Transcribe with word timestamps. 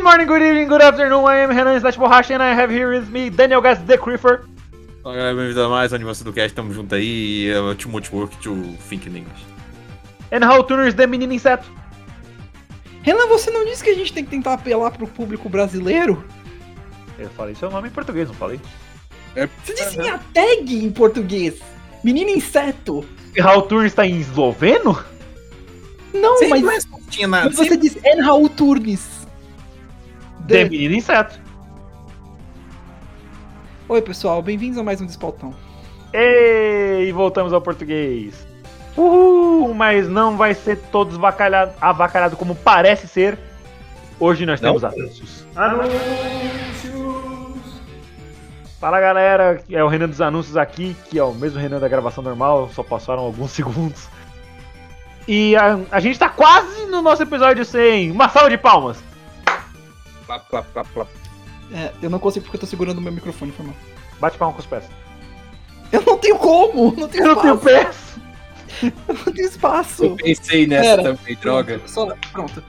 Good 0.00 0.06
morning, 0.06 0.26
good 0.28 0.40
evening, 0.40 0.66
good 0.66 0.80
afternoon. 0.80 1.26
I 1.26 1.40
am 1.40 1.50
Renan 1.50 1.78
Slash 1.78 1.98
Borracha 1.98 2.30
and 2.30 2.42
I 2.42 2.54
have 2.54 2.70
here 2.70 2.88
with 2.90 3.10
me 3.10 3.28
Daniel 3.28 3.60
Gas 3.60 3.78
The 3.80 3.98
Creeper. 3.98 4.46
Fala 5.02 5.14
galera, 5.14 5.34
bem-vindo 5.34 5.62
a 5.62 5.68
mais 5.68 5.92
um 5.92 5.96
Animação 5.96 6.24
do 6.24 6.32
Cast, 6.32 6.54
tamo 6.54 6.72
junto 6.72 6.94
aí, 6.94 7.48
e 7.48 7.50
é 7.50 7.74
too 7.74 7.90
much 7.90 8.10
work 8.10 8.34
to 8.38 8.56
think 8.88 9.06
in 9.06 9.18
English. 9.18 9.44
And 10.32 10.42
How 10.42 10.64
Tuners 10.64 10.94
The 10.94 11.06
Menino 11.06 11.34
Inseto. 11.34 11.70
Renan, 13.02 13.26
você 13.26 13.50
não 13.50 13.66
disse 13.66 13.84
que 13.84 13.90
a 13.90 13.94
gente 13.94 14.10
tem 14.10 14.24
que 14.24 14.30
tentar 14.30 14.54
apelar 14.54 14.90
pro 14.92 15.06
público 15.06 15.50
brasileiro? 15.50 16.24
Eu 17.18 17.28
falei 17.28 17.54
seu 17.54 17.70
nome 17.70 17.88
em 17.88 17.92
português, 17.92 18.26
não 18.26 18.34
falei? 18.34 18.58
Você 19.62 19.74
disse 19.74 19.98
minha 19.98 20.18
tag 20.32 20.82
em 20.82 20.90
português. 20.90 21.60
Menino 22.02 22.30
inseto. 22.30 23.04
E 23.36 23.42
How 23.42 23.60
Tuners 23.60 23.92
tá 23.92 24.06
em 24.06 24.18
esloveno? 24.18 24.98
Não, 26.14 26.38
Sempre 26.38 26.62
mas, 26.62 26.86
mais 26.86 27.28
nada. 27.28 27.50
mas 27.50 27.54
você 27.54 27.76
disse 27.76 28.00
En 28.02 28.22
Raul 28.22 28.48
Turnes. 28.48 29.19
The 30.46 30.64
De- 30.64 30.70
Menino 30.70 30.94
Inseto. 30.94 31.38
Oi, 33.88 34.02
pessoal, 34.02 34.40
bem-vindos 34.42 34.78
a 34.78 34.82
mais 34.82 35.00
um 35.00 35.06
Despautão. 35.06 35.54
Ei, 36.12 37.10
voltamos 37.12 37.52
ao 37.52 37.60
português. 37.60 38.46
Uhul, 38.96 39.74
mas 39.74 40.08
não 40.08 40.36
vai 40.36 40.54
ser 40.54 40.76
todos 40.92 41.16
avacalhado, 41.16 41.72
avacalhado 41.80 42.36
como 42.36 42.54
parece 42.54 43.06
ser. 43.08 43.38
Hoje 44.18 44.44
nós 44.46 44.60
temos 44.60 44.84
anúncios. 44.84 45.46
Anúncios! 45.56 46.00
Fala 48.80 49.00
galera, 49.00 49.62
é 49.70 49.84
o 49.84 49.88
Renan 49.88 50.08
dos 50.08 50.20
Anúncios 50.20 50.56
aqui, 50.56 50.96
que 51.08 51.18
é 51.18 51.24
o 51.24 51.34
mesmo 51.34 51.58
Renan 51.60 51.78
da 51.78 51.88
gravação 51.88 52.22
normal, 52.24 52.70
só 52.74 52.82
passaram 52.82 53.20
alguns 53.22 53.50
segundos. 53.52 54.08
E 55.28 55.54
a, 55.56 55.78
a 55.90 56.00
gente 56.00 56.18
tá 56.18 56.28
quase 56.28 56.86
no 56.86 57.02
nosso 57.02 57.22
episódio 57.22 57.64
100. 57.64 58.10
Uma 58.10 58.28
salva 58.28 58.50
de 58.50 58.56
palmas! 58.58 59.02
É, 61.72 61.92
eu 62.02 62.10
não 62.10 62.18
consigo 62.18 62.44
porque 62.44 62.56
eu 62.56 62.60
tô 62.60 62.66
segurando 62.66 62.98
o 62.98 63.00
meu 63.00 63.12
microfone, 63.12 63.52
foi 63.52 63.66
mal. 63.66 63.74
Bate 64.20 64.36
palma 64.36 64.54
com 64.54 64.60
os 64.60 64.66
pés. 64.66 64.84
Eu 65.92 66.02
não 66.02 66.18
tenho 66.18 66.36
como, 66.38 66.94
não 66.96 67.08
tenho 67.08 67.24
Eu 67.24 67.34
não 67.34 67.42
tenho 67.42 67.54
espaço. 67.54 67.64
pés! 67.64 68.10
Eu 69.08 69.14
não 69.14 69.32
tenho 69.32 69.48
espaço. 69.48 70.04
Eu 70.04 70.16
pensei 70.16 70.66
nessa 70.66 70.96
Pera. 70.96 71.02
também, 71.02 71.36
droga. 71.36 71.80
Só, 71.86 72.06
pronto. 72.32 72.62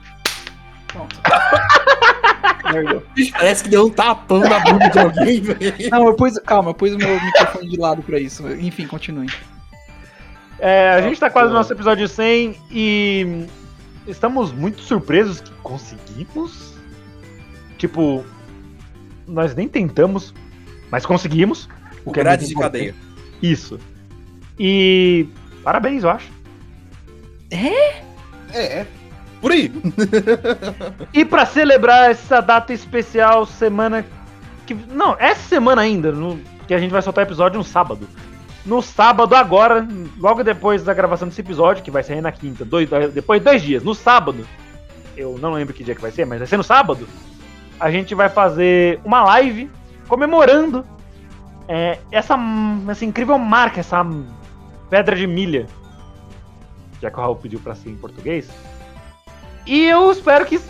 Pronto. 0.88 1.20
Parece 3.32 3.64
que 3.64 3.70
deu 3.70 3.86
um 3.86 3.90
tapão 3.90 4.40
na 4.40 4.58
bunda 4.60 4.88
de 4.88 4.98
alguém, 4.98 5.40
velho. 5.42 5.90
Não, 5.90 6.06
eu 6.06 6.14
pus. 6.14 6.38
Calma, 6.40 6.70
eu 6.70 6.74
pus 6.74 6.92
o 6.94 6.98
meu 6.98 7.20
microfone 7.20 7.68
de 7.68 7.76
lado 7.78 8.02
pra 8.02 8.18
isso. 8.18 8.46
Enfim, 8.54 8.86
continue. 8.86 9.30
É, 10.58 10.90
a 10.90 11.02
gente 11.02 11.18
tá 11.18 11.28
quase 11.30 11.48
no 11.48 11.54
nosso 11.54 11.72
episódio 11.72 12.06
100 12.06 12.56
e 12.70 13.46
estamos 14.06 14.52
muito 14.52 14.80
surpresos 14.82 15.40
que 15.40 15.50
conseguimos. 15.62 16.71
Tipo, 17.82 18.24
nós 19.26 19.56
nem 19.56 19.66
tentamos, 19.66 20.32
mas 20.88 21.04
conseguimos. 21.04 21.68
O 22.04 22.12
que 22.12 22.20
é 22.20 22.22
grade 22.22 22.42
muito 22.42 22.48
de 22.50 22.54
importante. 22.54 22.92
cadeia. 22.92 22.94
Isso. 23.42 23.80
E 24.56 25.26
parabéns, 25.64 26.04
eu 26.04 26.10
acho. 26.10 26.30
É, 27.50 28.04
é. 28.54 28.86
Por 29.40 29.50
aí. 29.50 29.72
E 31.12 31.24
pra 31.24 31.44
celebrar 31.44 32.08
essa 32.08 32.40
data 32.40 32.72
especial, 32.72 33.44
semana 33.46 34.06
que 34.64 34.74
não, 34.74 35.16
essa 35.18 35.42
semana 35.48 35.82
ainda, 35.82 36.12
no, 36.12 36.38
que 36.68 36.74
a 36.74 36.78
gente 36.78 36.92
vai 36.92 37.02
soltar 37.02 37.24
episódio 37.24 37.58
no 37.58 37.64
sábado. 37.64 38.08
No 38.64 38.80
sábado 38.80 39.34
agora, 39.34 39.84
logo 40.20 40.44
depois 40.44 40.84
da 40.84 40.94
gravação 40.94 41.26
desse 41.26 41.40
episódio, 41.40 41.82
que 41.82 41.90
vai 41.90 42.04
sair 42.04 42.20
na 42.20 42.30
quinta, 42.30 42.64
dois, 42.64 42.88
depois 43.12 43.40
de 43.40 43.44
dois 43.44 43.60
dias, 43.60 43.82
no 43.82 43.92
sábado, 43.92 44.46
eu 45.16 45.36
não 45.36 45.54
lembro 45.54 45.74
que 45.74 45.82
dia 45.82 45.96
que 45.96 46.00
vai 46.00 46.12
ser, 46.12 46.24
mas 46.24 46.38
vai 46.38 46.46
ser 46.46 46.56
no 46.56 46.62
sábado, 46.62 47.08
a 47.82 47.90
gente 47.90 48.14
vai 48.14 48.28
fazer 48.28 49.00
uma 49.04 49.24
live 49.24 49.68
comemorando 50.06 50.86
é, 51.66 51.98
essa, 52.12 52.38
essa 52.88 53.04
incrível 53.04 53.36
marca, 53.38 53.80
essa 53.80 54.06
pedra 54.88 55.16
de 55.16 55.26
milha, 55.26 55.66
já 57.00 57.10
que 57.10 57.18
o 57.18 57.20
Raul 57.20 57.34
pediu 57.34 57.58
pra 57.58 57.74
ser 57.74 57.90
em 57.90 57.96
português. 57.96 58.48
E 59.66 59.84
eu 59.86 60.12
espero 60.12 60.46
que 60.46 60.60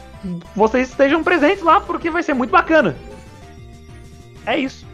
vocês 0.56 0.88
estejam 0.88 1.22
presentes 1.22 1.62
lá, 1.62 1.82
porque 1.82 2.08
vai 2.08 2.22
ser 2.22 2.32
muito 2.32 2.50
bacana. 2.50 2.96
É 4.46 4.56
isso. 4.56 4.86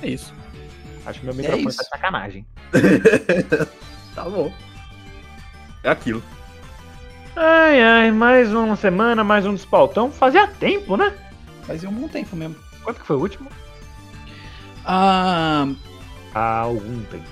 É 0.00 0.08
isso. 0.08 0.32
Acho 1.04 1.20
que 1.20 1.26
meu 1.26 1.34
microfone 1.34 1.68
isso. 1.68 1.76
tá 1.76 1.82
de 1.82 1.88
sacanagem. 1.90 2.46
Tá 4.14 4.22
bom. 4.30 4.54
É 5.82 5.90
aquilo. 5.90 6.22
Ai, 7.36 7.82
ai, 7.82 8.10
mais 8.12 8.52
uma 8.54 8.76
semana, 8.76 9.24
mais 9.24 9.44
um 9.44 9.54
despautão. 9.54 10.10
Fazia 10.10 10.46
tempo, 10.46 10.96
né? 10.96 11.12
Fazia 11.62 11.88
um 11.88 11.92
bom 11.92 12.08
tempo 12.08 12.36
mesmo. 12.36 12.54
Quanto 12.82 13.00
que 13.00 13.06
foi 13.06 13.16
o 13.16 13.20
último? 13.20 13.48
Ah. 14.84 15.66
Há 16.34 16.58
algum 16.60 17.02
tempo. 17.04 17.24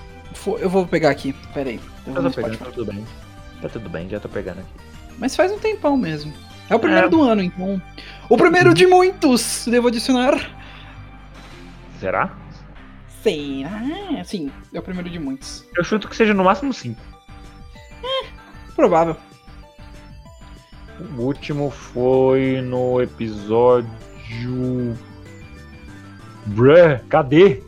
Eu 0.59 0.69
vou 0.69 0.87
pegar 0.87 1.11
aqui, 1.11 1.33
peraí. 1.55 1.79
Eu 2.07 2.15
Eu 2.17 2.23
tô 2.25 2.31
pegando, 2.31 2.59
tá 2.59 2.65
tudo 2.67 2.93
bem. 2.93 3.07
Tá 3.61 3.69
tudo 3.69 3.89
bem, 3.89 4.09
já 4.09 4.19
tô 4.19 4.29
pegando 4.29 4.61
aqui. 4.61 4.71
Mas 5.19 5.37
faz 5.37 5.53
um 5.53 5.59
tempão 5.59 5.97
mesmo. 5.97 6.33
É 6.69 6.75
o 6.75 6.79
primeiro 6.81 7.07
É. 7.07 7.11
do 7.11 7.23
ano, 7.23 7.43
então. 7.43 7.81
O 8.29 8.37
primeiro 8.37 8.75
de 8.75 8.87
muitos, 8.87 9.67
devo 9.69 9.89
adicionar. 9.89 10.35
Será? 12.01 12.35
Sim, 13.23 13.65
ah, 13.65 14.25
sim, 14.25 14.51
é 14.73 14.79
o 14.81 14.83
primeiro 14.83 15.09
de 15.09 15.19
muitos. 15.19 15.65
Eu 15.77 15.85
chuto 15.85 16.09
que 16.09 16.17
seja 16.17 16.35
no 16.35 16.43
máximo 16.43 16.73
5. 16.73 17.01
Provável. 18.75 19.17
O 21.19 21.23
último 21.23 21.71
foi 21.71 22.61
no 22.63 23.01
episódio. 23.01 23.89
Bruh, 26.47 26.99
cadê? 27.09 27.63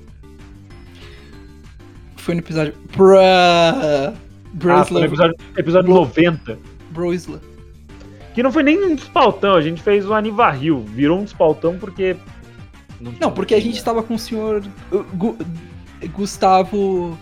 Foi 2.17 2.35
no 2.35 2.41
episódio. 2.41 2.73
Pra. 2.93 3.21
Ah, 3.21 4.13
foi 4.13 4.51
no 4.53 4.59
Brosla. 4.59 5.05
episódio, 5.05 5.37
episódio 5.57 5.91
90. 5.91 6.59
Brosla. 6.91 7.41
Que 8.35 8.43
não 8.43 8.51
foi 8.51 8.63
nem 8.63 8.83
um 8.85 8.95
despautão, 8.97 9.55
a 9.55 9.61
gente 9.61 9.83
fez 9.83 10.07
o 10.07 10.15
Anivarril. 10.15 10.81
Virou 10.81 11.21
um 11.21 11.25
despautão 11.25 11.79
porque. 11.79 12.17
Não, 13.21 13.31
porque 13.31 13.55
a 13.55 13.61
gente 13.61 13.77
estava 13.77 14.03
com 14.03 14.15
o 14.15 14.19
senhor. 14.19 14.63
uh, 14.91 15.05
Gu- 15.15 15.37
Gustavo. 16.13 17.19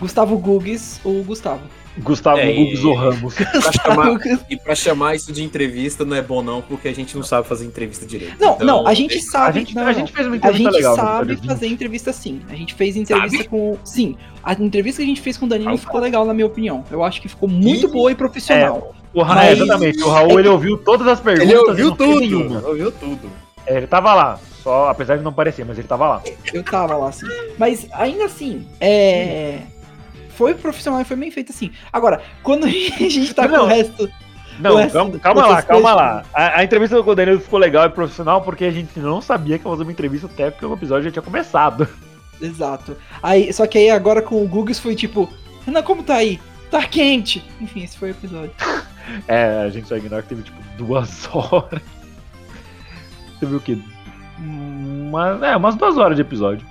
Gustavo 0.00 0.36
Gugues 0.38 1.00
ou 1.04 1.22
Gustavo? 1.22 1.62
Gustavo 1.98 2.38
É, 2.38 2.52
Gugs 2.52 2.80
e- 2.80 2.86
ou 2.86 2.94
Ramos. 2.94 3.34
Pra 3.36 3.72
chamar, 3.72 4.20
e 4.48 4.56
pra 4.56 4.74
chamar 4.74 5.14
isso 5.14 5.32
de 5.32 5.42
entrevista 5.44 6.04
não 6.04 6.16
é 6.16 6.22
bom 6.22 6.42
não, 6.42 6.62
porque 6.62 6.88
a 6.88 6.94
gente 6.94 7.14
não 7.16 7.22
sabe 7.22 7.46
fazer 7.46 7.64
entrevista 7.66 8.06
direito. 8.06 8.34
Não, 8.40 8.54
Então, 8.54 8.66
não, 8.66 8.86
a 8.86 8.94
gente 8.94 9.18
é- 9.18 9.20
sabe. 9.20 9.58
A 9.58 9.60
gente, 9.60 9.74
não, 9.74 9.86
a 9.86 9.92
gente 9.92 10.10
fez 10.12 10.26
uma 10.26 10.34
A 10.34 10.36
entrevista 10.38 10.64
gente 10.70 10.76
legal. 10.76 10.96
no 10.96 11.02
sabe 11.02 11.12
episódio 11.32 11.40
20. 11.42 11.48
fazer 11.48 11.66
entrevista 11.66 12.12
sim. 12.12 12.40
A 12.48 12.54
gente 12.54 12.74
fez 12.74 12.96
entrevista 12.96 13.36
Sabe? 13.36 13.48
com. 13.48 13.76
Sim, 13.84 14.16
a 14.42 14.52
entrevista 14.54 14.98
que 15.02 15.04
a 15.04 15.08
gente 15.08 15.20
fez 15.20 15.36
com 15.36 15.44
o 15.46 15.48
Danilo 15.48 15.74
Ah, 15.74 15.78
ficou 15.78 16.00
legal, 16.00 16.24
na 16.24 16.32
minha 16.32 16.46
opinião. 16.46 16.82
Eu 16.90 17.04
acho 17.04 17.20
que 17.20 17.28
ficou 17.28 17.48
muito 17.48 17.86
Ih, 17.86 17.90
boa 17.92 18.10
e 18.10 18.14
profissional. 18.14 18.94
O 19.14 19.22
Ra- 19.22 19.34
Mas- 19.34 19.60
Exatamente, 19.60 20.02
o 20.02 20.08
Raul 20.08 20.38
ele 20.40 20.48
ouviu 20.48 20.78
todas 20.78 21.06
as 21.06 21.20
perguntas. 21.20 21.50
Ele 21.50 21.58
e 21.58 21.62
ouviu 21.68 21.92
tudo. 21.94 22.20
nenhuma. 22.20 22.66
Ouviu 22.66 22.90
tudo. 22.90 23.30
É, 23.66 23.76
ele 23.76 23.86
tava 23.86 24.14
lá, 24.14 24.40
só 24.62 24.88
apesar 24.88 25.18
de 25.18 25.22
não 25.22 25.32
parecer, 25.32 25.64
mas 25.66 25.78
ele 25.78 25.86
tava 25.86 26.08
lá. 26.08 26.22
Eu 26.54 26.62
tava 26.64 26.96
lá, 26.96 27.10
assim. 27.10 27.26
Mas 27.58 27.86
ainda 27.92 28.24
assim, 28.24 28.66
é. 28.80 29.58
Foi 30.36 30.54
profissional 30.54 31.00
e 31.00 31.04
foi 31.04 31.16
bem 31.16 31.30
feito 31.30 31.52
assim. 31.52 31.70
Agora, 31.92 32.22
quando 32.42 32.64
a 32.66 32.68
gente 32.68 33.32
tá 33.34 33.48
com 33.48 33.56
Não. 33.56 33.64
o 33.64 33.68
resto. 33.68 34.10
Não, 34.58 34.74
Ué, 34.74 34.88
calma, 34.88 35.18
calma 35.18 35.42
vocês 35.42 35.54
lá, 35.54 35.62
calma 35.62 35.94
lá. 35.94 36.24
A, 36.34 36.60
a 36.60 36.64
entrevista 36.64 37.02
com 37.02 37.10
o 37.10 37.14
Danilo 37.14 37.40
ficou 37.40 37.58
legal 37.58 37.86
e 37.86 37.90
profissional 37.90 38.42
porque 38.42 38.64
a 38.64 38.70
gente 38.70 38.98
não 39.00 39.20
sabia 39.20 39.58
que 39.58 39.64
ia 39.64 39.70
fazer 39.70 39.82
uma 39.82 39.92
entrevista 39.92 40.26
até 40.26 40.50
porque 40.50 40.66
o 40.66 40.74
episódio 40.74 41.04
já 41.04 41.10
tinha 41.10 41.22
começado. 41.22 41.88
Exato. 42.40 42.96
Aí, 43.22 43.52
só 43.52 43.66
que 43.66 43.78
aí 43.78 43.90
agora 43.90 44.20
com 44.20 44.42
o 44.42 44.46
Gugs 44.48 44.78
foi 44.78 44.94
tipo, 44.94 45.28
Renan, 45.64 45.82
como 45.82 46.02
tá 46.02 46.16
aí? 46.16 46.40
Tá 46.70 46.84
quente. 46.86 47.44
Enfim, 47.60 47.82
esse 47.82 47.96
foi 47.96 48.10
o 48.10 48.12
episódio. 48.12 48.52
É, 49.26 49.62
a 49.64 49.68
gente 49.68 49.88
só 49.88 49.96
ignora 49.96 50.22
que 50.22 50.28
teve 50.28 50.42
tipo 50.42 50.58
duas 50.76 51.28
horas. 51.32 51.82
Teve 53.40 53.56
o 53.56 53.60
quê? 53.60 53.78
Uma, 54.38 55.46
é, 55.46 55.56
umas 55.56 55.74
duas 55.74 55.96
horas 55.96 56.16
de 56.16 56.22
episódio. 56.22 56.66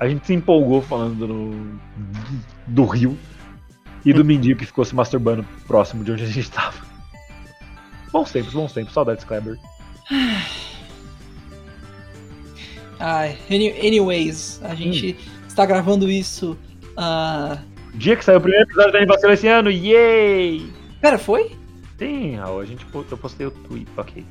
A 0.00 0.08
gente 0.08 0.26
se 0.26 0.32
empolgou 0.34 0.80
falando 0.80 1.26
do, 1.26 1.80
do 2.66 2.84
rio 2.84 3.18
e 4.04 4.12
do 4.12 4.24
mendigo 4.24 4.58
que 4.60 4.66
ficou 4.66 4.84
se 4.84 4.94
masturbando 4.94 5.44
próximo 5.66 6.04
de 6.04 6.12
onde 6.12 6.22
a 6.24 6.26
gente 6.26 6.50
tava. 6.50 6.76
Bons 8.12 8.30
tempos, 8.30 8.52
bons 8.52 8.72
tempos. 8.72 8.92
Saudades, 8.94 9.24
Kleber. 9.24 9.58
Ai, 13.00 13.36
any- 13.50 13.70
anyways, 13.86 14.60
a 14.64 14.74
gente 14.74 15.16
está 15.46 15.64
gravando 15.66 16.10
isso. 16.10 16.56
ah, 16.96 17.58
Dia 17.94 18.16
que 18.16 18.24
saiu 18.24 18.38
o 18.38 18.40
primeiro 18.40 18.64
episódio 18.66 18.92
da 18.92 18.98
animação 18.98 19.32
esse 19.32 19.46
ano, 19.48 19.70
yay! 19.70 20.72
Pera, 21.00 21.18
foi? 21.18 21.56
Sim, 21.98 22.36
Raul, 22.36 22.60
a 22.60 22.64
gente, 22.64 22.86
eu 23.10 23.18
postei 23.18 23.46
o 23.46 23.50
tweet, 23.50 23.88
ok. 23.96 24.24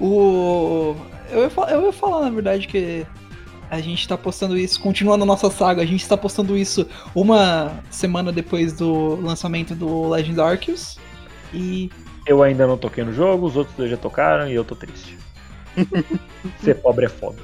O. 0.00 0.94
Eu 1.30 1.42
ia, 1.44 1.50
eu 1.70 1.86
ia 1.86 1.92
falar, 1.92 2.22
na 2.24 2.30
verdade, 2.30 2.66
que 2.68 3.04
a 3.70 3.80
gente 3.80 4.06
tá 4.08 4.16
postando 4.16 4.56
isso, 4.56 4.80
continuando 4.80 5.24
a 5.24 5.26
nossa 5.26 5.50
saga, 5.50 5.82
a 5.82 5.86
gente 5.86 6.06
tá 6.08 6.16
postando 6.16 6.56
isso 6.56 6.86
uma 7.14 7.80
semana 7.90 8.32
depois 8.32 8.72
do 8.72 9.16
lançamento 9.20 9.74
do 9.74 10.08
Legend 10.08 10.40
Arceus. 10.40 10.98
E. 11.52 11.90
Eu 12.26 12.42
ainda 12.42 12.66
não 12.66 12.76
toquei 12.76 13.04
no 13.04 13.12
jogo, 13.12 13.46
os 13.46 13.56
outros 13.56 13.74
dois 13.76 13.90
já 13.90 13.96
tocaram 13.96 14.48
e 14.48 14.54
eu 14.54 14.64
tô 14.64 14.74
triste. 14.74 15.16
Ser 16.62 16.74
pobre 16.76 17.06
é 17.06 17.08
foda. 17.08 17.38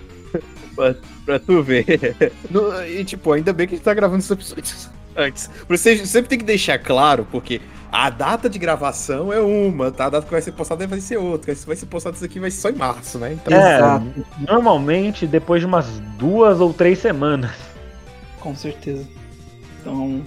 Pra 1.25 1.38
tu 1.38 1.62
ver. 1.62 2.32
No- 2.50 2.85
e 2.85 3.05
tipo, 3.05 3.32
ainda 3.32 3.53
bem 3.53 3.67
que 3.67 3.75
a 3.75 3.76
gente 3.76 3.85
tá 3.85 3.94
gravando 3.94 4.19
esses 4.19 4.31
episódios 4.31 4.91
antes. 5.17 5.49
Você 5.69 6.05
sempre 6.05 6.29
tem 6.29 6.38
que 6.38 6.44
deixar 6.44 6.79
claro, 6.79 7.26
porque 7.31 7.61
a 7.96 8.11
data 8.11 8.50
de 8.50 8.58
gravação 8.58 9.32
é 9.32 9.38
uma, 9.41 9.91
tá? 9.93 10.06
A 10.06 10.11
data 10.11 10.26
que 10.26 10.32
vai 10.32 10.43
ser 10.43 10.50
postada 10.52 10.85
vai 10.87 11.00
ser 11.00 11.17
outra. 11.17 11.55
Se 11.55 11.64
vai 11.64 11.76
ser 11.76 11.87
postado 11.87 12.17
isso 12.17 12.25
aqui 12.25 12.41
vai 12.41 12.50
ser 12.50 12.61
só 12.61 12.70
em 12.70 12.75
março, 12.75 13.19
né? 13.19 13.32
Então, 13.35 13.56
É, 13.56 13.76
Exato. 13.76 14.26
normalmente 14.41 15.26
depois 15.26 15.61
de 15.61 15.67
umas 15.67 15.87
duas 16.19 16.61
ou 16.61 16.75
três 16.75 16.99
semanas. 16.99 17.52
Com 18.41 18.55
certeza. 18.56 19.06
Então. 19.81 20.23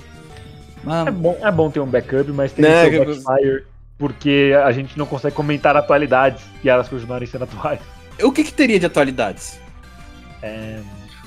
É 0.83 0.85
Mano, 0.87 1.11
bom, 1.11 1.37
é 1.41 1.51
bom 1.51 1.69
ter 1.69 1.79
um 1.81 1.85
backup, 1.85 2.31
mas 2.31 2.53
tem 2.53 2.63
Né, 2.63 2.85
que 2.85 2.91
ser 2.97 3.05
que- 3.05 3.11
um 3.11 3.23
backfire, 3.23 3.63
porque 3.97 4.53
a 4.63 4.71
gente 4.71 4.97
não 4.97 5.05
consegue 5.05 5.35
comentar 5.35 5.75
atualidades 5.75 6.41
e 6.63 6.69
elas 6.69 6.87
continuarem 6.87 7.27
sendo 7.27 7.43
atuais. 7.43 7.79
o 8.23 8.31
que 8.31 8.43
que 8.45 8.53
teria 8.53 8.79
de 8.79 8.85
atualidades? 8.85 9.59
É, 10.41 10.79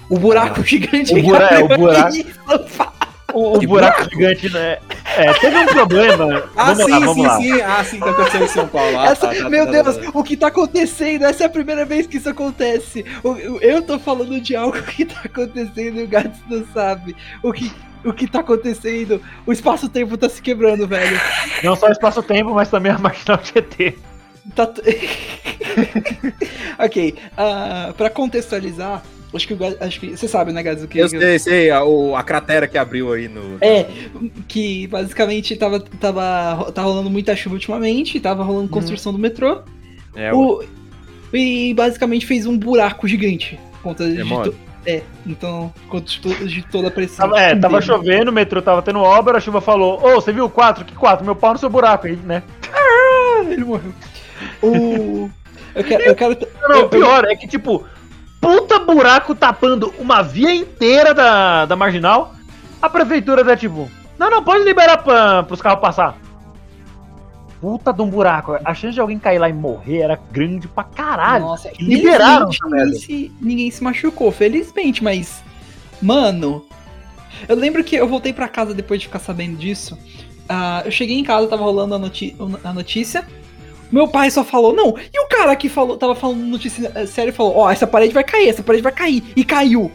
o 0.08 0.19
buraco 0.19 0.62
gigante. 0.64 1.12
O 1.14 1.22
bura- 1.22 1.48
é, 1.48 1.58
o 1.62 1.69
buraco- 1.69 2.16
O, 3.35 3.56
o 3.56 3.61
buraco, 3.67 4.05
gigante, 4.11 4.53
né? 4.53 4.79
É, 5.17 5.32
teve 5.35 5.56
um 5.56 5.67
problema. 5.67 6.44
Ah, 6.56 6.73
vamos 6.73 6.85
sim, 6.85 6.91
lá, 6.91 6.99
vamos 7.00 7.15
sim, 7.15 7.23
lá. 7.27 7.37
sim. 7.38 7.61
Ah, 7.62 7.85
sim, 7.85 8.00
que 8.00 8.09
aconteceu 8.09 8.44
em 8.44 8.49
São 8.49 8.69
Paulo. 8.69 8.99
Ah, 8.99 9.06
Essa- 9.06 9.29
tá, 9.29 9.35
tá, 9.35 9.49
meu 9.50 9.67
tá, 9.67 9.73
Deus, 9.73 9.97
tá, 9.97 10.03
tá. 10.05 10.11
o 10.19 10.23
que 10.25 10.37
tá 10.37 10.47
acontecendo? 10.49 11.25
Essa 11.25 11.44
é 11.44 11.47
a 11.47 11.50
primeira 11.50 11.85
vez 11.85 12.06
que 12.06 12.17
isso 12.17 12.29
acontece. 12.29 13.05
O- 13.23 13.31
o- 13.31 13.59
Eu 13.61 13.82
tô 13.82 13.99
falando 13.99 14.41
de 14.41 14.55
algo 14.56 14.81
que 14.82 15.05
tá 15.05 15.21
acontecendo 15.25 16.00
e 16.00 16.05
o 16.05 16.09
Gats 16.09 16.38
não 16.49 16.65
sabe. 16.73 17.17
O 17.43 17.53
que, 17.53 17.71
o 18.05 18.12
que 18.12 18.27
tá 18.27 18.41
acontecendo? 18.41 19.21
O 19.47 19.53
espaço-tempo 19.53 20.17
tá 20.17 20.29
se 20.29 20.41
quebrando, 20.41 20.87
velho. 20.87 21.21
Não 21.62 21.77
só 21.77 21.88
espaço-tempo, 21.88 22.55
mas 22.55 22.69
também 22.71 22.93
a 22.93 22.99
marginal 22.99 23.38
GT. 23.43 23.99
Tá 24.55 24.67
t- 24.67 24.82
ok, 26.79 27.15
ah, 27.37 27.93
pra 27.97 28.11
contextualizar, 28.11 29.03
acho 29.35 29.47
que 29.47 29.56
acho 29.81 30.00
que 30.00 30.17
você 30.17 30.27
sabe, 30.29 30.53
né, 30.53 30.62
Gats, 30.62 30.82
o 30.85 30.88
que 30.88 30.99
Eu 30.99 31.09
sei, 31.09 31.38
sei, 31.38 31.71
a, 31.71 31.85
o- 31.85 32.15
a 32.17 32.23
cratera 32.23 32.67
que 32.67 32.77
abriu 32.79 33.12
aí 33.12 33.29
no. 33.29 33.59
É, 33.61 33.87
que 34.49 34.87
basicamente 34.87 35.55
tava, 35.56 35.81
tava, 35.81 36.71
tá 36.73 36.82
rolando 36.82 37.09
muita 37.11 37.35
chuva 37.37 37.55
ultimamente, 37.56 38.19
tava 38.21 38.43
rolando 38.43 38.69
construção 38.69 39.12
do 39.12 39.19
metrô. 39.19 39.61
É, 40.15 40.32
O- 40.32 40.62
e 41.32 41.73
basicamente 41.75 42.27
fez 42.27 42.44
um 42.47 42.59
buraco 42.59 43.06
gigante. 43.06 43.59
Por 43.75 43.82
conta 43.82 44.11
de, 44.11 44.23
to- 44.50 44.55
é, 44.85 45.03
então, 45.27 45.73
conta 45.88 46.06
de, 46.11 46.21
to- 46.21 46.47
de 46.47 46.62
toda 46.62 46.88
a 46.88 46.91
pressão. 46.91 47.29
Tava, 47.29 47.41
é, 47.41 47.55
tava 47.55 47.79
dele. 47.81 47.87
chovendo, 47.87 48.31
o 48.31 48.35
metrô 48.35 48.61
tava 48.61 48.82
tendo 48.82 48.99
obra, 48.99 49.38
a 49.38 49.41
chuva 49.41 49.61
falou: 49.61 50.03
Ô, 50.05 50.15
você 50.17 50.32
viu 50.32 50.47
o 50.47 50.50
4? 50.50 50.85
Que 50.85 50.94
4? 50.94 51.25
Meu 51.25 51.37
pau 51.37 51.53
no 51.53 51.59
seu 51.59 51.71
buraco 51.71 52.06
aí, 52.09 52.17
né? 52.17 52.43
Ele 53.49 53.65
morreu. 53.65 53.93
O. 54.62 55.31
Eu 55.75 55.85
quero. 55.85 56.03
Eu 56.03 56.15
quero 56.17 56.37
Não, 56.62 56.69
não, 56.69 56.85
o 56.87 56.88
pior 56.88 57.25
é 57.25 57.37
que, 57.37 57.47
tipo, 57.47 57.85
puta 58.40 58.78
buraco 58.78 59.34
tapando 59.34 59.92
uma 59.98 60.22
via 60.22 60.54
inteira 60.54 61.12
da, 61.14 61.66
da 61.66 61.76
marginal. 61.76 62.34
A 62.81 62.88
prefeitura 62.88 63.44
tá 63.44 63.56
tipo, 63.56 63.90
não, 64.19 64.31
não, 64.31 64.42
pode 64.42 64.64
liberar 64.64 64.98
pra, 64.98 65.42
pros 65.42 65.60
carros 65.60 65.81
passar. 65.81 66.16
Puta 67.60 67.92
de 67.92 68.00
um 68.00 68.08
buraco. 68.08 68.56
A 68.64 68.72
chance 68.72 68.94
de 68.94 69.00
alguém 69.00 69.19
cair 69.19 69.38
lá 69.38 69.48
e 69.48 69.52
morrer 69.52 69.98
era 69.98 70.19
grande 70.32 70.66
pra 70.66 70.82
caralho. 70.82 71.44
Nossa, 71.44 71.70
liberaram 71.78 72.48
ninguém 72.48 72.94
se, 72.94 73.32
ninguém 73.40 73.70
se 73.70 73.84
machucou, 73.84 74.32
felizmente, 74.32 75.04
mas. 75.04 75.43
Mano. 76.00 76.64
Eu 77.48 77.56
lembro 77.56 77.84
que 77.84 77.96
eu 77.96 78.08
voltei 78.08 78.32
pra 78.32 78.48
casa 78.48 78.75
depois 78.75 79.00
de 79.00 79.06
ficar 79.06 79.19
sabendo 79.19 79.56
disso. 79.56 79.96
Ah, 80.48 80.82
eu 80.84 80.90
cheguei 80.90 81.19
em 81.19 81.22
casa, 81.25 81.46
tava 81.46 81.62
rolando 81.62 81.94
a, 81.94 81.98
noti- 81.98 82.34
a 82.64 82.72
notícia. 82.72 83.26
Meu 83.90 84.06
pai 84.08 84.31
só 84.31 84.44
falou, 84.44 84.72
não. 84.75 84.94
E 85.12 85.19
o 85.25 85.26
cara 85.28 85.54
que 85.56 85.69
falou, 85.69 85.96
tava 85.96 86.14
falando 86.14 86.38
notícia 86.40 86.90
eh, 86.94 87.06
séria 87.06 87.32
falou: 87.32 87.56
Ó, 87.56 87.70
essa 87.70 87.87
parede 87.87 88.14
vai 88.14 88.22
cair, 88.25 88.48
essa 88.48 88.62
parede 88.62 88.82
vai 88.82 88.92
cair. 88.92 89.22
E 89.34 89.44
caiu. 89.44 89.90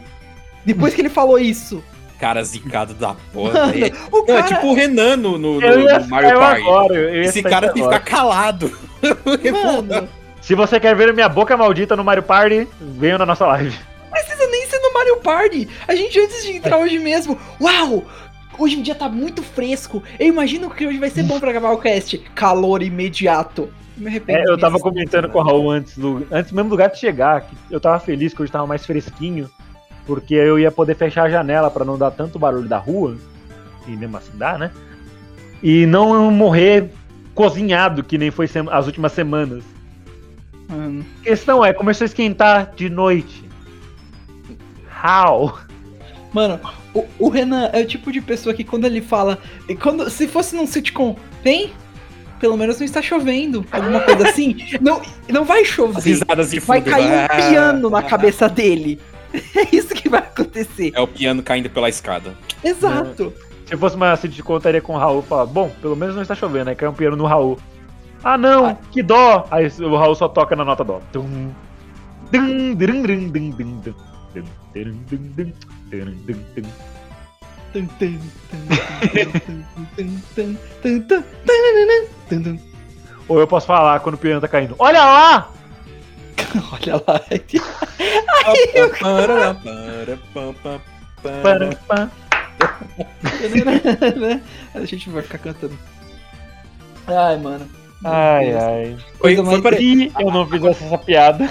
Depois 0.64 0.94
que 0.94 1.00
ele 1.00 1.08
falou 1.08 1.38
isso. 1.38 1.82
Cara 2.18 2.42
zicado 2.42 2.94
da 2.94 3.14
porra. 3.32 3.66
Mano, 3.72 3.74
o 4.10 4.16
Não, 4.18 4.26
cara. 4.26 4.38
é 4.40 4.42
tipo 4.42 4.66
o 4.68 4.74
Renan 4.74 5.16
no, 5.16 5.38
no, 5.38 5.60
no- 5.60 5.78
no 6.00 6.08
Mario 6.08 6.38
Party. 6.38 6.62
agora, 6.62 7.20
Esse 7.24 7.42
cara 7.42 7.68
tem 7.72 7.82
que 7.82 7.88
ficar 7.88 8.00
calado. 8.00 8.72
Mano, 9.52 10.08
Se 10.40 10.54
você 10.54 10.80
quer 10.80 10.94
ver 10.96 11.12
minha 11.12 11.28
boca 11.28 11.56
maldita 11.56 11.94
no 11.96 12.02
Mario 12.04 12.22
Party, 12.22 12.66
venha 12.80 13.18
na 13.18 13.26
nossa 13.26 13.46
live. 13.46 13.76
precisa 14.10 14.46
nem 14.46 14.66
ser 14.66 14.78
no 14.80 14.92
Mario 14.94 15.16
Party. 15.18 15.68
A 15.86 15.94
gente, 15.94 16.18
antes 16.18 16.42
de 16.44 16.52
entrar 16.52 16.78
hoje 16.78 16.98
mesmo, 16.98 17.38
uau! 17.60 18.04
Hoje 18.58 18.78
em 18.78 18.82
dia 18.82 18.94
tá 18.94 19.06
muito 19.08 19.42
fresco. 19.42 20.02
Eu 20.18 20.28
imagino 20.28 20.70
que 20.70 20.86
hoje 20.86 20.96
vai 20.98 21.10
ser 21.10 21.22
bom 21.24 21.38
pra 21.38 21.52
gravar 21.52 21.72
o 21.72 21.78
cast. 21.78 22.16
Calor 22.34 22.82
imediato. 22.82 23.68
Me 23.96 24.08
arrependo. 24.08 24.38
É, 24.38 24.44
eu 24.46 24.58
tava 24.58 24.78
comentando 24.78 25.28
com 25.28 25.38
o 25.38 25.42
Raul 25.42 25.70
antes, 25.70 25.96
do, 25.96 26.26
antes 26.30 26.52
mesmo 26.52 26.70
do 26.70 26.76
gato 26.76 26.98
chegar, 26.98 27.42
que 27.42 27.56
eu 27.70 27.80
tava 27.80 27.98
feliz 27.98 28.34
que 28.34 28.42
hoje 28.42 28.52
tava 28.52 28.66
mais 28.66 28.84
fresquinho, 28.84 29.50
porque 30.06 30.34
eu 30.34 30.58
ia 30.58 30.70
poder 30.70 30.94
fechar 30.94 31.24
a 31.24 31.30
janela 31.30 31.70
pra 31.70 31.84
não 31.84 31.96
dar 31.96 32.10
tanto 32.10 32.38
barulho 32.38 32.68
da 32.68 32.78
rua, 32.78 33.16
e 33.86 33.92
mesmo 33.92 34.16
assim 34.16 34.32
dá, 34.34 34.58
né? 34.58 34.70
E 35.62 35.86
não 35.86 36.30
morrer 36.30 36.90
cozinhado, 37.34 38.04
que 38.04 38.18
nem 38.18 38.30
foi 38.30 38.48
as 38.70 38.86
últimas 38.86 39.12
semanas. 39.12 39.64
Mano. 40.68 41.04
A 41.20 41.24
questão 41.24 41.64
é, 41.64 41.72
começou 41.72 42.04
a 42.04 42.06
esquentar 42.06 42.72
de 42.74 42.90
noite. 42.90 43.44
How? 45.02 45.58
Mano, 46.32 46.60
o, 46.92 47.06
o 47.18 47.28
Renan 47.28 47.70
é 47.72 47.80
o 47.80 47.86
tipo 47.86 48.10
de 48.10 48.20
pessoa 48.20 48.54
que 48.54 48.64
quando 48.64 48.84
ele 48.84 49.00
fala. 49.00 49.38
e 49.68 49.74
Quando, 49.74 50.10
se 50.10 50.26
fosse 50.26 50.56
num 50.56 50.66
sitcom, 50.66 51.16
tem? 51.42 51.72
Pelo 52.38 52.56
menos 52.56 52.78
não 52.78 52.84
está 52.84 53.00
chovendo. 53.00 53.64
Alguma 53.72 54.00
coisa 54.00 54.28
assim. 54.28 54.56
Não, 54.80 55.00
não 55.28 55.44
vai 55.44 55.62
As 55.62 55.68
chover. 55.68 56.02
risadas 56.02 56.50
de 56.50 56.60
fundo. 56.60 56.66
Vai 56.68 56.82
cair 56.82 57.06
um 57.10 57.24
Ah, 57.24 57.28
piano 57.48 57.90
na 57.90 58.02
cabeça 58.02 58.48
dele. 58.48 59.00
É 59.54 59.74
isso 59.76 59.94
que 59.94 60.08
vai 60.08 60.20
acontecer. 60.20 60.92
É 60.94 61.00
o 61.00 61.06
piano 61.06 61.42
caindo 61.42 61.68
pela 61.68 61.88
escada. 61.88 62.34
Exato. 62.64 63.32
Se 63.66 63.76
fosse 63.76 63.96
uma 63.96 64.14
sitcom, 64.16 64.54
eu 64.54 64.58
estaria 64.58 64.80
com 64.80 64.94
o 64.94 64.98
Raul 64.98 65.20
e 65.20 65.28
falar, 65.28 65.46
bom, 65.46 65.70
pelo 65.82 65.96
menos 65.96 66.14
não 66.14 66.22
está 66.22 66.34
chovendo, 66.34 66.70
aí 66.70 66.76
cai 66.76 66.88
um 66.88 66.92
piano 66.94 67.16
no 67.16 67.26
Raul. 67.26 67.58
Ah 68.22 68.38
não, 68.38 68.76
que 68.92 69.02
dó! 69.02 69.46
Aí 69.50 69.66
o 69.80 69.96
Raul 69.96 70.14
só 70.14 70.28
toca 70.28 70.54
na 70.56 70.64
nota 70.64 70.84
dó. 70.84 71.00
Tum. 71.12 71.50
Dum, 72.30 72.74
dum, 72.74 73.02
dum, 73.02 73.02
dum, 73.02 73.28
dum, 73.30 73.50
dum. 73.50 73.94
Dum, 74.34 74.44
dum, 74.74 74.94
dum, 75.10 75.16
dum, 75.36 75.52
dum, 75.90 76.14
dum, 76.26 76.34
dum. 76.56 76.68
Ou 83.28 83.40
eu 83.40 83.46
posso 83.46 83.66
falar 83.66 84.00
quando 84.00 84.14
o 84.14 84.18
piano 84.18 84.40
tá 84.40 84.48
caindo. 84.48 84.74
Olha 84.78 85.04
lá! 85.04 85.50
Olha 86.72 86.96
lá. 87.06 87.20
Param, 91.42 91.70
pam. 91.88 92.10
A 94.74 94.84
gente 94.84 95.10
vai 95.10 95.22
ficar 95.22 95.38
cantando. 95.38 95.76
Ai, 97.06 97.36
mano. 97.38 97.68
Ai, 98.04 98.52
ai. 98.54 98.96
Foi, 99.18 99.34
Coisa 99.34 99.44
foi 99.44 99.60
mais- 99.60 99.76
Se 99.76 100.12
eu 100.22 100.30
não 100.30 100.46
fizesse 100.46 100.84
essa 100.84 100.98
piada. 100.98 101.50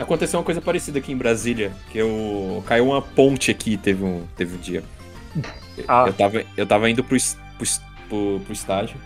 Aconteceu 0.00 0.38
uma 0.40 0.44
coisa 0.44 0.60
parecida 0.60 0.98
aqui 0.98 1.12
em 1.12 1.16
Brasília, 1.16 1.72
que 1.90 1.98
eu 1.98 2.62
caiu 2.66 2.86
uma 2.88 3.02
ponte 3.02 3.50
aqui, 3.50 3.76
teve 3.76 4.02
um, 4.04 4.24
teve 4.36 4.56
um 4.56 4.58
dia. 4.58 4.82
Ah. 5.86 6.04
Eu, 6.06 6.12
tava, 6.12 6.44
eu 6.56 6.66
tava 6.66 6.90
indo 6.90 7.04
pro, 7.04 7.16
es- 7.16 7.36
pro, 7.56 7.64
es- 7.64 7.80
pro, 8.08 8.40
pro 8.44 8.52
estágio 8.52 8.96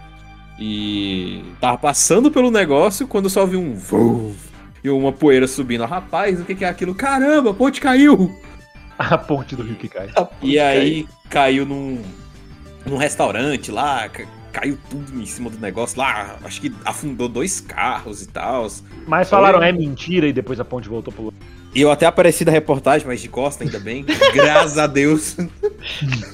e 0.59 1.45
tava 1.61 1.77
passando 1.79 2.31
pelo 2.31 2.51
negócio 2.51 3.07
quando 3.09 3.29
só 3.29 3.45
vi 3.45 3.57
um 3.57 3.75
voo 3.75 4.35
e 4.83 4.89
uma 4.91 5.13
poeira 5.13 5.47
subindo. 5.47 5.85
Rapaz, 5.85 6.41
o 6.41 6.45
que, 6.45 6.55
que 6.55 6.65
é 6.65 6.69
aquilo? 6.69 6.95
Caramba, 6.95 7.51
a 7.51 7.55
ponte 7.55 7.81
caiu! 7.81 8.35
A 8.97 9.19
ponte 9.19 9.57
do 9.57 9.65
rio 9.65 9.75
que 9.75 9.89
cai. 9.89 10.09
E 10.41 10.57
aí 10.57 11.09
caiu 11.29 11.67
num, 11.67 12.01
num 12.87 12.97
restaurante 12.97 13.73
lá, 13.73 14.09
caiu 14.55 14.79
tudo 14.89 15.21
em 15.21 15.27
cima 15.27 15.51
do 15.51 15.59
negócio 15.59 15.99
lá. 15.99 16.37
Acho 16.45 16.61
que 16.61 16.73
afundou 16.85 17.29
dois 17.29 17.61
carros 17.61 18.23
e 18.23 18.29
tal. 18.29 18.69
Mas 19.07 19.29
falaram, 19.29 19.61
é 19.63 19.73
mentira, 19.73 20.29
e 20.29 20.33
depois 20.33 20.61
a 20.61 20.65
ponte 20.65 20.89
voltou 20.89 21.13
pro 21.13 21.25
lugar. 21.25 21.39
E 21.75 21.81
eu 21.81 21.91
até 21.91 22.07
apareci 22.07 22.45
na 22.45 22.53
reportagem, 22.53 23.05
mas 23.05 23.21
de 23.21 23.29
costa 23.29 23.65
ainda 23.65 23.81
bem. 23.81 24.05
Graças 24.33 24.79
a 24.79 24.87
Deus. 24.87 25.37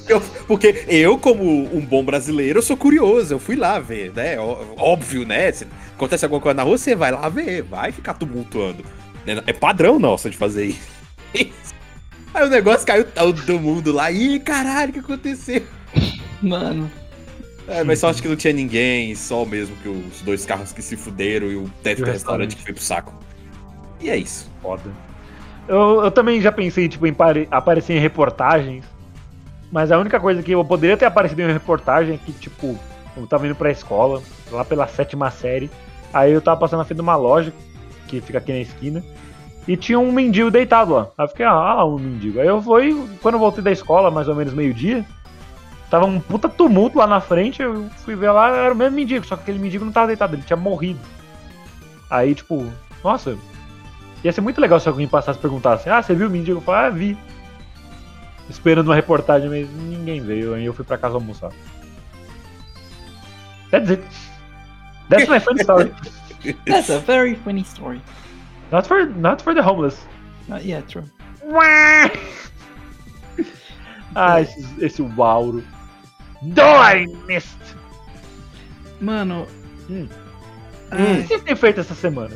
Eu- 0.07 0.21
porque 0.47 0.85
eu, 0.87 1.17
como 1.17 1.43
um 1.75 1.81
bom 1.81 2.05
brasileiro, 2.05 2.59
eu 2.59 2.63
sou 2.63 2.77
curioso. 2.77 3.33
Eu 3.33 3.39
fui 3.39 3.55
lá 3.55 3.79
ver, 3.79 4.11
né? 4.15 4.39
Ó- 4.39 4.59
Óbvio, 4.77 5.25
né? 5.25 5.51
Se 5.51 5.65
acontece 5.95 6.23
alguma 6.23 6.39
coisa 6.39 6.53
na 6.55 6.61
rua, 6.63 6.77
você 6.77 6.95
vai 6.95 7.11
lá 7.11 7.27
ver, 7.27 7.63
vai 7.63 7.91
ficar 7.91 8.13
tumultuando. 8.13 8.85
É 9.25 9.41
é 9.47 9.53
padrão 9.53 9.97
nosso 9.99 10.29
de 10.29 10.37
fazer 10.37 10.75
isso. 11.33 11.73
Aí 12.33 12.45
o 12.45 12.49
negócio 12.49 12.85
caiu 12.85 13.03
todo 13.03 13.59
mundo 13.59 13.91
lá. 13.91 14.11
Ih, 14.11 14.39
caralho, 14.39 14.91
o 14.91 14.93
que 14.93 14.99
aconteceu? 14.99 15.63
Mano. 16.41 16.89
É, 17.71 17.83
mas 17.85 17.99
só 17.99 18.09
acho 18.09 18.21
que 18.21 18.27
não 18.27 18.35
tinha 18.35 18.51
ninguém, 18.53 19.15
só 19.15 19.45
mesmo 19.45 19.75
que 19.77 19.87
os 19.87 20.21
dois 20.21 20.45
carros 20.45 20.73
que 20.73 20.81
se 20.81 20.97
fuderam 20.97 21.47
e 21.47 21.55
o 21.55 21.69
teto 21.81 21.99
do 21.99 22.05
restaurante 22.05 22.11
restaurante. 22.49 22.55
que 22.57 22.63
foi 22.63 22.73
pro 22.73 22.83
saco. 22.83 23.13
E 24.01 24.09
é 24.09 24.17
isso. 24.17 24.51
Foda. 24.61 24.83
Eu, 25.67 26.03
eu 26.03 26.11
também 26.11 26.41
já 26.41 26.51
pensei, 26.51 26.89
tipo, 26.89 27.07
em 27.07 27.13
pare- 27.13 27.47
aparecer 27.49 27.93
em 27.95 27.99
reportagens. 27.99 28.83
Mas 29.71 29.89
a 29.89 29.97
única 29.97 30.19
coisa 30.19 30.43
que 30.43 30.51
eu 30.51 30.65
poderia 30.65 30.97
ter 30.97 31.05
aparecido 31.05 31.41
em 31.43 31.53
reportagem 31.53 32.15
é 32.15 32.17
que, 32.17 32.33
tipo, 32.33 32.77
eu 33.15 33.25
tava 33.25 33.45
indo 33.45 33.55
pra 33.55 33.71
escola, 33.71 34.21
lá 34.51 34.65
pela 34.65 34.85
sétima 34.87 35.31
série. 35.31 35.71
Aí 36.13 36.33
eu 36.33 36.41
tava 36.41 36.59
passando 36.59 36.79
na 36.79 36.85
frente 36.85 36.97
de 36.97 37.01
uma 37.01 37.15
loja, 37.15 37.53
que 38.07 38.19
fica 38.19 38.39
aqui 38.39 38.51
na 38.51 38.59
esquina. 38.59 39.01
E 39.65 39.77
tinha 39.77 39.97
um 39.97 40.11
mendigo 40.11 40.51
deitado 40.51 40.93
lá. 40.93 41.07
Aí 41.17 41.23
eu 41.23 41.29
fiquei, 41.29 41.45
ah, 41.45 41.53
lá 41.75 41.85
um 41.85 41.97
mendigo. 41.97 42.41
Aí 42.41 42.47
eu 42.47 42.61
fui, 42.61 43.01
quando 43.21 43.35
eu 43.35 43.39
voltei 43.39 43.63
da 43.63 43.71
escola, 43.71 44.11
mais 44.11 44.27
ou 44.27 44.35
menos 44.35 44.53
meio-dia, 44.53 45.05
tava 45.91 46.07
um 46.07 46.19
puta 46.19 46.49
tumulto 46.49 46.97
lá 46.97 47.05
na 47.05 47.21
frente. 47.21 47.61
Eu 47.61 47.87
fui 47.97 48.15
ver 48.15 48.31
lá, 48.31 48.49
era 48.49 48.73
o 48.73 48.77
mesmo 48.77 48.95
mendigo, 48.95 49.23
só 49.25 49.35
que 49.35 49.43
aquele 49.43 49.59
mendigo 49.59 49.85
não 49.85 49.91
tava 49.91 50.07
deitado, 50.07 50.33
ele 50.33 50.41
tinha 50.41 50.57
morrido. 50.57 50.99
Aí, 52.09 52.33
tipo, 52.33 52.65
nossa, 53.03 53.37
Ia 54.23 54.31
ser 54.31 54.41
muito 54.41 54.61
legal 54.61 54.79
se 54.79 54.87
alguém 54.87 55.07
passasse 55.07 55.39
e 55.39 55.41
perguntasse: 55.41 55.89
Ah, 55.89 56.01
você 56.01 56.13
viu 56.13 56.27
o 56.27 56.29
mendigo? 56.29 56.59
Eu 56.59 56.61
falei: 56.61 56.87
Ah, 56.87 56.89
vi. 56.89 57.17
Esperando 58.49 58.87
uma 58.87 58.95
reportagem, 58.95 59.49
mas 59.49 59.69
ninguém 59.69 60.21
veio. 60.21 60.53
Aí 60.53 60.65
eu 60.65 60.73
fui 60.73 60.85
pra 60.85 60.97
casa 60.97 61.15
almoçar. 61.15 61.51
That's 63.71 63.89
it. 63.89 64.03
That's 65.09 65.29
my 65.29 65.39
funny 65.39 65.61
story. 65.61 65.91
That's 66.67 66.89
a 66.89 66.99
very 66.99 67.35
funny 67.35 67.61
story. 67.61 68.01
Not 68.71 68.87
for, 68.87 69.05
not 69.05 69.41
for 69.41 69.53
the 69.53 69.61
homeless. 69.61 70.05
Uh, 70.49 70.59
yeah, 70.63 70.85
true. 70.87 71.03
Ah, 74.13 74.41
esse, 74.41 74.67
esse 74.81 75.01
Wauro. 75.01 75.63
Dói 76.41 77.07
nest. 77.27 77.57
Mano. 78.99 79.47
Hum. 79.89 80.07
ah, 80.89 80.95
O 80.95 81.21
que 81.21 81.27
vocês 81.27 81.43
têm 81.43 81.55
feito 81.55 81.79
essa 81.81 81.95
semana? 81.95 82.35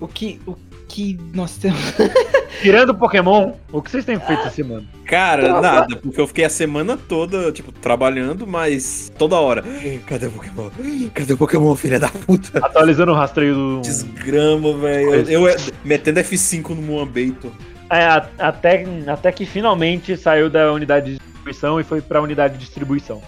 o 0.00 0.06
que. 0.08 0.40
O 0.46 0.56
que 0.88 1.18
nós 1.34 1.56
temos. 1.56 1.80
Tirando 2.62 2.94
Pokémon, 2.94 3.52
o 3.72 3.82
que 3.82 3.90
vocês 3.90 4.04
têm 4.04 4.18
feito 4.18 4.40
essa 4.40 4.50
semana? 4.50 4.84
Cara, 5.04 5.48
Não, 5.48 5.60
nada, 5.60 5.96
porque 5.96 6.18
eu 6.18 6.26
fiquei 6.26 6.44
a 6.44 6.48
semana 6.48 6.96
toda, 6.96 7.52
tipo, 7.52 7.70
trabalhando, 7.70 8.46
mas 8.46 9.12
toda 9.18 9.36
hora. 9.36 9.62
Cadê 10.06 10.26
o 10.26 10.30
Pokémon? 10.30 10.70
Cadê 11.12 11.32
o 11.32 11.36
Pokémon, 11.36 11.74
filha 11.74 11.98
da 11.98 12.08
puta? 12.08 12.64
Atualizando 12.64 13.12
o 13.12 13.14
rastreio 13.14 13.54
do. 13.54 13.80
Desgrama, 13.80 14.72
velho. 14.78 15.28
Eu, 15.28 15.48
eu 15.48 15.56
metendo 15.84 16.20
F5 16.20 16.70
no 16.70 16.82
Moambeito. 16.82 17.52
É, 17.90 18.06
até, 18.38 18.84
até 19.06 19.32
que 19.32 19.44
finalmente 19.44 20.16
saiu 20.16 20.48
da 20.48 20.72
unidade 20.72 21.14
de 21.16 21.20
distribuição 21.46 21.80
e 21.80 21.84
foi 21.84 22.00
pra 22.00 22.20
unidade 22.20 22.54
de 22.54 22.60
distribuição. 22.60 23.22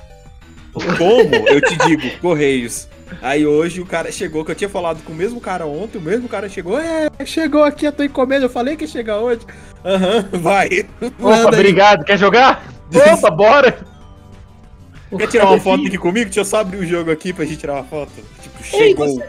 Como? 0.73 1.49
Eu 1.49 1.61
te 1.61 1.77
digo, 1.87 2.19
Correios. 2.21 2.89
Aí 3.23 3.47
hoje 3.47 3.81
o 3.81 3.87
cara 3.87 4.13
chegou, 4.13 4.45
que 4.45 4.51
eu 4.51 4.55
tinha 4.55 4.69
falado 4.69 5.03
com 5.03 5.13
o 5.13 5.17
mesmo 5.17 5.41
cara 5.41 5.67
ontem, 5.67 5.97
o 5.99 6.01
mesmo 6.01 6.29
cara 6.29 6.49
chegou, 6.49 6.79
é, 6.79 7.09
chegou 7.25 7.65
aqui 7.65 7.87
a 7.87 7.93
tua 7.93 8.05
encomenda, 8.05 8.45
eu 8.45 8.51
falei 8.51 8.77
que 8.77 8.85
ia 8.85 8.89
chegar 8.89 9.19
hoje. 9.19 9.41
Aham, 9.85 10.29
vai. 10.41 10.87
Opa, 11.01 11.47
obrigado. 11.49 12.05
Quer 12.05 12.19
jogar? 12.19 12.69
Opa, 13.15 13.31
bora! 13.31 13.79
Quer 15.17 15.27
tirar 15.29 15.47
uma 15.47 15.59
foto 15.59 15.87
aqui 15.87 15.97
comigo? 15.97 16.27
Deixa 16.27 16.41
eu 16.41 16.45
só 16.45 16.59
abrir 16.59 16.79
o 16.79 16.87
jogo 16.87 17.11
aqui 17.11 17.33
pra 17.33 17.47
gente 17.47 17.57
tirar 17.59 17.75
uma 17.75 17.85
foto. 17.85 18.13
Tipo, 18.43 18.59
Ei, 18.77 18.89
chegou. 18.89 19.07
você- 19.09 19.29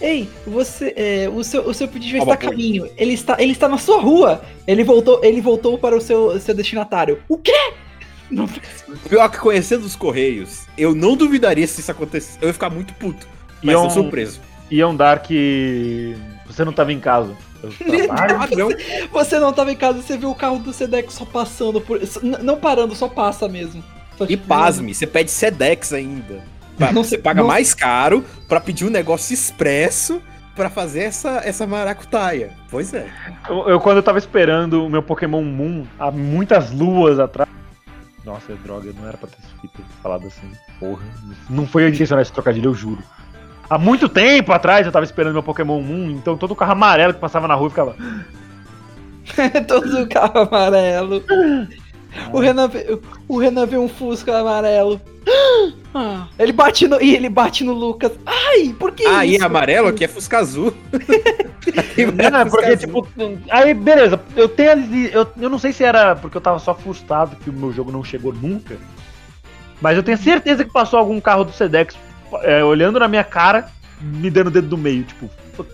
Ei, 0.00 0.28
você. 0.46 0.94
é, 0.96 1.28
o, 1.32 1.42
seu, 1.42 1.62
o 1.68 1.74
seu 1.74 1.88
pedido 1.88 2.18
está 2.18 2.34
a 2.34 2.36
caminho. 2.36 2.88
Ele 2.96 3.14
está, 3.14 3.36
ele 3.40 3.50
está 3.52 3.68
na 3.68 3.78
sua 3.78 4.00
rua. 4.00 4.42
Ele 4.66 4.84
voltou, 4.84 5.20
ele 5.24 5.40
voltou 5.40 5.76
para 5.76 5.96
o 5.96 6.00
seu, 6.00 6.38
seu 6.40 6.54
destinatário. 6.54 7.20
O 7.28 7.36
quê? 7.36 7.72
Não, 8.32 8.48
Pior 9.08 9.28
que 9.30 9.38
conhecendo 9.38 9.84
os 9.84 9.94
Correios, 9.94 10.62
eu 10.76 10.94
não 10.94 11.16
duvidaria 11.16 11.66
se 11.66 11.80
isso 11.80 11.90
acontecesse. 11.90 12.38
Eu 12.40 12.48
ia 12.48 12.52
ficar 12.54 12.70
muito 12.70 12.94
puto. 12.94 13.26
Mas 13.62 13.72
Iam- 13.74 13.82
não 13.84 13.90
surpreso. 13.90 14.40
Iam 14.70 14.96
dar 14.96 15.20
que 15.22 16.16
você 16.46 16.64
não 16.64 16.72
tava 16.72 16.92
em 16.92 16.98
casa. 17.00 17.34
Padrão. 18.36 18.70
você 19.12 19.38
não 19.38 19.50
estava 19.50 19.70
em 19.70 19.76
casa, 19.76 20.00
você 20.02 20.16
viu 20.16 20.30
o 20.30 20.34
carro 20.34 20.58
do 20.58 20.72
Sedex 20.72 21.14
só 21.14 21.24
passando 21.24 21.80
por. 21.80 22.00
não 22.42 22.56
parando, 22.56 22.94
só 22.94 23.06
passa 23.08 23.48
mesmo. 23.48 23.84
Só, 24.18 24.26
E 24.28 24.36
pasme, 24.36 24.94
você 24.94 25.06
pede 25.06 25.30
Sedex 25.30 25.92
ainda. 25.92 26.42
Pra- 26.76 26.90
Não 26.92 27.04
você 27.04 27.18
paga 27.18 27.40
não- 27.42 27.48
mais 27.48 27.74
caro 27.74 28.24
pra 28.48 28.58
pedir 28.60 28.84
um 28.84 28.90
negócio 28.90 29.32
expresso 29.34 30.20
pra 30.56 30.68
fazer 30.68 31.00
essa, 31.04 31.40
essa 31.44 31.66
maracutaia. 31.66 32.50
Pois 32.70 32.92
é. 32.92 33.06
Eu, 33.48 33.68
eu, 33.68 33.80
quando 33.80 33.98
eu 33.98 34.02
tava 34.02 34.18
esperando 34.18 34.84
o 34.84 34.90
meu 34.90 35.02
Pokémon 35.02 35.42
Moon, 35.42 35.84
há 35.98 36.10
muitas 36.10 36.70
luas 36.72 37.18
atrás. 37.18 37.48
Nossa, 38.24 38.54
droga, 38.54 38.92
não 38.92 39.06
era 39.06 39.16
pra 39.16 39.28
ter 39.28 39.38
falado 40.02 40.26
assim. 40.26 40.50
Porra. 40.78 41.02
Não 41.50 41.66
foi 41.66 41.88
intencional 41.88 42.22
esse 42.22 42.32
trocadilho, 42.32 42.70
eu 42.70 42.74
juro. 42.74 43.02
Há 43.68 43.78
muito 43.78 44.08
tempo 44.08 44.52
atrás 44.52 44.86
eu 44.86 44.92
tava 44.92 45.04
esperando 45.04 45.32
meu 45.32 45.42
Pokémon 45.42 45.80
Moon, 45.80 46.10
então 46.10 46.36
todo 46.36 46.54
carro 46.54 46.72
amarelo 46.72 47.14
que 47.14 47.20
passava 47.20 47.48
na 47.48 47.54
rua 47.54 47.70
ficava. 47.70 47.96
Todo 49.66 50.06
carro 50.08 50.40
amarelo. 50.40 51.22
O 52.32 52.38
Renan, 52.40 52.68
vê, 52.68 52.98
o 53.28 53.38
Renan 53.38 53.66
vê 53.66 53.76
um 53.78 53.88
Fusca 53.88 54.38
amarelo. 54.38 55.00
Ah, 55.94 56.26
ele 56.38 56.52
bate 56.52 56.88
no. 56.88 56.98
E 57.02 57.14
ele 57.14 57.28
bate 57.28 57.62
no 57.62 57.74
Lucas. 57.74 58.12
Ai, 58.24 58.74
por 58.78 58.92
que 58.92 59.04
Ah, 59.06 59.26
e 59.26 59.34
isso? 59.34 59.42
é 59.42 59.46
amarelo 59.46 59.88
aqui 59.88 60.04
é 60.04 60.08
Fusca 60.08 60.38
Azul. 60.38 60.72
Não, 62.30 62.38
é 62.40 62.44
Fusca 62.44 62.50
porque, 62.50 62.64
Azul. 62.72 62.76
tipo. 62.78 63.08
Aí, 63.50 63.74
beleza, 63.74 64.18
eu 64.34 64.48
tenho 64.48 64.70
ali. 64.72 65.12
Eu, 65.12 65.28
eu 65.38 65.50
não 65.50 65.58
sei 65.58 65.70
se 65.70 65.84
era 65.84 66.16
porque 66.16 66.34
eu 66.34 66.40
tava 66.40 66.58
só 66.58 66.74
frustrado 66.74 67.36
que 67.36 67.50
o 67.50 67.52
meu 67.52 67.70
jogo 67.74 67.92
não 67.92 68.02
chegou 68.02 68.32
nunca. 68.32 68.78
Mas 69.82 69.98
eu 69.98 70.02
tenho 70.02 70.16
certeza 70.16 70.64
que 70.64 70.72
passou 70.72 70.98
algum 70.98 71.20
carro 71.20 71.44
do 71.44 71.52
Sedex 71.52 71.94
é, 72.40 72.64
olhando 72.64 72.98
na 72.98 73.06
minha 73.06 73.22
cara, 73.24 73.68
me 74.00 74.30
dando 74.30 74.46
o 74.46 74.50
dedo 74.50 74.68
do 74.68 74.78
meio, 74.78 75.04
tipo. 75.04 75.28
"Fuck 75.54 75.70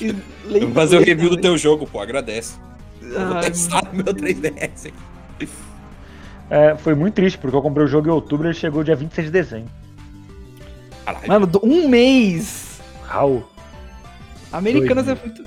you". 0.00 0.16
Eu 0.50 0.60
vou 0.62 0.72
fazer 0.72 0.96
o 0.96 1.04
review 1.04 1.30
do 1.30 1.36
teu 1.36 1.56
jogo, 1.56 1.86
pô, 1.86 2.00
agradece. 2.00 2.58
Eu 3.12 3.26
vou 3.28 3.40
testar 3.40 3.82
no 3.92 4.02
meu 4.04 4.14
3DS. 4.14 4.92
É, 6.48 6.76
foi 6.76 6.94
muito 6.94 7.14
triste, 7.14 7.38
porque 7.38 7.56
eu 7.56 7.62
comprei 7.62 7.84
o 7.84 7.88
jogo 7.88 8.08
em 8.08 8.10
outubro 8.12 8.46
e 8.46 8.50
ele 8.50 8.54
chegou 8.58 8.84
dia 8.84 8.94
26 8.94 9.26
de 9.26 9.32
dezembro. 9.32 9.70
Caralho. 11.04 11.28
Mano, 11.28 11.46
do- 11.46 11.60
um 11.64 11.88
mês. 11.88 12.80
Raul, 13.06 13.44
Americanas 14.52 15.06
Dois 15.06 15.18
é 15.18 15.24
muito. 15.24 15.44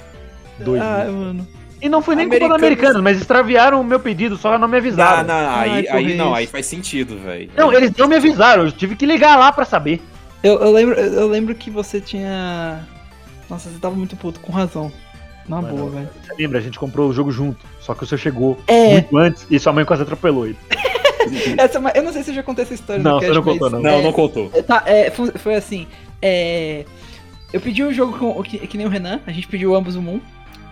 dois 0.59 0.81
Ah, 0.81 0.97
meses. 0.99 1.13
mano. 1.13 1.47
E 1.81 1.87
não 1.87 2.01
foi 2.01 2.15
nem 2.15 2.25
culpa 2.27 2.35
Americanos- 2.45 2.61
da 2.61 2.67
Americanas, 2.67 3.01
mas 3.01 3.17
extraviaram 3.21 3.79
o 3.79 3.83
meu 3.83 3.99
pedido, 3.99 4.35
só 4.37 4.57
não 4.57 4.67
me 4.67 4.73
Não, 4.73 4.77
avisaram. 4.79 5.23
não, 5.27 5.33
Ai, 5.33 5.69
aí, 5.69 5.87
aí 5.87 6.17
não, 6.17 6.33
aí 6.35 6.45
faz 6.45 6.65
sentido, 6.65 7.17
velho. 7.17 7.49
Não, 7.55 7.71
eles 7.71 7.91
não 7.97 8.07
me 8.07 8.15
avisaram, 8.17 8.65
eu 8.65 8.71
tive 8.71 8.95
que 8.97 9.05
ligar 9.05 9.37
lá 9.37 9.51
pra 9.53 9.63
saber. 9.63 10.01
Eu, 10.43 10.59
eu 10.59 10.71
lembro, 10.71 10.95
eu 10.95 11.27
lembro 11.27 11.55
que 11.55 11.69
você 11.71 12.01
tinha. 12.01 12.85
Nossa, 13.49 13.69
você 13.69 13.79
tava 13.79 13.95
muito 13.95 14.15
puto, 14.17 14.39
com 14.41 14.51
razão. 14.51 14.91
Na 15.49 15.61
Mano, 15.61 15.75
boa, 15.75 15.89
velho. 15.89 16.09
Você 16.23 16.33
lembra? 16.37 16.59
A 16.59 16.61
gente 16.61 16.77
comprou 16.79 17.09
o 17.09 17.13
jogo 17.13 17.31
junto, 17.31 17.65
só 17.81 17.95
que 17.95 18.03
o 18.03 18.07
seu 18.07 18.17
chegou 18.17 18.57
É, 18.67 18.91
muito 18.93 19.17
antes 19.17 19.47
e 19.49 19.59
sua 19.59 19.73
mãe 19.73 19.83
quase 19.83 20.03
atropelou 20.03 20.45
ele. 20.45 20.57
essa, 21.57 21.77
é 21.77 21.79
uma- 21.79 21.89
eu 21.95 22.03
não 22.03 22.13
sei 22.13 22.23
se 22.23 22.29
eu 22.31 22.35
já 22.35 22.43
contei 22.43 22.63
essa 22.63 22.73
história 22.75 23.01
Não, 23.01 23.15
no 23.15 23.19
você 23.19 23.33
não 23.33 23.43
contou, 23.43 23.69
não. 23.69 23.81
Não, 23.81 23.89
é, 23.89 24.01
não 24.03 24.13
contou. 24.13 24.51
É, 24.53 24.61
Tá, 24.61 24.83
é, 24.85 25.09
foi, 25.09 25.31
foi 25.31 25.55
assim. 25.55 25.87
É, 26.21 26.85
eu 27.51 27.59
pedi 27.59 27.83
um 27.83 27.91
jogo 27.91 28.17
com, 28.17 28.43
que, 28.43 28.59
que 28.59 28.77
nem 28.77 28.85
o 28.85 28.89
Renan, 28.89 29.19
a 29.25 29.31
gente 29.31 29.47
pediu 29.47 29.75
ambos 29.75 29.95
o 29.95 30.01
Moon. 30.01 30.19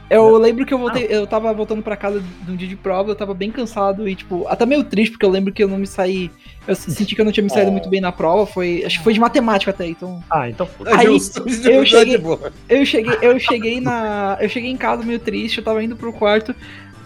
Eu 0.10 0.38
lembro 0.38 0.66
que 0.66 0.74
eu 0.74 0.78
voltei, 0.78 1.06
eu 1.10 1.28
tava 1.28 1.52
voltando 1.54 1.82
pra 1.84 1.98
casa 1.98 2.22
de 2.44 2.52
um 2.52 2.56
dia 2.56 2.68
de 2.68 2.78
prova, 2.78 3.12
eu 3.12 3.16
tava 3.16 3.34
bem 3.34 3.52
cansado 3.52 4.08
e, 4.08 4.16
tipo, 4.16 4.48
até 4.48 4.66
meio 4.66 4.82
triste, 4.84 5.12
porque 5.12 5.26
eu 5.26 5.30
lembro 5.30 5.52
que 5.52 5.62
eu 5.62 5.68
não 5.68 5.78
me 5.78 5.86
saí. 5.86 6.32
Eu 6.66 6.76
senti 6.76 7.14
que 7.14 7.20
eu 7.20 7.26
não 7.26 7.32
tinha 7.32 7.44
me 7.44 7.50
saído 7.50 7.68
Oh. 7.70 7.72
muito 7.74 7.90
bem 7.90 8.00
na 8.00 8.12
prova. 8.12 8.46
Foi. 8.46 8.84
Acho 8.86 9.00
que 9.00 9.04
foi 9.04 9.12
de 9.14 9.20
matemática 9.20 9.72
até, 9.72 9.86
então. 9.88 10.24
Ah, 10.30 10.50
então 10.50 10.66
foi. 10.66 10.88
Aí, 10.94 11.06
eu 11.08 11.18
de 11.84 11.90
cheguei-. 11.90 12.22
Eu 12.70 12.86
cheguei, 12.86 13.18
eu 13.22 13.40
cheguei 13.40 13.82
na. 13.82 14.38
Eu 14.40 14.48
cheguei 14.48 14.72
em 14.72 14.78
casa 14.78 15.04
meio 15.04 15.20
triste, 15.20 15.58
eu 15.58 15.64
tava 15.64 15.84
indo 15.84 15.96
pro 15.98 16.14
quarto. 16.14 16.56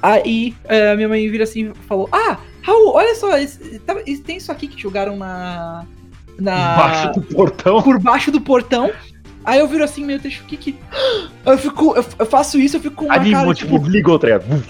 Aí 0.01 0.53
é, 0.65 0.91
a 0.91 0.95
minha 0.95 1.09
mãe 1.09 1.27
vira 1.29 1.43
assim 1.43 1.71
e 1.71 1.87
falou: 1.87 2.07
Ah, 2.11 2.37
Raul, 2.61 2.93
olha 2.93 3.15
só, 3.15 3.35
esse- 3.37 3.79
tava- 3.79 4.01
tem 4.03 4.37
isso 4.37 4.51
aqui 4.51 4.67
que 4.67 4.79
jogaram 4.79 5.17
na. 5.17 5.85
Na. 6.39 6.73
Embaixo 6.75 7.11
do 7.13 7.21
portão. 7.21 7.81
por 7.81 7.99
baixo 7.99 8.31
do 8.31 8.41
portão. 8.41 8.91
Aí 9.43 9.59
eu 9.59 9.67
viro 9.67 9.83
assim, 9.83 10.05
meio 10.05 10.19
triste, 10.19 10.41
o 10.41 10.45
que 10.45 10.55
que. 10.57 10.75
Eu 11.43 11.57
fico. 11.57 11.95
Eu, 11.95 12.05
eu 12.19 12.25
faço 12.27 12.59
isso, 12.59 12.77
eu 12.77 12.81
fico 12.81 12.95
com 12.97 13.05
uma 13.05 13.15
Animo, 13.15 13.35
cara. 13.37 13.53
tipo, 13.55 13.79
desligou, 13.79 14.19
tá 14.19 14.27
ligado? 14.27 14.63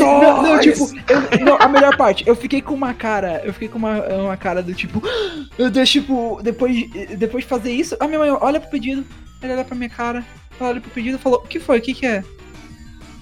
Não, 0.00 0.42
não, 0.42 0.58
tipo, 0.58 0.84
eu- 1.08 1.44
não, 1.44 1.56
a 1.60 1.68
melhor 1.68 1.96
parte, 1.96 2.24
eu 2.26 2.34
fiquei 2.34 2.60
com 2.60 2.74
uma 2.74 2.92
cara, 2.92 3.40
eu 3.44 3.52
fiquei 3.52 3.68
com 3.68 3.78
uma, 3.78 4.00
uma 4.02 4.36
cara 4.36 4.60
do 4.60 4.74
tipo, 4.74 5.00
eu 5.56 5.70
deixo, 5.70 5.92
tipo, 6.00 6.40
depois, 6.42 6.74
depois 7.16 7.44
de 7.44 7.48
fazer 7.48 7.70
isso, 7.70 7.96
a 8.00 8.08
minha 8.08 8.18
mãe 8.18 8.30
olha 8.40 8.58
pro 8.58 8.68
pedido, 8.70 9.04
ela 9.40 9.52
olha 9.54 9.64
pra 9.64 9.76
minha 9.76 9.88
cara, 9.88 10.24
ela 10.58 10.70
olha 10.70 10.80
pro 10.80 10.90
pedido 10.90 11.16
e 11.16 11.20
falou, 11.20 11.38
o 11.44 11.46
que 11.46 11.60
foi, 11.60 11.78
o 11.78 11.82
que 11.82 11.94
que 11.94 12.04
é? 12.06 12.24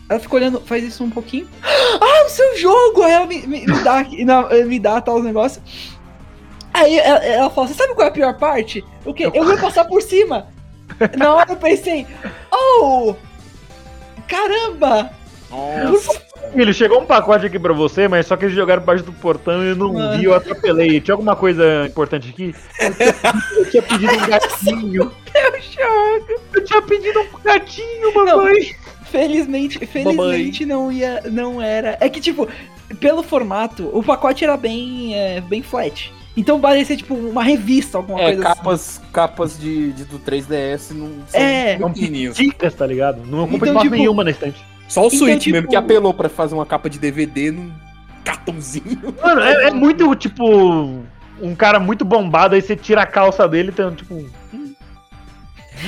Ela 0.08 0.18
fica 0.20 0.36
olhando, 0.36 0.60
faz 0.62 0.82
isso 0.82 1.04
um 1.04 1.10
pouquinho, 1.10 1.46
ah, 1.62 2.24
o 2.26 2.30
seu 2.30 2.56
jogo! 2.56 3.02
Aí 3.02 3.12
ela 3.12 3.26
me, 3.26 3.46
me, 3.46 3.66
me 3.66 3.80
dá, 3.84 4.02
não, 4.24 4.48
me 4.66 4.78
dá 4.80 5.00
tal 5.02 5.16
os 5.18 5.24
negócios. 5.24 5.62
Aí 6.72 6.98
ela, 6.98 7.18
ela 7.22 7.50
fala, 7.50 7.68
você 7.68 7.74
sabe 7.74 7.94
qual 7.94 8.06
é 8.06 8.08
a 8.08 8.12
pior 8.12 8.38
parte? 8.38 8.82
O 9.04 9.12
quê? 9.12 9.26
Eu 9.32 9.44
vou 9.44 9.58
passar 9.58 9.84
por 9.84 10.00
cima. 10.00 10.53
Na 11.16 11.34
hora 11.34 11.52
eu 11.52 11.56
pensei, 11.56 12.06
oh, 12.52 13.14
caramba! 14.28 15.10
Filho, 16.52 16.74
chegou 16.74 17.00
um 17.00 17.06
pacote 17.06 17.46
aqui 17.46 17.58
pra 17.58 17.72
você, 17.72 18.08
mas 18.08 18.26
só 18.26 18.36
que 18.36 18.44
eles 18.44 18.54
jogaram 18.56 18.82
embaixo 18.82 19.04
do 19.04 19.12
portão 19.12 19.62
e 19.62 19.68
eu 19.68 19.76
não 19.76 19.92
Mano. 19.92 20.18
vi, 20.18 20.24
eu 20.24 20.34
atropelei. 20.34 21.00
Tinha 21.00 21.14
alguma 21.14 21.36
coisa 21.36 21.86
importante 21.86 22.30
aqui? 22.30 22.54
Eu 23.56 23.70
tinha 23.70 23.82
pedido 23.82 24.12
um 24.12 24.26
gatinho. 24.26 25.12
Eu 25.34 25.60
jogo. 25.60 26.40
Eu 26.54 26.64
tinha 26.64 26.82
pedido 26.82 27.20
um 27.20 27.42
gatinho, 27.42 28.14
mamãe. 28.14 28.74
Felizmente, 29.04 29.84
felizmente 29.86 30.66
não 30.66 30.90
ia, 30.90 31.22
não 31.30 31.62
era. 31.62 31.96
É 32.00 32.08
que 32.08 32.20
tipo, 32.20 32.48
pelo 32.98 33.22
formato, 33.22 33.88
o 33.92 34.02
pacote 34.02 34.42
era 34.42 34.56
bem, 34.56 35.14
é, 35.14 35.40
bem 35.40 35.62
flat. 35.62 36.12
Então 36.36 36.60
parecia 36.60 36.96
tipo 36.96 37.14
uma 37.14 37.42
revista, 37.44 37.98
alguma 37.98 38.20
É, 38.20 38.24
coisa 38.34 38.48
assim. 38.48 38.56
capas, 38.56 39.00
capas 39.12 39.58
de, 39.58 39.92
de- 39.92 40.04
do 40.04 40.18
3DS 40.18 40.90
não 40.92 41.10
são 41.28 41.40
É. 41.40 41.76
pequenininhos. 41.78 42.36
Dicas, 42.36 42.74
tá 42.74 42.86
ligado? 42.86 43.24
Não 43.24 43.44
ocupa 43.44 43.68
Então, 43.68 43.82
tipo- 43.82 43.94
nenhuma 43.94 44.24
na 44.24 44.30
estante. 44.30 44.60
Só 44.88 45.02
o 45.04 45.06
Então, 45.06 45.18
Switch 45.20 45.42
tipo- 45.44 45.52
mesmo 45.54 45.68
que 45.68 45.76
apelou 45.76 46.12
pra 46.12 46.28
fazer 46.28 46.54
uma 46.54 46.66
capa 46.66 46.90
de 46.90 46.98
DVD 46.98 47.50
num 47.52 47.70
cartãozinho. 48.24 49.14
Mano, 49.22 49.40
é, 49.42 49.68
é 49.68 49.70
muito, 49.70 50.12
tipo, 50.16 50.44
um 51.40 51.54
cara 51.56 51.78
muito 51.78 52.04
bombado, 52.04 52.54
aí 52.56 52.60
você 52.62 52.74
tira 52.74 53.02
a 53.02 53.06
calça 53.06 53.46
dele, 53.48 53.70
então, 53.72 53.94
tipo... 53.94 54.24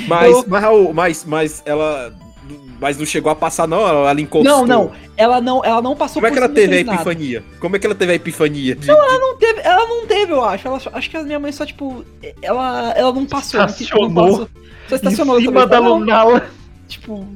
Mas, 0.08 0.44
mas, 0.46 0.62
Raul, 0.62 0.92
mas, 0.92 1.24
mas 1.24 1.62
ela. 1.64 2.12
Mas 2.80 2.98
não 2.98 3.06
chegou 3.06 3.30
a 3.32 3.34
passar, 3.34 3.66
não? 3.66 3.80
Ela, 3.86 4.10
ela 4.10 4.20
encostou. 4.20 4.52
Não, 4.58 4.66
não, 4.66 4.92
ela 5.16 5.40
não, 5.40 5.64
ela 5.64 5.80
não 5.80 5.96
passou 5.96 6.14
Como 6.20 6.26
é 6.26 6.30
que 6.30 6.38
ela 6.38 6.48
teve 6.48 6.66
a 6.66 6.74
fez 6.76 6.86
nada. 6.86 6.96
epifania? 6.96 7.44
Como 7.58 7.74
é 7.74 7.78
que 7.78 7.86
ela 7.86 7.94
teve 7.94 8.12
a 8.12 8.14
epifania? 8.16 8.74
de- 8.74 8.90
Ela 8.90 9.18
não 9.18 9.36
teve, 9.38 9.60
ela 9.60 9.86
não 9.88 10.06
teve, 10.06 10.32
eu 10.32 10.44
acho. 10.44 10.68
Ela 10.68 10.80
acho 10.92 11.10
que 11.10 11.16
a 11.16 11.22
minha 11.22 11.38
mãe 11.38 11.52
só 11.52 11.64
tipo, 11.64 12.04
ela, 12.42 12.92
ela 12.96 13.12
não 13.12 13.24
passou, 13.26 13.60
não, 13.60 13.66
tipo, 13.68 13.96
não 13.98 14.06
Estacionou. 14.08 14.30
passou. 14.30 14.48
Só 14.88 14.94
estacionou 14.96 15.40
em 15.40 15.44
cima 15.44 15.66
da 15.66 15.80
Não, 15.80 15.98
Lunala. 15.98 16.46
Tipo. 16.86 17.26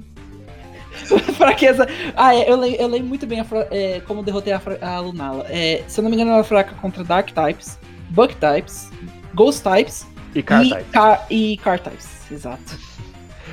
fraqueza. 1.36 1.88
Ah, 2.16 2.34
é, 2.34 2.50
eu, 2.50 2.56
le- 2.60 2.76
eu 2.78 2.86
lembro 2.86 3.08
muito 3.08 3.26
bem 3.26 3.40
a 3.40 3.46
é, 3.70 4.00
como 4.06 4.22
derrotei 4.22 4.52
a, 4.52 4.60
a 4.82 5.00
Lunala. 5.00 5.46
É, 5.48 5.82
se 5.88 5.98
eu 5.98 6.02
não 6.02 6.10
me 6.10 6.16
engano, 6.16 6.30
ela 6.32 6.40
é 6.40 6.44
fraca 6.44 6.74
contra 6.80 7.02
Dark 7.02 7.30
Types, 7.32 7.78
Bug 8.10 8.34
Types, 8.36 8.90
Ghost 9.34 9.62
Types 9.62 10.06
E 10.34 10.42
cara, 10.42 10.64
e, 10.64 10.70
tá, 10.70 10.80
car, 10.92 11.26
e 11.30 11.56
Car 11.56 11.80
Types. 11.80 12.08
Exato. 12.30 12.78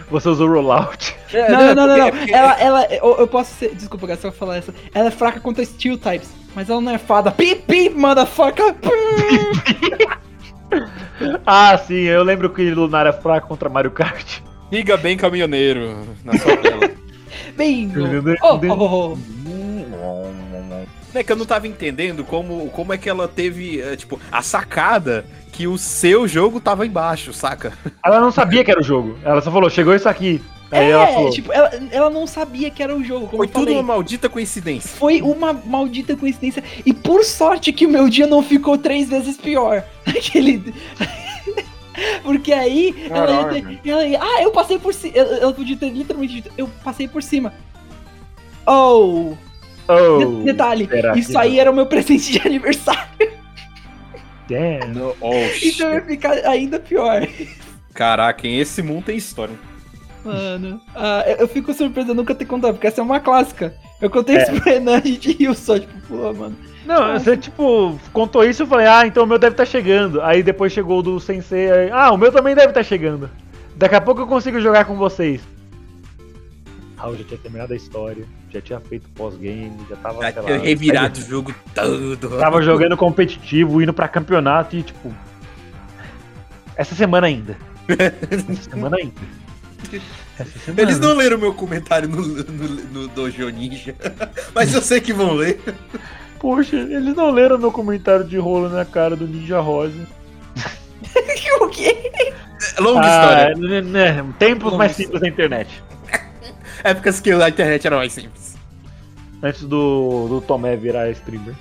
Você 0.09 0.29
usou 0.29 0.47
rollout. 0.49 1.15
É, 1.33 1.51
não, 1.51 1.59
não, 1.59 1.75
não, 1.75 1.87
não, 1.87 1.95
porque- 1.95 1.99
não. 2.11 2.11
porque- 2.19 2.33
Ela, 2.33 2.59
ela, 2.59 2.85
eu, 2.85 3.15
eu 3.19 3.27
posso 3.27 3.53
ser. 3.55 3.75
Desculpa, 3.75 4.07
Gás, 4.07 4.19
se 4.19 4.27
eu 4.27 4.31
falar 4.31 4.57
essa. 4.57 4.73
Ela 4.93 5.07
é 5.07 5.11
fraca 5.11 5.39
contra 5.39 5.63
Steel 5.65 5.97
Types, 5.97 6.29
mas 6.55 6.69
ela 6.69 6.79
não 6.81 6.91
é 6.93 6.97
fada. 6.97 7.31
Pip, 7.31 7.63
pip, 7.67 7.95
motherfucker! 7.95 8.75
Ah, 11.45 11.77
sim, 11.77 12.01
eu 12.03 12.23
lembro 12.23 12.49
que 12.49 12.69
Lunar 12.71 13.07
é 13.07 13.13
fraco 13.13 13.47
contra 13.47 13.69
Mario 13.69 13.89
Kart. 13.91 14.39
Liga 14.71 14.97
bem 14.97 15.15
caminhoneiro 15.17 15.97
na 16.23 16.37
sua 16.37 16.57
tela. 16.57 16.89
Bingo! 17.57 18.01
Oh, 18.41 18.59
oh, 18.69 19.13
oh. 19.13 20.46
É 21.17 21.23
que 21.23 21.31
eu 21.31 21.35
não 21.35 21.45
tava 21.45 21.67
entendendo 21.67 22.23
como, 22.23 22.69
como 22.69 22.93
é 22.93 22.97
que 22.97 23.09
ela 23.09 23.27
teve, 23.27 23.81
é, 23.81 23.95
tipo, 23.95 24.19
a 24.31 24.41
sacada 24.41 25.25
que 25.51 25.67
o 25.67 25.77
seu 25.77 26.27
jogo 26.27 26.59
tava 26.61 26.85
embaixo, 26.85 27.33
saca? 27.33 27.73
Ela 28.05 28.19
não 28.19 28.31
sabia 28.31 28.63
que 28.63 28.69
era 28.71 28.79
o 28.79 28.83
jogo. 28.83 29.17
Ela 29.23 29.41
só 29.41 29.51
falou, 29.51 29.69
chegou 29.69 29.95
isso 29.95 30.07
aqui. 30.07 30.41
Aí 30.69 30.91
ela 30.91 31.07
É, 31.09 31.13
falou, 31.13 31.29
tipo, 31.31 31.51
ela, 31.53 31.71
ela 31.91 32.09
não 32.09 32.27
sabia 32.27 32.69
que 32.69 32.83
era 32.83 32.93
o 32.95 33.01
jogo, 33.03 33.27
como 33.27 33.37
Foi 33.37 33.45
eu 33.47 33.51
tudo 33.51 33.59
falei. 33.63 33.75
uma 33.75 33.83
maldita 33.83 34.27
coincidência. 34.29 34.89
Foi 34.97 35.21
uma 35.21 35.53
maldita 35.53 36.15
coincidência. 36.15 36.61
E 36.85 36.93
por 36.93 37.23
sorte 37.23 37.71
que 37.71 37.85
o 37.85 37.89
meu 37.89 38.09
dia 38.09 38.27
não 38.27 38.43
ficou 38.43 38.77
três 38.77 39.07
vezes 39.09 39.37
pior. 39.37 39.83
Aquele. 40.05 40.73
Porque 42.21 42.53
aí 42.53 42.93
ela 43.09 43.31
ia, 43.31 43.45
ter, 43.45 43.89
ela 43.89 44.05
ia. 44.05 44.19
Ah, 44.21 44.43
eu 44.43 44.51
passei 44.51 44.77
por 44.77 44.93
cima. 44.93 45.13
Ela 45.17 45.37
ela 45.37 45.53
podia 45.53 45.75
ter 45.77 45.89
literalmente 45.89 46.33
dito, 46.33 46.51
eu 46.57 46.67
passei 46.83 47.07
por 47.07 47.23
cima. 47.23 47.53
Oh! 48.67 49.35
Oh, 49.87 50.17
de- 50.39 50.43
detalhe, 50.45 50.89
isso 51.15 51.37
aí 51.37 51.59
era 51.59 51.71
o 51.71 51.75
meu 51.75 51.85
presente 51.85 52.31
de 52.31 52.39
aniversário. 52.47 53.07
damn. 54.47 55.13
Oh, 55.21 55.33
Então 55.63 55.93
ia 55.93 56.01
ficar 56.01 56.33
ainda 56.45 56.79
pior. 56.79 57.27
Caraca, 57.93 58.47
em 58.47 58.59
esse 58.59 58.81
mundo 58.81 59.05
tem 59.05 59.17
história. 59.17 59.55
Mano. 60.23 60.81
Ah, 60.95 61.23
eu, 61.27 61.37
eu 61.37 61.47
fico 61.47 61.73
surpreso 61.73 62.09
eu 62.11 62.15
nunca 62.15 62.35
ter 62.35 62.45
contado, 62.45 62.73
porque 62.73 62.87
essa 62.87 63.01
é 63.01 63.03
uma 63.03 63.19
clássica. 63.19 63.73
Eu 64.01 64.09
contei 64.09 64.35
É. 64.37 64.43
isso 64.43 64.51
pro 64.53 64.63
Renan, 64.71 64.97
a 64.97 64.99
gente 64.99 65.31
riu 65.31 65.53
só, 65.55 65.79
tipo, 65.79 65.93
pô, 66.07 66.33
mano. 66.33 66.55
Não, 66.85 67.13
você, 67.19 67.35
tipo, 67.35 67.99
contou 68.13 68.43
isso 68.45 68.63
eu 68.63 68.67
falei, 68.67 68.87
ah, 68.87 69.05
então 69.05 69.23
o 69.23 69.27
meu 69.27 69.37
deve 69.39 69.53
estar 69.53 69.65
chegando. 69.65 70.21
Aí 70.21 70.41
depois 70.43 70.71
chegou 70.71 70.99
o 70.99 71.03
do 71.03 71.19
Sensei, 71.19 71.69
aí, 71.71 71.89
ah, 71.91 72.11
o 72.11 72.17
meu 72.17 72.31
também 72.31 72.55
deve 72.55 72.69
estar 72.69 72.83
chegando. 72.83 73.29
Daqui 73.75 73.95
a 73.95 74.01
pouco 74.01 74.21
eu 74.21 74.27
consigo 74.27 74.59
jogar 74.61 74.85
com 74.85 74.95
vocês. 74.95 75.41
Raul 76.97 77.15
já 77.15 77.23
tinha 77.23 77.37
terminado 77.37 77.73
a 77.73 77.75
história, 77.75 78.25
já 78.51 78.59
tinha 78.59 78.79
feito 78.79 79.07
pós-game, 79.09 79.71
já 79.87 79.95
tava, 79.97 80.21
Já 80.23 80.31
tinha 80.43 80.57
revirado 80.57 81.19
o 81.19 81.23
jogo 81.23 81.55
todo. 81.73 82.37
Tava 82.39 82.61
jogando 82.63 82.97
competitivo, 82.97 83.81
indo 83.81 83.93
pra 83.93 84.07
campeonato 84.07 84.75
e, 84.75 84.83
tipo. 84.83 85.13
Essa 86.75 86.95
semana 86.95 87.27
ainda. 87.27 87.55
Essa 88.29 88.69
semana 88.69 88.97
ainda. 88.97 89.13
Essa 90.39 90.59
semana. 90.59 90.81
Eles 90.81 90.99
não 90.99 91.15
leram 91.15 91.37
meu 91.37 91.53
comentário 91.53 92.09
no, 92.09 92.21
no, 92.21 92.67
no 92.91 93.07
Dojo 93.09 93.47
Ninja, 93.49 93.95
mas 94.53 94.73
eu 94.73 94.81
sei 94.81 94.99
que 94.99 95.13
vão 95.13 95.33
ler. 95.33 95.59
Poxa, 96.39 96.75
eles 96.75 97.15
não 97.15 97.31
leram 97.31 97.57
meu 97.59 97.71
comentário 97.71 98.25
de 98.25 98.37
rolo 98.37 98.69
na 98.69 98.85
cara 98.85 99.15
do 99.15 99.27
Ninja 99.27 99.59
Rosa. 99.59 100.07
o 101.61 101.67
quê? 101.69 102.11
Longa 102.79 103.01
Ah, 103.03 103.51
história. 103.51 103.81
né, 103.81 103.81
né, 104.13 104.25
tempos 104.39 104.65
Longa 104.65 104.77
mais 104.77 104.91
história. 104.91 105.05
simples 105.05 105.21
da 105.21 105.27
internet. 105.27 105.83
Épocas 106.83 107.19
que 107.19 107.31
a 107.31 107.49
internet 107.49 107.85
era 107.87 107.95
mais 107.97 108.13
simples. 108.13 108.55
Antes 109.41 109.61
do, 109.63 110.27
do 110.29 110.41
Tomé 110.41 110.75
virar 110.75 111.09
streamer. 111.11 111.53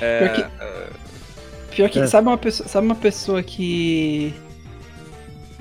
É, 0.00 0.18
Pior 0.28 0.34
que- 0.34 1.76
Pior 1.76 1.90
que, 1.90 1.98
É. 2.00 2.06
sabe, 2.06 2.26
uma 2.28 2.38
pessoa, 2.38 2.68
sabe 2.68 2.86
uma 2.86 2.94
pessoa 2.96 3.42
que. 3.42 4.34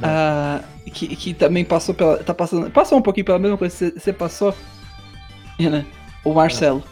ah, 0.01 0.62
que, 0.91 1.15
que 1.15 1.34
também 1.34 1.63
passou 1.65 1.93
pela. 1.93 2.17
Tá 2.23 2.34
passando. 2.34 2.69
Passou 2.71 2.97
um 2.97 3.01
pouquinho 3.01 3.25
pela 3.25 3.38
mesma 3.39 3.58
coisa 3.58 3.91
que 3.91 3.99
você- 3.99 4.13
passou? 4.13 4.56
Renan? 5.60 5.86
O 6.23 6.34
Marcelo. 6.34 6.84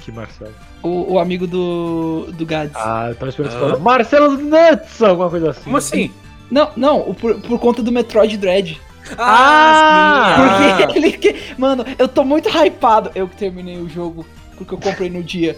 Que 0.00 0.12
Marcelo. 0.12 0.54
O, 0.82 1.14
o 1.14 1.18
amigo 1.18 1.46
do. 1.46 2.28
do 2.32 2.46
Gads. 2.46 2.76
Ah, 2.76 3.06
eu 3.08 3.14
tava 3.16 3.30
esperando 3.30 3.50
você 3.52 3.56
Ah. 3.56 3.60
falar. 3.60 3.78
Marcelo 3.78 4.30
Nuts! 4.38 5.02
Alguma 5.02 5.30
coisa 5.30 5.50
assim. 5.50 5.64
Como 5.64 5.76
assim? 5.76 6.10
Não, 6.50 6.70
não, 6.76 7.14
por, 7.14 7.40
por 7.40 7.58
conta 7.58 7.82
do 7.82 7.90
Metroid 7.92 8.36
Dread. 8.36 8.80
Ah! 9.18 10.76
Porque 10.86 10.98
ele. 10.98 11.12
que- 11.12 11.36
Mano, 11.56 11.84
eu 11.98 12.08
tô 12.08 12.24
muito 12.24 12.48
hypado. 12.48 13.10
Eu 13.14 13.28
que 13.28 13.36
terminei 13.36 13.78
o 13.78 13.88
jogo, 13.88 14.26
porque 14.56 14.74
eu 14.74 14.78
comprei 14.78 15.08
no 15.10 15.22
dia. 15.22 15.56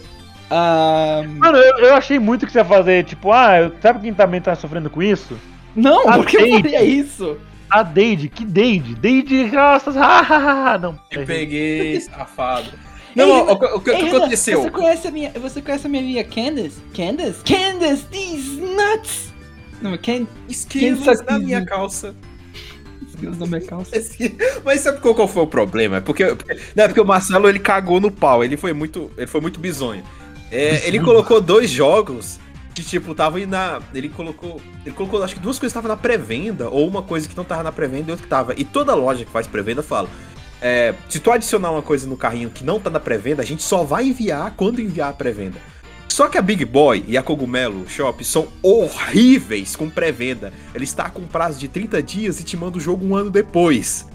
Ah, 0.51 1.23
Mano, 1.27 1.59
eu, 1.59 1.79
eu 1.79 1.95
achei 1.95 2.19
muito 2.19 2.45
que 2.47 2.53
você 2.53 2.59
ia 2.59 2.65
fazer, 2.65 3.05
tipo, 3.05 3.31
ah, 3.33 3.61
eu- 3.61 3.73
sabe 3.81 4.01
quem 4.01 4.13
também 4.13 4.41
tá 4.41 4.55
sofrendo 4.57 4.91
com 4.91 5.03
isso? 5.03 5.39
não, 5.77 6.09
Ah, 6.09 6.17
por 6.17 6.27
que 6.27 6.37
eu 6.37 6.51
faria 6.57 6.83
isso? 6.83 7.37
A 7.71 7.85
Deide, 7.85 8.29
que 8.29 8.45
Deide? 8.45 8.97
Deide, 8.97 9.45
nossa, 9.53 9.93
ah, 10.01 10.27
ah, 10.29 10.73
ah, 10.75 10.79
não. 10.79 10.99
Te 11.09 11.21
peguei, 11.25 12.01
safado. 12.01 12.71
Ei, 13.15 13.15
Não, 13.15 13.27
Renan, 13.27 13.53
o, 13.53 13.59
que- 13.59 13.67
o 13.67 13.69
o 13.69 13.75
Ei, 13.77 13.81
que 13.81 13.93
Renan, 14.07 14.19
aconteceu? 14.19 14.63
Você 14.63 14.71
conhece 14.71 15.07
a 15.07 15.11
minha, 15.13 15.31
você 15.41 15.63
conhece 15.63 15.87
a 15.87 15.91
minha 15.91 16.03
amiga 16.03 16.25
Candace? 16.25 16.81
Candace? 16.95 17.45
Candace, 17.45 18.05
these 18.11 18.61
nuts! 18.61 19.33
Não, 19.81 19.97
Can... 19.99 20.27
Esquilos 20.49 21.23
na 21.23 21.39
minha 21.39 21.65
calça. 21.65 22.13
Deus 23.21 23.39
na 23.39 23.47
minha 23.47 23.61
calça. 23.61 23.91
Mas 24.65 24.81
sabe 24.81 25.01
qual, 25.01 25.15
qual 25.15 25.29
foi 25.29 25.43
o 25.43 25.47
problema? 25.47 25.97
É 25.99 26.01
porque, 26.01 26.25
porque- 26.27 26.59
não, 26.75 26.85
é 26.85 26.89
porque 26.89 27.01
o 27.01 27.05
Marcelo 27.05 27.49
ele 27.49 27.59
cagou 27.59 28.01
no 28.01 28.11
pau, 28.11 28.43
ele 28.45 28.57
foi 28.57 28.73
muito, 28.73 29.11
ele 29.17 29.27
foi 29.27 29.41
muito 29.41 29.61
bizonho. 29.61 30.03
É, 30.51 30.87
ele 30.87 30.99
colocou 31.01 31.41
dois 31.41 31.71
jogos 31.71 32.39
que 32.75 32.83
tipo 32.83 33.15
tava 33.15 33.39
aí 33.39 33.47
na, 33.47 33.81
ele 33.95 34.09
colocou, 34.09 34.61
ele 34.85 34.95
colocou 34.95 35.23
acho 35.23 35.35
que 35.35 35.41
duas 35.41 35.59
coisas 35.59 35.71
estavam 35.73 35.89
na 35.89 35.97
pré-venda 35.97 36.69
ou 36.69 36.87
uma 36.89 37.03
coisa 37.03 37.29
que 37.29 37.37
não 37.37 37.45
tava 37.45 37.63
na 37.63 37.73
pré-venda 37.73 38.09
e 38.09 38.11
outra 38.13 38.25
que 38.25 38.29
tava. 38.31 38.55
E 38.57 38.65
toda 38.65 38.95
loja 38.95 39.25
que 39.25 39.31
faz 39.31 39.47
pré-venda 39.47 39.83
fala, 39.83 40.09
é, 40.61 40.95
se 41.09 41.19
tu 41.21 41.31
adicionar 41.31 41.71
uma 41.71 41.83
coisa 41.83 42.07
no 42.07 42.17
carrinho 42.17 42.51
que 42.51 42.65
não 42.65 42.79
tá 42.81 42.91
na 42.91 43.01
pré-venda, 43.01 43.43
a 43.43 43.47
gente 43.47 43.63
só 43.63 43.83
vai 43.85 44.07
enviar 44.09 44.53
quando 44.57 44.81
enviar 44.81 45.11
a 45.11 45.13
pré-venda. 45.13 45.59
Só 46.21 46.29
que 46.29 46.37
a 46.37 46.43
Big 46.43 46.67
Boy 46.67 47.03
e 47.09 47.17
a 47.17 47.23
Cogumelo 47.23 47.89
Shop 47.89 48.23
são 48.27 48.49
horríveis 48.63 49.75
com 49.75 49.89
pré-venda. 49.89 50.53
Ele 50.75 50.85
está 50.85 51.09
com 51.09 51.23
prazo 51.23 51.59
de 51.59 51.67
30 51.67 52.03
dias 52.03 52.39
e 52.39 52.45
te 52.45 52.59
manda 52.59 52.77
o 52.77 52.81
jogo 52.81 53.07
um 53.07 53.17
ano 53.17 53.31
depois. 53.31 54.07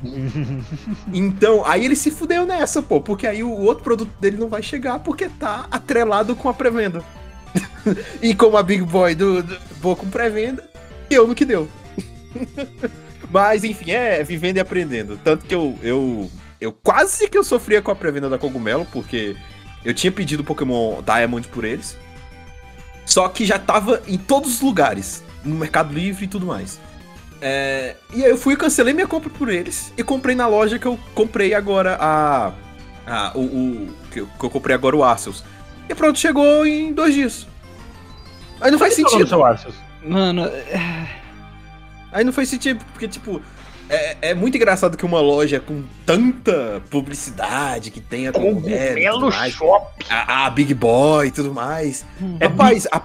então, 1.12 1.66
aí 1.66 1.84
ele 1.84 1.96
se 1.96 2.12
fudeu 2.12 2.46
nessa, 2.46 2.80
pô, 2.80 3.02
porque 3.02 3.26
aí 3.26 3.42
o 3.42 3.50
outro 3.50 3.84
produto 3.84 4.12
dele 4.22 4.38
não 4.38 4.48
vai 4.48 4.62
chegar 4.62 5.00
porque 5.00 5.28
tá 5.28 5.66
atrelado 5.72 6.36
com 6.36 6.48
a 6.48 6.54
pré-venda. 6.54 7.04
e 8.22 8.36
como 8.36 8.56
a 8.56 8.62
Big 8.62 8.84
Boy 8.84 9.16
do, 9.16 9.42
do 9.42 9.58
boa 9.82 9.96
com 9.96 10.08
pré-venda, 10.08 10.64
deu 11.10 11.28
no 11.28 11.34
que 11.34 11.44
deu. 11.44 11.68
Mas 13.32 13.64
enfim, 13.64 13.90
é 13.90 14.24
vivendo 14.24 14.58
e 14.58 14.60
aprendendo. 14.60 15.20
Tanto 15.24 15.44
que 15.44 15.56
eu, 15.56 15.76
eu, 15.82 16.30
eu 16.62 16.72
quase 16.72 17.28
que 17.28 17.36
eu 17.36 17.44
sofria 17.44 17.82
com 17.82 17.90
a 17.90 17.96
pré-venda 17.96 18.30
da 18.30 18.38
Cogumelo, 18.38 18.86
porque 18.94 19.36
eu 19.86 19.94
tinha 19.94 20.12
pedido 20.12 20.44
Pokémon 20.44 21.02
Diamond 21.02 21.48
por 21.48 21.64
eles. 21.64 21.98
Só 23.06 23.30
que 23.30 23.46
já 23.46 23.60
tava 23.60 24.02
em 24.08 24.18
todos 24.18 24.56
os 24.56 24.62
lugares, 24.62 25.24
no 25.44 25.56
Mercado 25.56 25.94
Livre 25.94 26.26
e 26.26 26.28
tudo 26.28 26.46
mais. 26.46 26.80
É, 27.40 27.96
e 28.14 28.26
aí 28.26 28.32
eu 28.32 28.38
fui 28.38 28.56
e 28.56 28.58
cancelei 28.58 28.94
minha 28.94 29.08
compra 29.08 29.30
por 29.30 29.48
eles 29.48 29.94
e 29.96 30.04
comprei 30.04 30.36
na 30.36 30.48
loja 30.48 30.80
que 30.80 30.88
eu 30.88 31.00
comprei 31.14 31.54
agora 31.54 31.98
a. 32.00 32.52
a 33.06 33.32
o, 33.38 33.42
o 33.42 33.94
que, 34.12 34.22
eu, 34.22 34.28
que 34.28 34.46
eu 34.46 34.50
comprei 34.50 34.76
agora 34.76 34.96
o 34.96 35.04
Arceus. 35.04 35.44
E 35.88 35.94
pronto, 35.94 36.18
chegou 36.18 36.66
em 36.66 36.92
dois 36.92 37.14
dias. 37.14 37.48
Aí 38.60 38.72
não 38.72 38.80
faz 38.80 38.96
sentido. 38.96 39.28
seu 39.28 39.46
Arceus? 39.46 39.76
Mano, 40.02 40.46
é, 40.46 41.08
Aí 42.16 42.24
não 42.24 42.32
faz 42.32 42.48
sentido, 42.48 42.82
porque, 42.94 43.10
tipo, 43.10 43.42
é, 43.90 44.18
é 44.30 44.34
muito 44.34 44.56
engraçado 44.58 44.98
que 44.98 45.06
uma 45.06 45.20
loja 45.22 45.60
com 45.60 45.84
tanta 46.06 46.82
publicidade 46.90 47.92
que 47.92 48.00
tenha 48.02 48.32
cogumelo 48.32 48.68
e 48.68 48.72
tudo 48.72 48.88
Cogumelo 48.88 49.30
mais, 49.30 49.54
Shop. 49.54 50.06
a, 50.10 50.46
a 50.46 50.50
Big 50.50 50.74
Boy 50.74 51.28
e 51.28 51.32
tudo 51.32 51.54
mais. 51.54 52.06
É 52.40 52.48
Rapaz, 52.48 52.88
a 52.92 52.98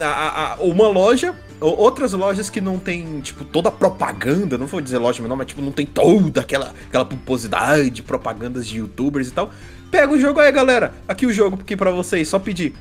a- 0.00 0.52
a- 0.52 0.56
uma 0.60 0.88
loja, 0.88 1.34
ou- 1.60 1.78
outras 1.78 2.12
lojas 2.12 2.50
que 2.50 2.60
não 2.60 2.78
tem, 2.78 3.20
tipo, 3.20 3.44
toda 3.44 3.68
a 3.68 3.72
propaganda, 3.72 4.58
não 4.58 4.66
vou 4.66 4.80
dizer 4.80 4.98
loja 4.98 5.22
menor, 5.22 5.36
mas, 5.36 5.46
tipo, 5.46 5.62
não 5.62 5.72
tem 5.72 5.86
toda 5.86 6.40
aquela, 6.42 6.74
aquela 6.88 7.04
pomposidade 7.04 7.88
de 7.90 8.02
propagandas 8.02 8.66
de 8.66 8.78
youtubers 8.78 9.28
e 9.28 9.32
tal. 9.32 9.50
Pega 9.90 10.12
o 10.12 10.18
jogo 10.20 10.40
aí, 10.40 10.50
galera. 10.52 10.92
Aqui 11.08 11.24
o 11.26 11.32
jogo, 11.32 11.56
porque 11.56 11.76
pra 11.76 11.90
vocês, 11.90 12.28
só 12.28 12.38
pedir. 12.38 12.74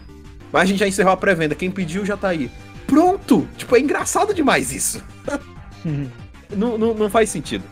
Mas 0.52 0.64
a 0.64 0.66
gente 0.66 0.80
já 0.80 0.88
encerrou 0.88 1.14
a 1.14 1.18
pré-venda, 1.18 1.56
quem 1.56 1.70
pediu 1.72 2.06
já 2.06 2.18
tá 2.18 2.30
aí. 2.30 2.50
Pronto! 2.88 3.48
Tipo, 3.58 3.76
é 3.76 3.80
engraçado 3.80 4.34
demais 4.34 4.72
isso. 4.74 5.04
Não, 6.56 6.78
não, 6.78 6.94
não 6.94 7.10
faz 7.10 7.30
sentido. 7.30 7.64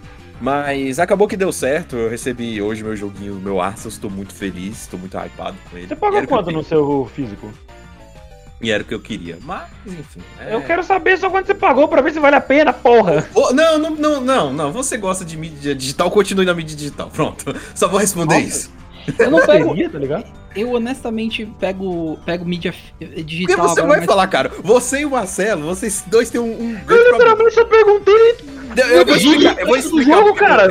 Mas 0.42 1.00
acabou 1.00 1.28
que 1.28 1.38
deu 1.38 1.52
certo. 1.54 1.96
Eu 1.96 2.10
recebi 2.10 2.62
hoje 2.62 2.84
meu 2.84 2.96
joguinho, 2.96 3.36
meu 3.36 3.62
Arceus. 3.62 3.98
Tô 3.98 4.10
muito 4.10 4.34
feliz, 4.34 4.88
tô 4.88 4.98
muito 4.98 5.16
hypado 5.18 5.56
com 5.70 5.78
ele. 5.78 5.88
Você 5.88 5.96
pagou 5.96 6.26
quanto 6.28 6.52
no 6.52 6.64
seu 6.64 7.10
físico? 7.16 7.52
e 8.62 8.72
era 8.72 8.82
o 8.82 8.86
que 8.86 8.94
eu 8.94 9.00
queria. 9.02 9.38
Mas, 9.42 9.68
enfim. 9.86 10.22
é- 10.40 10.54
Eu 10.56 10.62
quero 10.62 10.82
saber 10.84 11.18
só 11.18 11.30
quanto 11.30 11.48
você 11.48 11.54
pagou 11.54 11.86
pra 11.88 12.02
ver 12.02 12.14
se 12.14 12.20
vale 12.20 12.38
a 12.38 12.42
pena, 12.42 12.72
porra. 12.72 13.28
Ô, 13.36 13.52
não, 13.52 13.78
não, 13.78 13.90
não, 13.92 14.22
não, 14.22 14.54
não. 14.54 14.72
Você 14.72 14.96
gosta 14.98 15.26
de 15.26 15.36
mídia 15.36 15.76
digital, 15.76 16.10
continue 16.10 16.46
na 16.46 16.54
mídia 16.54 16.76
digital. 16.76 17.10
Pronto. 17.10 17.54
Só 17.76 17.90
vou 17.90 18.00
responder 18.00 18.36
Nossa. 18.36 18.48
isso. 18.48 18.72
Eu 19.20 19.32
não 19.32 19.46
pego. 19.46 19.70
Seria, 19.70 19.90
tá 19.90 20.00
ligado? 20.00 20.26
Eu 20.56 20.72
honestamente 20.74 21.46
pego, 21.60 22.18
pego 22.26 22.46
mídia 22.46 22.70
f- 22.72 22.94
Porque 23.00 23.24
digital. 23.24 23.58
você 23.70 23.80
agora, 23.80 23.88
vai 23.88 23.98
mas- 23.98 24.06
falar, 24.06 24.28
cara. 24.28 24.52
Você 24.64 25.02
e 25.02 25.06
o 25.06 25.10
Marcelo, 25.12 25.64
vocês 25.64 26.04
dois 26.08 26.30
têm 26.30 26.40
um, 26.40 26.46
um 26.52 26.74
grande 26.74 27.10
problema. 27.10 27.18
Literalmente 27.18 27.58
eu 27.58 27.68
perguntei. 27.68 28.36
Eu, 28.76 28.88
eu 28.88 29.06
vou 29.06 29.16
explicar, 29.16 29.58
eu 29.60 29.68
vou 29.68 29.78
explicar. 29.78 30.16
jogo, 30.18 30.34
cara. 30.36 30.68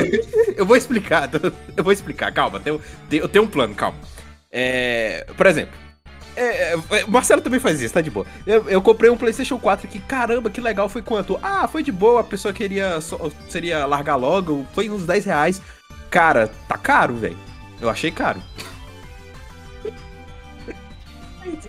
Eu 0.57 0.65
vou 0.65 0.77
explicar, 0.77 1.29
eu 1.77 1.83
vou 1.83 1.93
explicar, 1.93 2.31
calma. 2.31 2.59
tem- 2.59 2.79
tem- 3.09 3.19
Eu 3.19 3.27
tenho 3.29 3.45
um 3.45 3.47
plano, 3.47 3.75
calma. 3.75 3.97
É, 4.51 5.25
por 5.35 5.45
exemplo, 5.47 5.73
é, 6.35 6.73
é, 6.73 6.75
o 7.05 7.11
Marcelo 7.11 7.41
também 7.41 7.59
faz 7.59 7.81
isso, 7.81 7.93
tá 7.93 8.01
de 8.01 8.09
boa. 8.09 8.25
Eu, 8.45 8.69
eu 8.69 8.81
comprei 8.81 9.09
um 9.09 9.17
PlayStation 9.17 9.57
4 9.57 9.87
aqui, 9.87 9.99
caramba, 9.99 10.49
que 10.49 10.61
legal, 10.61 10.87
foi 10.87 11.01
quanto? 11.01 11.39
Ah, 11.41 11.67
foi 11.67 11.81
de 11.83 11.91
boa, 11.91 12.21
a 12.21 12.23
pessoa 12.23 12.53
queria, 12.53 13.01
só- 13.01 13.19
seria 13.49 13.85
largar 13.85 14.15
logo, 14.15 14.65
foi 14.73 14.89
uns 14.89 15.05
10 15.05 15.25
reais. 15.25 15.61
Cara, 16.09 16.49
tá 16.67 16.77
caro, 16.77 17.15
velho. 17.15 17.37
Eu 17.83 17.89
achei 17.89 18.11
caro. 18.11 18.41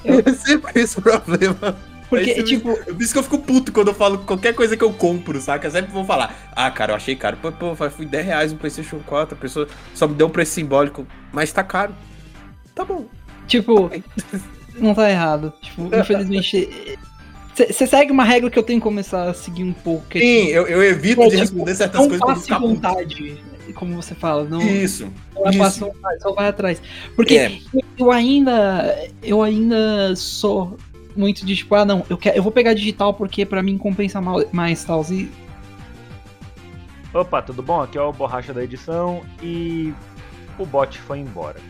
É 0.05 0.31
sempre 0.33 0.81
esse 0.81 0.97
o 0.99 1.03
problema. 1.03 1.77
Porque, 2.09 2.35
você- 2.35 2.43
tipo, 2.45 2.77
Por 2.85 3.03
isso 3.03 3.13
que 3.13 3.19
eu 3.19 3.23
fico 3.25 3.39
puto 3.39 3.73
quando 3.73 3.89
eu 3.89 3.95
falo 3.95 4.19
qualquer 4.19 4.55
coisa 4.55 4.77
que 4.77 4.85
eu 4.85 4.93
compro, 4.93 5.41
saca? 5.41 5.67
Eu 5.67 5.71
sempre 5.73 5.91
vou 5.91 6.05
falar, 6.05 6.53
ah, 6.53 6.71
cara, 6.71 6.93
eu 6.93 6.97
achei 6.97 7.17
caro. 7.17 7.37
Pô, 7.39 7.51
pô, 7.51 7.75
fui 7.91 8.07
10 8.07 8.25
reais 8.25 8.53
no 8.53 8.59
PlayStation 8.59 9.01
4, 9.05 9.35
a 9.35 9.41
pessoa 9.41 9.67
só 9.93 10.07
me 10.07 10.15
deu 10.15 10.29
um 10.29 10.31
preço 10.31 10.53
simbólico, 10.53 11.05
mas 11.33 11.53
tá 11.53 11.65
caro. 11.65 11.93
Tá 12.75 12.85
bom. 12.85 13.07
tipo, 13.49 13.91
não 14.79 14.95
tá 14.95 15.11
errado. 15.11 15.53
Tipo, 15.61 15.91
infelizmente. 15.97 16.99
Você 17.55 17.87
segue 17.87 18.11
uma 18.11 18.25
regra 18.25 18.51
que 18.51 18.59
eu 18.59 18.65
tenho 18.65 18.81
que 18.81 18.83
começar 18.83 19.29
a 19.29 19.35
seguir 19.35 19.63
um 19.63 19.73
pouco. 19.73 20.05
Que 20.09 20.19
é, 20.19 20.21
Sim, 20.21 20.47
tipo, 20.47 20.57
eu, 20.57 20.67
eu 20.67 20.83
evito 20.83 21.23
é, 21.23 21.25
de 21.27 21.31
tipo, 21.31 21.41
responder 21.41 21.75
certas 21.77 22.01
não 22.01 22.09
coisas 22.09 22.21
não 22.21 22.35
passe 22.35 22.43
ficar 22.43 22.59
puto. 22.59 23.54
Como 23.73 23.95
você 23.95 24.15
fala. 24.15 24.45
Não, 24.45 24.61
Isso. 24.61 25.11
não 25.35 25.47
é 25.47 25.51
isso. 25.51 25.91
só 26.21 26.33
vai 26.33 26.49
atrás. 26.49 26.81
Porque 27.17 27.37
É. 27.39 27.59
eu 27.99 28.11
ainda. 28.13 29.09
Eu 29.23 29.43
ainda 29.43 30.15
sou 30.17 30.77
muito 31.17 31.47
de 31.47 31.55
tipo, 31.57 31.75
ah 31.77 31.85
não, 31.85 32.05
eu, 32.11 32.19
quero, 32.19 32.37
eu 32.37 32.43
vou 32.43 32.51
pegar 32.51 32.75
digital 32.75 33.15
porque 33.15 33.47
pra 33.47 33.63
mim 33.63 33.79
compensa 33.79 34.21
mal- 34.21 34.45
mais 34.53 34.83
tal. 34.85 35.05
E 35.11 35.31
Opa, 37.13 37.41
tudo 37.41 37.63
bom? 37.63 37.81
Aqui 37.81 37.97
é 37.97 38.03
o 38.03 38.13
Borracha 38.13 38.53
da 38.53 38.65
edição 38.65 39.23
e 39.41 39.95
o 40.59 40.67
bot 40.67 40.99
foi 40.99 41.21
embora. 41.21 41.61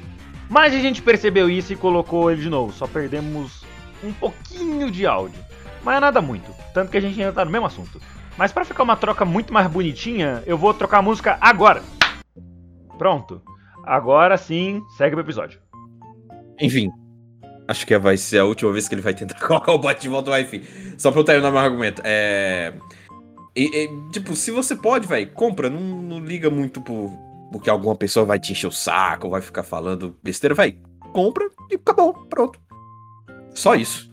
Mas 0.49 0.75
a 0.75 0.79
gente 0.79 1.03
percebeu 1.03 1.51
isso 1.51 1.73
e 1.73 1.77
colocou 1.77 2.31
ele 2.31 2.41
de 2.43 2.49
novo. 2.49 2.73
Só 2.73 2.87
perdemos 2.87 3.63
um 4.03 4.13
pouquinho 4.13 4.91
de 4.91 5.07
áudio. 5.07 5.39
Mas 5.83 5.97
é 5.99 6.01
nada 6.01 6.23
muito. 6.23 6.51
Tanto 6.73 6.91
que 6.91 6.97
a 6.97 7.01
gente 7.01 7.21
ainda 7.21 7.33
tá 7.33 7.45
no 7.45 7.51
mesmo 7.51 7.67
assunto. 7.67 8.01
Mas 8.37 8.53
pra 8.53 8.64
ficar 8.64 8.83
uma 8.83 8.97
troca 8.97 9.25
muito 9.25 9.53
mais 9.53 9.66
bonitinha, 9.68 10.42
eu 10.47 10.59
vou 10.59 10.75
trocar 10.75 10.99
a 10.99 11.03
música 11.03 11.38
agora. 11.40 11.83
Pronto. 12.99 13.40
Agora 13.85 14.37
sim, 14.37 14.83
segue 14.97 15.14
o 15.14 15.20
episódio. 15.20 15.61
Enfim. 16.61 16.90
Acho 17.66 17.87
que 17.87 17.97
vai 17.99 18.16
ser 18.16 18.38
a 18.40 18.44
última 18.44 18.73
vez 18.73 18.88
que 18.88 18.94
ele 18.94 19.03
vai 19.03 19.14
tentar 19.14 19.38
colocar 19.47 19.73
o 19.73 19.79
bot 19.79 20.01
de 20.01 20.09
volta 20.09 20.31
no 20.31 20.37
Wi-Fi. 20.37 20.94
Só 20.99 21.11
pra 21.11 21.20
eu 21.20 21.25
terminar 21.25 21.51
meu 21.51 21.61
argumento. 21.61 22.03
É. 22.05 22.75
e- 23.57 23.85
e, 23.85 24.11
tipo, 24.11 24.35
se 24.37 24.51
você 24.51 24.75
pode, 24.77 25.07
velho, 25.07 25.31
compra. 25.33 25.70
Não, 25.70 25.81
não 25.81 26.18
liga 26.18 26.51
muito 26.51 26.81
por, 26.83 27.11
porque 27.53 27.70
alguma 27.70 27.94
pessoa 27.97 28.27
vai 28.27 28.38
te 28.38 28.53
encher 28.53 28.66
o 28.66 28.73
saco, 28.73 29.31
vai 29.31 29.40
ficar 29.40 29.62
falando 29.62 30.16
besteira, 30.23 30.55
vai. 30.55 30.77
Compra 31.12 31.49
e 31.70 31.77
acabou. 31.77 32.12
Pronto. 32.27 32.59
Só 33.55 33.75
isso. 33.75 34.11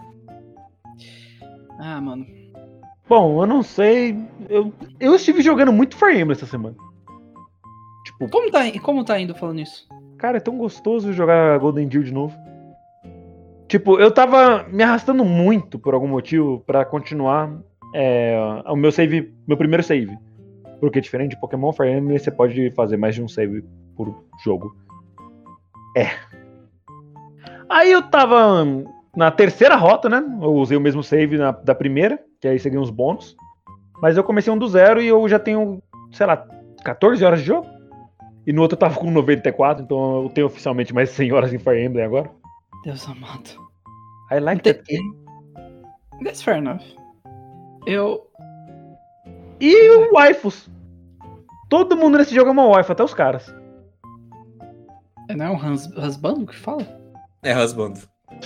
Ah, 1.79 1.99
mano. 1.99 2.25
Bom, 3.11 3.43
eu 3.43 3.45
não 3.45 3.61
sei. 3.61 4.17
Eu, 4.47 4.71
eu 4.97 5.13
estive 5.15 5.41
jogando 5.41 5.73
muito 5.73 5.97
Fire 5.97 6.13
Emblem 6.17 6.31
essa 6.31 6.45
semana. 6.45 6.77
Tipo, 8.05 8.29
Como 8.29 8.49
tá, 8.49 8.59
como 8.81 9.03
tá 9.03 9.19
indo 9.19 9.35
falando 9.35 9.59
isso? 9.59 9.85
Cara, 10.17 10.37
é 10.37 10.39
tão 10.39 10.57
gostoso 10.57 11.11
jogar 11.11 11.59
Golden 11.59 11.89
Deal 11.89 12.03
de 12.05 12.13
novo. 12.13 12.33
Tipo, 13.67 13.99
eu 13.99 14.11
tava 14.13 14.65
me 14.69 14.81
arrastando 14.81 15.25
muito 15.25 15.77
por 15.77 15.93
algum 15.93 16.07
motivo 16.07 16.63
pra 16.65 16.85
continuar 16.85 17.53
é, 17.93 18.33
o 18.69 18.77
meu 18.77 18.93
save, 18.93 19.33
meu 19.45 19.57
primeiro 19.57 19.83
save. 19.83 20.17
Porque 20.79 21.01
diferente 21.01 21.31
de 21.31 21.41
Pokémon 21.41 21.73
Fire 21.73 21.91
Emblem, 21.91 22.17
você 22.17 22.31
pode 22.31 22.71
fazer 22.71 22.95
mais 22.95 23.13
de 23.13 23.21
um 23.21 23.27
save 23.27 23.61
por 23.97 24.23
jogo. 24.41 24.73
É. 25.97 26.07
Aí 27.67 27.91
eu 27.91 28.03
tava 28.03 28.65
na 29.13 29.29
terceira 29.31 29.75
rota, 29.75 30.07
né? 30.07 30.23
Eu 30.41 30.53
usei 30.53 30.77
o 30.77 30.81
mesmo 30.81 31.03
save 31.03 31.37
na- 31.37 31.51
da 31.51 31.75
primeira, 31.75 32.17
que 32.41 32.47
aí 32.47 32.59
segui 32.59 32.77
uns 32.77 32.89
bônus. 32.89 33.35
Mas 34.01 34.17
eu 34.17 34.23
comecei 34.23 34.51
um 34.51 34.57
do 34.57 34.67
zero 34.67 35.01
e 35.01 35.07
eu 35.07 35.29
já 35.29 35.37
tenho, 35.39 35.81
sei 36.11 36.25
lá, 36.25 36.37
14 36.83 37.23
horas 37.23 37.39
de 37.39 37.45
jogo. 37.45 37.67
E 38.47 38.51
no 38.51 38.63
outro 38.63 38.75
eu 38.75 38.79
tava 38.79 38.95
com 38.99 39.11
94, 39.11 39.83
então 39.83 40.23
eu 40.23 40.29
tenho 40.29 40.47
oficialmente 40.47 40.93
mais 40.93 41.11
100 41.11 41.31
horas 41.31 41.53
em 41.53 41.59
Fire 41.59 41.79
Emblem 41.83 42.03
agora. 42.03 42.29
Deus 42.83 43.07
amado. 43.07 43.49
I 44.31 44.39
like 44.39 44.63
that 44.63 44.81
game. 44.87 45.15
That's 46.23 46.41
fair 46.41 46.57
enough. 46.57 46.81
Eu. 47.85 48.27
E 49.59 49.89
o 49.91 50.13
waifus. 50.13 50.67
Todo 51.69 51.95
mundo 51.95 52.17
nesse 52.17 52.33
jogo 52.33 52.49
é 52.49 52.51
uma 52.51 52.65
waifu, 52.65 52.91
até 52.91 53.03
os 53.03 53.13
caras. 53.13 53.53
Não 55.35 55.45
é 55.45 55.49
um 55.51 55.55
hus, 55.55 55.85
husband 55.95 56.45
que 56.47 56.55
fala? 56.55 56.85
É 57.43 57.53
husband. 57.55 57.93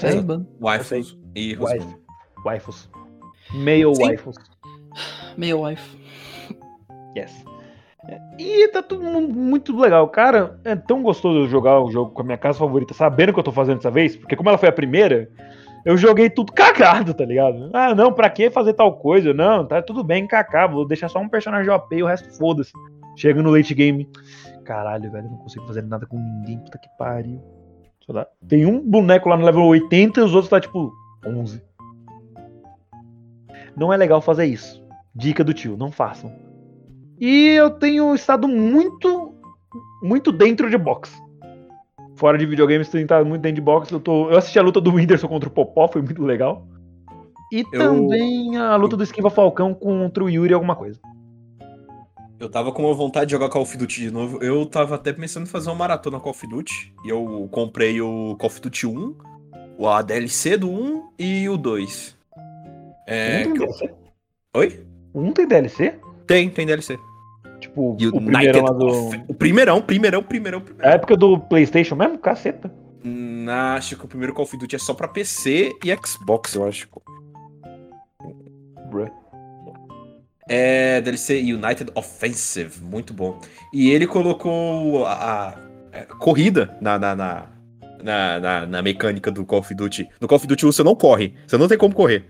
É 0.01 0.09
husband. 0.09 0.45
Waifus 0.59 1.17
e 1.35 1.53
husband. 1.53 1.79
Waif- 1.79 1.97
Waifus. 2.43 2.89
Sim. 3.95 4.03
waifus. 4.05 4.35
Meio 5.37 5.61
wife. 5.63 5.97
Yes. 7.17 7.43
E 8.37 8.67
tá 8.67 8.83
tudo 8.83 9.03
mu- 9.03 9.27
muito 9.27 9.75
legal. 9.77 10.07
Cara, 10.09 10.59
é 10.63 10.75
tão 10.75 11.01
gostoso 11.01 11.47
jogar 11.49 11.79
o 11.81 11.89
jogo 11.91 12.11
com 12.11 12.21
a 12.21 12.25
minha 12.25 12.37
casa 12.37 12.59
favorita, 12.59 12.93
sabendo 12.93 13.29
o 13.29 13.33
que 13.33 13.39
eu 13.39 13.43
tô 13.43 13.51
fazendo 13.51 13.77
dessa 13.77 13.89
vez, 13.89 14.15
porque 14.15 14.35
como 14.35 14.47
ela 14.49 14.57
foi 14.59 14.69
a 14.69 14.73
primeira, 14.73 15.27
eu 15.83 15.97
joguei 15.97 16.29
tudo 16.29 16.51
cagado, 16.53 17.13
tá 17.13 17.25
ligado? 17.25 17.71
Ah, 17.73 17.95
não, 17.95 18.13
pra 18.13 18.29
que 18.29 18.51
fazer 18.51 18.73
tal 18.73 18.93
coisa? 18.97 19.33
Não, 19.33 19.65
tá 19.65 19.81
tudo 19.81 20.03
bem, 20.03 20.27
kaká, 20.27 20.67
vou 20.67 20.85
deixar 20.85 21.09
só 21.09 21.19
um 21.19 21.27
personagem 21.29 21.71
OP 21.71 21.95
e 21.95 22.03
o 22.03 22.07
resto 22.07 22.29
foda-se. 22.37 22.71
Chega 23.17 23.41
no 23.41 23.49
late 23.49 23.73
game. 23.73 24.07
Caralho, 24.65 25.09
velho, 25.11 25.29
não 25.29 25.37
consigo 25.37 25.65
fazer 25.65 25.81
nada 25.83 26.05
com 26.05 26.17
ninguém, 26.17 26.59
puta 26.59 26.77
que 26.77 26.87
pariu. 26.99 27.41
Sei 28.05 28.13
lá. 28.13 28.27
Tem 28.47 28.65
um 28.67 28.79
boneco 28.87 29.29
lá 29.29 29.37
no 29.37 29.45
level 29.45 29.63
80 29.63 30.19
e 30.19 30.23
os 30.23 30.33
outros 30.33 30.49
tá 30.49 30.59
tipo 30.59 30.91
11. 31.25 31.59
Não 33.75 33.91
é 33.91 33.97
legal 33.97 34.21
fazer 34.21 34.45
isso. 34.45 34.83
Dica 35.13 35.43
do 35.43 35.53
tio, 35.53 35.77
não 35.77 35.91
façam. 35.91 36.31
E 37.19 37.49
eu 37.49 37.69
tenho 37.71 38.13
estado 38.13 38.47
muito, 38.47 39.33
muito 40.01 40.31
dentro 40.31 40.69
de 40.69 40.77
boxe. 40.77 41.15
Fora 42.15 42.37
de 42.37 42.45
videogames, 42.45 42.89
tenho 42.89 43.03
estado 43.03 43.25
muito 43.25 43.41
dentro 43.41 43.55
de 43.55 43.61
boxe. 43.61 43.91
Eu, 43.91 43.99
tô, 43.99 44.29
eu 44.29 44.37
assisti 44.37 44.59
a 44.59 44.61
luta 44.61 44.81
do 44.81 44.93
Whindersson 44.93 45.27
contra 45.27 45.49
o 45.49 45.51
Popó, 45.51 45.87
foi 45.87 46.01
muito 46.01 46.23
legal. 46.23 46.67
E 47.51 47.63
também 47.63 48.57
a 48.57 48.75
luta 48.75 48.97
do 48.97 49.03
Esquiva 49.03 49.29
Falcão 49.29 49.73
contra 49.73 50.23
o 50.23 50.29
Yuri 50.29 50.53
alguma 50.53 50.75
coisa. 50.75 50.99
Eu 52.37 52.49
tava 52.49 52.71
com 52.71 52.83
uma 52.83 52.93
vontade 52.93 53.27
de 53.27 53.31
jogar 53.31 53.49
Call 53.49 53.61
of 53.61 53.77
Duty 53.77 54.01
de 54.01 54.11
novo. 54.11 54.43
Eu 54.43 54.65
tava 54.65 54.95
até 54.95 55.13
pensando 55.13 55.43
em 55.43 55.49
fazer 55.49 55.69
uma 55.69 55.75
maratona 55.75 56.19
Call 56.19 56.31
of 56.31 56.47
Duty. 56.47 56.93
E 57.05 57.09
eu 57.09 57.47
comprei 57.51 58.01
o 58.01 58.35
Call 58.37 58.47
of 58.47 58.59
Duty 58.59 58.87
1, 58.87 59.15
o 59.77 59.87
a 59.87 60.01
DLC 60.01 60.57
do 60.57 60.69
1 60.69 61.09
e 61.17 61.47
o 61.47 61.57
2. 61.57 62.14
É, 63.07 63.39
um 63.41 63.43
tem 63.43 63.53
DLC? 63.53 63.93
Oi? 64.55 64.85
Um 65.13 65.31
tem 65.31 65.47
DLC? 65.47 65.99
Tem, 66.27 66.49
tem 66.49 66.65
DLC. 66.65 66.97
Tipo, 67.59 67.95
E 67.99 68.07
o 68.07 68.11
primeiro 68.11 68.63
lá 68.63 68.71
do. 68.71 69.09
O 69.27 69.33
primeirão, 69.33 69.81
primeirão, 69.81 70.21
primeirão, 70.23 70.59
É 70.59 70.61
a 70.61 70.65
primeirão. 70.65 70.91
época 70.93 71.17
do 71.17 71.39
PlayStation 71.39 71.95
mesmo? 71.95 72.17
Caceta. 72.17 72.71
Hum, 73.03 73.45
acho 73.49 73.95
que 73.97 74.05
o 74.05 74.07
primeiro 74.07 74.33
Call 74.33 74.45
of 74.45 74.57
Duty 74.57 74.75
é 74.75 74.79
só 74.79 74.93
pra 74.93 75.07
PC 75.07 75.71
e 75.83 75.95
Xbox, 76.05 76.55
eu 76.55 76.67
acho. 76.67 76.87
Bruh. 78.89 79.09
É 80.47 81.01
DLC 81.01 81.39
United 81.39 81.91
Offensive, 81.95 82.79
muito 82.83 83.13
bom. 83.13 83.39
E 83.73 83.89
ele 83.89 84.05
colocou 84.05 85.05
a, 85.05 85.13
a- 85.13 85.55
a 85.99 86.05
corrida 86.19 86.75
na, 86.81 86.99
na, 86.99 87.15
na, 87.15 87.45
na, 88.03 88.39
na- 88.39 88.65
na 88.67 88.81
mecânica 88.81 89.31
do 89.31 89.43
Call 89.45 89.59
of 89.59 89.73
Duty. 89.73 90.07
No 90.21 90.27
Call 90.27 90.35
of 90.37 90.45
Duty 90.47 90.65
1 90.67 90.71
você 90.71 90.83
não 90.83 90.95
corre, 90.95 91.33
você 91.47 91.57
não 91.57 91.67
tem 91.67 91.77
como 91.77 91.95
correr. 91.95 92.25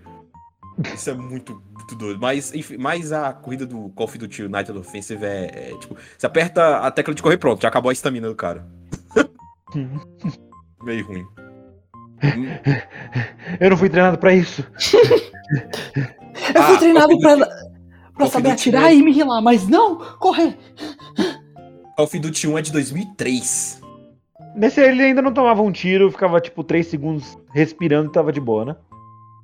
Isso 0.94 1.10
é 1.10 1.14
muito, 1.14 1.62
muito 1.74 1.94
doido. 1.94 2.20
Mas, 2.20 2.52
enfim, 2.54 2.76
mas 2.76 3.12
a 3.12 3.32
corrida 3.32 3.66
do 3.66 3.88
Call 3.90 4.04
of 4.04 4.18
Duty 4.18 4.42
United 4.44 4.78
Offensive 4.78 5.24
é, 5.24 5.70
é, 5.70 5.78
tipo, 5.78 5.96
você 6.16 6.26
aperta 6.26 6.78
a 6.78 6.90
tecla 6.90 7.14
de 7.14 7.22
correr, 7.22 7.38
pronto, 7.38 7.62
já 7.62 7.68
acabou 7.68 7.90
a 7.90 7.92
estamina 7.92 8.28
do 8.28 8.34
cara. 8.34 8.66
Meio 10.84 11.06
ruim. 11.06 11.26
Eu 13.60 13.70
não 13.70 13.76
fui 13.76 13.88
treinado 13.88 14.18
pra 14.18 14.34
isso. 14.34 14.64
Eu 16.54 16.62
fui 16.62 16.74
Ah, 16.74 16.78
treinado 16.78 17.18
pra, 17.18 17.36
pra 18.14 18.26
saber 18.26 18.50
Duty 18.50 18.70
atirar 18.70 18.92
e 18.94 19.02
me 19.02 19.12
rilar, 19.12 19.42
mas 19.42 19.66
não 19.66 19.96
correr. 20.18 20.56
Call 21.96 22.04
of 22.04 22.18
Duty 22.18 22.48
1 22.48 22.58
é 22.58 22.62
de 22.62 22.72
2003. 22.72 23.80
Nesse 24.54 24.80
ele 24.80 25.02
ainda 25.02 25.20
não 25.22 25.32
tomava 25.32 25.62
um 25.62 25.72
tiro, 25.72 26.10
ficava 26.10 26.40
tipo 26.40 26.64
3 26.64 26.86
segundos 26.86 27.36
respirando 27.54 28.08
e 28.08 28.12
tava 28.12 28.32
de 28.32 28.40
boa, 28.40 28.64
né? 28.64 28.76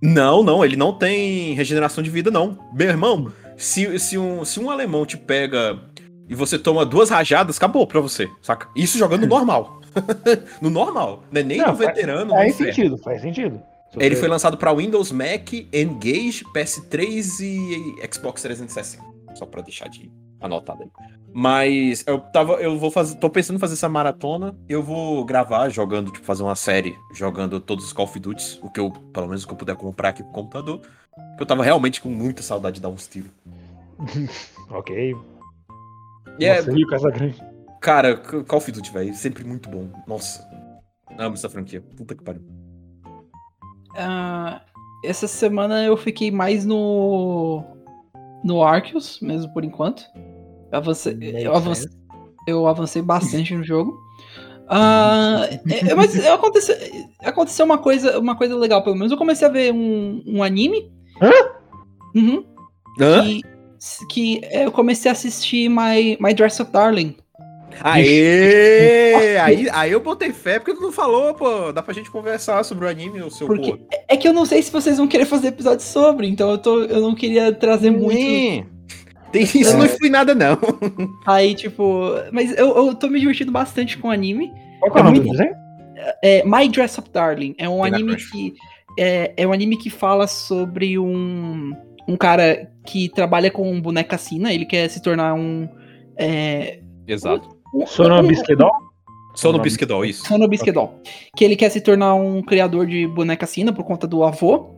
Não, 0.03 0.43
não, 0.43 0.65
ele 0.65 0.77
não 0.77 0.93
tem 0.93 1.55
regeneração 1.55 2.03
de 2.03 2.11
vida, 2.11 2.31
não. 2.31 2.59
Meu 2.75 2.89
irmão, 2.89 3.33
se, 3.57 3.99
se, 3.99 4.19
um, 4.19 4.45
se 4.45 4.59
um 4.59 4.69
alemão 4.71 5.07
te 5.07 5.17
pega 5.17 5.79
e 6.29 6.35
você 6.35 6.59
toma 6.59 6.85
duas 6.85 7.09
rajadas, 7.11 7.57
acabou 7.57 7.87
pra 7.87 8.01
você, 8.01 8.29
saca? 8.43 8.69
Isso 8.75 8.99
jogando 8.99 9.27
normal. 9.29 9.81
no 10.61 10.71
normal, 10.71 11.23
não 11.31 11.41
é 11.41 11.45
nem 11.45 11.59
Não, 11.59 11.69
no 11.73 11.77
faz- 11.77 11.89
veterano. 11.91 12.25
no 12.25 12.31
Faz 12.33 12.55
inferno. 12.55 12.73
sentido, 12.75 12.99
faz 12.99 13.21
sentido. 13.23 13.63
Se 13.93 14.03
Ele 14.03 14.17
foi 14.17 14.27
lançado 14.27 14.57
pra 14.57 14.73
Windows, 14.73 15.13
Mac, 15.13 15.53
Engage, 15.73 16.45
PS3 16.55 17.41
e 17.41 18.09
Xbox 18.13 18.41
360. 18.43 19.05
Só 19.35 19.45
pra 19.47 19.61
deixar 19.63 19.89
de 19.89 20.11
anotado 20.43 20.83
aí. 20.83 20.91
Mas 21.35 22.05
eu 22.07 22.19
tava, 22.21 22.55
eu 22.55 22.79
vou 22.79 22.91
fazer, 22.91 23.17
tô 23.17 23.31
pensando 23.31 23.57
em 23.57 23.61
fazer 23.61 23.75
essa 23.75 23.89
maratona. 23.89 24.55
Eu 24.69 24.83
vou 24.83 25.25
gravar 25.25 25.69
jogando, 25.71 26.11
tipo, 26.11 26.25
fazer 26.27 26.43
uma 26.43 26.55
série 26.55 26.95
jogando 27.15 27.59
todos 27.59 27.87
os 27.87 27.93
Call 27.93 28.05
of 28.05 28.19
Duty, 28.19 28.61
o 28.63 28.69
que 28.71 28.79
eu, 28.79 28.91
pelo 28.91 29.29
menos 29.29 29.45
o 29.45 29.47
que 29.47 29.53
eu 29.53 29.57
puder 29.57 29.77
comprar 29.77 30.11
aqui 30.11 30.23
pro 30.23 30.33
computador. 30.33 30.81
Porque 30.81 31.43
eu 31.43 31.47
tava 31.47 31.63
realmente 31.63 32.01
com 32.01 32.11
muita 32.11 32.43
saudade 32.43 32.77
de 32.77 32.83
dar 32.83 32.89
uns 32.89 33.07
tiros. 33.07 33.31
Ok. 34.71 35.15
E 36.39 36.45
é, 36.47 36.63
Casagrande. 36.89 37.43
cara, 37.81 38.17
Call 38.17 38.59
of 38.59 38.73
Duty, 38.73 38.91
velho, 38.91 39.15
sempre 39.15 39.45
muito 39.45 39.69
bom. 39.69 39.89
Nossa. 40.07 40.47
Amo 41.19 41.35
essa 41.35 41.49
franquia. 41.49 41.83
Puta 41.97 42.15
que 42.15 42.23
pariu. 42.23 42.43
Ah, 43.95 44.63
essa 45.05 45.29
semana 45.29 45.85
eu 45.85 45.97
fiquei 45.97 46.31
mais 46.31 46.65
no. 46.65 47.63
No 48.43 48.63
Arceus, 48.65 49.21
mesmo 49.21 49.53
por 49.53 49.65
enquanto. 49.65 50.03
Eu 50.73 50.79
avancei, 50.79 51.19
eu 51.21 51.55
avancei, 51.55 51.91
eu 52.47 52.67
avancei 52.67 53.03
bastante 53.03 53.55
no 53.55 53.63
jogo. 53.63 53.97
Ah, 54.75 55.47
é, 55.69 55.95
mas 55.95 56.17
aconteceu, 56.25 56.75
aconteceu 57.21 57.67
uma 57.67 57.77
coisa, 57.77 58.19
uma 58.19 58.35
coisa 58.35 58.57
legal, 58.57 58.83
pelo 58.83 58.97
menos. 58.97 59.13
Eu 59.13 59.19
comecei 59.19 59.47
a 59.47 59.51
ver 59.51 59.71
um, 59.71 60.23
um 60.27 60.43
anime. 60.43 60.91
Hã? 61.21 61.31
Uhum, 62.15 62.43
Hã? 62.99 63.23
que, 63.23 63.43
que 64.09 64.41
eu 64.51 64.73
comecei 64.73 65.11
a 65.11 65.13
assistir 65.13 65.69
My, 65.69 66.17
My 66.19 66.33
Dress 66.33 66.63
Up 66.63 66.73
Darling. 66.73 67.17
Aê! 67.81 69.37
aí, 69.43 69.69
aí 69.71 69.93
eu 69.93 70.01
botei 70.01 70.33
fé 70.33 70.59
porque 70.59 70.75
tu 70.75 70.81
não 70.81 70.93
falou, 70.93 71.35
pô. 71.35 71.71
Dá 71.73 71.83
pra 71.83 71.93
gente 71.93 72.11
conversar 72.11 72.65
sobre 72.65 72.87
o 72.87 72.89
anime, 72.89 73.21
o 73.21 73.31
seu 73.31 73.47
Porque 73.47 73.73
pô. 73.73 73.87
é 74.09 74.17
que 74.17 74.27
eu 74.27 74.33
não 74.33 74.47
sei 74.47 74.63
se 74.63 74.73
vocês 74.73 74.97
vão 74.97 75.09
querer 75.09 75.27
fazer 75.27 75.49
episódio 75.49 75.85
sobre, 75.85 76.29
então 76.29 76.51
eu, 76.51 76.59
tô, 76.59 76.83
eu 76.85 77.01
não 77.01 77.15
queria 77.15 77.53
trazer 77.53 77.91
muito. 77.91 78.72
Tem 79.33 79.43
isso, 79.43 79.77
não 79.77 79.85
influi 79.87 80.11
nada, 80.11 80.35
não. 80.35 80.59
Aí, 81.27 81.55
tipo. 81.55 82.11
Mas 82.33 82.57
eu, 82.57 82.77
eu 82.77 82.95
tô 82.95 83.09
me 83.09 83.19
divertindo 83.19 83.51
bastante 83.51 83.97
com 83.99 84.09
o 84.09 84.11
anime. 84.11 84.53
Qual 84.81 84.93
que 84.93 84.99
é 84.99 85.01
o 85.01 85.03
É 85.03 85.05
nome 85.05 85.19
do 85.21 85.27
muito- 85.27 85.39
desenho? 85.39 85.57
É 86.23 86.43
My 86.45 86.69
Dress 86.69 86.99
Up 87.01 87.09
Darling. 87.11 87.55
É 87.59 87.69
um 87.69 87.83
Tem 87.83 87.95
anime 87.95 88.17
que. 88.17 88.55
É, 88.99 89.33
é 89.37 89.47
um 89.47 89.53
anime 89.53 89.77
que 89.77 89.89
fala 89.91 90.27
sobre 90.27 90.99
um. 90.99 91.73
Um 92.09 92.17
cara 92.17 92.69
que 92.85 93.09
trabalha 93.09 93.51
com 93.51 93.81
boneca 93.81 94.19
sina. 94.19 94.53
Ele 94.53 94.67
quer 94.67 94.89
se 94.91 95.01
tornar 95.03 95.35
um. 95.35 95.69
É, 96.17 96.81
Exato. 97.07 97.49
um- 97.75 97.87
Sono 97.87 98.21
um- 98.21 98.27
Bisquedol? 98.27 98.71
Só 99.35 99.51
no 99.51 99.59
Bisquedol, 99.61 100.05
isso. 100.05 100.27
Sono 100.27 100.47
Bisquedol. 100.47 101.01
Que 101.35 101.43
ele 101.45 101.57
quer 101.57 101.71
se 101.71 101.81
tornar 101.81 102.15
um 102.15 102.43
criador 102.43 102.87
de 102.87 103.07
boneca 103.07 103.47
sina 103.47 103.73
por 103.73 103.83
conta 103.85 104.07
do 104.07 104.23
avô. 104.25 104.75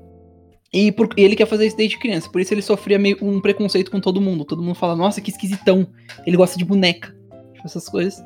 E 0.75 0.91
por- 0.91 1.09
e 1.17 1.23
ele 1.23 1.37
quer 1.37 1.47
fazer 1.47 1.67
isso 1.69 1.77
desde 1.77 1.97
criança. 1.97 2.29
Por 2.29 2.41
isso 2.41 2.53
ele 2.53 2.61
sofria 2.61 2.99
meio 2.99 3.17
um 3.23 3.41
preconceito 3.41 3.93
com 3.93 4.01
todo 4.01 4.21
mundo. 4.21 4.45
Todo 4.45 4.61
mundo 4.61 4.75
fala, 4.75 4.97
nossa, 4.97 5.21
que 5.21 5.31
esquisitão. 5.31 5.87
Ele 6.27 6.37
gosta 6.37 6.59
de 6.59 6.65
boneca. 6.65 7.15
Tipo, 7.55 7.65
essas 7.67 7.89
coisas. 7.89 8.21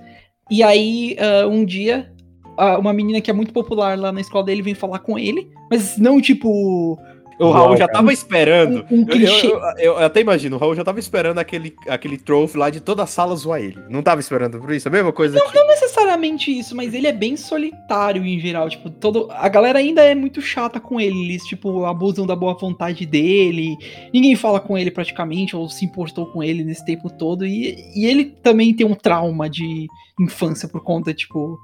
E 0.51 0.63
aí, 0.63 1.15
ah, 1.21 1.47
um 1.47 1.63
dia, 1.63 2.11
ah, 2.57 2.79
uma 2.79 2.95
menina 2.95 3.21
que 3.21 3.31
é 3.31 3.35
muito 3.35 3.53
popular 3.53 3.99
lá 3.99 4.11
na 4.11 4.23
escola 4.23 4.47
dele 4.47 4.63
vem 4.63 4.75
falar 4.75 5.01
com 5.01 5.19
ele. 5.19 5.47
Mas 5.71 5.99
não 5.99 6.23
tipo. 6.23 6.99
O 7.39 7.51
Raul 7.51 7.77
já 7.77 7.87
cara. 7.87 7.93
tava 7.99 8.13
esperando. 8.13 8.85
Um, 8.91 8.97
um 8.97 9.01
Eu, 9.03 9.07
clichê. 9.07 9.47
eu- 9.47 9.59
eu- 9.79 9.93
eu 9.95 9.99
até 9.99 10.21
imagino, 10.21 10.57
o 10.57 10.59
Raul 10.59 10.75
já 10.75 10.83
tava 10.85 10.99
esperando 10.99 11.39
aquele, 11.39 11.75
aquele 11.89 12.19
trophy 12.19 12.57
lá 12.59 12.71
de 12.71 12.81
toda 12.81 13.03
a 13.03 13.07
sala 13.07 13.35
zoar 13.37 13.61
ele. 13.61 13.79
Não 13.89 14.03
tava 14.03 14.21
esperando 14.21 14.59
por 14.59 14.73
isso? 14.73 14.89
A 14.89 14.91
mesma 14.91 15.13
coisa 15.13 15.41
que. 15.41 15.55
Não 15.55 15.67
necessariamente 15.69 16.57
isso, 16.57 16.75
mas 16.77 16.93
ele 16.95 17.07
é 17.07 17.13
bem 17.13 17.37
solitário 17.37 18.25
em 18.25 18.39
geral. 18.41 18.69
Tipo, 18.69 18.91
todo. 18.91 19.29
A 19.31 19.49
galera 19.49 19.79
ainda 19.79 20.03
é 20.03 20.15
muito 20.15 20.41
chata 20.41 20.81
com 20.81 21.01
ele. 21.01 21.19
Eles, 21.25 21.45
tipo, 21.45 21.85
abusam 21.85 22.27
da 22.27 22.35
boa 22.37 22.55
vontade 22.55 23.07
dele. 23.07 23.77
Ninguém 24.13 24.35
fala 24.37 24.61
com 24.61 24.77
ele 24.77 24.91
praticamente, 24.91 25.55
ou 25.57 25.69
se 25.69 25.85
importou 25.85 26.27
com 26.27 26.43
ele 26.43 26.65
nesse 26.65 26.85
tempo 26.85 27.09
todo. 27.11 27.47
E, 27.47 27.77
e 27.95 28.07
ele 28.07 28.25
também 28.25 28.75
tem 28.75 28.87
um 28.87 28.95
trauma 28.95 29.49
de 29.49 29.87
infância 30.21 30.69
por 30.69 30.83
conta, 30.83 31.15
tipo. 31.15 31.59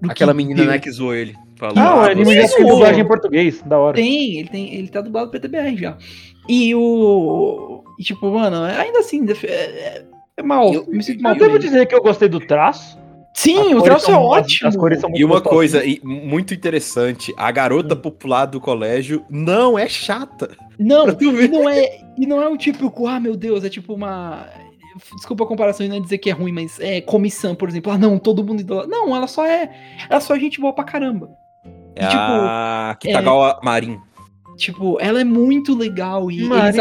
Do 0.00 0.10
Aquela 0.10 0.32
que 0.32 0.36
menina, 0.36 0.62
deu. 0.62 0.66
né, 0.72 0.78
que 0.78 0.90
zoou 0.90 1.14
ele. 1.14 1.34
Falou, 1.56 1.74
Ah, 1.78 1.96
o 1.96 2.00
"Ah, 2.00 2.06
anime 2.10 2.24
você 2.26 2.42
já 2.42 2.48
tem 2.48 2.58
zoou." 2.58 2.70
dublagem 2.74 3.00
em 3.02 3.06
português, 3.08 3.62
da 3.62 3.78
hora. 3.78 3.96
Tem, 3.96 4.38
ele 4.40 4.48
tem, 4.48 4.74
ele 4.74 4.88
tá 4.88 5.00
dublado 5.00 5.30
pro 5.30 5.40
PTBR 5.40 5.76
já. 5.76 5.96
E 6.48 6.74
o. 6.74 7.82
E, 7.98 8.02
tipo, 8.04 8.30
mano, 8.30 8.62
ainda 8.62 8.98
assim, 9.00 9.24
é, 9.44 9.46
é- 9.46 10.04
é 10.36 10.42
mal. 10.42 10.72
Eu- 10.72 10.86
me 10.86 11.02
sinto 11.02 11.22
mal. 11.22 11.32
Eu 11.34 11.38
devo 11.40 11.58
dizer 11.58 11.86
que 11.86 11.94
eu 11.94 12.02
gostei 12.02 12.28
do 12.28 12.40
traço. 12.40 12.98
As 12.98 13.42
Sim, 13.42 13.58
o 13.74 13.80
cores 13.80 13.84
traço 13.84 14.10
é 14.10 14.14
as- 14.14 14.20
ótimo. 14.20 14.68
As 14.68 14.76
cores 14.76 15.00
são 15.00 15.10
muito 15.10 15.20
E 15.20 15.24
uma 15.24 15.34
gostosas. 15.40 15.56
coisa 15.56 15.84
e 15.84 16.00
muito 16.02 16.54
interessante, 16.54 17.34
a 17.36 17.50
garota 17.50 17.94
popular 17.94 18.46
do 18.46 18.58
colégio 18.60 19.24
não 19.30 19.78
é 19.78 19.86
chata. 19.88 20.50
Não, 20.78 21.06
e 21.20 21.48
não 21.48 21.68
é, 21.68 22.00
e 22.18 22.26
não 22.26 22.42
é 22.42 22.48
um 22.48 22.56
típico, 22.56 23.06
ah, 23.06 23.20
meu 23.20 23.36
Deus, 23.36 23.62
é 23.64 23.68
tipo 23.68 23.92
uma. 23.94 24.46
Desculpa 25.16 25.44
a 25.44 25.46
comparação 25.46 25.84
e 25.84 25.88
não 25.88 25.96
é 25.96 26.00
dizer 26.00 26.18
que 26.18 26.30
é 26.30 26.32
ruim, 26.32 26.52
mas 26.52 26.78
é 26.80 27.00
comissão, 27.00 27.54
por 27.54 27.68
exemplo. 27.68 27.92
Ah, 27.92 27.98
não, 27.98 28.18
todo 28.18 28.42
mundo 28.44 28.60
idolatra. 28.60 28.90
Não, 28.90 29.14
ela 29.14 29.26
só 29.26 29.44
é. 29.46 29.70
Ela 30.08 30.20
só 30.20 30.34
é 30.36 30.40
gente 30.40 30.60
boa 30.60 30.72
pra 30.72 30.84
caramba. 30.84 31.30
É 31.94 32.06
Tipo, 32.06 32.18
a 32.20 32.96
Kitagawa 33.00 33.60
Marin. 33.62 33.98
Tipo, 34.56 34.98
ela 35.00 35.20
é 35.20 35.24
muito 35.24 35.76
legal 35.76 36.30
e 36.30 36.40
eles, 36.42 36.76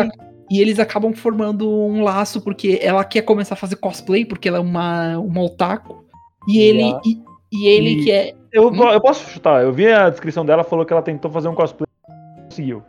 e 0.49 0.62
eles 0.62 0.80
acabam 0.80 1.13
formando 1.13 1.69
um 1.69 2.01
laço 2.04 2.41
porque 2.41 2.80
ela 2.82 3.04
quer 3.04 3.21
começar 3.23 3.56
a 3.56 3.58
fazer 3.58 3.75
cosplay, 3.78 4.23
porque 4.25 4.47
ela 4.47 4.58
é 4.58 4.62
uma, 4.62 5.17
uma 5.17 5.41
otaku. 5.41 6.06
E 6.47 6.58
ele. 6.60 6.82
Yeah. 6.84 7.01
E, 7.06 7.21
e 7.51 7.67
ele 7.67 7.89
E- 7.99 8.04
que 8.04 8.12
é. 8.12 8.34
Eu, 8.51 8.69
Hum? 8.69 8.84
eu 8.89 9.01
posso 9.01 9.30
chutar, 9.30 9.62
eu 9.63 9.73
vi 9.73 9.88
a 9.91 10.10
descrição 10.10 10.45
dela, 10.45 10.63
falou 10.63 10.86
que 10.86 10.93
ela 10.93 11.01
tentou 11.01 11.30
fazer 11.30 11.49
um 11.49 11.56
cosplay 11.56 11.86
não 12.08 12.45
conseguiu. 12.45 12.84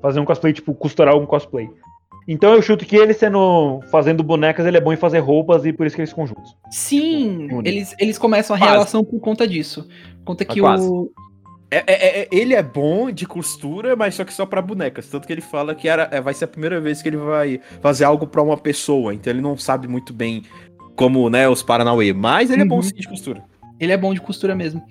Fazer 0.00 0.18
um 0.20 0.24
cosplay, 0.24 0.52
tipo, 0.54 0.72
costurar 0.72 1.14
um 1.14 1.26
cosplay. 1.26 1.68
Então 2.32 2.54
eu 2.54 2.62
chuto 2.62 2.86
que 2.86 2.94
ele 2.96 3.12
sendo. 3.12 3.80
fazendo 3.90 4.22
bonecas, 4.22 4.64
ele 4.64 4.76
é 4.76 4.80
bom 4.80 4.92
em 4.92 4.96
fazer 4.96 5.18
roupas 5.18 5.64
e 5.66 5.72
por 5.72 5.84
isso 5.84 5.96
que 5.96 6.00
eles 6.02 6.10
ficam 6.10 6.26
juntos. 6.28 6.56
Sim, 6.70 7.48
Bonito. 7.48 7.66
eles, 7.66 7.94
eles 7.98 8.18
começam 8.18 8.54
a 8.54 8.58
Quase. 8.58 8.72
relação 8.72 9.04
por 9.04 9.18
conta 9.20 9.48
disso. 9.48 9.88
Por 10.18 10.24
conta 10.26 10.44
que 10.44 10.60
Quase. 10.60 10.88
o. 10.88 11.10
É, 11.72 11.78
é- 11.86 12.20
é- 12.22 12.28
ele 12.32 12.54
é 12.54 12.62
bom 12.62 13.10
de 13.10 13.26
costura, 13.26 13.96
mas 13.96 14.14
só 14.14 14.24
que 14.24 14.32
só 14.32 14.46
pra 14.46 14.62
bonecas. 14.62 15.08
Tanto 15.08 15.26
que 15.26 15.32
ele 15.32 15.40
fala 15.40 15.74
que 15.74 15.88
era, 15.88 16.08
é, 16.12 16.20
vai 16.20 16.32
ser 16.34 16.44
a 16.44 16.48
primeira 16.48 16.80
vez 16.80 17.00
que 17.02 17.08
ele 17.08 17.16
vai 17.16 17.60
fazer 17.80 18.04
algo 18.04 18.26
pra 18.26 18.42
uma 18.42 18.56
pessoa. 18.56 19.12
Então 19.12 19.32
ele 19.32 19.40
não 19.42 19.56
sabe 19.56 19.88
muito 19.88 20.12
bem 20.12 20.42
como, 20.96 21.28
né, 21.30 21.48
os 21.48 21.62
Paranauê. 21.64 22.12
Mas 22.12 22.50
ele 22.50 22.62
é 22.62 22.64
bom 22.64 22.76
Uhum. 22.76 22.82
sim 22.82 22.94
de 22.94 23.08
costura. 23.08 23.42
Ele 23.78 23.92
é 23.92 23.96
bom 23.96 24.12
de 24.12 24.20
costura 24.20 24.54
mesmo. 24.54 24.82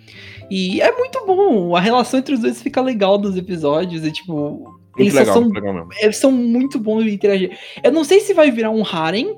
E 0.49 0.82
é 0.82 0.91
muito 0.91 1.23
bom. 1.25 1.75
A 1.75 1.80
relação 1.80 2.19
entre 2.19 2.34
os 2.34 2.39
dois 2.41 2.62
fica 2.62 2.82
legal 2.82 3.17
dos 3.17 3.38
episódios. 3.38 4.04
E, 4.06 4.12
tipo, 4.12 4.79
eles 4.97 5.13
legal, 5.13 5.34
são 5.34 5.43
muito 5.43 5.56
legal 5.56 5.73
mesmo. 5.73 5.89
eles 6.02 6.17
são 6.17 6.32
muito 6.32 6.80
bons 6.80 7.04
de 7.04 7.13
interagir. 7.13 7.58
Eu 7.84 7.91
não 7.91 8.04
sei 8.04 8.19
se 8.19 8.34
vai 8.34 8.52
virar 8.52 8.71
um 8.71 8.84
harem, 8.84 9.38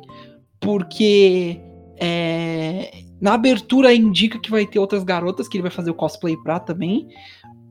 porque 0.59 1.59
é, 1.99 2.91
na 3.21 3.35
abertura 3.35 3.93
indica 3.93 4.39
que 4.39 4.49
vai 4.49 4.65
ter 4.65 4.79
outras 4.79 5.03
garotas 5.03 5.47
que 5.47 5.57
ele 5.57 5.61
vai 5.63 5.71
fazer 5.71 5.91
o 5.91 5.95
cosplay 5.95 6.35
pra 6.37 6.59
também. 6.59 7.07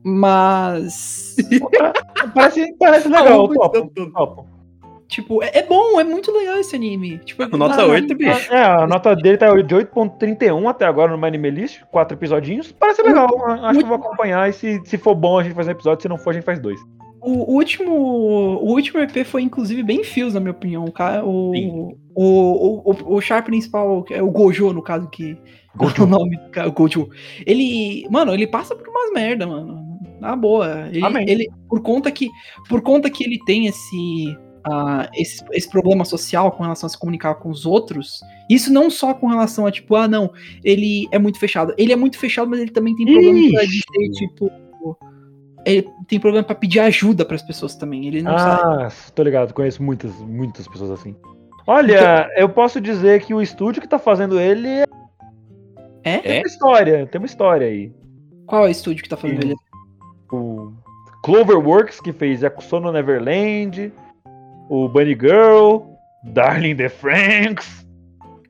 Mas. 0.03 1.35
Parece, 2.33 2.75
parece 2.77 3.07
legal, 3.09 3.47
muito 3.47 3.59
topo, 3.59 4.11
topo. 4.11 4.47
tipo, 5.07 5.41
é, 5.41 5.49
é 5.55 5.63
bom, 5.63 5.99
é 5.99 6.03
muito 6.03 6.31
legal 6.31 6.57
esse 6.57 6.75
anime. 6.75 7.17
Tipo, 7.17 7.57
Nota 7.57 7.81
ah, 7.81 7.87
8, 7.87 8.15
bicho. 8.15 8.53
É, 8.53 8.63
a 8.63 8.85
nota 8.85 9.15
dele 9.15 9.37
tá 9.37 9.47
de 9.55 9.75
8.31 9.75 10.69
até 10.69 10.85
agora 10.85 11.11
no 11.11 11.17
My 11.17 11.27
Anime 11.27 11.49
List, 11.49 11.81
quatro 11.91 12.15
episodinhos. 12.15 12.71
Parece 12.71 13.01
legal, 13.01 13.27
acho 13.63 13.79
que 13.79 13.85
eu 13.85 13.87
vou 13.87 13.97
acompanhar 13.97 14.47
e 14.47 14.53
se, 14.53 14.81
se 14.85 14.99
for 14.99 15.15
bom 15.15 15.39
a 15.39 15.43
gente 15.43 15.55
faz 15.55 15.67
um 15.67 15.71
episódio, 15.71 16.03
se 16.03 16.07
não 16.07 16.17
for 16.17 16.29
a 16.29 16.33
gente 16.33 16.43
faz 16.43 16.59
dois. 16.59 16.79
O 17.21 17.53
último, 17.53 17.93
o 17.93 18.71
último 18.71 18.99
EP 18.99 19.23
foi, 19.25 19.43
inclusive, 19.43 19.83
bem 19.83 20.03
fios, 20.03 20.33
na 20.33 20.39
minha 20.39 20.51
opinião. 20.51 20.85
O, 20.85 21.51
o, 21.55 21.97
o, 22.15 22.23
o, 22.23 22.91
o, 22.91 23.15
o 23.15 23.21
char 23.21 23.43
principal, 23.43 24.03
é 24.09 24.23
o 24.23 24.31
Gojo, 24.31 24.73
no 24.73 24.81
caso, 24.81 25.07
que 25.07 25.37
Gojo. 25.75 26.03
o 26.03 26.07
nome 26.07 26.35
do 26.35 26.49
cara, 26.49 26.67
o 26.67 26.71
Gojo. 26.71 27.09
Ele, 27.45 28.07
mano, 28.09 28.33
ele 28.33 28.47
passa 28.47 28.75
por 28.75 28.87
umas 28.87 29.13
merda, 29.13 29.45
mano. 29.45 29.99
Na 30.19 30.35
boa. 30.35 30.87
Ele, 30.91 31.05
Amém. 31.05 31.29
ele 31.29 31.47
por 31.69 31.81
conta 31.81 32.11
que 32.11 32.29
por 32.69 32.81
conta 32.81 33.09
que 33.09 33.23
ele 33.23 33.39
tem 33.45 33.67
esse 33.67 34.37
ah, 34.63 35.09
esse, 35.15 35.43
esse 35.51 35.69
problema 35.69 36.05
social 36.05 36.51
com 36.51 36.63
relação 36.63 36.87
a 36.87 36.89
se 36.89 36.97
comunicar 36.97 37.35
com 37.35 37.49
os 37.49 37.65
outros, 37.65 38.19
isso 38.49 38.71
não 38.71 38.89
só 38.89 39.13
com 39.13 39.27
relação 39.27 39.65
a 39.65 39.71
tipo, 39.71 39.95
ah, 39.95 40.07
não, 40.07 40.31
ele 40.63 41.07
é 41.11 41.17
muito 41.17 41.39
fechado. 41.39 41.73
Ele 41.77 41.91
é 41.91 41.95
muito 41.95 42.17
fechado, 42.17 42.49
mas 42.49 42.59
ele 42.59 42.71
também 42.71 42.95
tem 42.95 43.05
problema 43.05 43.51
pra 43.51 43.63
Ixi. 43.63 43.81
dizer, 43.81 44.11
tipo, 44.11 44.51
ele 45.65 45.87
tem 46.07 46.19
problema 46.19 46.43
pra 46.43 46.55
pedir 46.55 46.79
ajuda 46.79 47.25
pras 47.25 47.41
pessoas 47.41 47.75
também. 47.75 48.07
Ele 48.07 48.21
não 48.21 48.37
sabe. 48.37 48.61
Ah, 48.63 48.91
tô 49.13 49.23
ligado, 49.23 49.53
conheço 49.53 49.81
muitas, 49.83 50.13
muitas 50.19 50.67
pessoas 50.67 50.91
assim. 50.91 51.15
Olha, 51.67 52.29
eu 52.35 52.49
posso 52.49 52.81
dizer 52.81 53.21
que 53.21 53.33
o 53.33 53.41
estúdio 53.41 53.81
que 53.81 53.87
tá 53.87 53.99
fazendo 53.99 54.39
ele 54.39 54.67
é 54.67 54.85
É? 56.03 56.17
tem 56.17 56.39
uma 56.39 56.47
história, 56.47 57.07
tem 57.07 57.21
uma 57.21 57.27
história 57.27 57.67
aí. 57.67 57.93
Qual 58.47 58.65
é 58.65 58.67
o 58.67 58.71
estúdio 58.71 59.03
que 59.03 59.09
tá 59.09 59.15
fazendo 59.15 59.41
Sim. 59.43 59.47
ele? 59.49 59.55
O 60.31 60.73
Cloverworks, 61.23 61.99
que 62.01 62.11
fez 62.11 62.41
Yakusono 62.41 62.91
Neverland, 62.91 63.93
o 64.69 64.89
Bunny 64.89 65.13
Girl, 65.13 65.83
Darling 66.23 66.75
the 66.75 66.89
Franks, 66.89 67.85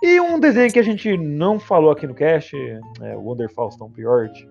e 0.01 0.19
um 0.19 0.39
desenho 0.39 0.71
que 0.71 0.79
a 0.79 0.83
gente 0.83 1.15
não 1.17 1.59
falou 1.59 1.91
aqui 1.91 2.07
no 2.07 2.15
cast, 2.15 2.55
é 3.01 3.15
Wonder 3.15 3.53
Faustão 3.53 3.91
Priority. 3.91 4.47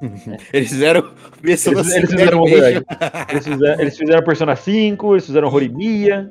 Eles 0.52 0.68
fizeram 0.70 1.12
versão 1.42 1.72
Eles, 1.72 1.90
eles 1.92 2.10
fizeram 2.10 2.44
eles 2.46 3.44
fizeram, 3.46 3.80
eles 3.80 3.96
fizeram 3.98 4.22
Persona 4.24 4.56
5, 4.56 5.14
eles 5.14 5.26
fizeram 5.26 5.48
Horimiya. 5.48 6.30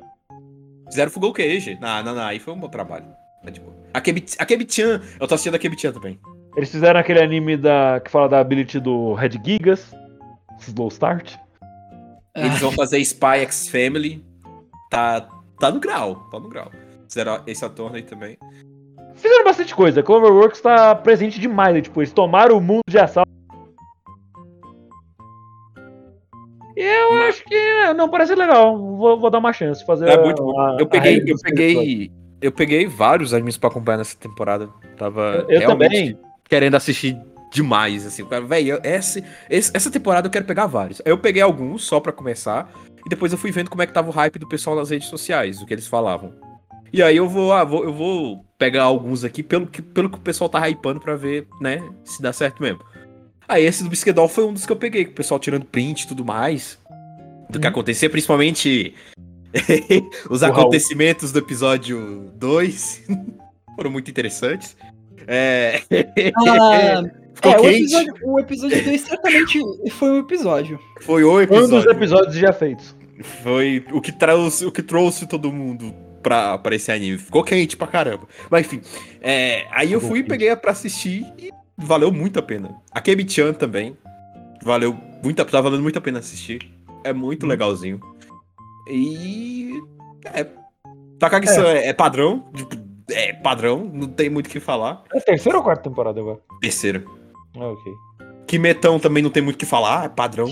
Fizeram 0.88 1.10
Fugou 1.10 1.32
Cage. 1.32 1.76
Não, 1.80 2.02
não, 2.02 2.14
não. 2.14 2.22
Aí 2.22 2.38
foi 2.38 2.54
um 2.54 2.58
bom 2.58 2.68
trabalho. 2.68 3.04
Tá 3.44 3.50
de 3.50 3.60
boa. 3.60 3.76
A 3.92 4.00
Kebi- 4.00 4.24
a 4.38 4.46
Kebi-chan, 4.46 5.00
eu 5.20 5.26
tô 5.28 5.34
assistindo 5.34 5.54
a 5.54 5.58
Kebi-chan 5.58 5.92
também. 5.92 6.18
Eles 6.56 6.70
fizeram 6.70 6.98
aquele 6.98 7.22
anime 7.22 7.56
da, 7.56 8.00
que 8.02 8.10
fala 8.10 8.28
da 8.28 8.40
ability 8.40 8.80
do 8.80 9.12
Red 9.14 9.32
Gigas, 9.44 9.94
Slow 10.60 10.88
Start. 10.88 11.34
Eles 12.36 12.58
vão 12.60 12.72
fazer 12.72 12.98
Spy 13.00 13.40
X 13.42 13.68
Family. 13.68 14.24
Tá, 14.90 15.28
tá 15.60 15.70
no 15.70 15.78
grau, 15.80 16.16
tá 16.30 16.40
no 16.40 16.48
grau. 16.48 16.70
Fizeram 17.08 17.42
esse 17.46 17.64
ator 17.64 17.94
aí 17.94 18.02
também. 18.02 18.38
Fizeram 19.14 19.44
bastante 19.44 19.74
coisa. 19.74 20.02
Cloverworks 20.02 20.60
tá 20.60 20.94
presente 20.94 21.40
demais. 21.40 21.74
né? 21.74 21.80
Tipo, 21.82 22.00
eles 22.00 22.12
tomaram 22.12 22.56
o 22.56 22.60
mundo 22.60 22.82
de 22.88 22.98
assalto. 22.98 23.27
Eu 26.80 27.22
acho 27.22 27.44
que 27.44 27.54
é, 27.54 27.92
não 27.94 28.08
parece 28.08 28.34
legal. 28.34 28.76
Vou, 28.78 29.18
vou 29.18 29.30
dar 29.30 29.38
uma 29.38 29.52
chance. 29.52 29.84
Fazer 29.84 30.08
É 30.08 30.22
muito 30.22 30.42
bom. 30.42 30.58
a- 30.60 30.76
Eu 30.78 30.86
peguei, 30.86 31.22
eu 31.26 31.36
peguei, 31.42 32.10
eu 32.40 32.52
peguei 32.52 32.86
vários 32.86 33.34
animes 33.34 33.56
pra 33.56 33.68
acompanhar 33.68 33.98
nessa 33.98 34.16
temporada. 34.16 34.68
Tava 34.96 35.44
Eu 35.48 35.58
realmente 35.60 35.90
também. 35.96 36.18
querendo 36.48 36.74
assistir 36.76 37.16
demais, 37.50 38.06
assim. 38.06 38.24
Véi, 38.46 38.70
essa, 38.82 39.20
esse- 39.50 39.70
essa 39.74 39.90
temporada 39.90 40.26
eu 40.26 40.30
quero 40.30 40.44
pegar 40.44 40.66
vários. 40.66 41.00
Eu 41.04 41.18
peguei 41.18 41.42
alguns 41.42 41.84
só 41.84 41.98
pra 42.00 42.12
começar. 42.12 42.70
E 43.04 43.08
depois 43.08 43.32
eu 43.32 43.38
fui 43.38 43.50
vendo 43.50 43.70
como 43.70 43.82
é 43.82 43.86
que 43.86 43.92
tava 43.92 44.08
o 44.08 44.12
hype 44.12 44.38
do 44.38 44.48
pessoal 44.48 44.76
nas 44.76 44.90
redes 44.90 45.08
sociais, 45.08 45.62
o 45.62 45.66
que 45.66 45.72
eles 45.72 45.86
falavam. 45.86 46.32
E 46.92 47.02
aí 47.02 47.16
eu 47.16 47.28
vou, 47.28 47.52
ah, 47.52 47.64
vou- 47.64 47.84
eu 47.84 47.92
vou 47.92 48.44
pegar 48.58 48.84
alguns 48.84 49.22
aqui 49.24 49.42
pelo 49.42 49.66
que, 49.66 49.80
pelo 49.82 50.08
que 50.10 50.16
o 50.18 50.20
pessoal 50.20 50.48
tá 50.48 50.66
hypando 50.68 51.00
pra 51.00 51.14
ver, 51.14 51.46
né, 51.60 51.82
se 52.04 52.20
dá 52.20 52.32
certo 52.32 52.60
mesmo. 52.62 52.80
Aí 53.48 53.64
esse 53.64 53.82
do 53.82 53.88
Bisquedol 53.88 54.28
foi 54.28 54.44
um 54.44 54.52
dos 54.52 54.66
que 54.66 54.72
eu 54.72 54.76
peguei, 54.76 55.04
com 55.06 55.12
o 55.12 55.14
pessoal 55.14 55.40
tirando 55.40 55.64
print 55.64 56.02
e 56.02 56.08
tudo 56.08 56.24
mais. 56.24 56.78
Do 57.48 57.58
que 57.58 57.66
Uhum. 57.66 57.70
acontecia, 57.72 58.10
principalmente 58.10 58.94
os 60.28 60.42
O 60.42 60.44
Raul. 60.44 60.60
acontecimentos 60.60 61.32
do 61.32 61.38
episódio 61.38 62.30
2 62.36 63.02
foram 63.74 63.90
muito 63.90 64.10
interessantes. 64.10 64.76
É... 65.26 65.80
Ah, 66.36 67.02
Ficou 67.38 67.52
é, 67.52 67.58
o 67.58 67.62
quente. 67.62 67.76
episódio, 67.94 68.14
o 68.24 68.40
episódio 68.40 68.84
2 68.84 69.00
certamente 69.00 69.60
foi 69.92 70.10
o 70.10 70.18
episódio. 70.18 70.78
Foi 71.02 71.22
o 71.22 71.34
Um 71.36 71.40
episódio. 71.40 71.68
dos 71.68 71.86
episódios 71.86 72.34
já 72.34 72.52
feitos. 72.52 72.96
Foi 73.44 73.84
o 73.92 74.00
que, 74.00 74.10
trouxe, 74.10 74.66
o 74.66 74.72
que 74.72 74.82
trouxe 74.82 75.24
todo 75.26 75.52
mundo 75.52 75.94
pra, 76.20 76.58
pra 76.58 76.74
esse 76.74 76.90
anime. 76.90 77.16
Ficou 77.16 77.44
quente 77.44 77.76
pra 77.76 77.86
caramba. 77.86 78.26
Mas 78.50 78.66
enfim, 78.66 78.80
é, 79.20 79.66
aí 79.70 79.92
eu 79.92 80.00
fui 80.00 80.18
e 80.18 80.22
peguei 80.24 80.54
pra 80.56 80.72
assistir 80.72 81.24
e 81.38 81.50
valeu 81.78 82.12
muito 82.12 82.38
a 82.38 82.42
pena. 82.42 82.74
A 82.92 83.00
Kemi-chan 83.00 83.52
também. 83.54 83.96
Valeu 84.62 84.96
muito, 85.22 85.40
a- 85.40 85.44
tá 85.44 85.60
valendo 85.60 85.82
muito 85.82 85.98
a 85.98 86.02
pena 86.02 86.18
assistir. 86.18 86.70
É 87.04 87.12
muito 87.12 87.44
Uhum. 87.44 87.48
legalzinho. 87.48 88.00
E. 88.90 89.80
É. 90.32 90.46
Takagi-san 91.18 91.64
é. 91.68 91.88
é 91.88 91.92
padrão. 91.92 92.44
tipo, 92.54 92.76
É 93.10 93.32
padrão, 93.32 93.90
não 93.90 94.06
tem 94.06 94.28
muito 94.28 94.48
o 94.48 94.50
que 94.50 94.60
falar. 94.60 95.02
É 95.14 95.18
a 95.18 95.20
terceira 95.22 95.56
ou 95.56 95.64
quarta 95.64 95.82
temporada 95.84 96.20
agora? 96.20 96.38
Terceiro. 96.60 97.10
Ah, 97.56 97.68
ok. 97.68 97.92
Kimetão 98.46 98.98
também 99.00 99.22
não 99.22 99.30
tem 99.30 99.42
muito 99.42 99.56
o 99.56 99.58
que 99.58 99.64
falar, 99.64 100.04
é 100.04 100.08
padrão. 100.10 100.48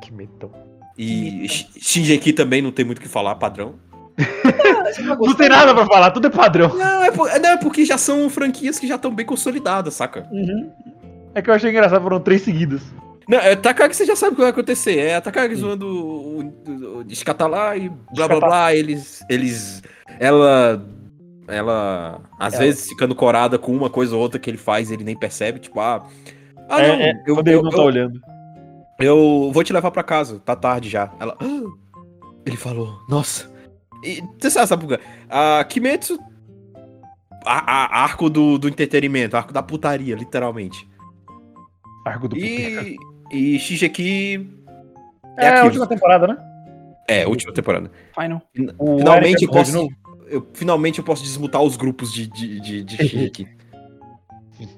Que 0.00 0.12
metão. 0.12 0.50
E 0.98 1.48
Shi- 1.48 1.68
Shinjeki 1.80 2.32
também 2.32 2.60
não 2.60 2.72
tem 2.72 2.84
muito 2.84 2.98
o 2.98 3.00
que 3.00 3.08
falar, 3.08 3.36
padrão. 3.36 3.76
Não 5.20 5.34
tem 5.34 5.48
nada 5.48 5.74
pra 5.74 5.86
falar, 5.86 6.10
tudo 6.10 6.26
é 6.26 6.30
padrão. 6.30 6.68
Não, 6.76 7.02
é, 7.02 7.10
por- 7.10 7.28
não, 7.40 7.50
é 7.50 7.56
porque 7.56 7.84
já 7.84 7.96
são 7.98 8.28
franquias 8.28 8.78
que 8.78 8.86
já 8.86 8.96
estão 8.96 9.14
bem 9.14 9.24
consolidadas, 9.26 9.94
saca? 9.94 10.28
É 11.34 11.40
que 11.40 11.48
eu 11.50 11.54
achei 11.54 11.70
engraçado, 11.70 12.02
foram 12.02 12.20
três 12.20 12.42
seguidas. 12.42 12.82
Não, 13.28 13.38
é 13.38 13.54
Takagi 13.56 13.94
você 13.94 14.04
já 14.04 14.16
sabe 14.16 14.32
o 14.32 14.34
que 14.34 14.40
vai 14.42 14.50
acontecer. 14.50 14.98
É 14.98 15.14
a 15.16 15.20
Takagi 15.20 15.54
zoando 15.54 15.86
o, 15.86 16.40
o, 16.40 16.98
o 16.98 17.04
Descata 17.04 17.46
lá 17.46 17.76
e 17.76 17.88
blá 18.14 18.26
blá 18.28 18.40
blá. 18.40 18.74
Eles. 18.74 19.24
Eles. 19.30 19.82
Ela. 20.18 20.84
Ela. 21.48 22.20
Às 22.38 22.54
Ela. 22.54 22.64
vezes 22.64 22.88
ficando 22.88 23.14
corada 23.14 23.58
com 23.58 23.72
uma 23.74 23.88
coisa 23.88 24.14
ou 24.16 24.20
outra 24.20 24.38
que 24.40 24.50
ele 24.50 24.58
faz, 24.58 24.90
ele 24.90 25.04
nem 25.04 25.16
percebe. 25.16 25.60
Tipo, 25.60 25.80
ah. 25.80 26.04
Ah, 26.68 26.80
É, 26.82 26.88
não, 26.88 26.94
é, 26.96 27.22
eu, 27.26 27.42
eu, 27.46 27.62
não 27.62 27.70
tá 27.70 27.78
eu- 27.78 27.84
olhando. 27.84 28.20
eu 29.00 29.50
vou 29.52 29.62
te 29.64 29.72
levar 29.72 29.90
pra 29.92 30.02
casa, 30.02 30.40
tá 30.44 30.54
tarde 30.56 30.88
já. 30.90 31.10
Ela. 31.20 31.36
"Ah." 31.40 31.62
Ele 32.44 32.56
falou, 32.56 32.98
nossa. 33.08 33.48
E 34.02 34.22
você 34.40 34.50
sabe, 34.50 34.66
sabe 34.68 34.86
por 34.86 34.98
quê? 34.98 35.04
A 35.30 35.64
Kimetsu. 35.64 36.18
A, 37.44 37.58
a- 37.58 38.04
arco 38.04 38.30
do, 38.30 38.56
do 38.58 38.68
entretenimento, 38.68 39.36
arco 39.36 39.52
da 39.52 39.62
putaria, 39.62 40.14
literalmente. 40.14 40.88
Arco 42.06 42.28
do. 42.28 42.36
E. 42.36 42.96
E 43.30 43.58
Shigeki. 43.58 44.48
É, 45.38 45.46
a 45.46 45.50
aquilo. 45.52 45.66
última 45.66 45.86
temporada, 45.86 46.26
né? 46.26 46.36
É, 47.08 47.26
última 47.26 47.52
temporada. 47.52 47.90
Final. 48.14 48.42
Finalmente 48.98 49.44
eu 49.44 49.50
posso. 49.50 49.88
Eu, 50.28 50.46
finalmente 50.54 50.98
eu 50.98 51.04
posso 51.04 51.22
desmutar 51.24 51.62
os 51.62 51.76
grupos 51.76 52.12
de, 52.12 52.26
de, 52.26 52.60
de, 52.60 52.84
de 52.84 52.96
Shigeki. 53.08 53.48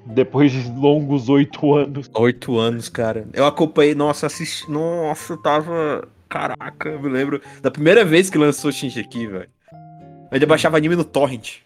Depois 0.07 0.51
de 0.51 0.71
longos 0.71 1.29
oito 1.29 1.73
anos. 1.75 2.09
Oito 2.15 2.57
anos, 2.57 2.89
cara. 2.89 3.27
Eu 3.33 3.45
acompanhei, 3.45 3.93
nossa, 3.93 4.25
assisti. 4.25 4.69
Nossa, 4.71 5.33
eu 5.33 5.37
tava. 5.37 6.07
Caraca, 6.29 6.89
eu 6.89 7.01
me 7.01 7.09
lembro 7.09 7.41
da 7.61 7.69
primeira 7.71 8.03
vez 8.03 8.29
que 8.29 8.37
lançou 8.37 8.71
Shingeki, 8.71 9.27
velho. 9.27 9.49
Eu 9.71 10.29
ainda 10.31 10.45
baixava 10.45 10.77
anime 10.77 10.95
no 10.95 11.03
Torrent. 11.03 11.59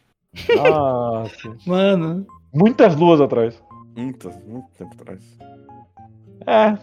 Nossa. 0.56 1.58
Mano. 1.66 2.28
Muitas 2.54 2.96
luas 2.96 3.22
atrás. 3.22 3.62
Muito, 3.96 4.30
muito 4.46 4.68
tempo 4.78 4.96
atrás. 5.00 5.22
É. 6.46 6.78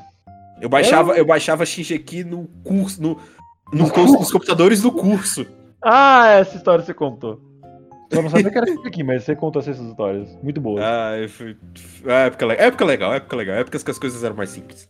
Eu 0.61 0.69
baixava, 0.69 1.17
eu 1.17 1.25
baixava 1.25 1.67
Shingeki 1.67 2.25
no 2.25 2.47
curso, 2.65 3.03
no, 3.03 3.19
no 3.73 3.91
curso, 3.91 4.19
nos 4.19 4.33
computadores 4.33 4.83
do 4.83 4.91
curso. 4.91 5.47
Ah, 5.83 6.29
essa 6.29 6.57
história 6.57 6.85
você 6.85 6.95
contou. 6.95 7.41
Só 8.13 8.23
não 8.23 8.31
sabia 8.31 8.51
que 8.51 8.59
era 8.59 8.71
isso 8.71 8.87
aqui, 8.87 9.03
mas 9.03 9.25
você 9.25 9.35
contou 9.35 9.61
essas 9.61 9.79
histórias. 9.79 10.29
Muito 10.43 10.61
boas. 10.61 10.83
Ah, 10.83 11.19
eu 11.19 11.29
fui... 11.29 11.57
ah, 12.07 12.27
época, 12.27 12.53
época 12.55 12.85
legal, 12.85 13.13
época 13.13 13.37
legal. 13.37 13.57
Épocas 13.57 13.83
que 13.83 13.91
as 13.91 13.99
coisas 13.99 14.23
eram 14.23 14.37
mais 14.37 14.51
simples. 14.51 14.89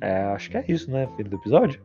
É, 0.00 0.22
acho 0.34 0.50
que 0.50 0.56
é 0.56 0.64
isso, 0.68 0.90
né, 0.90 1.08
filho 1.16 1.30
do 1.30 1.36
episódio? 1.36 1.80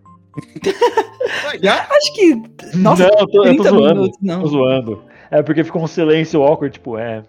Acho 1.92 2.14
que. 2.14 2.36
Nossa, 2.78 3.04
não, 3.04 3.20
eu 3.20 3.28
tô, 3.28 3.46
eu 3.46 3.58
tô 3.58 3.64
30 3.64 3.70
zoando. 3.70 3.94
minutos, 3.96 4.18
não. 4.22 4.42
Tô 4.42 4.48
zoando. 4.48 5.04
É 5.32 5.42
porque 5.42 5.64
ficou 5.64 5.82
um 5.84 5.88
silêncio 5.88 6.44
awkward, 6.44 6.74
tipo, 6.74 6.98
é. 6.98 7.24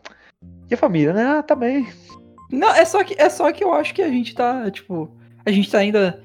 E 0.71 0.75
a 0.75 0.77
família, 0.77 1.13
né? 1.13 1.25
Ah, 1.25 1.43
tá 1.43 1.55
bem. 1.55 1.87
Não, 2.51 2.69
é 2.75 2.85
só, 2.85 3.03
que, 3.03 3.15
é 3.19 3.29
só 3.29 3.51
que 3.53 3.65
eu 3.65 3.73
acho 3.73 3.95
que 3.95 4.03
a 4.03 4.09
gente 4.09 4.35
tá, 4.35 4.71
tipo. 4.71 5.11
A 5.45 5.51
gente 5.51 5.71
tá 5.71 5.79
ainda 5.79 6.21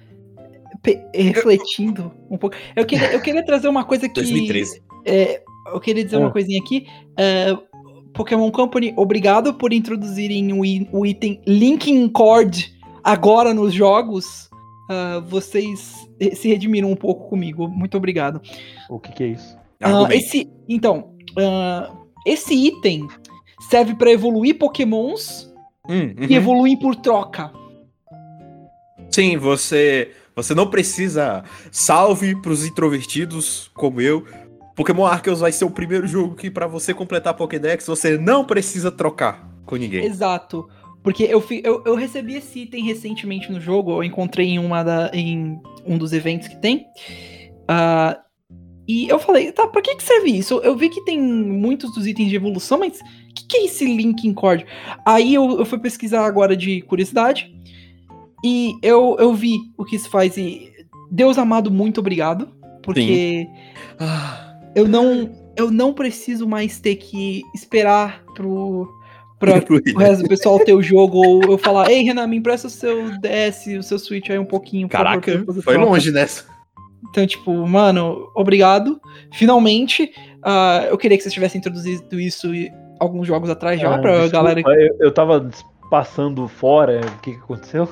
pe- 0.82 1.00
refletindo 1.14 2.12
um 2.30 2.38
pouco. 2.38 2.56
Eu 2.76 2.86
queria, 2.86 3.14
eu 3.14 3.22
queria 3.22 3.46
trazer 3.46 3.68
uma 3.68 3.84
coisa 3.84 4.08
que. 4.08 4.14
2013. 4.16 4.82
É, 5.06 5.42
eu 5.68 5.80
queria 5.80 6.04
dizer 6.04 6.18
uma 6.18 6.28
Ah. 6.28 6.32
coisinha 6.32 6.60
aqui. 6.62 6.88
É, 7.18 7.56
Pokémon 8.14 8.52
Company, 8.52 8.94
obrigado 8.98 9.54
por 9.54 9.72
introduzirem 9.72 10.52
o, 10.54 11.00
o 11.00 11.06
item 11.06 11.42
Linking 11.48 12.10
Cord 12.10 12.74
agora 13.04 13.54
nos 13.54 13.74
jogos. 13.74 14.50
Ah, 14.94 15.24
vocês 15.26 16.06
se 16.36 16.50
redimiram 16.50 16.92
um 16.92 16.96
pouco 16.98 17.30
comigo. 17.30 17.66
Muito 17.70 17.96
obrigado. 17.96 18.42
O 18.90 19.00
que 19.00 19.14
que 19.14 19.24
é 19.24 19.28
isso? 19.28 19.58
Argumente. 19.82 20.18
esse, 20.18 20.52
então, 20.68 21.16
ah, 21.40 21.96
esse 22.28 22.54
item 22.54 23.08
serve 23.70 23.96
pra 23.96 24.12
evoluir 24.12 24.58
Pokémons 24.58 25.50
Hum, 25.90 26.14
que 26.14 26.34
uhum. 26.34 26.40
evoluem 26.40 26.78
por 26.78 26.96
troca. 26.96 27.52
Sim, 29.10 29.38
você 29.38 30.12
você 30.36 30.56
não 30.56 30.70
precisa 30.70 31.44
salve 31.72 32.40
pros 32.42 32.66
introvertidos 32.66 33.70
como 33.74 34.00
eu. 34.00 34.26
Pokémon 34.76 35.06
Arceus 35.06 35.40
vai 35.40 35.52
ser 35.52 35.66
o 35.66 35.72
primeiro 35.72 36.08
jogo 36.08 36.36
que 36.36 36.50
pra 36.50 36.68
você 36.68 36.94
completar 36.94 37.34
Pokédex 37.34 37.86
você 37.88 38.18
não 38.18 38.46
precisa 38.46 38.92
trocar 38.92 39.50
com 39.66 39.76
ninguém. 39.76 40.06
Exato. 40.06 40.70
Porque 41.04 41.24
eu, 41.24 41.44
eu, 41.64 41.84
eu 41.86 41.96
recebi 41.96 42.36
esse 42.36 42.60
item 42.60 42.84
recentemente 42.84 43.52
no 43.52 43.60
jogo, 43.60 43.92
eu 43.92 44.04
encontrei 44.04 44.48
em, 44.48 44.60
uma 44.60 44.84
da, 44.84 45.10
em 45.14 45.60
um 45.86 45.98
dos 45.98 46.14
eventos 46.14 46.48
que 46.48 46.56
tem. 46.58 46.86
Ah, 47.68 48.20
e 48.88 49.08
eu 49.08 49.18
falei, 49.18 49.52
tá, 49.52 49.68
pra 49.68 49.82
que, 49.82 49.96
que 49.96 50.04
serve 50.04 50.30
isso? 50.32 50.60
Eu 50.64 50.76
vi 50.76 50.90
que 50.90 51.04
tem 51.06 51.20
muitos 51.20 51.94
dos 51.94 52.06
itens 52.06 52.30
de 52.30 52.36
evolução, 52.36 52.80
mas 52.80 53.00
o 53.00 53.34
que, 53.34 53.48
que 53.48 53.58
é 53.58 53.66
esse 53.66 53.86
Linking 53.86 54.34
Cord? 54.34 54.66
Aí 55.06 55.34
eu, 55.34 55.60
eu 55.60 55.66
fui 55.66 55.80
pesquisar 55.80 56.26
agora 56.26 56.56
de 56.56 56.82
curiosidade. 56.82 57.52
E 58.44 58.74
eu, 58.82 59.16
eu 59.20 59.34
vi 59.34 59.60
o 59.78 59.86
que 59.86 59.96
isso 59.96 60.10
faz. 60.10 60.36
E 60.36 60.72
Deus 61.12 61.38
amado, 61.38 61.72
muito 61.72 62.00
obrigado. 62.00 62.50
Porque 62.84 63.48
Ah, 64.00 64.60
eu 64.76 64.88
não, 64.88 65.32
eu 65.56 65.70
não 65.70 65.94
preciso 65.94 66.48
mais 66.48 66.80
ter 66.80 66.96
que 66.96 67.44
esperar 67.54 68.24
pro. 68.34 68.90
Pra, 69.42 69.56
o 69.96 69.98
resto 70.00 70.24
do 70.24 70.30
pessoal 70.30 70.58
ter 70.60 70.74
o 70.74 70.82
jogo, 70.82 71.18
ou 71.18 71.42
eu 71.44 71.58
falar, 71.58 71.90
ei, 71.92 72.04
Renan, 72.04 72.28
me 72.28 72.38
empresta 72.38 72.68
o 72.68 72.70
seu 72.70 73.10
DS, 73.20 73.68
o 73.80 73.84
seu 73.84 74.00
Switch 74.00 74.30
aí 74.30 74.40
um 74.40 74.46
pouquinho. 74.46 74.88
favor, 74.88 75.04
Caraca, 75.06 75.44
fazer 75.46 75.62
foi 75.62 75.74
troca." 75.74 75.90
longe 75.90 76.12
nessa. 76.12 76.46
Então, 77.10 77.28
tipo, 77.28 77.52
mano, 77.68 78.32
obrigado. 78.36 79.02
Finalmente, 79.34 80.12
ah, 80.46 80.86
eu 80.90 80.98
queria 80.98 81.18
que 81.18 81.24
vocês 81.24 81.34
tivessem 81.34 81.60
introduzido 81.60 82.18
isso 82.20 82.54
e- 82.56 82.72
alguns 83.00 83.28
jogos 83.28 83.50
atrás 83.50 83.82
já, 83.82 83.96
Ah, 83.96 83.98
pra 83.98 84.12
desculpa, 84.22 84.32
galera. 84.38 84.62
Eu, 84.62 84.96
eu 85.08 85.12
tava 85.12 85.50
passando 85.90 86.48
fora. 86.48 87.02
O 87.02 87.20
que 87.22 87.32
que 87.34 87.38
aconteceu? 87.40 87.90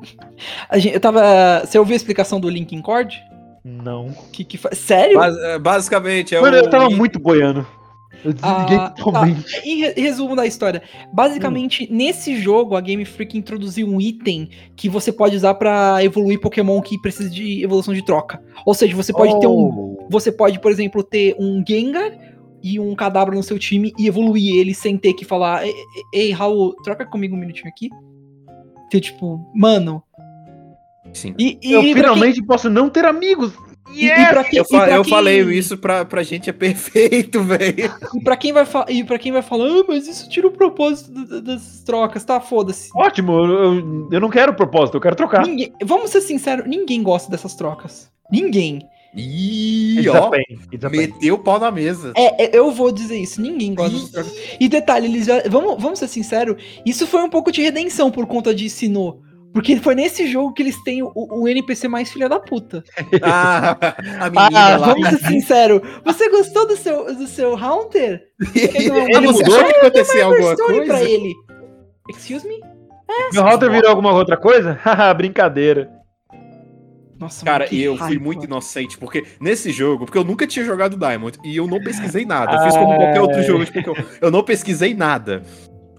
A 0.70 0.78
gente, 0.78 0.94
eu 0.94 1.00
tava. 1.00 1.20
Você 1.64 1.78
ouviu 1.78 1.94
a 1.94 1.96
explicação 1.96 2.38
do 2.40 2.48
Linkin 2.48 2.80
Cord? 2.80 3.20
Não. 3.64 4.10
Que, 4.32 4.44
que 4.44 4.56
fa- 4.58 4.74
Sério? 4.74 5.16
Bas- 5.18 5.36
eh, 5.36 5.58
basicamente 5.58 6.34
é 6.34 6.40
Mano, 6.40 6.56
o 6.56 6.60
eu 6.60 6.70
tava 6.70 6.90
muito 6.90 7.18
boiando. 7.18 7.66
Eu 8.24 8.32
desliguei 8.32 8.76
Ah, 8.78 8.90
totalmente. 8.90 9.60
Em 9.68 9.80
re- 9.82 9.92
resumo 9.96 10.34
da 10.34 10.46
história, 10.46 10.82
basicamente 11.12 11.86
nesse 11.92 12.36
jogo 12.38 12.74
a 12.74 12.80
Game 12.80 13.04
Freak 13.04 13.36
introduziu 13.36 13.86
um 13.86 14.00
item 14.00 14.48
que 14.74 14.88
você 14.88 15.12
pode 15.12 15.36
usar 15.36 15.54
pra 15.54 16.02
evoluir 16.02 16.40
Pokémon 16.40 16.80
que 16.80 16.98
precisa 17.00 17.28
de 17.30 17.62
evolução 17.62 17.92
de 17.92 18.04
troca. 18.04 18.42
Ou 18.64 18.72
seja, 18.74 18.96
você 18.96 19.12
pode 19.12 19.38
ter 19.40 19.46
um, 19.46 19.52
Oh. 19.68 20.06
você 20.10 20.32
pode, 20.32 20.58
por 20.58 20.72
exemplo, 20.72 21.02
ter 21.02 21.36
um 21.38 21.62
Gengar 21.66 22.10
e 22.62 22.80
um 22.80 22.94
Kadabra 22.94 23.34
no 23.34 23.42
seu 23.42 23.58
time 23.58 23.92
e 23.98 24.06
evoluir 24.06 24.56
ele 24.56 24.72
sem 24.74 24.96
ter 24.96 25.12
que 25.12 25.24
falar, 25.24 25.62
ei, 26.12 26.32
Raul, 26.32 26.74
troca 26.82 27.04
comigo 27.04 27.36
um 27.36 27.38
minutinho 27.38 27.68
aqui. 27.68 27.90
Então, 28.86 29.00
tipo, 29.00 29.38
mano. 29.54 30.02
Sim. 31.12 31.34
E, 31.38 31.58
e 31.62 31.72
Eu 31.72 31.82
finalmente 31.82 32.42
posso 32.42 32.68
não 32.70 32.88
ter 32.88 33.04
amigos. 33.04 33.52
E, 33.94 34.06
e 34.06 34.26
pra 34.26 34.44
quem, 34.44 34.58
Eu, 34.58 34.64
e 34.64 34.68
fa- 34.68 34.84
pra 34.84 34.94
eu 34.96 35.02
quem- 35.02 35.10
falei 35.10 35.40
isso 35.42 35.76
pra, 35.78 36.04
pra 36.04 36.22
gente 36.22 36.50
é 36.50 36.52
perfeito, 36.52 37.40
velho. 37.44 37.92
E 38.14 38.20
pra 38.24 38.36
quem 38.36 38.52
vai 38.52 38.64
fa- 38.66 38.86
e 38.88 39.02
para 39.04 39.18
quem 39.18 39.32
vai 39.32 39.42
falar, 39.42 39.66
ah, 39.66 39.84
mas 39.88 40.06
isso 40.08 40.28
tira 40.28 40.46
o 40.46 40.50
propósito 40.50 41.12
das 41.42 41.82
trocas, 41.84 42.24
tá? 42.24 42.40
Foda-se. 42.40 42.90
Ótimo, 42.94 43.32
eu, 43.32 44.08
eu, 44.12 44.20
não 44.20 44.30
quero 44.30 44.54
propósito, 44.54 44.96
eu 44.96 45.00
quero 45.00 45.16
trocar. 45.16 45.46
Ninguém- 45.46 45.72
vamos 45.84 46.10
ser 46.10 46.20
sinceros, 46.20 46.66
ninguém 46.66 47.02
gosta 47.02 47.30
dessas 47.30 47.54
trocas. 47.54 48.10
Ninguém. 48.30 48.80
Ih, 49.16 50.08
ó, 50.08 50.28
meteu 50.90 51.34
o 51.36 51.38
pau 51.38 51.60
na 51.60 51.70
mesa. 51.70 52.12
É, 52.16 52.46
é, 52.46 52.58
eu 52.58 52.70
vou 52.72 52.90
dizer 52.90 53.16
isso, 53.16 53.40
ninguém 53.40 53.72
gosta 53.74 53.92
dessas 53.94 54.10
trocas. 54.10 54.32
E 54.58 54.68
detalhe, 54.68 55.06
eles 55.06 55.26
já. 55.26 55.40
Vamos, 55.48 55.80
vamos 55.80 55.98
ser 56.00 56.08
sinceros, 56.08 56.60
isso 56.84 57.06
foi 57.06 57.22
um 57.22 57.30
pouco 57.30 57.52
de 57.52 57.62
redenção 57.62 58.10
por 58.10 58.26
conta 58.26 58.54
de 58.54 58.68
Sinnoh. 58.68 59.22
Porque 59.54 59.76
foi 59.76 59.94
nesse 59.94 60.26
jogo 60.26 60.52
que 60.52 60.62
eles 60.62 60.82
têm 60.82 61.02
o, 61.02 61.12
o 61.14 61.48
NPC 61.48 61.86
mais 61.88 62.12
filha 62.12 62.28
da 62.28 62.38
puta. 62.40 62.82
Ah, 63.22 63.76
a 64.20 64.28
menina 64.28 64.74
Ah, 64.74 64.76
lá. 64.76 64.86
vamos 64.88 65.08
ser 65.08 65.18
sinceros. 65.28 65.80
Você 66.04 66.28
gostou 66.28 66.66
do 66.66 66.76
seu, 66.76 67.14
do 67.14 67.26
seu 67.26 67.56
Haunter? 67.56 68.20
Ele 68.54 69.20
mudou? 69.28 69.64
Que 69.64 69.76
aconteceu 69.76 70.26
alguma 70.26 70.52
Story 70.54 70.74
coisa? 70.78 70.92
pra 70.92 71.02
ele. 71.04 71.32
Excuse 72.10 72.46
me? 72.46 72.60
Meu 73.32 73.42
router 73.44 73.70
virou 73.70 73.90
alguma 73.90 74.12
outra 74.12 74.36
coisa? 74.36 74.78
Haha, 74.82 75.14
brincadeira. 75.14 75.88
Nossa, 77.18 77.44
Cara, 77.44 77.68
e 77.72 77.80
eu 77.80 77.96
fui 77.96 78.06
raiva. 78.08 78.24
muito 78.24 78.44
inocente, 78.44 78.98
porque 78.98 79.24
nesse 79.40 79.70
jogo, 79.70 80.04
porque 80.04 80.18
eu 80.18 80.24
nunca 80.24 80.46
tinha 80.48 80.64
jogado 80.64 80.96
Diamond 80.96 81.38
e 81.44 81.56
eu 81.56 81.66
não 81.68 81.80
pesquisei 81.80 82.24
nada. 82.26 82.56
Eu 82.56 82.62
fiz 82.64 82.76
como 82.76 82.96
qualquer 82.96 83.20
outro 83.20 83.42
jogo, 83.44 83.64
tipo, 83.64 83.78
eu, 83.90 83.96
eu 84.22 84.30
não 84.32 84.42
pesquisei 84.42 84.92
nada. 84.94 85.42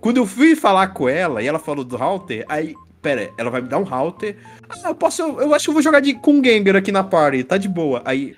Quando 0.01 0.17
eu 0.17 0.25
fui 0.25 0.55
falar 0.57 0.89
com 0.89 1.07
ela 1.07 1.41
e 1.41 1.47
ela 1.47 1.57
falou 1.57 1.85
do 1.85 1.95
Halter, 1.97 2.45
aí, 2.49 2.75
pera, 3.05 3.29
ela 3.37 3.51
vai 3.51 3.61
me 3.61 3.67
dar 3.67 3.77
um 3.77 3.83
Halter. 3.83 4.35
Ah, 4.67 4.89
eu 4.89 4.95
posso, 4.95 5.21
eu, 5.21 5.41
eu 5.41 5.53
acho 5.53 5.65
que 5.65 5.69
eu 5.69 5.73
vou 5.73 5.83
jogar 5.83 5.99
de, 5.99 6.15
com 6.15 6.43
Gengar 6.43 6.75
aqui 6.75 6.91
na 6.91 7.03
party, 7.03 7.43
tá 7.43 7.55
de 7.55 7.69
boa. 7.69 8.01
Aí, 8.03 8.35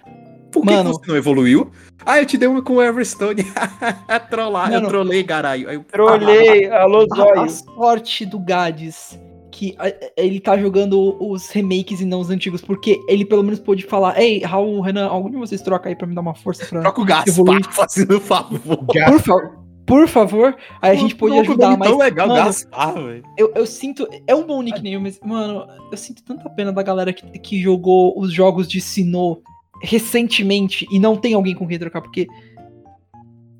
por 0.52 0.62
que, 0.66 0.72
Mano. 0.74 0.92
que 0.92 1.06
você 1.06 1.12
não 1.12 1.18
evoluiu? 1.18 1.72
Ah, 2.06 2.20
eu 2.20 2.26
te 2.26 2.38
dei 2.38 2.48
uma 2.50 2.62
com 2.62 2.76
o 2.76 2.82
Everstone. 2.84 3.44
Trollar, 4.30 4.74
eu 4.74 4.86
trolei, 4.88 5.24
caralho. 5.24 5.70
Eu- 5.70 5.84
Trolhei, 5.86 6.70
alô, 6.70 7.00
A, 7.00 7.14
a 7.14 7.16
zóio. 7.16 7.50
sorte 7.50 8.26
do 8.26 8.40
Gades 8.40 9.18
que 9.52 9.74
a- 9.80 9.92
ele 10.16 10.40
tá 10.40 10.58
jogando 10.58 11.18
os 11.20 11.50
remakes 11.50 12.00
e 12.02 12.06
não 12.06 12.20
os 12.20 12.30
antigos, 12.30 12.62
porque 12.62 13.00
ele 13.08 13.26
pelo 13.26 13.44
menos 13.44 13.60
pôde 13.60 13.84
falar: 13.86 14.20
Ei, 14.20 14.44
Raul, 14.44 14.82
Renan, 14.82 15.08
algum 15.08 15.30
de 15.30 15.38
vocês 15.38 15.62
troca 15.62 15.90
aí 15.90 15.96
pra 15.96 16.06
me 16.06 16.14
dar 16.14 16.22
uma 16.22 16.36
força 16.36 16.66
pra. 16.66 16.82
Troca 16.82 17.02
o 17.02 17.06
Evolui. 17.28 17.62
fazendo 17.72 18.20
favor. 18.20 18.78
Por, 18.86 19.20
fa 19.22 19.52
por 19.88 20.08
favor, 20.08 20.56
aí 20.82 20.92
a 20.92 20.96
gente 21.00 21.16
que 21.16 21.40
ajudar, 21.40 21.78
mas. 21.78 21.90
tão 21.90 21.98
legal, 21.98 22.28
mano, 22.28 22.44
Gaspar, 22.46 22.94
velho. 22.94 23.24
eu, 23.38 23.52
eu 23.56 23.66
sinto. 23.66 24.08
É 24.28 24.36
um 24.36 24.46
bom 24.46 24.62
nickname, 24.62 24.98
mas, 25.00 25.20
mano, 25.26 25.66
eu 25.92 25.98
sinto 25.98 26.22
tanta 26.24 26.50
pena 26.50 26.72
da 26.74 26.84
galera 26.84 27.14
que, 27.14 27.26
que 27.40 27.60
jogou 27.62 28.14
os 28.20 28.32
jogos 28.34 28.68
de 28.68 28.82
Sinnoh 28.82 29.42
recentemente 29.82 30.86
e 30.92 31.00
não 31.00 31.16
tem 31.16 31.34
alguém 31.34 31.56
com 31.56 31.66
quem 31.68 31.80
trocar, 31.80 32.02
porque. 32.02 32.28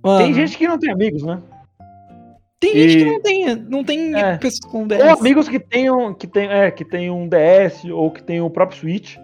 Mano, 0.04 0.26
Tem 0.26 0.34
gente 0.34 0.58
que 0.58 0.68
não 0.68 0.78
tem 0.78 0.92
amigos, 0.92 1.24
né? 1.24 1.42
tem 2.60 2.74
gente 2.74 2.98
que 2.98 3.04
e- 3.04 3.06
não 3.12 3.22
tem, 3.22 3.56
não 3.56 3.84
tem 3.84 4.16
É. 4.16 4.38
pessoas 4.38 4.72
com 4.72 4.80
Ou 4.82 4.88
10. 4.88 5.20
amigos 5.20 5.48
que 5.48 5.60
tenham, 5.60 6.14
que 6.14 6.26
tem, 6.28 6.48
é, 6.50 6.72
que 6.72 6.84
tem 6.84 7.10
um 7.12 7.28
DS 7.28 7.86
ou 7.92 8.10
que 8.12 8.24
tem 8.24 8.42
o 8.42 8.50
próprio 8.50 8.80
Switch. 8.80 9.16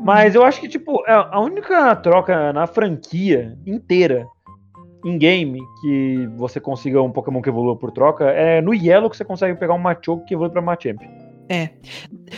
Mas 0.00 0.34
eu 0.36 0.44
acho 0.44 0.60
que, 0.60 0.68
tipo, 0.68 1.02
é 1.08 1.12
a 1.12 1.40
única 1.40 1.94
troca 1.96 2.52
na 2.52 2.66
franquia 2.68 3.56
inteira, 3.66 4.26
em 5.08 5.18
game, 5.18 5.60
que 5.80 6.28
você 6.36 6.60
consiga 6.60 7.00
um 7.02 7.10
Pokémon 7.10 7.40
que 7.42 7.48
evolua 7.48 7.76
por 7.76 7.90
troca, 7.90 8.24
é 8.30 8.60
no 8.60 8.74
Yellow 8.74 9.08
que 9.10 9.16
você 9.16 9.24
consegue 9.24 9.58
pegar 9.58 9.74
um 9.74 9.78
Machoke 9.78 10.26
que 10.26 10.34
evolui 10.34 10.50
pra 10.50 10.62
Machamp. 10.62 11.00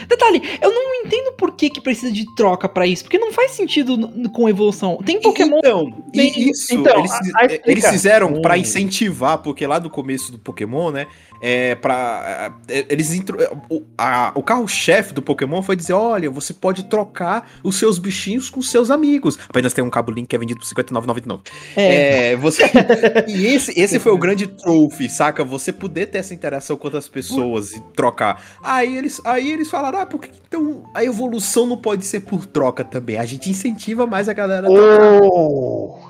Detalhe, 0.09 0.41
eu 0.63 0.73
não 0.73 0.95
entendo 1.05 1.33
por 1.33 1.57
que, 1.57 1.69
que 1.69 1.81
precisa 1.81 2.13
de 2.13 2.25
troca 2.37 2.69
pra 2.69 2.87
isso, 2.87 3.03
porque 3.03 3.19
não 3.19 3.33
faz 3.33 3.51
sentido 3.53 4.09
com 4.31 4.49
evolução. 4.49 4.99
Tem 5.05 5.21
Pokémon. 5.21 5.59
Então, 5.59 5.91
tem- 6.13 6.49
isso, 6.51 6.73
então, 6.75 6.99
eles, 7.01 7.11
a- 7.13 7.21
a 7.41 7.49
eles 7.67 7.89
fizeram 7.89 8.41
pra 8.41 8.57
incentivar, 8.57 9.39
porque 9.39 9.67
lá 9.67 9.79
do 9.81 9.91
começo 9.91 10.31
do 10.31 10.39
Pokémon, 10.39 10.93
né, 10.93 11.07
é 11.41 11.75
para 11.75 12.55
eles 12.69 13.13
intro, 13.13 13.39
o, 13.69 13.83
a- 13.97 14.33
o 14.35 14.43
carro-chefe 14.43 15.13
do 15.15 15.23
Pokémon 15.23 15.63
foi 15.63 15.77
dizer, 15.77 15.93
olha, 15.95 16.31
você 16.31 16.53
pode 16.53 16.85
trocar 16.85 17.51
os 17.63 17.77
seus 17.77 17.99
bichinhos 17.99 18.51
com 18.51 18.61
seus 18.63 18.91
amigos. 18.91 19.39
Apenas 19.49 19.73
tem 19.73 19.83
um 19.83 19.91
cabo 19.91 20.11
link 20.11 20.29
que 20.29 20.37
é 20.37 20.39
vendido 20.39 20.61
por 20.61 20.67
R$ 20.67 20.85
59,99. 20.85 21.41
É, 21.77 22.33
É, 22.33 22.37
você 22.37 22.65
E 23.27 23.47
esse, 23.47 23.79
esse 23.79 23.99
foi 23.99 24.13
o 24.13 24.19
grande 24.19 24.47
trophy, 24.47 25.09
saca? 25.09 25.45
Você 25.45 25.73
poder 25.73 26.07
ter 26.07 26.19
essa 26.19 26.35
interação 26.35 26.77
com 26.77 26.87
outras 26.87 27.09
pessoas 27.09 27.73
e 27.73 27.81
trocar. 27.95 28.43
Aí 28.63 28.97
eles, 28.97 29.21
aí 29.25 29.51
eles 29.51 29.71
falaram, 29.71 30.01
ah, 30.01 30.07
por 30.07 30.21
que 30.21 30.31
então 30.47 30.85
a 30.95 31.05
evolução 31.05 31.67
não 31.67 31.77
pode 31.77 32.05
ser 32.05 32.21
por 32.21 32.45
troca 32.47 32.85
também? 32.85 33.19
A 33.19 33.25
gente 33.25 33.49
incentiva 33.51 34.07
mais 34.07 34.29
a 34.29 34.33
galera 34.33 34.67
a 34.69 34.71
trocar. 34.71 35.23
Oh! 35.23 36.10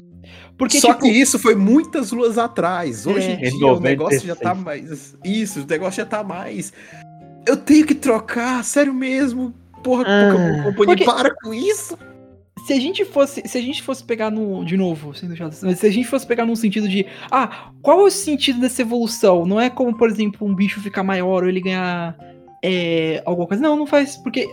Porque, 0.60 0.78
Só 0.78 0.88
tipo, 0.92 1.00
que 1.06 1.08
isso 1.10 1.38
foi 1.38 1.54
muitas 1.54 2.12
luas 2.12 2.36
atrás. 2.36 3.06
Hoje 3.06 3.30
É. 3.30 3.48
em 3.48 3.56
dia 3.56 3.66
o 3.66 3.80
negócio 3.80 4.18
96. 4.20 4.22
já 4.24 4.36
tá 4.36 4.54
mais. 4.54 5.16
Isso, 5.24 5.62
o 5.62 5.66
negócio 5.66 5.96
já 5.96 6.04
tá 6.06 6.22
mais. 6.22 6.70
Eu 7.48 7.56
tenho 7.56 7.86
que 7.86 7.94
trocar, 7.94 8.62
sério 8.62 8.92
mesmo. 8.92 9.54
Porra, 9.82 10.04
Ah. 10.06 10.32
Pokémon 10.64 10.74
Porque- 10.74 11.04
para 11.06 11.34
com 11.34 11.54
isso. 11.54 11.96
se 12.66 12.74
a 12.74 12.78
gente 12.78 13.06
fosse, 13.06 13.42
se 13.48 13.56
a 13.56 13.62
gente 13.62 13.82
fosse 13.82 14.04
pegar 14.04 14.30
no, 14.30 14.62
de 14.66 14.76
novo, 14.76 15.14
sendo 15.14 15.34
chato, 15.34 15.56
mas 15.62 15.78
se 15.78 15.86
a 15.86 15.90
gente 15.90 16.06
fosse 16.06 16.26
pegar 16.26 16.44
num 16.44 16.54
sentido 16.54 16.86
de, 16.86 17.06
ah, 17.30 17.70
qual 17.80 18.00
é 18.00 18.02
o 18.04 18.10
sentido 18.10 18.60
dessa 18.60 18.82
evolução? 18.82 19.46
Não 19.46 19.58
é 19.58 19.70
como, 19.70 19.96
por 19.96 20.10
exemplo, 20.10 20.46
um 20.46 20.54
bicho 20.54 20.78
ficar 20.82 21.02
maior 21.02 21.42
ou 21.42 21.48
ele 21.48 21.62
ganhar 21.62 22.14
é, 22.62 23.22
alguma 23.24 23.48
coisa. 23.48 23.62
Não, 23.62 23.74
não 23.76 23.86
faz, 23.86 24.18
porque 24.18 24.46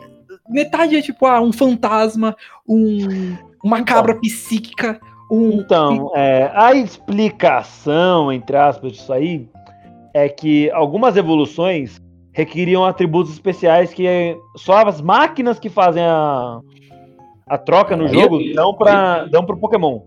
metade 0.49 0.95
é 0.95 1.01
tipo, 1.01 1.26
ah, 1.26 1.41
um 1.41 1.51
fantasma, 1.51 2.34
um, 2.66 3.36
uma 3.62 3.84
cabra 3.84 4.16
psíquica. 4.16 4.97
Então, 5.32 6.11
é, 6.15 6.49
a 6.53 6.73
explicação, 6.73 8.32
entre 8.32 8.55
aspas, 8.55 8.93
disso 8.93 9.11
aí 9.11 9.47
é 10.13 10.30
que 10.30 10.71
algumas 10.71 11.17
evoluções 11.17 12.01
requeriam 12.32 12.86
atributos 12.86 13.34
especiais 13.34 13.93
que 13.93 14.38
só 14.55 14.88
as 14.88 15.01
máquinas 15.01 15.59
que 15.59 15.69
fazem 15.69 16.03
a, 16.03 16.59
a 17.47 17.57
troca 17.57 17.95
no 17.95 18.07
jogo 18.07 18.39
dão 18.53 18.73
para 18.73 19.25
dão 19.25 19.43
pro 19.45 19.57
Pokémon. 19.57 20.01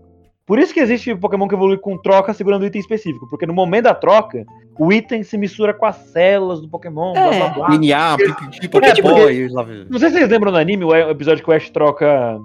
Por 0.45 0.59
isso 0.59 0.73
que 0.73 0.79
existe 0.79 1.15
Pokémon 1.15 1.47
que 1.47 1.55
evolui 1.55 1.77
com 1.77 1.97
troca 1.97 2.33
segurando 2.33 2.63
um 2.63 2.65
item 2.65 2.81
específico, 2.81 3.27
porque 3.29 3.45
no 3.45 3.53
momento 3.53 3.83
da 3.83 3.93
troca, 3.93 4.43
o 4.79 4.91
item 4.91 5.23
se 5.23 5.37
mistura 5.37 5.73
com 5.73 5.85
as 5.85 5.95
células 5.95 6.61
do 6.61 6.67
Pokémon, 6.67 7.13
blá 7.13 7.33
É. 7.33 7.39
blá 7.39 7.49
blá. 7.49 7.67
DNA, 7.69 8.17
pipipi, 8.17 8.69
Porque, 8.69 8.93
tipo, 8.93 9.09
Pokéboy, 9.09 9.47
lá 9.49 9.63
vem. 9.63 9.85
Não 9.89 9.99
sei 9.99 10.09
se 10.09 10.17
vocês 10.17 10.29
lembram 10.29 10.51
do 10.51 10.57
anime, 10.57 10.83
o 10.83 10.93
episódio 11.09 11.43
que 11.43 11.49
o 11.49 11.53
Ash 11.53 11.69
troca. 11.69 12.39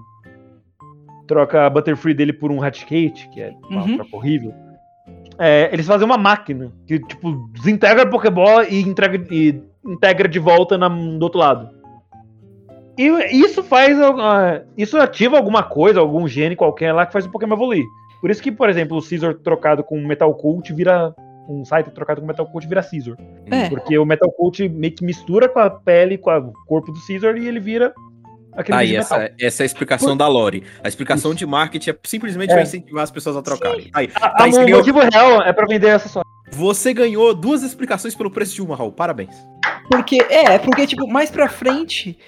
Troca 1.27 1.66
a 1.66 1.70
Butterfree 1.70 2.14
dele 2.14 2.33
por 2.33 2.51
um 2.53 2.62
Hatchkate, 2.62 3.29
que 3.31 3.41
é 3.41 3.53
uma 3.70 3.83
Uhum. 3.83 3.97
troca 3.97 4.16
horrível. 4.16 4.55
É, 5.39 5.68
eles 5.72 5.87
fazem 5.87 6.07
uma 6.07 6.16
máquina 6.18 6.72
que, 6.87 6.99
tipo, 6.99 7.49
desintegra 7.53 8.03
a 8.05 8.07
Pokéball 8.07 8.64
e, 8.64 8.81
entrega, 8.83 9.22
e 9.31 9.61
integra 9.85 10.29
de 10.29 10.39
volta 10.39 10.79
na- 10.79 10.89
do 10.89 11.22
outro 11.22 11.39
lado. 11.39 11.68
E 12.99 13.07
isso 13.45 13.62
faz. 13.62 13.99
ah, 14.01 14.62
Isso 14.77 14.97
ativa 14.99 15.37
alguma 15.37 15.62
coisa, 15.62 16.01
algum 16.01 16.27
gene 16.27 16.57
qualquer 16.57 16.93
lá 16.93 17.05
que 17.05 17.12
faz 17.12 17.27
o 17.27 17.31
Pokémon 17.31 17.55
evoluir. 17.55 17.85
Por 18.20 18.31
isso 18.31 18.43
que, 18.43 18.51
por 18.51 18.70
exemplo, 18.70 18.97
o 18.97 19.03
Scizor 19.03 19.35
trocado 19.35 19.85
com 19.85 20.01
Metal 20.01 20.33
Cult 20.35 20.72
vira. 20.72 21.14
Um 21.49 21.64
site 21.64 21.91
trocado 21.93 22.20
com 22.20 22.27
Metal 22.27 22.45
Cult 22.47 22.66
vira 22.66 22.83
Scizor. 22.83 23.16
É, 23.49 23.68
Porque 23.68 23.97
o 23.99 24.05
Metal 24.05 24.29
Cult 24.33 24.68
meio 24.68 24.93
que 24.93 25.05
mistura 25.05 25.49
com 25.49 25.61
a 25.61 25.70
pele, 25.70 26.18
com 26.18 26.31
o 26.37 26.53
corpo 26.66 26.91
do 26.91 26.99
Caesar 27.07 27.37
e 27.37 27.47
ele 27.47 27.61
vira 27.61 27.95
aquele 28.57 28.79
Aí, 28.79 28.97
essa, 28.97 29.19
metal. 29.19 29.37
essa 29.41 29.63
é 29.63 29.65
a 29.65 29.67
explicação 29.67 30.17
da 30.17 30.27
Lore. 30.27 30.65
A 30.83 30.89
explicação 30.89 31.35
de 31.35 31.45
marketing 31.47 31.91
é 31.91 31.97
simplesmente 32.05 32.53
É. 32.53 32.63
incentivar 32.63 33.03
as 33.05 33.11
pessoas 33.11 33.37
a 33.37 33.43
trocarem. 33.43 33.91
Aí, 33.95 34.11
A- 34.15 34.31
tá, 34.31 34.45
a- 34.45 34.49
o 34.49 34.69
motivo 34.71 35.01
real 35.01 35.43
é 35.43 35.53
pra 35.53 35.67
vender 35.67 35.89
essa 35.89 36.09
só. 36.09 36.23
Você 36.53 36.95
ganhou 36.95 37.35
duas 37.35 37.63
explicações 37.63 38.15
pelo 38.15 38.31
preço 38.31 38.55
de 38.55 38.63
uma, 38.63 38.77
Raul. 38.77 38.93
Parabéns. 38.93 39.35
porque, 39.91 40.19
é, 40.31 40.59
porque, 40.59 40.87
tipo, 40.87 41.07
mais 41.09 41.31
pra 41.31 41.49
frente... 41.49 42.19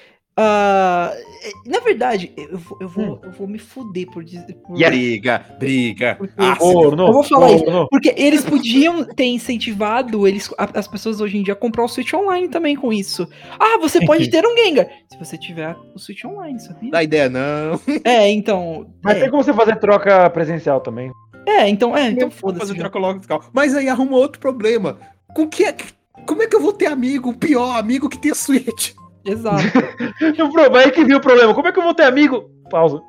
é, 0.41 1.53
na 1.66 1.80
verdade, 1.80 2.32
eu 2.36 2.57
vou, 2.59 2.78
eu 2.80 2.89
vou, 2.89 3.20
eu 3.24 3.30
vou 3.32 3.47
me 3.49 3.59
fuder 3.59 4.07
por 4.11 4.22
dizer. 4.24 4.55
por-. 4.66 4.76
Briga, 4.76 5.45
briga. 5.59 6.14
Porque- 6.16 6.34
Ah, 6.36 6.57
Corno, 6.57 7.07
Eu 7.07 7.12
vou 7.12 7.22
falar 7.22 7.51
isso. 7.53 7.64
Porque 7.91 8.14
eles 8.16 8.45
podiam 8.45 9.05
ter 9.05 9.24
incentivado 9.26 10.26
eles, 10.28 10.49
as 10.57 10.86
pessoas 10.86 11.20
hoje 11.20 11.39
em 11.39 11.43
dia 11.43 11.55
a 11.55 11.57
comprar 11.57 11.84
o 11.84 11.89
Switch 11.89 12.12
Online 12.14 12.49
também 12.49 12.76
com 12.76 12.93
isso. 12.93 13.28
Ah, 13.59 13.78
você 13.80 14.05
pode 14.05 14.30
ter 14.30 14.45
um 14.47 14.57
Gengar. 14.57 14.86
Se 15.11 15.18
você 15.18 15.36
tiver 15.39 15.76
o 15.95 15.99
Switch 15.99 16.24
Online, 16.24 16.59
sabia? 16.61 16.91
dá 16.91 17.03
ideia, 17.03 17.28
não. 17.28 17.80
É, 18.05 18.28
então. 18.30 18.86
Mas 19.03 19.16
É, 19.16 19.20
tem 19.20 19.30
como 19.30 19.43
você 19.43 19.53
fazer 19.53 19.76
troca 19.76 20.28
presencial 20.30 20.80
também. 20.80 21.11
é, 21.47 21.68
então, 21.68 21.97
é, 21.97 22.09
então 22.11 22.30
Fazer 22.30 22.41
foda-se. 22.41 22.72
já. 22.74 22.78
troca 22.80 22.99
logo 22.99 23.20
tal. 23.26 23.43
Mas 23.53 23.74
aí 23.74 23.89
arruma 23.89 24.16
outro 24.16 24.39
problema. 24.41 24.99
Com 25.34 25.47
que 25.49 25.64
é 25.64 25.72
que- 25.72 25.97
Como 26.26 26.43
é 26.43 26.47
que 26.47 26.55
eu 26.57 26.61
vou 26.61 26.72
ter 26.72 26.86
amigo, 26.86 27.30
o 27.30 27.36
pior 27.36 27.78
amigo 27.78 28.09
que 28.09 28.18
tem 28.18 28.30
a 28.32 28.34
Switch? 28.34 28.93
Exato. 29.31 29.62
o 30.43 30.53
problema 30.53 30.83
é 30.83 30.91
que 30.91 31.05
viu 31.05 31.18
o 31.18 31.20
problema. 31.20 31.55
Como 31.55 31.68
é 31.68 31.72
que 31.72 31.79
eu 31.79 31.83
vou 31.85 31.95
ter 31.95 32.05
amigo? 32.05 32.51
Pausa. 32.70 33.01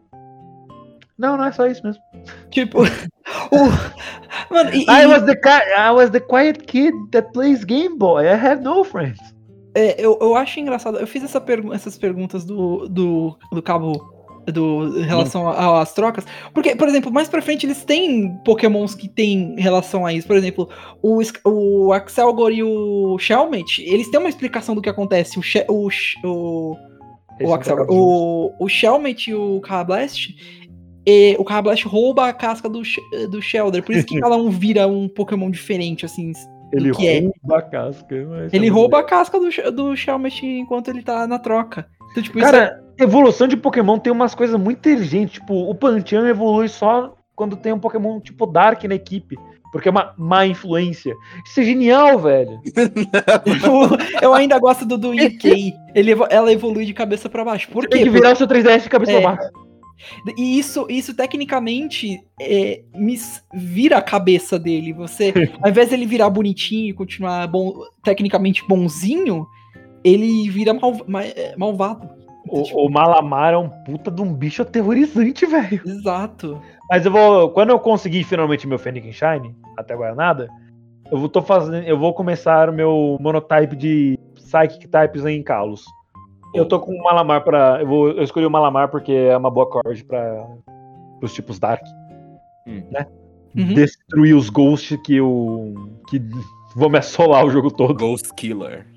Não, 1.18 1.36
não 1.38 1.46
é 1.46 1.52
só 1.52 1.66
isso 1.68 1.86
mesmo. 1.86 2.02
tipo. 2.50 2.80
o- 3.52 4.00
Mano, 4.54 4.70
e, 4.74 4.84
I 4.90 5.06
was 5.06 5.24
the 5.24 5.40
I 5.78 5.92
was 5.92 6.10
the 6.10 6.20
quiet 6.20 6.64
kid 6.66 6.94
that 7.12 7.32
plays 7.34 7.64
Game 7.64 7.98
Boy. 7.98 8.24
I 8.26 8.34
have 8.34 8.62
no 8.64 8.84
friends. 8.84 9.20
é, 9.76 9.96
eu, 10.04 10.18
eu 10.22 10.36
acho 10.36 10.60
engraçado. 10.60 10.98
Eu 10.98 11.06
fiz 11.08 11.24
essa 11.24 11.40
pergu- 11.42 11.74
essas 11.74 11.98
perguntas 11.98 12.46
do, 12.46 12.88
do, 12.90 13.38
do 13.52 13.62
cabo. 13.62 14.19
Do, 14.52 15.00
em 15.00 15.04
relação 15.04 15.48
às 15.50 15.94
trocas. 15.94 16.26
Porque, 16.54 16.76
por 16.76 16.88
exemplo, 16.88 17.12
mais 17.12 17.28
pra 17.30 17.42
frente 17.42 17.66
eles 17.66 17.84
têm 17.84 18.36
pokémons 18.46 18.96
que 18.96 19.08
têm 19.08 19.56
relação 19.58 20.06
a 20.06 20.14
isso. 20.14 20.28
Por 20.28 20.36
exemplo, 20.36 20.70
o, 21.02 21.20
o 21.46 21.94
Axelgor 21.94 22.52
e 22.52 22.64
o 22.64 23.18
Shelmet, 23.20 23.82
eles 23.84 24.10
têm 24.10 24.20
uma 24.20 24.30
explicação 24.30 24.76
do 24.76 24.82
que 24.82 24.90
acontece. 24.90 25.38
O, 25.40 25.42
She- 25.42 25.66
o, 25.70 25.90
o, 26.24 26.76
o, 27.42 27.54
Axelgor, 27.54 27.86
o, 27.90 28.54
o 28.60 28.68
Shelmet 28.70 29.30
e 29.30 29.36
o 29.36 29.60
Carablast. 29.62 30.30
E 31.06 31.36
o 31.40 31.44
Carablast 31.46 31.88
rouba 31.88 32.28
a 32.28 32.34
casca 32.34 32.70
do, 32.70 32.82
do 33.30 33.42
Shelder. 33.42 33.82
Por 33.84 33.96
isso 33.96 34.06
que 34.06 34.20
cada 34.22 34.36
um 34.36 34.50
vira 34.50 34.88
um 34.88 35.08
Pokémon 35.08 35.50
diferente, 35.50 36.06
assim. 36.06 36.32
Ele 36.72 36.92
que 36.92 37.08
é. 37.08 37.20
rouba 37.22 37.58
a 37.58 37.62
casca. 37.64 38.16
Ele 38.54 38.68
é 38.68 38.70
rouba 38.70 39.00
a 39.00 39.04
casca 39.04 39.40
do, 39.40 39.52
Sh- 39.52 39.72
do 39.74 39.96
Shelmet 39.96 40.46
enquanto 40.46 40.90
ele 40.90 41.02
tá 41.02 41.26
na 41.26 41.40
troca. 41.40 41.88
Então, 42.12 42.24
tipo, 42.24 42.40
isso 42.40 42.48
é- 42.48 42.52
Cara, 42.52 42.84
evolução 42.98 43.48
de 43.48 43.58
Pokémon 43.58 43.98
tem 44.00 44.12
umas 44.12 44.34
coisas 44.36 44.60
muito 44.60 44.78
inteligentes. 44.80 45.34
Tipo, 45.36 45.70
o 45.70 45.76
Panteão 45.76 46.28
evolui 46.28 46.68
só 46.68 47.16
quando 47.36 47.56
tem 47.56 47.72
um 47.74 47.80
Pokémon 47.80 48.20
tipo 48.20 48.46
Dark 48.46 48.84
na 48.86 48.96
equipe. 48.96 49.38
Porque 49.72 49.88
é 49.88 49.92
uma 49.92 50.16
má 50.18 50.48
influência. 50.48 51.14
Isso 51.46 51.60
é 51.60 51.64
genial, 51.64 52.18
velho. 52.18 52.60
eu, 53.64 53.98
eu 54.30 54.34
ainda 54.34 54.58
gosto 54.58 54.84
do 54.84 54.98
do 54.98 55.12
UK. 55.12 55.74
Ele, 55.94 56.16
ela 56.32 56.52
evolui 56.52 56.86
de 56.86 56.94
cabeça 56.94 57.30
pra 57.30 57.46
baixo. 57.46 57.70
Por 57.70 57.86
Tem 57.88 58.00
quê? 58.00 58.06
que 58.06 58.10
virar 58.10 58.34
o 58.34 58.36
seu 58.36 58.48
3DS 58.48 58.84
de 58.84 58.90
cabeça 58.90 59.12
É. 59.12 59.22
pra 59.22 59.36
baixo. 59.36 59.52
E 60.38 60.58
isso, 60.58 60.88
isso 60.90 61.14
tecnicamente 61.14 62.20
é, 62.42 62.82
vira 63.54 63.98
a 63.98 64.02
cabeça 64.02 64.58
dele. 64.58 64.94
Você, 64.94 65.34
ao 65.62 65.70
invés 65.70 65.90
dele 65.90 66.06
virar 66.06 66.30
bonitinho 66.30 66.90
e 66.90 66.94
continuar 66.94 67.46
bom, 67.48 67.74
tecnicamente 68.04 68.66
bonzinho, 68.68 69.46
ele 70.04 70.50
vira 70.50 70.74
mal, 70.74 70.94
ma- 71.08 71.24
é, 71.24 71.56
malvado. 71.58 72.08
Tipo, 72.44 72.80
O, 72.82 72.88
o 72.88 72.92
Malamar 72.92 73.54
é 73.54 73.58
um 73.58 73.70
puta 73.70 74.10
de 74.10 74.22
um 74.22 74.34
bicho 74.34 74.62
aterrorizante, 74.62 75.46
velho. 75.46 75.82
Exato. 75.86 76.60
Mas 76.90 77.06
eu 77.06 77.12
vou. 77.12 77.50
Quando 77.52 77.70
eu 77.70 77.80
conseguir 77.80 78.24
finalmente 78.24 78.68
meu 78.68 78.80
Fennekin 78.80 79.12
Shine, 79.12 79.56
até 79.78 79.94
agora 79.94 80.16
nada, 80.16 80.50
eu 81.12 81.18
vou, 81.20 81.30
tô 81.30 81.42
fazendo, 81.42 81.86
eu 81.86 81.98
vou 81.98 82.14
começar 82.14 82.70
o 82.70 82.74
meu 82.74 83.18
monotype 83.20 83.76
de 83.76 84.18
Psychic 84.36 84.88
Types 84.88 85.26
em 85.26 85.44
Kalos. 85.44 85.84
Eu 86.56 86.66
tô 86.66 86.80
com 86.80 86.92
o 86.94 87.04
Malamar 87.04 87.44
pra. 87.44 87.78
Eu, 87.82 87.88
vou, 87.88 88.10
eu 88.10 88.24
escolhi 88.24 88.46
o 88.46 88.50
Malamar 88.50 88.90
porque 88.90 89.12
é 89.12 89.38
uma 89.38 89.52
boa 89.52 89.70
cord 89.70 90.04
pra 90.06 90.48
os 91.22 91.32
tipos 91.34 91.60
Dark. 91.60 91.84
Hum. 92.66 92.82
Né? 92.90 93.06
Uhum. 93.56 93.74
Destruir 93.76 94.36
os 94.36 94.50
Ghosts 94.50 94.98
que 95.04 95.18
eu. 95.18 95.76
que 96.10 96.20
vão 96.76 96.90
me 96.90 96.98
assolar 96.98 97.46
o 97.46 97.52
jogo 97.52 97.70
todo. 97.70 97.94
Ghost 97.94 98.34
Killer. 98.34 98.88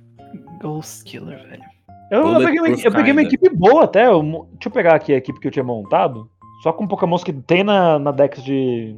Ghost 0.63 1.05
Killer, 1.05 1.43
velho. 1.49 1.63
Eu, 2.11 2.19
eu 2.19 2.25
Bulletproof 2.25 2.47
peguei, 2.47 2.61
uma, 2.61 2.81
eu 2.85 2.93
peguei 2.93 3.13
uma 3.13 3.23
equipe 3.23 3.49
boa 3.51 3.85
até. 3.85 4.07
eu 4.07 4.23
deixa 4.23 4.69
eu 4.69 4.71
pegar 4.71 4.95
aqui 4.95 5.13
a 5.13 5.17
equipe 5.17 5.41
que 5.41 5.49
eu 5.49 5.51
tinha 5.51 5.65
montado. 5.65 6.31
Só 6.63 6.73
com 6.73 6.87
Pokémons 6.87 7.25
que 7.25 7.33
tem 7.33 7.65
na, 7.65 7.99
na 7.99 8.13
Dex 8.13 8.43
de. 8.43 8.97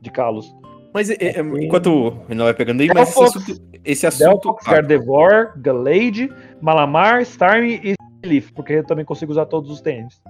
de 0.00 0.10
Kalos. 0.10 0.54
Mas 0.94 1.10
é, 1.10 1.16
é, 1.20 1.40
enquanto 1.40 2.16
não 2.28 2.46
vai 2.46 2.54
pegando 2.54 2.80
aí, 2.80 2.86
Del 2.86 2.94
mas 2.94 3.10
esse 3.10 3.22
assunto. 3.22 3.62
Esse 3.84 4.06
assunto 4.06 4.42
Delphox, 4.42 4.66
Gardevoir, 4.66 5.52
Galade, 5.60 6.32
Malamar, 6.60 7.20
Starmie 7.22 7.80
e 7.84 8.26
Leaf, 8.26 8.50
porque 8.52 8.74
eu 8.74 8.84
também 8.84 9.04
consigo 9.04 9.30
usar 9.30 9.46
todos 9.46 9.70
os 9.70 9.80
tênis. 9.80 10.20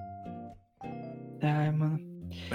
Ai, 1.40 1.70
mano. 1.70 1.98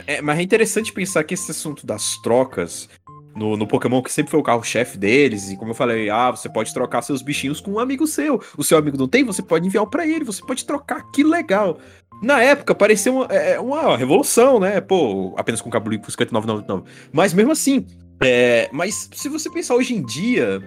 É, 0.06 0.22
mas 0.22 0.40
é 0.40 0.42
interessante 0.42 0.92
pensar 0.92 1.24
que 1.24 1.34
esse 1.34 1.50
assunto 1.52 1.86
das 1.86 2.18
trocas 2.22 2.90
no, 3.36 3.58
no 3.58 3.68
Pokémon, 3.68 4.02
que 4.02 4.12
sempre 4.12 4.32
foi 4.32 4.40
o 4.40 4.44
carro-chefe 4.44 4.98
deles, 4.98 5.50
e 5.50 5.58
como 5.58 5.72
eu 5.72 5.76
falei, 5.76 6.10
ah, 6.10 6.32
você 6.32 6.48
pode 6.48 6.74
trocar 6.74 7.02
seus 7.02 7.22
bichinhos 7.22 7.60
com 7.60 7.72
um 7.72 7.80
amigo 7.80 8.06
seu. 8.06 8.42
O 8.58 8.64
seu 8.64 8.78
amigo 8.78 8.98
não 8.98 9.08
tem, 9.08 9.24
você 9.24 9.42
pode 9.42 9.66
enviar 9.66 9.86
pra 9.88 10.06
ele, 10.06 10.24
você 10.24 10.46
pode 10.46 10.66
trocar, 10.66 11.04
que 11.12 11.24
legal. 11.24 11.80
Na 12.22 12.42
época, 12.42 12.76
parecia 12.76 13.12
uma, 13.12 13.26
é, 13.26 13.60
uma 13.60 13.98
revolução, 13.98 14.60
né? 14.60 14.80
Pô, 14.80 15.34
apenas 15.38 15.62
com 15.62 15.70
cabelo 15.70 16.00
por 16.00 16.12
59,99. 16.12 16.84
Mas 17.12 17.34
mesmo 17.34 17.52
assim, 17.52 17.86
é, 18.24 18.70
mas 18.72 19.10
se 19.14 19.28
você 19.30 19.50
pensar 19.50 19.76
hoje 19.76 19.96
em 19.96 20.04
dia. 20.04 20.62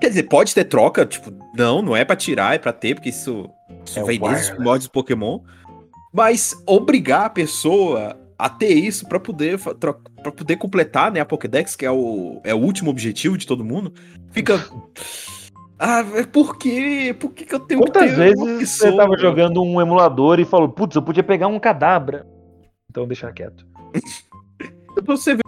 Quer 0.00 0.10
dizer, 0.10 0.22
pode 0.24 0.54
ter 0.54 0.64
troca, 0.64 1.04
tipo, 1.04 1.32
não, 1.56 1.82
não 1.82 1.96
é 1.96 2.04
pra 2.04 2.14
tirar, 2.14 2.54
é 2.54 2.58
pra 2.58 2.72
ter, 2.72 2.94
porque 2.94 3.08
isso, 3.08 3.50
isso 3.84 3.98
É 3.98 4.04
vem 4.04 4.20
desde 4.20 4.42
os 4.42 4.50
primórdios 4.50 4.88
do 4.88 4.92
Pokémon. 4.92 5.40
Mas 6.14 6.54
obrigar 6.66 7.26
a 7.26 7.30
pessoa 7.30 8.16
a 8.38 8.48
ter 8.48 8.72
isso 8.72 9.08
pra 9.08 9.18
poder 9.18 9.58
para 9.58 10.32
poder 10.32 10.56
completar, 10.56 11.10
né, 11.10 11.20
a 11.20 11.24
Pokédex, 11.24 11.74
que 11.74 11.84
é 11.84 11.90
o, 11.90 12.40
é 12.44 12.54
o 12.54 12.58
último 12.58 12.90
objetivo 12.90 13.36
de 13.36 13.46
todo 13.46 13.64
mundo, 13.64 13.92
fica 14.30 14.64
Ah, 15.78 16.04
é 16.14 16.24
por 16.24 16.56
quê? 16.56 17.14
Por 17.18 17.32
que, 17.32 17.44
que 17.44 17.54
eu 17.54 17.60
tenho 17.60 17.80
Quantas 17.80 18.10
que 18.10 18.16
ter 18.16 18.34
uma 18.36 18.46
vezes 18.46 18.58
pessoa? 18.60 18.90
você 18.90 18.96
tava 18.96 19.18
jogando 19.18 19.62
um 19.62 19.80
emulador 19.80 20.38
e 20.40 20.44
falou, 20.44 20.68
putz, 20.68 20.94
eu 20.96 21.02
podia 21.02 21.22
pegar 21.22 21.48
um 21.48 21.58
cadabra? 21.58 22.26
Então 22.90 23.06
deixa 23.06 23.30
quieto. 23.32 23.66
Você 25.06 25.34
ver 25.36 25.42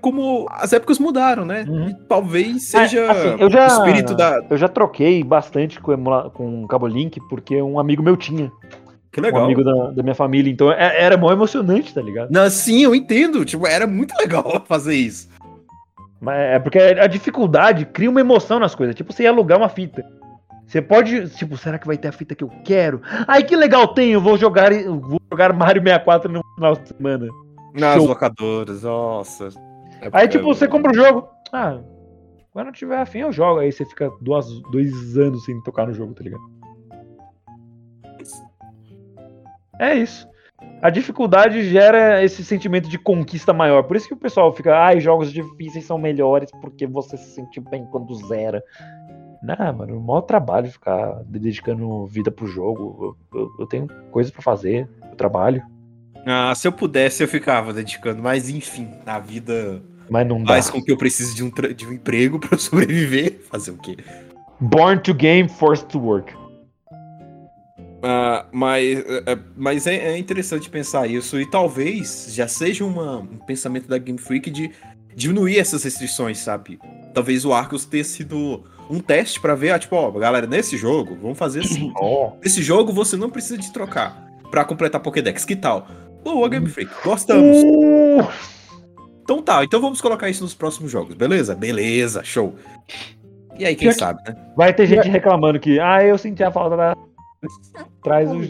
como 0.00 0.46
as 0.50 0.72
épocas 0.72 0.98
mudaram, 0.98 1.44
né? 1.44 1.64
Uhum. 1.68 1.94
Talvez 2.08 2.64
seja 2.64 3.10
assim, 3.10 3.36
eu 3.38 3.50
já- 3.50 3.66
o 3.66 3.78
espírito 3.78 4.14
da. 4.14 4.44
Eu 4.50 4.56
já 4.56 4.68
troquei 4.68 5.22
bastante 5.22 5.80
com, 5.80 5.92
emula... 5.92 6.30
com 6.30 6.64
o 6.64 6.68
Cabo 6.68 6.86
Link, 6.86 7.18
porque 7.28 7.60
um 7.62 7.78
amigo 7.78 8.02
meu 8.02 8.16
tinha. 8.16 8.50
Que 9.12 9.20
Um 9.20 9.24
legal. 9.24 9.44
amigo 9.44 9.62
da, 9.62 9.90
da 9.90 10.02
minha 10.02 10.14
família. 10.14 10.50
Então 10.50 10.72
é- 10.72 11.02
era 11.02 11.16
mó 11.16 11.30
emocionante, 11.30 11.92
tá 11.94 12.00
ligado? 12.00 12.30
Não, 12.30 12.48
sim, 12.48 12.82
eu 12.82 12.94
entendo. 12.94 13.44
Tipo, 13.44 13.66
era 13.66 13.86
muito 13.86 14.14
legal 14.18 14.62
fazer 14.66 14.94
isso. 14.94 15.28
Mas 16.20 16.36
é 16.38 16.58
porque 16.58 16.78
a 16.78 17.06
dificuldade 17.06 17.84
cria 17.84 18.08
uma 18.08 18.20
emoção 18.20 18.58
nas 18.58 18.74
coisas. 18.74 18.94
Tipo, 18.94 19.12
você 19.12 19.24
ia 19.24 19.30
alugar 19.30 19.58
uma 19.58 19.68
fita. 19.68 20.04
Você 20.66 20.80
pode, 20.80 21.28
tipo, 21.30 21.56
será 21.58 21.78
que 21.78 21.86
vai 21.86 21.98
ter 21.98 22.08
a 22.08 22.12
fita 22.12 22.34
que 22.34 22.42
eu 22.44 22.48
quero? 22.64 23.02
Ai, 23.26 23.42
que 23.42 23.54
legal 23.54 23.88
tem, 23.88 24.12
eu 24.12 24.20
vou 24.20 24.38
jogar, 24.38 24.72
eu 24.72 24.98
vou 24.98 25.20
jogar 25.30 25.52
Mario 25.52 25.82
64 25.82 26.32
no 26.32 26.40
final 26.54 26.74
de 26.76 26.88
semana. 26.88 27.28
Nas 27.74 27.96
Show. 27.96 28.06
locadoras, 28.06 28.82
nossa. 28.82 29.48
É 30.00 30.08
Aí, 30.12 30.28
tipo, 30.28 30.44
você 30.44 30.66
compra 30.66 30.92
o 30.92 30.94
jogo. 30.94 31.28
Ah, 31.52 31.78
quando 32.52 32.68
eu 32.68 32.72
tiver 32.72 32.98
afim, 32.98 33.18
eu 33.18 33.32
jogo. 33.32 33.60
Aí 33.60 33.70
você 33.72 33.84
fica 33.84 34.10
duas, 34.20 34.46
dois 34.70 35.18
anos 35.18 35.44
sem 35.44 35.60
tocar 35.62 35.86
no 35.86 35.92
jogo, 35.92 36.14
tá 36.14 36.22
ligado? 36.24 36.42
É 39.82 39.94
isso. 39.96 40.26
A 40.80 40.90
dificuldade 40.90 41.68
gera 41.68 42.22
esse 42.22 42.44
sentimento 42.44 42.88
de 42.88 42.96
conquista 42.98 43.52
maior. 43.52 43.82
Por 43.82 43.96
isso 43.96 44.06
que 44.06 44.14
o 44.14 44.18
pessoal 44.18 44.52
fica, 44.54 44.76
ai, 44.76 45.00
jogos 45.00 45.32
difíceis 45.32 45.84
são 45.84 45.98
melhores 45.98 46.50
porque 46.60 46.86
você 46.86 47.16
se 47.16 47.30
sente 47.34 47.58
bem 47.60 47.84
quando 47.86 48.14
zera. 48.26 48.62
Não, 49.42 49.72
mano, 49.72 49.98
o 49.98 50.00
maior 50.00 50.20
trabalho 50.20 50.70
ficar 50.70 51.20
dedicando 51.26 52.06
vida 52.06 52.30
pro 52.30 52.46
jogo. 52.46 53.16
Eu, 53.34 53.40
eu- 53.40 53.50
eu 53.60 53.66
tenho 53.66 53.88
coisas 54.12 54.30
pra 54.32 54.40
fazer, 54.40 54.88
eu 55.10 55.16
trabalho, 55.16 55.62
Ah, 56.24 56.54
se 56.54 56.68
eu 56.68 56.72
pudesse, 56.72 57.24
eu 57.24 57.26
ficava 57.28 57.72
dedicando, 57.72 58.22
mas 58.22 58.48
enfim, 58.48 58.88
na 59.04 59.18
vida 59.18 59.82
mas 60.08 60.24
não 60.24 60.44
dá. 60.44 60.52
faz 60.52 60.70
com 60.70 60.80
que 60.80 60.92
eu 60.92 60.96
precise 60.96 61.34
de 61.34 61.42
um, 61.42 61.50
de 61.74 61.84
um 61.84 61.92
emprego 61.92 62.38
pra 62.38 62.50
eu 62.52 62.58
sobreviver. 62.58 63.40
Fazer 63.50 63.72
o 63.72 63.78
quê? 63.78 63.96
Born 64.60 65.00
to 65.00 65.12
game, 65.12 65.48
forced 65.48 65.88
to 65.88 65.98
work. 65.98 66.32
Ah, 68.02 68.46
mas 68.50 68.98
é, 68.98 69.32
é- 69.32 69.38
mas 69.56 69.86
é, 69.86 69.94
é 70.14 70.18
interessante 70.18 70.68
pensar 70.68 71.06
isso 71.06 71.40
e 71.40 71.48
talvez 71.48 72.26
já 72.30 72.48
seja 72.48 72.84
uma- 72.84 73.18
um 73.18 73.38
pensamento 73.38 73.86
da 73.88 73.96
Game 73.98 74.18
Freak 74.18 74.50
de 74.50 74.70
diminuir 75.14 75.58
essas 75.58 75.84
restrições, 75.84 76.38
sabe? 76.38 76.78
Talvez 77.14 77.44
o 77.44 77.52
Arcos 77.52 77.84
tenha 77.84 78.02
sido 78.02 78.64
um 78.90 78.98
teste 78.98 79.40
pra 79.40 79.54
ver, 79.54 79.70
ah, 79.70 79.78
tipo, 79.78 79.94
ó, 79.94 80.10
galera, 80.10 80.46
nesse 80.46 80.76
jogo, 80.76 81.16
vamos 81.20 81.38
fazer 81.38 81.60
assim. 81.60 81.92
Ó. 82.00 82.32
Nesse 82.42 82.60
jogo 82.62 82.92
você 82.92 83.16
não 83.16 83.30
precisa 83.30 83.56
de 83.56 83.72
trocar 83.72 84.26
pra 84.50 84.64
completar 84.64 85.00
Pokédex, 85.00 85.44
que 85.44 85.54
tal? 85.54 85.86
Boa, 86.24 86.48
Game 86.48 86.66
Freak, 86.68 86.90
gostamos. 87.04 87.56
Uh, 87.62 88.26
Então 89.22 89.40
tá, 89.40 89.62
então 89.62 89.80
vamos 89.80 90.00
colocar 90.00 90.28
isso 90.28 90.42
nos 90.42 90.54
próximos 90.54 90.90
jogos, 90.90 91.14
beleza? 91.14 91.54
Beleza, 91.54 92.24
show. 92.24 92.54
E 93.58 93.64
aí, 93.64 93.76
quem 93.76 93.92
sabe, 93.92 94.20
né? 94.28 94.36
Vai 94.56 94.74
ter 94.74 94.86
gente 94.86 95.08
reclamando 95.08 95.60
que, 95.60 95.78
ah, 95.78 96.02
eu 96.04 96.18
senti 96.18 96.42
a 96.42 96.50
falta 96.50 96.76
da. 96.76 96.96
Traz 98.02 98.30
os. 98.30 98.48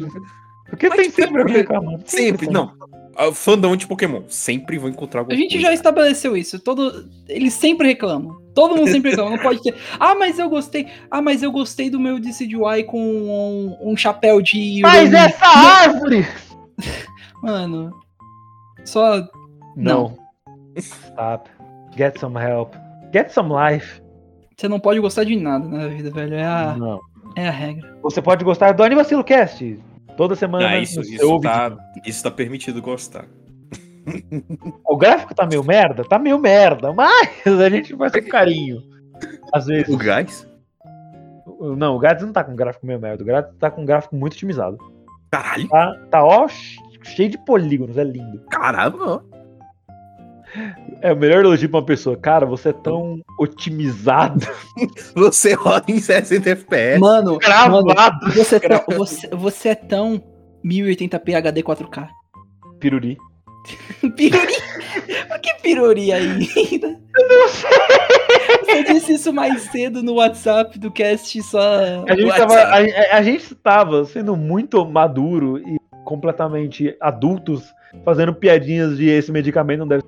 Porque 0.69 0.89
Mas 0.89 0.97
tem 0.99 1.11
tipo, 1.11 1.23
sempre 1.23 1.41
alguém 1.43 1.57
reclamando. 1.59 2.03
Sempre, 2.07 2.47
tem. 2.47 2.55
não. 2.55 2.73
A 3.15 3.31
fandom 3.31 3.77
de 3.77 3.87
Pokémon, 3.87 4.23
sempre 4.29 4.79
vou 4.79 4.89
encontrar 4.89 5.21
alguma 5.21 5.37
A 5.37 5.39
gente 5.39 5.53
coisa. 5.53 5.67
já 5.67 5.75
estabeleceu 5.75 6.35
isso. 6.35 6.59
Todo... 6.59 7.11
Eles 7.29 7.53
sempre 7.53 7.87
reclamam. 7.87 8.41
Todo 8.55 8.75
mundo 8.75 8.91
sempre 8.91 9.11
reclama. 9.11 9.33
Não 9.33 9.39
pode 9.39 9.63
ter. 9.63 9.75
Ah, 10.01 10.15
mas 10.15 10.39
eu 10.39 10.49
gostei. 10.49 10.89
Ah, 11.11 11.21
mas 11.21 11.43
eu 11.43 11.53
gostei 11.53 11.91
do 11.91 12.01
meu 12.01 12.19
DCDY 12.19 12.85
com 12.87 12.99
um, 12.99 13.91
um 13.93 13.97
chapéu 13.97 14.41
de. 14.41 14.81
Mas 14.81 15.13
essa 15.13 15.45
árvore! 15.47 16.27
Mano. 17.43 17.93
Só. 18.85 19.23
Não. 19.77 20.17
Stop. 20.77 21.51
Get 21.97 22.19
some 22.19 22.39
help. 22.39 22.75
Get 23.13 23.31
some 23.31 23.51
life. 23.53 24.01
Você 24.57 24.69
não 24.69 24.81
pode 24.81 25.01
gostar 25.01 25.25
de 25.25 25.37
nada 25.37 25.69
na 25.69 25.89
vida, 25.89 26.11
velho. 26.11 26.35
É 26.35 26.45
a, 26.45 26.77
Não. 26.79 26.99
é 27.37 27.47
a 27.47 27.51
regra. 27.51 27.92
Você 28.03 28.21
pode 28.21 28.45
gostar 28.45 28.73
do 28.73 28.83
Anivacilo 28.83 29.25
Cast. 29.25 29.79
Toda 30.17 30.35
semana. 30.35 30.69
Ah, 30.69 30.79
isso, 30.79 31.01
isso, 31.01 31.27
ouvidinho. 31.27 31.41
tá, 31.41 31.77
isso 32.05 32.23
tá 32.23 32.31
permitido 32.31 32.81
gostar. 32.83 33.25
O 34.85 34.97
gráfico 34.97 35.33
tá 35.35 35.47
meio 35.47 35.63
merda? 35.63 36.05
Tá 36.05 36.19
meio 36.19 36.39
merda, 36.39 36.93
mas 36.93 37.47
a 37.47 37.71
gente 37.71 37.97
faz 37.97 38.13
com 38.13 38.23
carinho. 38.29 38.83
Às 39.55 39.67
vezes. 39.67 39.89
O 39.89 39.97
gás? 39.97 40.47
Não, 41.77 41.95
o 41.95 41.99
Gats 42.01 42.25
não 42.25 42.33
tá 42.33 42.43
com 42.43 42.57
gráfico 42.57 42.85
meio 42.85 42.99
merda. 43.01 43.23
O 43.23 43.27
Gats 43.27 43.55
tá 43.61 43.71
com 43.71 43.85
gráfico 43.85 44.17
muito 44.17 44.33
otimizado. 44.35 44.77
Caralho, 45.31 45.69
Tá, 45.69 45.95
tá 46.11 46.25
ó, 46.25 46.49
cheio 46.49 47.29
de 47.31 47.39
polígonos, 47.39 47.97
é 47.97 48.03
lindo. 48.03 48.41
caramba. 48.51 49.25
É 51.01 51.13
o 51.13 51.17
melhor 51.17 51.45
elogio 51.45 51.69
pra 51.69 51.81
uma 51.81 51.87
pessoa. 51.87 52.17
Cara, 52.17 52.45
você 52.45 52.69
é 52.71 52.73
tão 52.73 53.21
otimizado, 53.39 54.47
Você 55.15 55.55
roda 55.55 55.91
em 55.91 55.99
60 55.99 56.51
FPS. 56.51 57.01
Mano, 57.01 57.33
mano 57.33 57.85
gravado. 57.85 58.33
você, 58.33 58.57
é 58.57 58.61
tão, 58.61 58.97
você, 58.97 59.29
você 59.29 59.69
é 59.71 59.75
tão 59.75 60.23
1080p 60.65 61.35
HD 61.35 61.63
4K. 61.63 62.09
Piruri. 62.79 63.17
Piruri? 64.17 64.55
Por 65.29 65.41
que 65.41 65.55
piruri 65.63 66.13
aí? 66.13 66.49
Você 68.63 68.85
disse 68.85 69.13
isso 69.15 69.33
mais 69.33 69.63
cedo 69.65 70.03
no 70.03 70.15
WhatsApp 70.15 70.79
do 70.79 70.91
cast 70.91 71.43
só. 71.43 72.05
A 72.09 72.17
gente, 72.17 72.37
tava, 72.37 72.55
a, 72.55 73.17
a 73.17 73.23
gente 73.23 73.55
tava 73.55 74.05
sendo 74.05 74.35
muito 74.35 74.85
maduro 74.87 75.59
e 75.59 75.77
completamente 76.05 76.97
adultos, 77.01 77.73
fazendo 78.05 78.35
piadinhas 78.35 78.97
de 78.97 79.09
esse 79.09 79.31
medicamento 79.31 79.81
não 79.81 79.89
deve, 79.89 80.03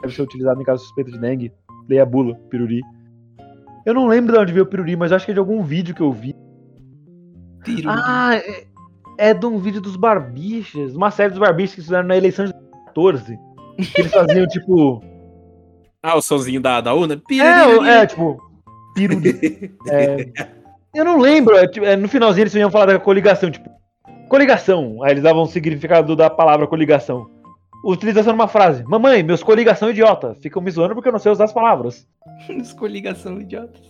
deve 0.00 0.14
ser 0.14 0.22
utilizado 0.22 0.60
em 0.60 0.64
caso 0.64 0.80
de 0.80 0.86
suspeita 0.86 1.10
de 1.10 1.18
dengue. 1.18 1.52
Leia 1.88 2.02
a 2.02 2.06
bula, 2.06 2.34
piruri. 2.48 2.80
Eu 3.84 3.94
não 3.94 4.06
lembro 4.06 4.32
de 4.32 4.38
onde 4.38 4.52
veio 4.52 4.64
o 4.64 4.68
piruri, 4.68 4.96
mas 4.96 5.12
acho 5.12 5.24
que 5.24 5.30
é 5.30 5.34
de 5.34 5.40
algum 5.40 5.62
vídeo 5.62 5.94
que 5.94 6.00
eu 6.00 6.12
vi. 6.12 6.34
Piruri. 7.64 7.86
Ah, 7.88 8.34
é, 8.36 8.66
é 9.18 9.34
de 9.34 9.46
um 9.46 9.58
vídeo 9.58 9.80
dos 9.80 9.96
Barbichas, 9.96 10.94
uma 10.94 11.10
série 11.10 11.30
dos 11.30 11.38
Barbichas 11.38 11.74
que 11.74 11.82
fizeram 11.82 12.06
na 12.08 12.16
eleição 12.16 12.46
de 12.46 12.52
2014. 12.52 13.38
Que 13.92 14.00
eles 14.00 14.12
faziam 14.12 14.46
tipo. 14.48 15.02
Ah, 16.02 16.16
o 16.16 16.22
sonzinho 16.22 16.60
da, 16.60 16.80
da 16.80 16.94
Una? 16.94 17.20
É, 17.30 18.02
é 18.02 18.06
tipo. 18.06 18.40
Piruri. 18.94 19.74
É, 19.88 20.30
eu 20.94 21.04
não 21.04 21.18
lembro, 21.18 21.56
é, 21.56 21.68
tipo, 21.68 21.86
é, 21.86 21.96
no 21.96 22.08
finalzinho 22.08 22.42
eles 22.42 22.54
iam 22.54 22.70
falar 22.70 22.86
da 22.86 22.98
coligação, 22.98 23.50
tipo. 23.50 23.70
Coligação. 24.28 25.02
Aí 25.02 25.12
eles 25.12 25.22
davam 25.22 25.42
o 25.42 25.46
significado 25.46 26.14
da 26.14 26.28
palavra 26.28 26.66
coligação. 26.66 27.28
Utilização 27.84 28.32
numa 28.32 28.48
frase. 28.48 28.84
Mamãe, 28.84 29.22
meus 29.22 29.42
coligação 29.42 29.90
idiota. 29.90 30.34
Ficam 30.40 30.60
me 30.62 30.70
zoando 30.70 30.94
porque 30.94 31.08
eu 31.08 31.12
não 31.12 31.18
sei 31.18 31.32
usar 31.32 31.44
as 31.44 31.52
palavras. 31.52 32.06
Descoligação 32.48 33.40
idiota. 33.40 33.80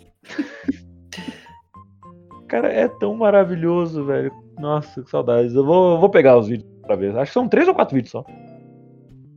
Cara, 2.48 2.68
é 2.72 2.88
tão 2.88 3.14
maravilhoso, 3.16 4.04
velho. 4.04 4.32
Nossa, 4.58 5.02
que 5.02 5.10
saudades. 5.10 5.54
Eu 5.54 5.64
vou, 5.64 5.98
vou 5.98 6.08
pegar 6.10 6.36
os 6.36 6.48
vídeos 6.48 6.68
pra 6.82 6.96
ver. 6.96 7.16
Acho 7.16 7.30
que 7.30 7.34
são 7.34 7.48
três 7.48 7.66
ou 7.68 7.74
quatro 7.74 7.94
vídeos 7.94 8.10
só. 8.12 8.24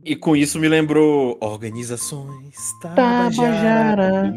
E 0.04 0.14
com 0.14 0.36
isso 0.36 0.58
me 0.58 0.68
lembrou 0.68 1.38
Organizações 1.40 2.56
Tabajara. 2.82 4.34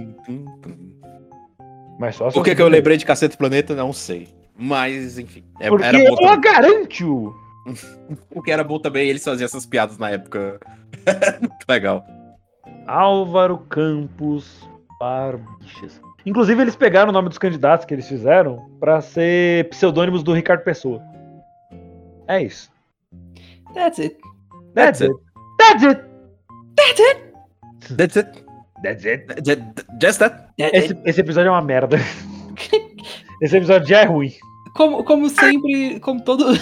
Mas 2.00 2.16
só 2.16 2.32
Por 2.32 2.44
que, 2.44 2.56
que 2.56 2.62
eu 2.62 2.68
lembrei 2.68 2.96
de 2.98 3.06
Cacete 3.06 3.36
Planeta? 3.36 3.76
Não 3.76 3.92
sei. 3.92 4.30
Mas, 4.58 5.20
enfim. 5.20 5.44
é- 5.60 5.70
Porque 5.70 5.86
era 5.86 5.98
eu 6.00 6.16
também. 6.16 6.30
garanto. 8.08 8.18
Porque 8.34 8.52
era 8.52 8.64
bom 8.64 8.80
também 8.80 9.10
eles 9.10 9.24
faziam 9.24 9.46
essas 9.46 9.66
piadas 9.66 9.98
na 9.98 10.10
época. 10.12 10.60
Muito 11.42 11.66
legal. 11.68 12.06
Álvaro 12.86 13.58
Campos 13.70 14.68
Barbichas. 15.00 16.02
Inclusive, 16.26 16.62
eles 16.62 16.76
pegaram 16.76 17.10
o 17.10 17.14
nome 17.14 17.30
dos 17.30 17.38
candidatos 17.38 17.86
que 17.86 17.94
eles 17.94 18.08
fizeram 18.08 18.70
pra 18.80 19.00
ser 19.02 19.70
pseudônimos 19.70 20.24
do 20.24 20.34
Ricardo 20.34 20.64
Pessoa. 20.64 21.02
É 22.28 22.42
isso. 22.44 22.70
That's 23.74 24.00
it. 24.00 24.18
That's, 24.76 25.00
That's 25.00 25.84
it. 25.84 26.02
That's 26.78 27.02
it. 27.02 27.22
That's 27.96 28.18
it. 28.18 28.46
That's 28.84 29.06
it. 29.06 29.26
Ju- 29.46 29.74
Just 30.02 30.20
that. 30.20 30.48
É- 30.60 30.78
Esse, 30.78 30.98
esse 31.06 31.22
episódio 31.22 31.48
é 31.48 31.52
uma 31.52 31.62
merda. 31.62 31.98
Esse 33.42 33.56
episódio 33.58 33.88
já 33.88 34.02
é 34.02 34.04
ruim. 34.06 34.34
Como, 34.78 35.04
como 35.04 35.28
sempre, 35.28 36.00
como 36.00 36.24
todo. 36.24 36.46
Ele 36.54 36.62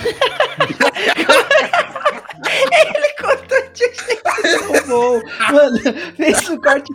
cortou 3.19 3.61
de 3.73 3.91
jeito 3.93 4.87
bom. 4.87 5.21
Mano, 5.51 5.77
fez 6.15 6.49
o 6.49 6.57
corte. 6.61 6.93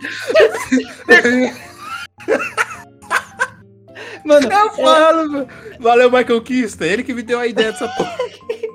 Mano, 4.25 4.51
Eu 4.51 4.71
falo, 4.71 5.47
valeu, 5.79 6.09
Michael 6.09 6.41
Kister. 6.41 6.91
Ele 6.91 7.03
que 7.03 7.13
me 7.13 7.21
deu 7.21 7.39
a 7.39 7.45
ideia 7.45 7.71
dessa 7.71 7.87
porra. 7.87 8.17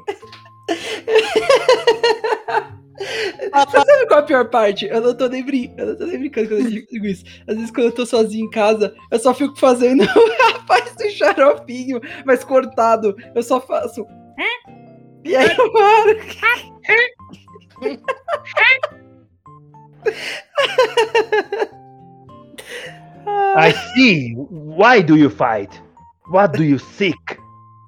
qual 4.17 4.17
é 4.17 4.21
a 4.21 4.23
pior 4.23 4.49
parte? 4.49 4.87
Eu 4.87 5.01
não 5.01 5.15
tô 5.15 5.29
nem, 5.29 5.45
brin... 5.45 5.75
eu 5.77 5.89
não 5.89 5.97
tô 5.97 6.07
nem 6.07 6.19
brincando 6.19 6.49
quando 6.49 6.63
eu 6.63 6.71
digo 6.71 7.07
isso. 7.07 7.25
Às 7.47 7.57
vezes 7.57 7.71
quando 7.71 7.87
eu 7.87 7.93
tô 7.93 8.07
sozinho 8.07 8.47
em 8.47 8.51
casa, 8.51 8.95
eu 9.11 9.19
só 9.19 9.35
fico 9.35 9.59
fazendo 9.59 10.05
o 10.09 10.53
rapaz 10.53 10.95
do 10.97 11.11
xaropinho, 11.11 12.01
mas 12.25 12.43
cortado. 12.43 13.15
Eu 13.35 13.43
só 13.43 13.61
faço. 13.61 14.07
E 15.25 15.37
aí 15.37 15.55
eu 15.57 15.73
paro. 15.73 16.17
I 23.59 23.73
see. 23.95 24.35
Why 24.37 25.03
do 25.03 25.17
you 25.17 25.31
fight? 25.31 25.83
What 26.31 26.57
do 26.57 26.65
you 26.65 26.79
seek? 26.79 27.19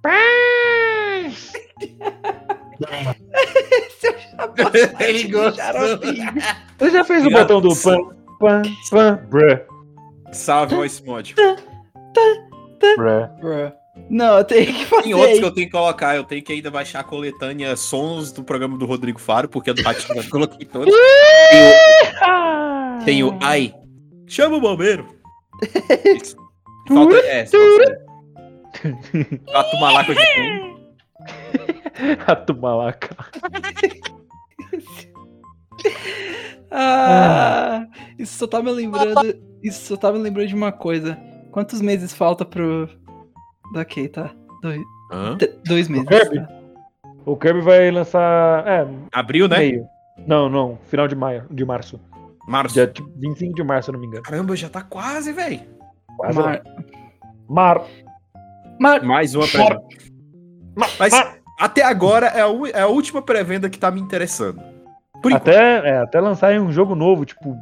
Seu 3.99 4.15
rapaz 4.39 5.01
Ele. 5.01 5.31
Você 6.79 6.91
já 6.91 7.05
fez 7.05 7.27
o 7.27 7.31
botão 7.31 7.61
do 7.61 7.75
pan, 7.75 7.99
pan, 8.39 8.63
pan, 8.91 9.17
bruh, 9.29 9.61
Salve, 10.33 10.75
voice 10.77 11.05
mod. 11.05 11.35
bruh. 11.35 13.29
Bruh. 13.41 13.73
Não, 14.09 14.39
eu 14.39 14.45
tenho 14.45 14.73
que 14.73 14.87
fazer. 14.87 15.03
Tem 15.03 15.15
outros 15.15 15.39
que 15.41 15.45
eu 15.45 15.51
tenho 15.51 15.67
que 15.67 15.73
colocar. 15.73 16.15
Eu 16.17 16.23
tenho 16.25 16.43
que 16.43 16.53
ainda 16.53 16.71
baixar 16.71 17.01
a 17.01 17.05
coletânea 17.05 17.75
Sons 17.75 18.31
do 18.31 18.45
programa 18.45 18.79
do 18.79 18.87
Rodrigo 18.87 19.19
Faro, 19.19 19.49
porque 19.49 19.71
é 19.71 19.75
do 19.75 19.83
Ratinho 19.83 20.21
eu 20.21 20.31
coloquei 20.31 20.65
todos. 20.67 20.95
Ah. 22.23 23.01
Tem 23.05 23.25
o 23.25 23.37
Ai. 23.41 23.75
Chama 24.27 24.57
o 24.57 24.61
bombeiro. 24.61 25.07
Falta. 26.89 27.17
É, 27.17 27.45
falta. 27.45 28.01
Malaco 29.81 30.15
de 30.15 30.21
fundo. 30.35 30.68
Rato 32.27 32.57
malaca. 32.57 33.17
Ah, 36.71 37.87
isso 38.19 38.39
só 38.39 38.47
tá 38.47 38.63
me 38.63 38.71
lembrando. 38.71 39.35
Isso 39.63 39.87
só 39.87 39.97
tá 39.97 40.13
me 40.13 40.19
lembrando 40.19 40.49
de 40.49 40.55
uma 40.55 40.71
coisa. 40.71 41.19
Quantos 41.51 41.81
meses 41.81 42.13
falta 42.13 42.45
pro. 42.45 42.89
Ok, 43.75 44.09
tá. 44.09 44.31
Dois, 44.63 44.81
dois 45.67 45.89
meses. 45.89 46.07
Kirby? 46.07 46.41
tá. 46.41 46.49
O 47.25 47.37
Kirby 47.37 47.61
vai 47.63 47.91
lançar. 47.91 48.67
É, 48.67 48.87
Abriu, 49.13 49.49
né? 49.49 49.59
meio. 49.59 49.87
Não, 50.27 50.49
não. 50.49 50.79
Final 50.89 51.09
de 51.09 51.15
maio, 51.15 51.47
de 51.51 51.65
março. 51.65 51.99
Março. 52.47 52.75
Dia 52.75 52.87
tipo, 52.87 53.11
25 53.17 53.55
de 53.55 53.63
março, 53.63 53.87
se 53.87 53.91
eu 53.91 53.93
não 53.95 54.01
me 54.01 54.07
engano. 54.07 54.23
Caramba, 54.23 54.57
já 54.57 54.69
tá 54.69 54.83
quase, 54.83 55.33
velho. 55.33 55.61
Quase 56.17 56.39
Mar... 56.39 56.63
Mar. 57.49 57.83
Mar... 58.81 59.03
Mais 59.05 59.35
uma 59.35 59.45
Mar- 59.45 59.53
pré-venda. 59.53 59.83
Mas 60.99 61.13
até 61.59 61.83
agora 61.83 62.27
é 62.27 62.41
a, 62.43 62.49
é 62.79 62.81
a 62.83 62.87
última 62.89 63.21
pré-venda 63.23 63.69
que 63.69 63.79
tá 63.79 63.91
me 63.91 64.01
interessando. 64.01 64.61
Por. 65.23 65.33
Até, 65.33 65.89
é, 65.89 65.99
até 65.99 66.21
lançarem 66.21 66.61
um 66.61 66.71
jogo 66.71 66.95
novo, 66.95 67.25
tipo, 67.25 67.57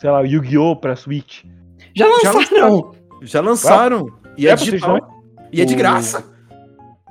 sei 0.00 0.10
lá, 0.10 0.20
Yu-Gi-Oh! 0.20 0.76
pra 0.76 0.94
Switch. 0.96 1.44
Já 1.96 2.06
Já 2.22 2.32
lançaram! 2.32 2.94
Já 3.22 3.40
lançaram. 3.40 4.06
E 4.36 4.46
é, 4.46 4.50
É 4.52 4.54
digital. 4.56 4.98
não 4.98 5.22
E 5.52 5.60
é 5.60 5.64
de 5.64 5.74
O- 5.74 5.76
graça. 5.76 6.24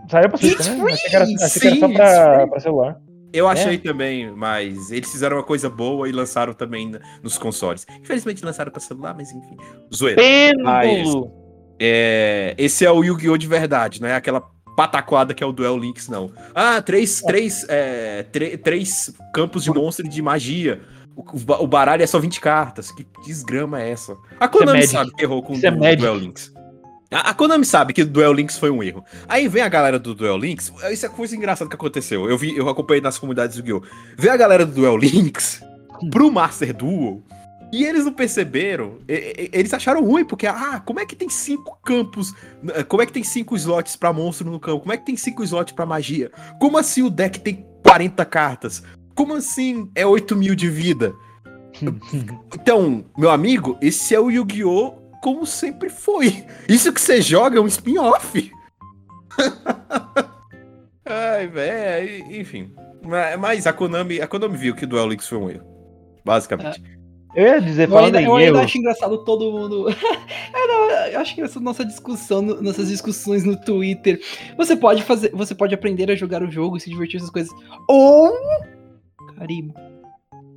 Saiu 0.10 0.30
pra 0.30 0.38
Switch, 0.38 0.54
It's 0.54 0.68
né? 0.68 0.76
free! 0.84 0.94
Achei 0.94 1.10
que 1.10 1.16
era, 1.16 1.26
achei 1.26 1.62
que 1.62 1.68
era 1.68 1.76
Sim, 1.76 1.80
só 1.80 1.88
pra, 1.90 2.48
pra 2.48 2.60
celular. 2.60 2.98
Eu 3.34 3.48
achei 3.48 3.76
É. 3.76 3.78
também, 3.78 4.30
mas 4.36 4.92
eles 4.92 5.10
fizeram 5.10 5.38
uma 5.38 5.44
coisa 5.44 5.70
boa 5.70 6.10
e 6.10 6.12
lançaram 6.12 6.52
também 6.54 6.92
nos 7.24 7.38
consoles. 7.38 7.88
Infelizmente 8.02 8.44
lançaram 8.44 8.72
pra 8.72 8.82
celular, 8.82 9.16
mas 9.16 9.32
enfim. 9.32 9.56
Zoeira. 9.94 10.22
Pêndulo! 10.22 11.32
É, 11.80 12.54
esse 12.58 12.86
é 12.86 12.92
o 12.92 13.04
Yu-Gi-Oh! 13.04 13.38
de 13.38 13.48
verdade, 13.48 14.02
não 14.02 14.08
é 14.10 14.16
aquela 14.16 14.44
pataquada 14.82 15.34
que 15.34 15.44
é 15.44 15.46
o 15.46 15.52
Duel 15.52 15.78
Links, 15.78 16.08
não. 16.10 16.32
Ah, 16.56 16.82
três, 16.82 17.22
três, 17.22 17.66
é, 17.70 18.24
três 18.64 19.14
campos 19.34 19.64
de 19.64 19.70
monstro 19.72 20.08
de 20.08 20.22
magia. 20.22 20.82
O, 21.16 21.22
o 21.22 21.40
ba- 21.40 21.60
o 21.62 21.68
baralho 21.68 22.02
é 22.02 22.08
só 22.08 22.18
20 22.20 22.40
cartas. 22.40 22.92
Que 22.92 23.06
desgrama 23.26 23.82
é 23.82 23.92
essa? 23.92 24.16
A 24.40 24.48
Konami 24.48 24.80
Magic. 24.80 24.88
sabe 24.94 25.12
que 25.12 25.24
errou 25.24 25.44
com 25.44 25.54
o 25.54 25.60
é 25.64 25.70
Magic. 25.70 25.98
Duel 25.98 26.16
Links. 26.16 26.52
A, 27.12 27.30
a 27.30 27.34
Konami 27.34 27.66
sabe 27.66 27.94
que 27.94 28.02
o 28.02 28.06
Duel 28.08 28.34
Links 28.34 28.58
foi 28.58 28.72
um 28.72 28.82
erro. 28.82 29.04
Aí 29.28 29.48
vem 29.48 29.62
a 29.62 29.70
galera 29.70 30.00
do 30.00 30.16
Duel 30.16 30.38
Links. 30.38 30.72
Isso 30.92 31.06
é 31.06 31.10
coisa 31.10 31.36
engraçada 31.36 31.70
que 31.70 31.76
aconteceu. 31.76 32.28
Eu 32.30 32.38
vi, 32.38 32.56
eu 32.58 32.68
acompanhei 32.70 33.02
nas 33.02 33.20
comunidades 33.20 33.58
do 33.58 33.68
Yu-Gi-Oh! 33.68 33.84
Vem 34.18 34.32
a 34.32 34.38
galera 34.38 34.66
do 34.66 34.74
Duel 34.74 34.98
Links 34.98 35.62
pro 36.10 36.32
Master 36.32 36.74
Duel. 36.74 37.22
E 37.72 37.86
eles 37.86 38.04
não 38.06 38.12
perceberam, 38.14 38.98
e- 39.08 39.50
e- 39.54 39.58
eles 39.58 39.74
acharam 39.74 40.04
ruim, 40.04 40.26
porque, 40.26 40.46
ah, 40.46 40.82
como 40.86 41.00
é 41.00 41.06
que 41.06 41.16
tem 41.16 41.30
cinco 41.30 41.80
campos, 41.86 42.34
eh, 42.74 42.84
como 42.84 43.02
é 43.02 43.06
que 43.06 43.14
tem 43.14 43.24
cinco 43.24 43.56
slots 43.56 43.96
pra 43.96 44.12
monstro 44.12 44.50
no 44.52 44.60
campo, 44.60 44.82
como 44.82 44.92
é 44.94 44.98
que 44.98 45.06
tem 45.06 45.16
cinco 45.16 45.42
slots 45.44 45.74
pra 45.74 45.86
magia? 45.86 46.30
Como 46.60 46.78
assim 46.78 47.02
o 47.02 47.10
deck 47.10 47.40
tem 47.40 47.66
40 47.84 48.26
cartas? 48.26 48.84
Como 49.16 49.34
assim 49.36 49.90
é 49.96 50.06
8 50.06 50.36
mil 50.36 50.54
de 50.56 50.70
vida? 50.70 51.14
Então, 52.54 53.06
meu 53.18 53.30
amigo, 53.30 53.78
esse 53.82 54.14
é 54.14 54.20
o 54.20 54.30
Yu-Gi-Oh! 54.30 55.00
como 55.22 55.46
sempre 55.46 55.88
foi. 55.90 56.46
Isso 56.68 56.92
que 56.92 57.00
você 57.00 57.22
joga 57.22 57.58
é 57.58 57.62
um 57.62 57.68
spin-off. 57.68 58.52
Ai, 61.06 61.48
velho, 61.48 62.36
enfim. 62.36 62.74
Ma- 63.04 63.38
Mas 63.38 63.66
a 63.68 63.74
Konami, 63.74 64.20
a 64.22 64.28
Konami 64.28 64.58
viu 64.58 64.76
que 64.76 64.86
o 64.86 64.88
Duel 64.88 65.08
Links 65.10 65.28
foi 65.28 65.38
um 65.38 65.50
erro. 65.50 65.66
Basicamente. 66.26 66.82
Eu 67.36 67.44
ia 67.46 67.62
dizer, 67.62 67.84
Eu 67.88 67.90
falando 67.94 68.06
ainda, 68.16 68.22
em 68.22 68.26
eu 68.26 68.36
ainda 68.36 68.58
erro, 68.58 68.66
acho 68.66 68.78
engraçado 68.78 69.18
todo 69.24 69.52
mundo. 69.52 69.90
eu, 69.90 69.96
não, 70.68 70.90
eu 71.08 71.20
acho 71.20 71.34
engraçado 71.34 71.64
nossa 71.64 71.86
discussão, 71.86 72.42
no- 72.42 72.62
nossas 72.62 72.90
discussões 72.90 73.44
no 73.46 73.56
Twitter. 73.56 74.20
Você 74.58 74.76
pode 74.76 75.02
fazer, 75.04 75.32
você 75.34 75.56
pode 75.56 75.74
aprender 75.74 76.12
a 76.12 76.16
jogar 76.16 76.44
o 76.44 76.52
jogo 76.52 76.76
e 76.78 76.80
se 76.82 76.90
divertir 76.90 77.20
com 77.20 77.24
essas 77.26 77.30
coisas. 77.32 77.52
Ou. 77.88 78.32
Carimbo. 79.38 79.74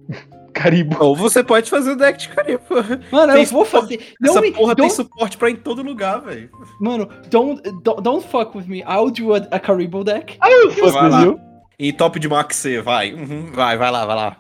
Caribo. 0.53 0.97
Ou 1.01 1.17
você 1.17 1.43
pode 1.43 1.69
fazer 1.69 1.93
o 1.93 1.97
deck 1.97 2.19
de 2.19 2.29
carimbo. 2.29 2.63
Mano, 3.11 3.33
Tem 3.33 3.43
eu 3.43 3.49
vou 3.49 3.65
fazer. 3.65 4.01
Essa 4.23 4.41
me, 4.41 4.53
porra 4.53 4.75
tem 4.75 4.87
don't- 4.87 4.95
suporte 4.95 5.37
pra 5.37 5.51
ir 5.51 5.55
em 5.55 5.57
todo 5.57 5.83
lugar, 5.83 6.21
velho. 6.21 6.49
Mano, 6.81 7.09
don't, 7.29 7.61
don't, 7.83 8.01
don't 8.03 8.27
fuck 8.29 8.57
with 8.57 8.67
me. 8.67 8.79
I'll 8.81 9.11
do 9.11 9.35
a, 9.35 9.39
a 9.51 9.59
Caribou 9.59 10.05
deck. 10.05 10.39
Fuck 10.75 10.93
Vai 10.93 11.11
lá. 11.11 11.19
with 11.21 11.27
you. 11.27 11.41
Em 11.79 11.93
top 11.93 12.21
de 12.21 12.29
Max 12.29 12.55
C, 12.57 12.81
vai. 12.81 13.13
Uhum, 13.13 13.51
vai, 13.53 13.77
vai 13.77 13.91
lá, 13.91 14.07
vai 14.07 14.15
lá. 14.17 14.37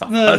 Não, 0.00 0.34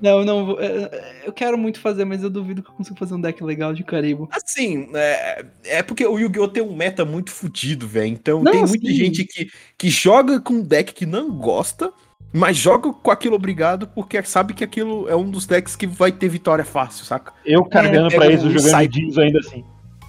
não, 0.00 0.24
não 0.24 0.46
vou- 0.46 0.60
é, 0.60 1.22
eu 1.26 1.32
quero 1.32 1.58
muito 1.58 1.80
fazer, 1.80 2.04
mas 2.04 2.22
eu 2.22 2.30
duvido 2.30 2.62
que 2.62 2.70
eu 2.70 2.74
consigo 2.74 2.98
fazer 2.98 3.14
um 3.14 3.20
deck 3.20 3.42
legal 3.44 3.74
de 3.74 3.84
Caribou. 3.84 4.28
Assim, 4.32 4.88
é, 4.94 5.44
é 5.64 5.82
porque 5.82 6.06
o 6.06 6.18
Yu-Gi-Oh! 6.18 6.48
tem 6.48 6.62
um 6.62 6.74
meta 6.74 7.04
muito 7.04 7.30
fodido, 7.30 7.86
velho. 7.86 8.06
Então 8.08 8.42
Não, 8.42 8.50
tem 8.52 8.60
muita 8.66 8.88
sim. 8.88 8.94
gente 8.94 9.24
que, 9.24 9.50
que 9.76 9.90
joga 9.90 10.40
com 10.40 10.54
um 10.54 10.62
deck 10.62 10.94
que 10.94 11.04
não 11.06 11.30
gosta, 11.30 11.92
mas 12.32 12.56
joga 12.56 12.92
com 12.92 13.10
aquilo 13.10 13.36
obrigado 13.36 13.86
porque 13.88 14.22
sabe 14.24 14.54
que 14.54 14.64
aquilo 14.64 15.08
é 15.08 15.14
um 15.14 15.30
dos 15.30 15.46
decks 15.46 15.76
que 15.76 15.86
vai 15.86 16.10
ter 16.10 16.28
vitória 16.28 16.64
fácil, 16.64 17.04
saca? 17.04 17.32
Eu 17.44 17.64
carregando 17.64 18.08
É, 18.12 18.16
pra 18.16 18.30
isso, 18.30 18.46
um 18.46 18.50
jogando 18.50 18.88
jeans 18.88 19.18
ainda 19.18 19.38
assim. 19.40 19.64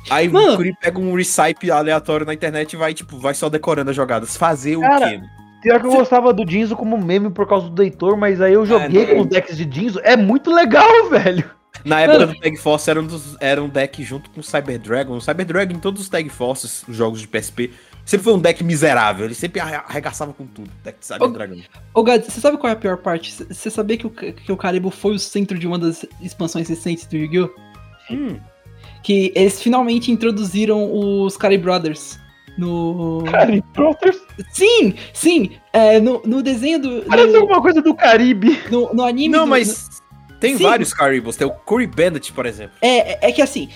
Aí 0.10 0.30
Mano. 0.30 0.54
o 0.54 0.56
Curi 0.58 0.74
pega 0.80 1.00
um 1.00 1.16
recipe 1.16 1.72
aleatório 1.72 2.26
na 2.28 2.34
internet 2.34 2.74
e 2.74 2.78
vai, 2.78 2.94
tipo, 2.94 3.18
vai 3.18 3.34
só 3.34 3.50
decorando 3.50 3.90
as 3.90 3.96
jogadas. 3.96 4.38
Fazer 4.38 4.80
Cara, 4.80 5.08
o 5.08 5.10
quê? 5.10 5.22
Pior 5.66 5.80
que 5.82 5.88
eu 5.88 5.92
gostava 5.92 6.32
do 6.32 6.50
Jinzo 6.50 6.76
como 6.76 6.98
meme 6.98 7.30
por 7.32 7.48
causa 7.48 7.70
do 7.70 7.82
Heitor, 7.84 8.16
mas 8.18 8.40
aí 8.40 8.54
eu 8.54 8.66
joguei 8.66 9.06
não. 9.08 9.16
com 9.16 9.22
os 9.22 9.28
decks 9.28 9.58
de 9.58 9.68
Jinzo. 9.70 10.00
É 10.04 10.16
muito 10.16 10.52
legal, 10.54 10.86
velho. 11.10 11.44
Na 11.84 12.02
época 12.02 12.20
Mano. 12.20 12.34
do 12.34 12.40
Tag 12.40 12.56
Force 12.58 12.90
era 12.90 13.02
um, 13.02 13.06
dos, 13.06 13.36
era 13.40 13.62
um 13.62 13.68
deck 13.68 14.02
junto 14.04 14.30
com 14.30 14.40
o 14.40 14.44
Cyber 14.44 14.80
Dragon. 14.80 15.18
O 15.18 15.22
Cyber 15.22 15.46
Dragon 15.46 15.74
em 15.76 15.80
todos 15.80 16.02
os 16.02 16.10
Tag 16.10 16.30
Forces, 16.30 16.84
os 16.88 16.96
jogos 16.96 17.20
de 17.20 17.28
PSP, 17.28 17.72
sempre 18.06 18.24
foi 18.24 18.34
um 18.34 18.40
deck 18.40 18.64
miserável. 18.64 19.26
Ele 19.26 19.36
sempre 19.36 19.60
arre- 19.60 19.76
arregaçava 19.88 20.34
com 20.34 20.46
tudo. 20.48 20.70
Deck 20.84 21.00
de 21.00 21.06
Cyber 21.06 21.28
Ô, 21.28 21.32
Dragon. 21.32 21.56
Ô, 21.94 22.02
Gads, 22.04 22.32
você 22.34 22.40
sabe 22.40 22.58
qual 22.58 22.70
é 22.70 22.74
a 22.74 22.78
pior 22.78 22.98
parte? 22.98 23.32
Você 23.50 23.70
sabia 23.70 23.98
que 23.98 24.08
o, 24.08 24.10
que 24.10 24.52
o 24.52 24.58
Caribou 24.58 24.90
foi 24.90 25.16
o 25.16 25.20
centro 25.20 25.60
de 25.60 25.68
uma 25.68 25.78
das 25.78 26.06
expansões 26.22 26.70
recentes 26.70 27.06
do 27.08 27.18
Yu-Gi-Oh? 27.18 27.50
Hum, 28.10 28.38
Que 29.04 29.32
eles 29.36 29.62
finalmente 29.62 30.12
introduziram 30.12 30.90
os 30.92 31.36
Cari 31.38 31.58
Brothers 31.58 32.18
no. 32.58 33.24
Cari 33.30 33.64
Brothers. 33.74 34.18
Sim, 34.52 34.94
sim! 35.14 35.52
é, 35.74 36.00
no, 36.00 36.22
no 36.26 36.42
desenho 36.42 36.80
do. 36.80 37.02
Parece 37.04 37.32
No, 37.34 37.40
alguma 37.42 37.62
coisa 37.62 37.82
do 37.82 37.94
Caribe. 37.94 38.60
no, 38.72 38.94
no 38.94 39.04
anime. 39.04 39.30
Não, 39.36 39.44
do- 39.46 39.50
mas 39.50 39.90
tem 40.40 40.58
Sim. 40.58 40.64
vários 40.64 40.94
Caribous. 40.94 41.36
Tem 41.36 41.46
o 41.48 41.52
Curry 41.52 41.88
Bandit, 41.88 42.32
por 42.34 42.46
exemplo. 42.46 42.76
É, 42.82 43.14
é- 43.14 43.30
é 43.30 43.32
que 43.32 43.42
assim, 43.42 43.70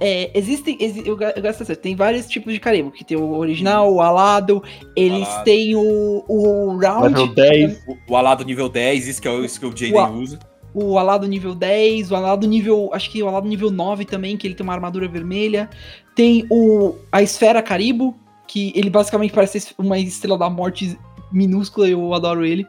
é, 0.00 0.30
existem. 0.34 0.76
exi- 0.80 1.02
eu, 1.06 1.16
gasto 1.16 1.64
certo, 1.64 1.80
tem 1.80 1.94
vários 1.94 2.26
tipos 2.26 2.52
de 2.52 2.58
Caribou, 2.60 2.90
que 2.90 3.04
tem 3.04 3.16
o 3.16 3.36
original, 3.36 3.92
o 3.92 4.00
alado, 4.00 4.62
eles 4.96 5.28
Alado. 5.28 5.44
têm 5.44 5.76
o, 5.76 6.24
o 6.28 6.76
round, 6.78 7.08
Level 7.08 7.34
10. 7.34 7.82
O, 7.86 8.12
o 8.12 8.16
alado 8.16 8.44
nível 8.44 8.68
10, 8.68 9.06
isso 9.08 9.22
que 9.22 9.28
é 9.28 9.30
o, 9.30 9.44
isso 9.44 9.60
que 9.60 9.66
o 9.66 9.70
Jaden 9.70 9.94
Uau. 9.94 10.12
usa. 10.14 10.38
o 10.74 10.98
alado 10.98 11.26
nível 11.28 11.54
10, 11.54 12.10
o 12.10 12.16
alado 12.16 12.46
nível. 12.48 12.90
Acho 12.92 13.08
que 13.10 13.22
o 13.22 13.28
alado 13.28 13.46
nível 13.46 13.70
9 13.70 14.04
também, 14.04 14.36
que 14.36 14.44
ele 14.46 14.54
tem 14.56 14.64
uma 14.64 14.72
armadura 14.72 15.06
vermelha. 15.06 15.70
Tem 16.16 16.44
o 16.50 16.96
a 17.12 17.22
esfera 17.22 17.62
Caribo, 17.62 18.16
que 18.54 18.72
ele 18.76 18.88
basicamente 18.88 19.32
parece 19.32 19.74
uma 19.76 19.98
estrela 19.98 20.38
da 20.38 20.48
morte 20.48 20.96
minúscula, 21.32 21.88
eu 21.88 22.14
adoro 22.14 22.46
ele. 22.46 22.64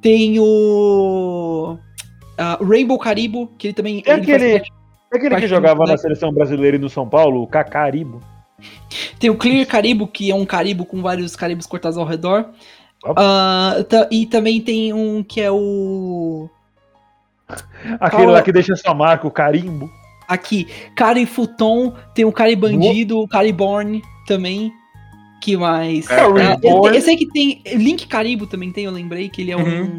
Tem 0.00 0.36
o. 0.40 1.78
o 2.60 2.64
Rainbow 2.64 2.98
Caribo, 2.98 3.46
que 3.56 3.68
ele 3.68 3.74
também. 3.74 4.02
É 4.04 4.14
ele 4.14 4.22
aquele- 4.22 4.52
parte- 4.58 4.72
É 5.12 5.16
aquele 5.16 5.36
que 5.36 5.46
jogava 5.46 5.84
na 5.86 5.96
seleção 5.96 6.32
brasileira 6.32 6.76
e 6.76 6.80
no 6.80 6.88
São 6.90 7.08
Paulo, 7.08 7.40
o 7.40 7.46
Cacaribo. 7.46 8.20
Tem 9.20 9.30
o 9.30 9.36
Clear 9.36 9.64
Caribo, 9.64 10.08
que 10.08 10.28
é 10.28 10.34
um 10.34 10.44
caribo 10.44 10.84
com 10.84 11.00
vários 11.00 11.36
caribos 11.36 11.66
cortados 11.66 11.96
ao 11.96 12.04
redor. 12.04 12.46
Ta- 13.88 14.08
e 14.10 14.26
também 14.26 14.60
tem 14.60 14.92
um 14.92 15.22
que 15.22 15.40
é 15.40 15.52
o. 15.52 16.50
Aquele 18.00 18.26
lá 18.26 18.42
que 18.42 18.50
deixa 18.50 18.74
sua 18.74 18.92
marca, 18.92 19.24
o 19.24 19.30
carimbo. 19.30 19.88
Aqui, 20.26 20.66
Cari 20.96 21.26
Futon, 21.26 21.94
tem 22.12 22.24
o 22.24 22.32
Cari 22.32 22.56
Bandido, 22.56 23.20
o 23.20 23.28
Cari 23.28 23.52
Born 23.52 24.02
também. 24.26 24.72
Que 25.42 25.56
mais? 25.56 26.08
É, 26.08 26.20
Ah, 26.20 26.56
eu, 26.62 26.86
eu 26.86 27.00
sei 27.02 27.16
que 27.16 27.26
tem. 27.26 27.60
Link 27.74 28.06
Caribo 28.06 28.46
também 28.46 28.70
tem, 28.70 28.84
eu 28.84 28.92
lembrei 28.92 29.28
que 29.28 29.42
ele 29.42 29.50
é 29.50 29.56
um. 29.56 29.60
Uhum. 29.60 29.96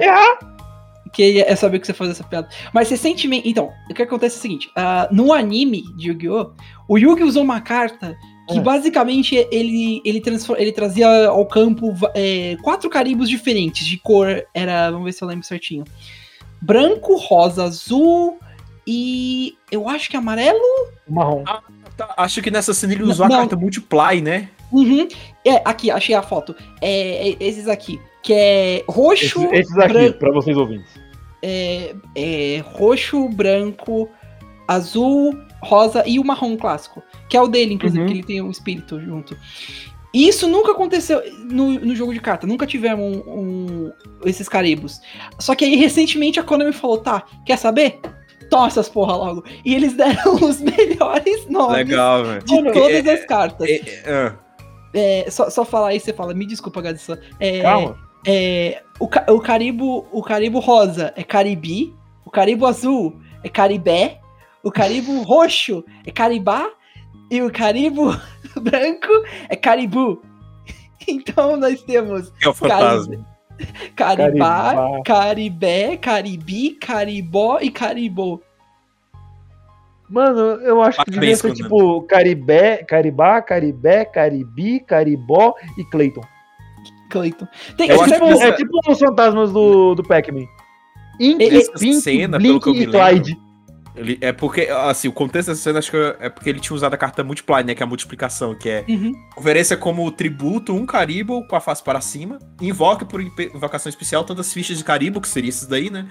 Que 1.11 1.21
ele 1.21 1.41
é 1.41 1.55
saber 1.55 1.79
que 1.79 1.85
você 1.85 1.93
faz 1.93 2.11
essa 2.11 2.23
piada. 2.23 2.47
Mas 2.73 2.89
recentemente. 2.89 3.47
Então, 3.47 3.69
o 3.89 3.93
que 3.93 4.01
acontece 4.01 4.37
é 4.37 4.39
o 4.39 4.41
seguinte: 4.41 4.71
ah, 4.73 5.09
no 5.11 5.33
anime 5.33 5.83
de 5.97 6.07
Yu-Gi-Oh!, 6.07 6.53
o 6.87 6.97
Yugi 6.97 7.23
usou 7.23 7.43
uma 7.43 7.59
carta 7.59 8.15
que 8.47 8.57
Ah. 8.57 8.61
basicamente 8.61 9.35
ele, 9.51 10.01
ele, 10.05 10.21
ele 10.57 10.71
trazia 10.71 11.27
ao 11.27 11.45
campo 11.45 11.93
é, 12.15 12.55
quatro 12.63 12.89
caribos 12.89 13.27
diferentes 13.29 13.85
de 13.85 13.97
cor. 13.97 14.43
Era. 14.53 14.91
Vamos 14.91 15.03
ver 15.05 15.11
se 15.11 15.21
eu 15.21 15.27
lembro 15.27 15.45
certinho. 15.45 15.83
Branco, 16.61 17.17
rosa, 17.17 17.65
azul 17.65 18.39
e. 18.87 19.55
Eu 19.69 19.89
acho 19.89 20.09
que 20.09 20.15
amarelo. 20.15 20.57
Marrom. 21.07 21.43
Tá, 21.97 22.13
acho 22.17 22.41
que 22.41 22.49
nessa 22.49 22.73
cena 22.73 22.93
ele 22.93 23.03
usou 23.03 23.27
não. 23.27 23.35
a 23.35 23.39
carta 23.39 23.57
Multiply, 23.57 24.21
né? 24.21 24.47
Uhum. 24.71 25.07
É, 25.45 25.61
aqui, 25.65 25.91
achei 25.91 26.15
a 26.15 26.21
foto. 26.21 26.55
É, 26.81 27.29
é 27.31 27.35
esses 27.39 27.67
aqui. 27.67 27.99
Que 28.21 28.33
é 28.33 28.83
roxo. 28.87 29.43
Esses, 29.45 29.59
esses 29.71 29.77
aqui, 29.77 29.93
bran- 29.93 30.11
pra 30.13 30.31
vocês 30.31 30.55
ouvintes. 30.57 30.89
é, 31.41 31.93
é 32.15 32.63
roxo, 32.65 33.27
branco, 33.29 34.09
azul, 34.67 35.37
rosa 35.61 36.03
e 36.07 36.19
o 36.19 36.23
marrom 36.23 36.55
clássico. 36.55 37.03
Que 37.29 37.35
é 37.37 37.41
o 37.41 37.47
dele, 37.47 37.73
inclusive, 37.73 38.01
Uhum. 38.01 38.07
que 38.07 38.13
ele 38.13 38.23
tem 38.23 38.41
um 38.41 38.49
espírito 38.51 38.99
junto. 39.01 39.35
E 40.13 40.27
Isso 40.27 40.47
nunca 40.47 40.71
aconteceu 40.73 41.21
no, 41.49 41.71
no 41.79 41.95
jogo 41.95 42.13
de 42.13 42.19
carta. 42.21 42.45
Nunca 42.47 42.65
tivemos 42.67 43.03
um, 43.03 43.31
um- 43.87 43.91
esses 44.25 44.47
caribos. 44.47 45.01
Só 45.39 45.55
que 45.55 45.65
aí, 45.65 45.75
recentemente, 45.75 46.39
a 46.39 46.43
Konami 46.43 46.71
falou, 46.71 46.99
tá, 46.99 47.23
quer 47.45 47.57
saber? 47.57 47.99
Toma 48.49 48.67
essas 48.67 48.87
porra 48.87 49.15
logo. 49.17 49.43
E 49.65 49.73
eles 49.73 49.93
deram 49.97 50.35
os 50.35 50.61
melhores 50.61 51.49
nomes 51.49 51.77
Legal, 51.77 52.23
velho. 52.23 52.43
de 52.43 52.71
todas 52.71 53.05
é- 53.05 53.13
as 53.13 53.25
cartas. 53.25 53.67
é- 53.67 53.73
é- 53.73 54.03
ah. 54.07 54.35
É, 54.93 55.25
só, 55.29 55.49
só 55.49 55.65
falar 55.65 55.87
aí, 55.89 55.99
você 55.99 56.13
fala, 56.13 56.33
me 56.33 56.45
desculpa, 56.45 56.81
Gadissa. 56.81 57.19
É, 57.39 57.61
Calma. 57.61 57.97
é, 58.27 58.83
o, 58.99 59.05
o 59.05 59.39
caribo 59.39 60.07
o 60.11 60.21
caribo 60.21 60.59
rosa 60.59 61.11
é 61.15 61.23
caribi, 61.23 61.93
o 62.25 62.29
caribo 62.29 62.65
azul 62.65 63.19
é 63.43 63.49
caribé, 63.49 64.19
o 64.63 64.71
caribo 64.71 65.21
roxo 65.23 65.83
é 66.05 66.11
caribá 66.11 66.69
e 67.31 67.41
o 67.41 67.51
caribo 67.51 68.11
branco 68.61 69.07
é 69.49 69.55
caribu. 69.55 70.21
Então 71.05 71.57
nós 71.57 71.81
temos 71.83 72.31
É 72.41 72.47
o 72.47 72.53
fantasma. 72.53 73.25
caribá, 73.93 74.73
Caribá. 74.73 75.01
caribé, 75.03 75.97
caribi, 75.97 76.71
caribó 76.75 77.59
e 77.61 77.69
caribô. 77.69 78.39
Mano, 80.13 80.39
eu 80.61 80.79
acho 80.81 80.99
que 81.03 81.09
devia 81.11 81.35
Parabéns, 81.35 81.39
ser 81.39 81.53
tipo 81.63 82.03
Caribé, 82.03 82.83
Caribá, 82.87 83.41
Caribé, 83.41 84.05
Caribi, 84.05 84.79
Caribó 84.81 85.55
e 85.77 85.83
Clayton. 85.85 86.21
Cleiton. 87.09 87.47
Tem, 87.77 87.89
É 87.89 87.93
tipo, 87.97 88.05
que 88.05 88.13
é 88.13 88.31
essa- 88.33 88.51
tipo 88.53 88.71
os 88.87 88.99
fantasmas 88.99 89.51
do, 89.51 89.95
do 89.95 90.03
Pac-Man. 90.03 90.45
Ink, 91.19 91.43
Essa 91.43 91.71
Pink, 91.73 92.01
cena, 92.01 92.37
pelo 92.39 92.59
Blink 92.59 92.63
que 92.63 92.69
eu 92.69 92.73
me 92.73 92.79
e 92.79 92.85
lembro, 92.85 92.99
Clyde. 92.99 93.37
Ele, 93.95 94.17
é 94.21 94.31
porque, 94.31 94.61
assim, 94.61 95.07
o 95.07 95.11
contexto 95.11 95.49
dessa 95.49 95.61
cena 95.61 95.77
acho 95.77 95.91
que 95.91 95.97
é 96.19 96.27
porque 96.29 96.49
ele 96.49 96.59
tinha 96.59 96.75
usado 96.75 96.93
a 96.95 96.97
carta 96.97 97.23
Multiply, 97.23 97.63
né? 97.63 97.75
Que 97.75 97.83
é 97.83 97.85
a 97.85 97.87
multiplicação, 97.87 98.55
que 98.55 98.67
é 98.67 98.83
Uhum. 98.89 99.13
ofereça 99.37 99.77
como 99.77 100.09
tributo 100.11 100.73
um 100.73 100.85
caribo 100.85 101.47
com 101.47 101.55
a 101.55 101.59
face 101.59 101.83
para 101.83 102.01
cima, 102.01 102.39
invoque 102.59 103.05
por 103.05 103.21
invocação 103.21 103.89
especial 103.91 104.23
todas 104.23 104.47
as 104.47 104.53
fichas 104.53 104.79
de 104.79 104.83
caribo, 104.83 105.21
que 105.21 105.27
seria 105.27 105.49
esses 105.49 105.67
daí, 105.67 105.91
né? 105.91 106.07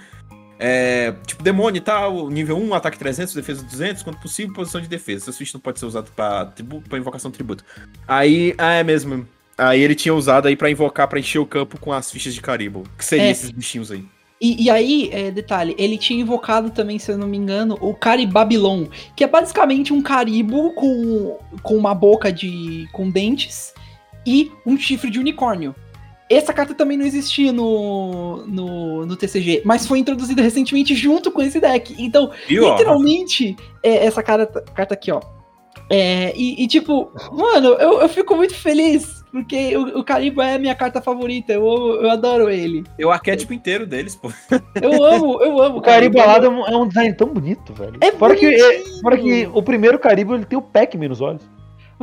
É, 0.65 1.13
tipo, 1.27 1.43
demônio 1.43 1.77
e 1.79 1.81
tal, 1.81 2.29
nível 2.29 2.57
1, 2.57 2.73
ataque 2.73 2.97
300, 2.97 3.33
defesa 3.33 3.63
200, 3.63 4.01
quanto 4.01 4.19
possível, 4.21 4.53
posição 4.53 4.79
de 4.79 4.87
defesa. 4.87 5.25
Essas 5.25 5.37
fichas 5.37 5.55
não 5.55 5.59
podem 5.61 5.77
ser 5.77 5.85
usadas 5.85 6.09
pra, 6.15 6.45
tribu- 6.45 6.81
pra 6.87 6.97
invocação 6.97 7.29
de 7.29 7.35
tributo. 7.35 7.65
Aí, 8.07 8.55
ah, 8.57 8.71
é 8.73 8.83
mesmo. 8.83 9.27
Aí 9.57 9.81
ele 9.81 9.93
tinha 9.93 10.13
usado 10.15 10.47
aí 10.47 10.55
pra 10.55 10.69
invocar, 10.71 11.07
pra 11.09 11.19
encher 11.19 11.39
o 11.39 11.45
campo 11.45 11.77
com 11.79 11.91
as 11.91 12.09
fichas 12.09 12.33
de 12.33 12.41
caribo. 12.41 12.83
Que 12.97 13.03
seriam 13.03 13.27
É. 13.27 13.31
esses 13.31 13.51
bichinhos 13.51 13.91
aí. 13.91 14.05
E, 14.41 14.63
e 14.63 14.69
aí, 14.69 15.09
é, 15.11 15.31
detalhe, 15.31 15.75
ele 15.77 15.97
tinha 15.97 16.21
invocado 16.21 16.69
também, 16.69 16.97
se 16.97 17.11
eu 17.11 17.17
não 17.17 17.27
me 17.27 17.37
engano, 17.37 17.77
o 17.81 17.93
Caribabilon, 17.93 18.87
que 19.15 19.23
é 19.23 19.27
basicamente 19.27 19.91
um 19.93 20.01
caribo 20.01 20.73
com, 20.75 21.37
com 21.61 21.75
uma 21.75 21.93
boca 21.93 22.31
de. 22.31 22.87
com 22.93 23.09
dentes 23.09 23.73
e 24.25 24.49
um 24.65 24.77
chifre 24.77 25.09
de 25.09 25.19
unicórnio. 25.19 25.75
Essa 26.35 26.53
carta 26.53 26.73
também 26.73 26.97
não 26.97 27.05
existia 27.05 27.51
no, 27.51 28.45
no, 28.47 29.05
no 29.05 29.15
TCG, 29.15 29.61
mas 29.65 29.85
foi 29.87 29.99
introduzida 29.99 30.41
recentemente 30.41 30.95
junto 30.95 31.31
com 31.31 31.41
esse 31.41 31.59
deck. 31.59 31.95
Então, 31.97 32.31
literalmente, 32.71 33.55
é, 33.81 34.05
essa 34.05 34.21
carta, 34.23 34.61
carta 34.73 34.93
aqui, 34.93 35.11
ó. 35.11 35.21
É, 35.89 36.33
e, 36.35 36.63
e, 36.63 36.67
tipo, 36.67 37.11
mano, 37.31 37.69
eu, 37.73 37.99
eu 38.01 38.09
fico 38.09 38.35
muito 38.35 38.55
feliz, 38.55 39.21
porque 39.31 39.75
o, 39.75 39.99
o 39.99 40.03
Caribo 40.03 40.41
é 40.41 40.55
a 40.55 40.59
minha 40.59 40.73
carta 40.73 41.01
favorita, 41.01 41.51
eu, 41.51 41.63
eu 42.01 42.09
adoro 42.09 42.49
ele. 42.49 42.83
É 42.97 43.05
o 43.05 43.11
arquétipo 43.11 43.53
inteiro 43.53 43.85
deles, 43.85 44.15
pô. 44.15 44.31
Eu 44.81 45.03
amo, 45.03 45.41
eu 45.43 45.61
amo 45.61 45.77
O 45.79 45.81
Caribo 45.81 46.19
alado 46.21 46.45
é 46.45 46.49
um- 46.49 46.65
é 46.67 46.77
um 46.77 46.87
design 46.87 47.13
tão 47.13 47.27
bonito, 47.27 47.73
velho. 47.73 47.97
É 48.01 48.11
fora, 48.13 48.35
que, 48.35 48.45
é- 48.45 48.83
fora 49.01 49.17
que 49.17 49.49
o 49.53 49.61
primeiro 49.61 49.99
Caribo 49.99 50.35
ele 50.35 50.45
tem 50.45 50.57
o 50.57 50.61
Pac-Man 50.61 51.09
nos 51.09 51.21
olhos. 51.21 51.41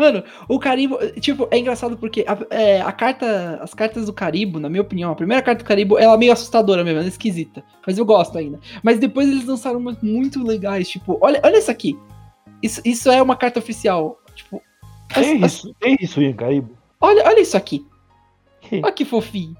Mano, 0.01 0.25
o 0.49 0.59
Caribo, 0.59 0.99
tipo, 1.21 1.47
é 1.51 1.59
engraçado 1.59 1.97
porque 1.99 2.25
a, 2.27 2.39
é, 2.51 2.81
a 2.81 2.91
carta, 2.91 3.59
as 3.63 3.75
cartas 3.75 4.07
do 4.07 4.13
Caribo, 4.15 4.59
na 4.59 4.69
minha 4.71 4.81
opinião, 4.81 5.13
a 5.13 5.15
primeira 5.15 5.43
carta 5.43 5.63
do 5.63 5.67
Caribo, 5.67 5.99
ela 5.99 6.15
é 6.15 6.17
meio 6.17 6.33
assustadora 6.33 6.83
mesmo, 6.83 6.99
ela 6.99 7.07
é 7.07 7.09
esquisita. 7.09 7.63
Mas 7.87 7.99
eu 7.99 8.05
gosto 8.07 8.39
ainda. 8.39 8.59
Mas 8.83 8.99
depois 8.99 9.29
eles 9.29 9.45
lançaram 9.45 9.79
umas 9.79 10.01
muito 10.03 10.43
legais, 10.43 10.89
tipo, 10.89 11.19
olha, 11.21 11.39
olha 11.45 11.59
isso 11.59 11.71
aqui. 11.71 11.99
Isso, 12.63 12.81
isso 12.85 13.11
é 13.11 13.21
uma 13.23 13.37
carta 13.37 13.59
oficial. 13.59 14.19
Tipo, 14.35 14.63
Tem 15.13 15.45
as- 15.45 15.53
isso, 15.53 15.75
tem 15.79 15.97
isso 16.01 16.21
em 16.23 16.33
Caribo. 16.33 16.71
olha, 17.01 17.23
olha 17.27 17.41
isso 17.41 17.57
aqui. 17.57 17.85
Olha 18.73 18.93
que 18.93 19.05
fofinho. 19.05 19.55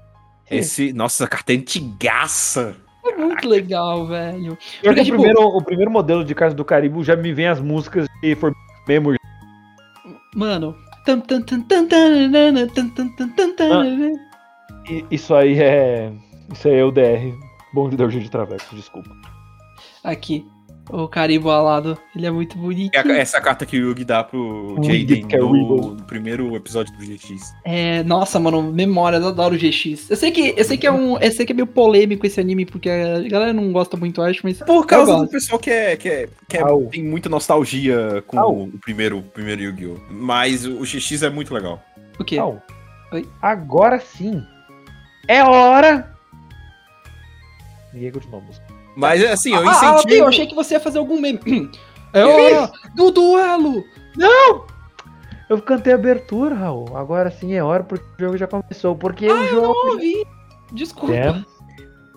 Esse, 0.49 0.91
nossa, 0.93 1.25
a 1.25 1.27
carta 1.27 1.53
é 1.53 1.55
antigaça. 1.57 2.75
É 3.05 3.15
muito 3.15 3.47
legal, 3.47 4.05
velho. 4.07 4.57
Pior 4.81 4.93
que 4.95 5.03
tipo- 5.03 5.17
o, 5.17 5.21
primeiro, 5.21 5.41
o 5.47 5.63
primeiro 5.63 5.91
modelo 5.91 6.23
de 6.23 6.35
carta 6.35 6.53
do 6.55 6.63
Caribo 6.65 7.03
já 7.03 7.15
me 7.15 7.31
vem 7.33 7.47
as 7.47 7.59
músicas 7.59 8.05
de 8.21 8.35
For 8.35 8.53
Memory. 8.87 9.17
Mano. 10.35 10.75
E 14.89 15.05
Isso 15.11 15.33
aí 15.35 15.59
é. 15.59 16.11
Isso 16.53 16.67
aí 16.67 16.75
é 16.75 16.83
o 16.83 16.91
DR. 16.91 17.33
Bom 17.73 17.89
de 17.89 17.95
Dorjinho 17.97 18.23
de 18.23 18.29
Travesso, 18.29 18.75
desculpa. 18.75 19.09
Aqui. 20.03 20.45
O 20.91 21.07
Caribo 21.07 21.49
alado. 21.49 21.97
Ele 22.15 22.25
é 22.25 22.31
muito 22.31 22.57
É 22.57 22.61
bonitinho. 22.61 22.91
a- 23.13 23.17
essa 23.17 23.39
carta 23.39 23.65
que 23.65 23.77
o 23.79 23.89
Yugi 23.89 24.03
dá 24.03 24.23
pro 24.23 24.75
Jaden 24.83 25.27
Caribou. 25.27 25.53
no, 25.81 25.93
no 25.95 26.03
primeiro 26.03 26.55
episódio 26.55 26.93
do 26.97 27.05
GX. 27.05 27.53
É, 27.63 28.03
nossa, 28.03 28.39
mano, 28.39 28.61
memórias, 28.61 29.21
eu 29.21 29.29
adoro 29.29 29.55
o 29.55 29.57
GX. 29.57 30.09
Eu 30.09 30.17
sei 30.17 30.31
que, 30.31 30.53
eu 30.57 30.63
sei 30.65 30.77
que 30.77 30.85
é 30.85 30.91
um, 30.91 31.17
eu 31.17 31.31
sei 31.31 31.45
que 31.45 31.53
é 31.53 31.55
meio 31.55 31.67
polêmico 31.67 32.25
esse 32.25 32.39
anime 32.41 32.65
porque 32.65 32.89
a 32.89 33.19
galera 33.29 33.53
não 33.53 33.71
gosta 33.71 33.95
muito, 33.95 34.21
acho, 34.21 34.41
mas 34.43 34.59
Por 34.59 34.85
causa 34.85 35.15
do 35.17 35.27
pessoal 35.27 35.57
que, 35.59 35.69
é, 35.69 35.95
que, 35.95 36.09
é, 36.09 36.29
que 36.49 36.57
é- 36.57 36.63
tem 36.91 37.03
muita 37.03 37.29
nostalgia 37.29 38.23
com 38.27 38.37
Au. 38.39 38.63
o 38.63 38.79
primeiro, 38.79 39.19
o 39.19 39.23
primeiro 39.23 39.61
Yu-Gi-Oh! 39.61 39.97
Mas 40.09 40.65
o 40.65 40.81
GX 40.83 41.23
é 41.23 41.29
muito 41.29 41.53
legal. 41.53 41.81
O 42.19 42.23
quê? 42.23 42.37
Oi? 42.41 43.27
Agora 43.41 43.99
sim. 43.99 44.43
É 45.27 45.43
hora. 45.43 46.11
Ninguém 47.93 48.11
continuou 48.11 48.41
a 48.41 48.45
música. 48.45 48.65
Mas 48.95 49.23
assim, 49.23 49.53
eu 49.53 49.67
Ah, 49.67 49.71
ah, 49.71 49.95
incentivo. 49.95 50.23
eu 50.23 50.27
achei 50.27 50.45
que 50.47 50.55
você 50.55 50.73
ia 50.75 50.79
fazer 50.79 50.97
algum 50.99 51.19
meme. 51.19 51.39
É 52.13 52.25
hora 52.25 52.69
do 52.93 53.09
duelo! 53.09 53.85
Eu 55.49 55.61
cantei 55.61 55.93
a 55.93 55.95
abertura, 55.95 56.55
Raul. 56.55 56.97
Agora 56.97 57.29
sim 57.31 57.53
é 57.53 57.63
hora 57.63 57.83
porque 57.83 58.05
o 58.17 58.25
jogo 58.25 58.37
já 58.37 58.47
começou. 58.47 58.95
Porque 58.95 59.27
o 59.31 59.47
jogo. 59.47 59.61
Não 59.67 59.91
ouvi. 59.93 60.25
Desculpa. 60.73 61.13
É. 61.15 61.43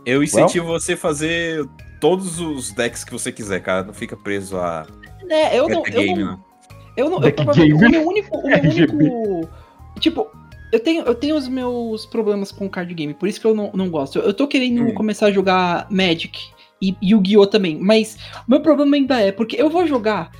Eu 0.06 0.22
incentivo 0.22 0.66
você 0.66 0.92
a 0.92 0.96
fazer 0.96 1.64
todos 2.00 2.38
os 2.40 2.72
decks 2.72 3.04
que 3.04 3.12
você 3.12 3.32
quiser, 3.32 3.60
cara. 3.60 3.84
Não 3.84 3.94
fica 3.94 4.16
preso 4.16 4.56
a 4.58 4.86
É, 5.28 5.58
eu 5.58 5.68
não, 5.68 5.82
eu 5.86 6.06
não, 6.16 6.26
né? 6.32 6.38
Eu 6.96 7.10
não. 7.10 7.22
Eu, 7.22 7.32
provavelmente- 7.32 7.72
o 7.86 7.90
meu 7.90 8.06
único. 8.06 8.36
O 8.38 8.46
meu 8.48 8.58
único. 8.62 9.48
Tipo, 10.00 10.26
eu 10.72 10.80
tenho, 10.80 11.04
eu 11.04 11.14
tenho 11.14 11.36
os 11.36 11.48
meus 11.48 12.04
problemas 12.06 12.50
com 12.52 12.68
card 12.68 12.92
game, 12.94 13.14
por 13.14 13.28
isso 13.28 13.40
que 13.40 13.46
eu 13.46 13.54
não, 13.54 13.70
não 13.74 13.88
gosto. 13.90 14.18
Eu, 14.18 14.24
eu 14.24 14.34
tô 14.34 14.46
querendo 14.48 14.82
Hum. 14.82 14.94
começar 14.94 15.26
a 15.26 15.30
jogar 15.32 15.86
Magic 15.90 16.52
e 16.80 16.96
Yu-Gi-Oh! 17.02 17.46
também, 17.46 17.78
mas 17.78 18.18
meu 18.46 18.60
problema 18.60 18.96
ainda 18.96 19.20
é, 19.20 19.32
porque 19.32 19.60
eu 19.60 19.70
vou 19.70 19.86
jogar. 19.86 20.30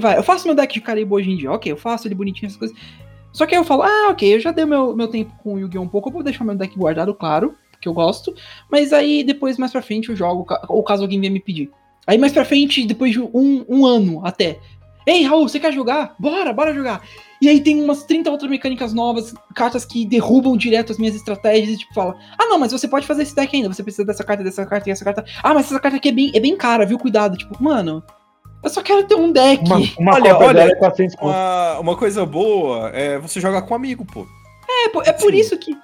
Vai, 0.00 0.16
eu 0.16 0.22
faço 0.22 0.46
meu 0.46 0.54
deck 0.54 0.72
de 0.72 0.80
Karibo 0.80 1.16
hoje 1.16 1.30
em 1.30 1.36
dia, 1.36 1.52
ok, 1.52 1.70
eu 1.70 1.76
faço 1.76 2.08
ele 2.08 2.14
bonitinho, 2.14 2.46
essas 2.46 2.58
coisas. 2.58 2.76
Só 3.32 3.46
que 3.46 3.54
aí 3.54 3.60
eu 3.60 3.64
falo, 3.64 3.82
ah, 3.82 4.08
ok, 4.10 4.34
eu 4.34 4.40
já 4.40 4.50
dei 4.50 4.64
meu, 4.64 4.96
meu 4.96 5.08
tempo 5.08 5.32
com 5.42 5.54
o 5.54 5.58
Yu-Gi-Oh! 5.58 5.82
um 5.82 5.88
pouco, 5.88 6.08
eu 6.08 6.12
vou 6.12 6.22
deixar 6.22 6.44
meu 6.44 6.54
deck 6.54 6.76
guardado, 6.76 7.14
claro, 7.14 7.54
porque 7.70 7.88
eu 7.88 7.92
gosto. 7.92 8.34
Mas 8.70 8.92
aí 8.92 9.22
depois, 9.22 9.58
mais 9.58 9.72
pra 9.72 9.82
frente, 9.82 10.08
eu 10.08 10.16
jogo, 10.16 10.46
ou 10.68 10.82
caso 10.82 11.02
alguém 11.02 11.20
venha 11.20 11.32
me 11.32 11.40
pedir. 11.40 11.70
Aí 12.06 12.16
mais 12.16 12.32
pra 12.32 12.44
frente, 12.44 12.86
depois 12.86 13.12
de 13.12 13.20
um, 13.20 13.64
um 13.68 13.84
ano 13.84 14.24
até, 14.24 14.58
Ei, 15.08 15.22
Raul, 15.24 15.48
você 15.48 15.58
quer 15.58 15.72
jogar? 15.72 16.14
Bora, 16.18 16.52
bora 16.52 16.74
jogar. 16.74 17.00
E 17.40 17.48
aí 17.48 17.60
tem 17.62 17.82
umas 17.82 18.04
30 18.04 18.30
outras 18.30 18.50
mecânicas 18.50 18.92
novas, 18.92 19.32
cartas 19.54 19.84
que 19.84 20.04
derrubam 20.04 20.54
direto 20.56 20.92
as 20.92 20.98
minhas 20.98 21.14
estratégias 21.14 21.70
e 21.70 21.78
tipo 21.78 21.94
fala: 21.94 22.14
"Ah, 22.38 22.44
não, 22.46 22.58
mas 22.58 22.72
você 22.72 22.86
pode 22.86 23.06
fazer 23.06 23.22
esse 23.22 23.34
deck 23.34 23.56
ainda, 23.56 23.72
você 23.72 23.82
precisa 23.82 24.04
dessa 24.04 24.22
carta, 24.22 24.44
dessa 24.44 24.66
carta 24.66 24.88
e 24.88 24.92
essa 24.92 25.04
carta. 25.04 25.24
Ah, 25.42 25.54
mas 25.54 25.66
essa 25.66 25.80
carta 25.80 25.96
aqui 25.96 26.10
é 26.10 26.12
bem, 26.12 26.30
é 26.34 26.40
bem 26.40 26.56
cara, 26.56 26.84
viu? 26.84 26.98
Cuidado". 26.98 27.38
Tipo, 27.38 27.62
mano, 27.62 28.02
eu 28.62 28.68
só 28.68 28.82
quero 28.82 29.04
ter 29.06 29.14
um 29.14 29.32
deck. 29.32 29.64
Uma, 29.64 29.78
uma 29.98 30.14
Olha, 30.16 30.32
cópia 30.34 30.46
olha, 30.48 30.54
dela 30.60 30.72
é 30.72 30.74
400 30.74 31.14
conto. 31.16 31.28
Uma, 31.30 31.78
uma 31.78 31.96
coisa 31.96 32.26
boa 32.26 32.90
é 32.90 33.18
você 33.18 33.40
jogar 33.40 33.62
com 33.62 33.74
amigo, 33.74 34.04
pô. 34.04 34.26
É, 34.84 34.88
por- 34.90 35.08
é 35.08 35.12
por 35.12 35.32
Sim. 35.32 35.38
isso 35.38 35.56
que 35.56 35.74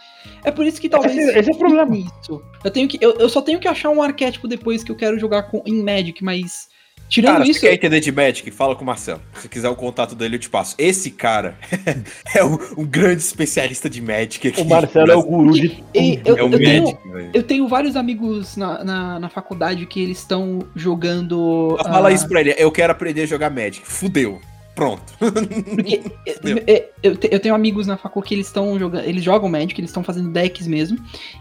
é 0.45 0.51
por 0.51 0.67
isso 0.67 0.79
que 0.81 0.89
talvez 0.91 1.17
Esse- 1.17 1.39
esse 1.39 1.51
é 1.51 1.55
o 1.55 1.59
problema. 1.59 1.97
Isso. 1.97 2.43
Eu 2.63 2.71
tenho 2.71 2.87
que 2.87 2.99
eu, 3.01 3.13
eu 3.15 3.29
só 3.31 3.41
tenho 3.41 3.59
que 3.59 3.67
achar 3.67 3.89
um 3.89 4.03
arquétipo 4.03 4.47
depois 4.47 4.85
que 4.85 4.93
eu 4.93 4.97
quero 4.97 5.19
jogar 5.19 5.45
com 5.45 5.63
em 5.65 5.83
Magic, 5.83 6.23
mas 6.23 6.69
tirando 7.09 7.39
Cara, 7.39 7.49
isso, 7.49 7.61
você 7.61 7.69
quer 7.69 7.75
entender 7.75 8.01
de 8.01 8.13
Magic? 8.13 8.51
Fala 8.51 8.75
com 8.75 8.83
o 8.83 8.87
Marcelo. 8.87 9.21
Se 9.41 9.49
quiser 9.49 9.69
o 9.69 9.77
contato 9.77 10.15
dele, 10.15 10.37
eu 10.37 10.41
te 10.41 10.51
passo. 10.51 10.75
Esse 10.79 11.11
cara 11.11 11.57
é 12.35 12.45
um, 12.45 12.59
um 12.79 12.87
grande 12.87 13.23
especialista 13.23 13.89
de 13.89 14.01
Magic 14.01 14.49
aqui. 14.49 14.61
O 14.61 14.65
Marcelo 14.65 15.11
é 15.11 15.17
o 15.17 15.23
guru 15.23 15.53
de 15.53 15.83
e- 15.95 16.21
eu, 16.25 16.37
É 16.37 16.43
o 16.43 16.47
eu 16.49 16.59
tenho, 16.59 16.83
Magic, 16.83 17.09
velho. 17.09 17.31
eu 17.35 17.43
tenho 17.43 17.69
vários 17.69 17.97
amigos 17.97 18.57
na, 18.57 18.85
na, 18.85 19.21
na 19.21 19.29
faculdade 19.29 19.87
que 19.87 20.03
eles 20.03 20.19
estão 20.19 20.61
jogando. 20.75 21.77
Fala 21.83 22.09
ah, 22.09 22.13
isso 22.13 22.29
pra 22.29 22.41
ele. 22.41 22.55
Eu 22.57 22.71
quero 22.71 22.93
aprender 22.93 23.23
a 23.23 23.27
jogar 23.27 23.51
Magic. 23.51 23.83
Fudeu. 23.85 24.41
Pronto. 24.75 25.03
Porque 25.19 26.03
é, 26.27 26.73
é, 26.73 26.91
eu, 27.03 27.17
te- 27.17 27.29
eu 27.31 27.39
tenho 27.39 27.55
amigos 27.55 27.87
na 27.87 27.97
facul 27.97 28.23
que 28.23 28.35
eles 28.35 28.47
estão 28.49 28.77
jogando. 28.79 29.05
Eles 29.05 29.23
jogam 29.23 29.49
Magic, 29.49 29.81
eles 29.81 29.91
estão 29.91 30.03
fazendo 30.03 30.31
decks 30.31 30.67
mesmo. 30.67 30.99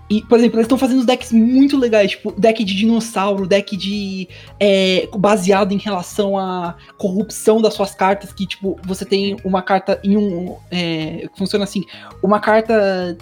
E, 0.09 0.21
por 0.21 0.37
exemplo, 0.37 0.57
eles 0.57 0.65
estão 0.65 0.77
fazendo 0.77 0.99
uns 0.99 1.05
decks 1.05 1.31
muito 1.31 1.75
legais, 1.77 2.11
tipo, 2.11 2.31
deck 2.39 2.63
de 2.63 2.75
dinossauro, 2.75 3.47
deck 3.47 3.75
de. 3.75 4.27
é, 4.59 5.07
baseado 5.17 5.71
em 5.71 5.77
relação 5.77 6.37
à 6.37 6.75
corrupção 6.97 7.59
das 7.61 7.73
suas 7.73 7.95
cartas, 7.95 8.31
que, 8.31 8.45
tipo, 8.45 8.79
você 8.85 9.03
tem 9.03 9.35
uma 9.43 9.61
carta 9.63 9.99
em 10.03 10.15
um. 10.15 10.55
é, 10.71 11.27
funciona 11.35 11.63
assim, 11.63 11.83
uma 12.21 12.39
carta 12.39 13.17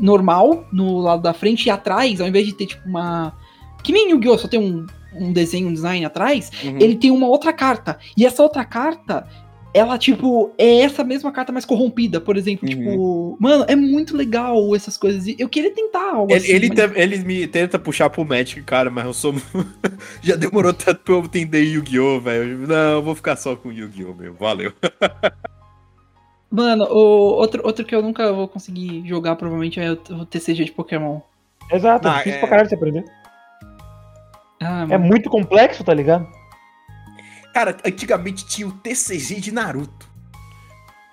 normal 0.00 0.66
no 0.72 0.98
lado 0.98 1.22
da 1.22 1.32
frente 1.32 1.66
e 1.66 1.70
atrás, 1.70 2.20
ao 2.20 2.26
invés 2.28 2.46
de 2.46 2.52
ter, 2.52 2.66
tipo, 2.66 2.86
uma. 2.88 3.32
Que 3.82 3.92
nem 3.92 4.10
Yu-Gi-Oh! 4.10 4.36
só 4.36 4.48
tem 4.48 4.58
um, 4.60 4.84
um 5.14 5.32
desenho, 5.32 5.68
um 5.68 5.72
design 5.72 6.04
atrás, 6.04 6.50
Uhum. 6.64 6.76
ele 6.80 6.96
tem 6.96 7.10
uma 7.10 7.28
outra 7.28 7.52
carta. 7.52 7.98
E 8.16 8.26
essa 8.26 8.42
outra 8.42 8.64
carta, 8.64 9.26
ela, 9.74 9.98
tipo, 9.98 10.52
é 10.56 10.80
essa 10.80 11.04
mesma 11.04 11.30
carta 11.30 11.52
mais 11.52 11.64
corrompida, 11.66 12.18
por 12.20 12.36
exemplo. 12.36 12.66
Uhum. 12.68 12.74
Tipo, 12.74 13.36
mano, 13.38 13.64
é 13.68 13.76
muito 13.76 14.16
legal 14.16 14.74
essas 14.74 14.96
coisas. 14.96 15.26
Eu 15.38 15.48
queria 15.48 15.70
tentar 15.70 16.12
algo 16.14 16.32
Ele, 16.32 16.38
assim. 16.38 16.52
ele, 16.52 16.68
mas- 16.68 16.78
te- 16.92 16.98
ele 16.98 17.18
me 17.18 17.46
tenta 17.46 17.78
puxar 17.78 18.08
pro 18.08 18.24
Magic, 18.24 18.62
cara, 18.62 18.90
mas 18.90 19.04
eu 19.04 19.12
sou. 19.12 19.34
Já 20.22 20.34
demorou 20.36 20.72
tanto 20.72 21.00
pra 21.00 21.14
eu 21.14 21.20
entender 21.24 21.62
Yu-Gi-Oh, 21.62 22.20
velho. 22.20 22.66
Não, 22.66 22.92
eu 22.92 23.02
vou 23.02 23.14
ficar 23.14 23.36
só 23.36 23.54
com 23.54 23.70
Yu-Gi-Oh, 23.70 24.14
meu. 24.14 24.34
Valeu. 24.34 24.72
Mano, 26.50 26.84
o 26.84 27.34
outro, 27.34 27.60
outro 27.66 27.84
que 27.84 27.94
eu 27.94 28.00
nunca 28.00 28.32
vou 28.32 28.48
conseguir 28.48 29.06
jogar, 29.06 29.36
provavelmente, 29.36 29.80
é 29.80 29.90
o, 29.92 30.24
TCG 30.24 30.64
de 30.64 30.72
Pokémon. 30.72 31.20
Exato, 31.70 32.06
é 32.06 32.10
Ah, 32.10 32.14
difícil 32.18 32.36
é. 32.36 32.40
pra 32.40 32.48
caralho 32.48 32.68
você 32.68 32.74
aprender. 32.76 33.04
Ah, 34.62 34.86
É 34.88 34.96
muito 34.96 35.28
complexo, 35.28 35.82
tá 35.84 35.92
ligado? 35.92 36.26
Cara, 37.56 37.74
antigamente 37.86 38.44
tinha 38.44 38.68
o 38.68 38.72
TCG 38.72 39.40
de 39.40 39.50
Naruto. 39.50 40.06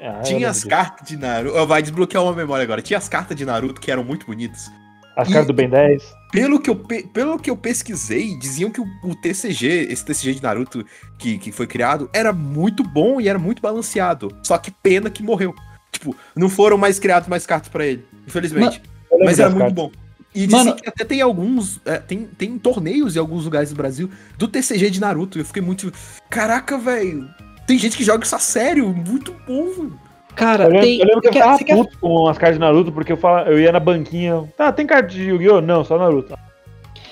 Ah, 0.01 0.19
Tinha 0.19 0.49
as 0.49 0.61
cartas 0.65 1.07
de 1.07 1.15
Naruto. 1.15 1.65
Vai 1.65 1.81
desbloquear 1.81 2.21
uma 2.21 2.33
memória 2.33 2.63
agora. 2.63 2.81
Tinha 2.81 2.97
as 2.97 3.07
cartas 3.07 3.37
de 3.37 3.45
Naruto 3.45 3.79
que 3.79 3.89
eram 3.89 4.03
muito 4.03 4.25
bonitas. 4.25 4.69
As 5.15 5.29
cartas 5.29 5.47
do 5.47 5.53
Ben 5.53 5.69
10. 5.69 6.03
Pelo 6.33 6.59
que 6.59 6.69
eu, 6.69 6.75
pe- 6.75 7.07
pelo 7.13 7.39
que 7.39 7.49
eu 7.49 7.55
pesquisei, 7.55 8.37
diziam 8.37 8.69
que 8.69 8.81
o, 8.81 8.85
o 9.05 9.15
TCG, 9.15 9.87
esse 9.89 10.03
TCG 10.03 10.33
de 10.33 10.43
Naruto 10.43 10.85
que, 11.17 11.37
que 11.37 11.49
foi 11.53 11.65
criado, 11.65 12.09
era 12.11 12.33
muito 12.33 12.83
bom 12.83 13.21
e 13.21 13.29
era 13.29 13.39
muito 13.39 13.61
balanceado. 13.61 14.27
Só 14.43 14.57
que 14.57 14.69
pena 14.69 15.09
que 15.09 15.23
morreu. 15.23 15.55
Tipo, 15.93 16.13
não 16.35 16.49
foram 16.49 16.77
mais 16.77 16.99
criados 16.99 17.29
mais 17.29 17.45
cartas 17.45 17.69
pra 17.69 17.85
ele, 17.85 18.05
infelizmente. 18.27 18.81
Mas 19.23 19.39
era 19.39 19.49
muito 19.49 19.59
cartas. 19.59 19.75
bom. 19.75 19.91
E 20.35 20.47
Mano- 20.47 20.75
que 20.75 20.87
até 20.89 21.05
tem 21.05 21.21
alguns. 21.21 21.79
é, 21.85 21.97
tem, 21.97 22.25
tem 22.25 22.57
torneios 22.57 23.15
em 23.15 23.19
alguns 23.19 23.45
lugares 23.45 23.69
do 23.69 23.75
Brasil 23.75 24.09
do 24.37 24.47
TCG 24.47 24.89
de 24.89 24.99
Naruto. 24.99 25.37
Eu 25.39 25.45
fiquei 25.45 25.61
muito. 25.61 25.91
Caraca, 26.29 26.77
velho. 26.77 27.29
Tem 27.67 27.77
gente 27.77 27.95
que 27.95 28.03
joga 28.03 28.23
isso 28.25 28.35
a 28.35 28.39
sério. 28.39 28.87
Muito 28.93 29.35
bom. 29.47 29.91
Cara, 30.35 30.63
Eu 30.63 30.69
lembro, 30.69 30.85
tem. 30.85 30.99
eu 30.99 31.05
lembro 31.05 31.21
que 31.21 31.27
eu 31.27 31.33
ficava 31.33 31.57
você 31.57 31.63
quer- 31.63 31.75
puto 31.77 31.97
com 31.99 32.27
as 32.27 32.37
cartas 32.37 32.55
de 32.55 32.59
Naruto, 32.59 32.91
porque 32.91 33.11
eu, 33.11 33.17
falava, 33.17 33.49
eu 33.51 33.59
ia 33.59 33.71
na 33.71 33.79
banquinha. 33.79 34.51
Tá, 34.57 34.71
tem 34.71 34.87
carta 34.87 35.07
de 35.09 35.21
Yu-Gi-Oh? 35.23 35.61
Não, 35.61 35.85
só 35.85 35.97
Naruto. 35.97 36.35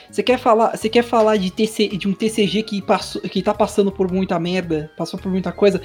Você 0.10 0.24
quer 0.24 0.40
falar, 0.40 0.76
você 0.76 0.90
quer 0.90 1.04
falar 1.04 1.38
de, 1.38 1.52
TC, 1.52 1.90
de 1.90 2.08
um 2.08 2.14
TCG 2.14 2.64
que, 2.64 2.82
passou, 2.82 3.22
que 3.22 3.42
tá 3.42 3.54
passando 3.54 3.92
por 3.92 4.12
muita 4.12 4.38
merda, 4.40 4.92
passou 4.98 5.20
por 5.20 5.32
muita 5.32 5.52
coisa? 5.52 5.80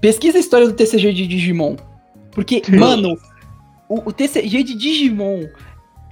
Pesquisa 0.00 0.38
a 0.38 0.40
história 0.40 0.66
do 0.66 0.72
TCG 0.72 1.12
de 1.12 1.26
Digimon. 1.26 1.76
Porque, 2.30 2.62
mano, 2.70 3.18
o, 3.88 3.96
o 4.08 4.12
TCG 4.12 4.62
de 4.62 4.74
Digimon 4.74 5.46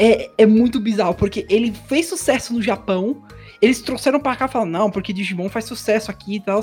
é, 0.05 0.31
é 0.39 0.47
muito 0.47 0.81
bizarro, 0.81 1.15
porque 1.15 1.47
ele 1.49 1.73
fez 1.87 2.07
sucesso 2.07 2.53
no 2.53 2.61
Japão, 2.61 3.23
eles 3.61 3.81
trouxeram 3.81 4.19
pra 4.19 4.35
cá 4.35 4.47
e 4.47 4.49
falaram, 4.49 4.71
não, 4.71 4.91
porque 4.91 5.13
Digimon 5.13 5.49
faz 5.49 5.65
sucesso 5.67 6.11
aqui 6.11 6.37
e 6.37 6.41
tal. 6.41 6.61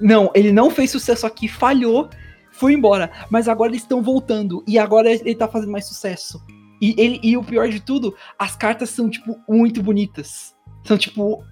Não, 0.00 0.30
ele 0.34 0.52
não 0.52 0.70
fez 0.70 0.90
sucesso 0.90 1.26
aqui, 1.26 1.48
falhou, 1.48 2.10
foi 2.52 2.74
embora. 2.74 3.10
Mas 3.30 3.48
agora 3.48 3.70
eles 3.70 3.82
estão 3.82 4.02
voltando, 4.02 4.62
e 4.68 4.78
agora 4.78 5.10
ele 5.10 5.34
tá 5.34 5.48
fazendo 5.48 5.72
mais 5.72 5.86
sucesso. 5.86 6.42
E, 6.82 6.94
ele, 6.98 7.18
e 7.22 7.36
o 7.36 7.42
pior 7.42 7.68
de 7.68 7.80
tudo, 7.80 8.14
as 8.38 8.54
cartas 8.54 8.90
são, 8.90 9.08
tipo, 9.08 9.38
muito 9.48 9.82
bonitas. 9.82 10.54
São, 10.84 10.98
tipo, 10.98 11.42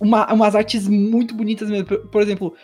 uma- 0.00 0.32
umas 0.32 0.56
artes 0.56 0.88
muito 0.88 1.34
bonitas 1.34 1.70
mesmo. 1.70 1.86
Por, 1.86 1.98
por 2.08 2.22
exemplo. 2.22 2.54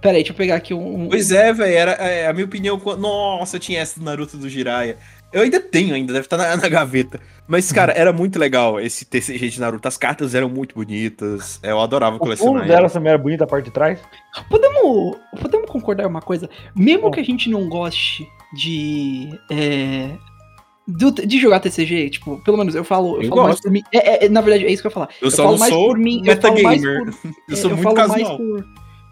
Pera 0.00 0.16
aí, 0.18 0.22
deixa 0.22 0.32
eu 0.32 0.36
pegar 0.36 0.56
aqui 0.56 0.74
um. 0.74 1.04
um- 1.04 1.08
Pois 1.08 1.32
é, 1.32 1.52
velho. 1.52 1.74
Era 1.74 1.92
é, 1.92 2.28
a 2.28 2.32
minha 2.32 2.44
opinião. 2.44 2.78
Nossa, 2.98 3.56
eu 3.56 3.60
tinha 3.60 3.80
essa 3.80 3.98
do 3.98 4.04
Naruto 4.04 4.36
do 4.36 4.48
Jiraiya. 4.48 4.98
Eu 5.34 5.42
ainda 5.42 5.60
tenho, 5.60 5.94
ainda 5.94 6.12
deve 6.12 6.26
estar 6.26 6.36
na, 6.36 6.56
na 6.56 6.68
gaveta. 6.68 7.20
Mas, 7.46 7.70
cara, 7.72 7.92
era 7.92 8.12
muito 8.12 8.38
legal 8.38 8.80
esse 8.80 9.04
TCG 9.04 9.48
de 9.50 9.60
Naruto. 9.60 9.86
As 9.86 9.96
cartas 9.98 10.34
eram 10.34 10.48
muito 10.48 10.74
bonitas. 10.74 11.58
Eu 11.62 11.78
adorava 11.80 12.16
O 12.16 12.18
colecionar. 12.18 12.62
dela 12.66 12.78
elas. 12.80 12.92
também 12.92 13.10
era 13.10 13.18
bonita, 13.18 13.44
a 13.44 13.46
parte 13.46 13.66
de 13.66 13.70
trás. 13.72 13.98
Podemos, 14.48 15.16
podemos 15.40 15.68
concordar 15.68 16.06
uma 16.06 16.22
coisa? 16.22 16.48
Mesmo 16.74 17.02
Bom. 17.02 17.10
que 17.10 17.20
a 17.20 17.24
gente 17.24 17.50
não 17.50 17.68
goste 17.68 18.26
de. 18.54 19.28
é, 19.50 20.10
do- 20.86 21.10
de 21.12 21.38
jogar 21.38 21.60
TCG, 21.60 22.10
tipo, 22.10 22.42
pelo 22.44 22.56
menos 22.58 22.74
eu 22.74 22.84
falo, 22.84 23.16
eu 23.16 23.22
Eu 23.22 23.28
falo 23.28 23.42
mais 23.42 23.54
gosto. 23.54 23.62
por 23.64 23.72
mim. 23.72 23.82
É, 23.92 24.26
é, 24.26 24.28
na 24.28 24.40
verdade, 24.40 24.66
é 24.66 24.72
isso 24.72 24.82
que 24.82 24.86
eu 24.86 24.90
ia 24.90 24.94
falar. 24.94 25.08
Eu 25.20 25.30
só 25.30 25.36
falo 25.44 25.50
não 25.52 25.58
mais 25.58 25.72
sou 25.72 25.88
por 25.88 25.98
mim. 25.98 26.22
Eu 26.24 26.40
falo 26.40 26.62
mais 26.62 26.80
metagamer. 26.80 27.12
por, 27.20 27.30
Eu 27.50 27.56
sou 27.56 27.70
É, 27.70 27.74
muito 27.74 27.82
falo 27.82 27.96
mais 28.08 28.12
casual. 28.22 28.36
por. 28.38 28.64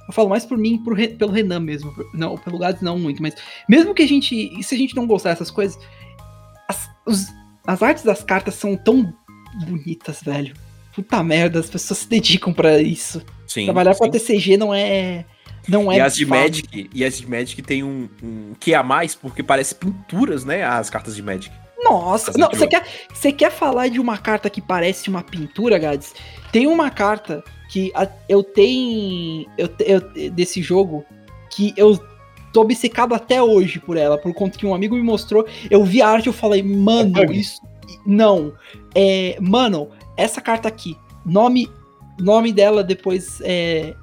Eu 0.08 0.12
falo 0.12 0.28
mais 0.28 0.44
por 0.44 0.58
mim 0.58 0.78
pro 0.82 0.94
Re- 0.94 1.08
pelo 1.08 1.30
Renan 1.30 1.60
mesmo. 1.60 1.92
Não, 2.12 2.36
pelo 2.36 2.58
Gads 2.58 2.82
não 2.82 2.98
muito, 2.98 3.22
mas 3.22 3.34
mesmo 3.68 3.94
que 3.94 4.02
a 4.02 4.06
gente. 4.08 4.62
Se 4.62 4.74
a 4.74 4.78
gente 4.78 4.94
não 4.96 5.06
gostar 5.06 5.30
dessas 5.30 5.50
coisas, 5.50 5.78
as, 5.78 5.82
os- 7.07 7.26
as 7.66 7.82
artes 7.82 8.03
das 8.05 8.22
cartas 8.22 8.55
são 8.55 8.76
tão 8.76 9.12
bonitas, 9.66 10.20
velho. 10.22 10.55
Puta 10.94 11.22
merda, 11.22 11.59
as 11.61 11.70
pessoas 11.70 12.00
se 12.00 12.09
dedicam 12.09 12.53
pra 12.53 12.80
isso. 12.80 13.22
Sim, 13.46 13.64
Trabalhar 13.64 13.94
com 13.94 14.05
a 14.05 14.07
sim. 14.07 14.12
TCG 14.12 14.57
não 14.57 14.74
é. 14.74 15.24
Não 15.68 15.90
é 15.92 15.96
E 15.96 16.00
as 16.00 16.16
de 16.16 16.26
fácil. 16.26 16.42
Magic, 16.44 16.90
e 16.92 17.05
as 17.05 17.18
de 17.18 17.30
Magic 17.30 17.62
tem 17.62 17.82
um, 17.84 18.09
um 18.22 18.53
que 18.59 18.74
a 18.74 18.82
mais, 18.82 19.14
porque 19.14 19.42
parece 19.42 19.74
pinturas, 19.74 20.44
né? 20.44 20.64
As 20.64 20.90
cartas 20.90 21.14
de 21.14 21.22
Magic. 21.22 21.55
Nossa, 21.84 22.32
não, 22.36 22.48
você 22.48 22.66
quer, 22.66 22.84
você 23.12 23.32
quer 23.32 23.50
falar 23.50 23.88
de 23.88 23.98
uma 24.00 24.16
carta 24.18 24.48
que 24.50 24.61
parece 24.61 25.09
uma 25.09 25.22
pintura, 25.22 25.78
Gads? 25.78 26.14
Tem 26.53 26.66
uma 26.66 26.90
carta 26.90 27.42
que 27.70 27.92
eu 28.28 28.42
tenho 28.42 29.46
eu, 29.59 29.68
eu- 29.80 30.30
desse 30.30 30.62
jogo 30.62 31.05
que 31.50 31.72
eu 31.76 31.96
tô 32.53 32.61
obcecado 32.62 33.14
até 33.14 33.42
hoje 33.42 33.78
por 33.80 33.96
ela, 33.96 34.18
por 34.18 34.32
conta 34.34 34.59
que 34.59 34.66
um 34.66 34.74
amigo 34.74 34.94
me 34.94 35.03
mostrou. 35.03 35.46
Eu 35.70 35.84
vi 35.84 36.03
a 36.03 36.09
arte 36.09 36.26
e 36.26 36.28
eu 36.28 36.32
falei, 36.32 36.62
mano, 36.62 37.18
É 37.18 37.24
isso. 37.32 37.61
Não. 38.07 38.53
É, 38.94 39.36
mano, 39.40 39.88
essa 40.16 40.40
carta 40.40 40.68
aqui, 40.68 40.96
nome, 41.24 41.68
nome 42.18 42.53
dela 42.53 42.82
depois 42.82 43.40
é. 43.42 43.94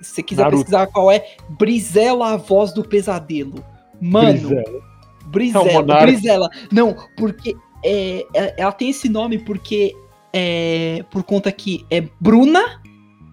Se 0.00 0.14
você 0.14 0.22
quiser 0.22 0.42
Naruto. 0.44 0.62
pesquisar 0.62 0.86
qual 0.86 1.10
é, 1.10 1.36
Brizela, 1.58 2.32
a 2.32 2.36
voz 2.36 2.72
do 2.72 2.82
pesadelo. 2.82 3.62
Mano, 4.00 4.32
Brizela. 4.32 4.62
É 4.62 5.28
Brizela. 5.28 6.00
Brizela. 6.00 6.50
Não, 6.72 6.96
porque 7.18 7.54
é, 7.84 8.26
é- 8.34 8.54
ela 8.56 8.72
tem 8.72 8.88
esse 8.90 9.08
nome 9.10 9.38
porque 9.38 9.94
é 10.32 11.04
por 11.10 11.22
conta 11.22 11.52
que 11.52 11.84
é 11.90 12.08
Bruna 12.18 12.80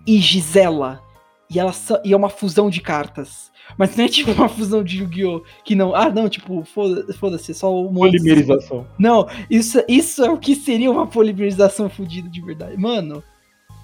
e 0.05 0.19
Gisela. 0.19 1.01
E, 1.49 1.59
ela 1.59 1.71
só- 1.71 2.01
e 2.03 2.13
é 2.13 2.17
uma 2.17 2.29
fusão 2.29 2.69
de 2.69 2.81
cartas. 2.81 3.51
Mas 3.77 3.95
não 3.95 4.05
é 4.05 4.07
tipo 4.09 4.31
uma 4.31 4.49
fusão 4.49 4.83
de 4.83 4.99
Yu-Gi-Oh! 5.01 5.43
Que 5.63 5.75
não. 5.75 5.93
Ah, 5.95 6.09
não, 6.09 6.27
tipo, 6.29 6.63
foda- 6.65 7.11
foda-se, 7.13 7.53
só 7.53 7.73
o 7.73 7.91
monstro. 7.91 8.19
Polimerização. 8.19 8.87
Não, 8.97 9.27
isso, 9.49 9.83
isso 9.87 10.23
é 10.23 10.29
o 10.29 10.37
que 10.37 10.55
seria 10.55 10.89
uma 10.91 11.07
polimerização 11.07 11.89
fodida 11.89 12.29
de 12.29 12.41
verdade. 12.41 12.77
Mano, 12.77 13.23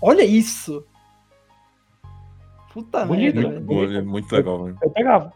olha 0.02 0.24
isso. 0.24 0.86
Puta 2.74 3.06
Bonito, 3.06 3.36
merda, 3.36 3.60
né? 3.60 3.60
velho. 3.60 3.98
É 3.98 4.02
muito 4.02 4.32
legal, 4.34 4.60
mano. 4.60 4.78
Eu 4.82 4.90
pegava. 4.90 5.34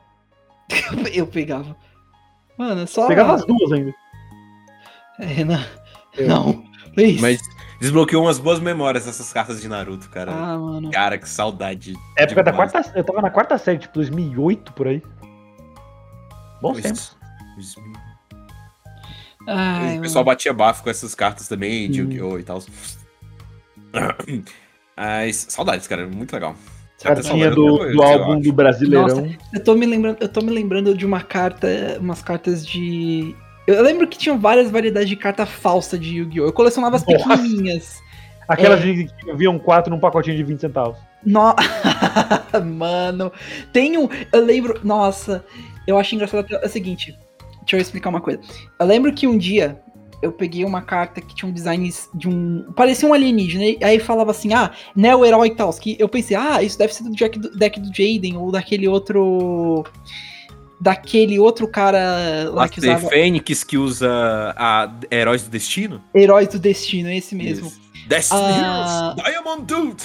Eu 1.14 1.28
pegava. 1.28 1.76
Mano, 2.58 2.82
é 2.82 2.86
só. 2.88 3.08
Pegava 3.08 3.34
as 3.36 3.46
duas 3.46 3.72
ainda. 3.72 3.94
É, 5.20 5.26
Renan. 5.26 5.64
Eu. 6.18 6.28
Não. 6.28 6.64
Please. 6.96 7.22
Mas, 7.22 7.40
Desbloqueou 7.80 8.24
umas 8.24 8.40
boas 8.40 8.60
memórias 8.60 9.06
dessas 9.06 9.32
cartas 9.32 9.62
de 9.62 9.68
Naruto, 9.68 10.10
cara. 10.10 10.32
Ah, 10.32 10.58
mano. 10.58 10.90
Cara, 10.92 11.18
que 11.18 11.30
saudade. 11.30 11.94
Época 12.18 12.44
da 12.44 12.52
demais. 12.52 12.72
quarta. 12.72 12.98
Eu 12.98 13.04
tava 13.04 13.22
na 13.22 13.30
quarta 13.30 13.58
série, 13.58 13.78
tipo 13.78 13.94
2008 13.94 14.74
por 14.74 14.88
aí. 14.88 15.02
Bom 16.62 16.72
Pois- 16.74 16.82
tempo. 16.84 17.00
Ai, 19.48 19.98
o 19.98 20.02
pessoal 20.02 20.26
mano. 20.26 20.36
batia 20.36 20.54
bafo 20.54 20.84
com 20.84 20.90
essas 20.90 21.14
cartas 21.16 21.48
também, 21.48 21.90
de 21.90 22.02
Hum. 22.02 22.06
Yu-Gi-Oh! 22.12 22.40
e 22.40 22.44
tal. 22.44 22.62
Mas, 24.98 25.46
saudades, 25.50 25.88
cara, 25.88 26.08
muito 26.08 26.34
legal. 26.34 26.56
Cartinha 27.02 27.52
do, 27.52 27.64
hoje, 27.64 27.94
do 27.96 28.02
eu 28.04 28.08
álbum 28.08 28.40
do 28.42 28.52
Brasileirão. 28.52 29.32
Eu 29.54 29.64
tô 29.64 29.76
me 29.76 29.86
lembrando, 29.86 30.18
eu 30.20 30.28
tô 30.28 30.42
me 30.42 30.50
lembrando 30.52 30.98
de 30.98 31.06
uma 31.06 31.22
carta, 31.22 31.68
umas 32.00 32.24
cartas 32.24 32.66
de 32.66 33.36
eu 33.68 33.84
lembro 33.84 34.08
que 34.08 34.18
tinham 34.18 34.40
várias 34.40 34.72
variedades 34.72 35.10
de 35.10 35.16
carta 35.16 35.46
falsa 35.46 35.98
de 36.00 36.18
Yu-Gi-Oh! 36.18 36.46
Eu 36.46 36.54
colecionava 36.54 36.96
as 36.96 37.06
Nossa. 37.06 37.18
pequenininhas. 37.28 38.02
Aquelas 38.48 38.80
É. 38.80 38.84
de 38.84 39.06
que 39.06 39.34
vinham 39.36 39.60
quatro 39.60 39.94
num 39.94 40.00
pacotinho 40.00 40.38
de 40.38 40.44
20 40.44 40.60
centavos. 40.62 40.98
No... 41.26 41.54
Mano, 42.78 43.32
tem 43.74 43.98
um. 43.98 44.08
Eu 44.32 44.44
lembro. 44.46 44.80
Nossa, 44.84 45.44
eu 45.86 45.98
acho 45.98 46.16
engraçado 46.16 46.40
até- 46.40 46.56
é 46.56 46.66
o 46.66 46.70
seguinte. 46.70 47.18
Deixa 47.62 47.76
eu 47.76 47.82
explicar 47.82 48.10
uma 48.10 48.22
coisa. 48.22 48.40
Eu 48.80 48.86
lembro 48.86 49.12
que 49.14 49.28
um 49.28 49.38
dia 49.38 49.78
eu 50.24 50.32
peguei 50.32 50.64
uma 50.64 50.82
carta 50.82 51.20
que 51.20 51.36
tinha 51.36 51.50
um 51.50 51.54
design 51.54 51.90
de 52.16 52.30
um. 52.30 52.72
Parecia 52.76 53.08
um 53.08 53.14
alienígena. 53.14 53.66
e 53.66 53.84
Aí 53.84 54.00
falava 54.00 54.32
assim, 54.32 54.54
ah, 54.54 54.72
neo-herói 54.96 55.50
e 55.50 55.56
tal. 55.56 55.72
Que 55.74 55.98
eu 56.00 56.08
pensei, 56.08 56.38
ah, 56.38 56.64
isso 56.64 56.78
deve 56.78 56.94
ser 56.94 57.04
do 57.04 57.10
do, 57.12 57.58
deck 57.58 57.80
do 57.80 57.88
Jaden 57.88 58.38
ou 58.38 58.52
daquele 58.52 58.88
outro. 58.88 59.84
Daquele 60.80 61.40
outro 61.40 61.68
cara 61.68 62.50
lá 62.52 62.70
que 62.70 62.80
Master 62.80 62.98
usava 62.98 63.10
Fênix 63.10 63.64
que 63.64 63.78
usa 63.78 64.54
a 64.56 64.92
Heróis 65.12 65.42
do 65.44 65.50
Destino? 65.50 66.04
Heróis 66.14 66.48
do 66.50 66.60
Destino, 66.60 67.10
esse 67.10 67.34
mesmo. 67.34 67.68
Isso. 67.68 67.82
Destiny 68.08 68.40
Ah. 68.42 69.16
Diamond 69.18 69.64
Dude! 69.66 70.04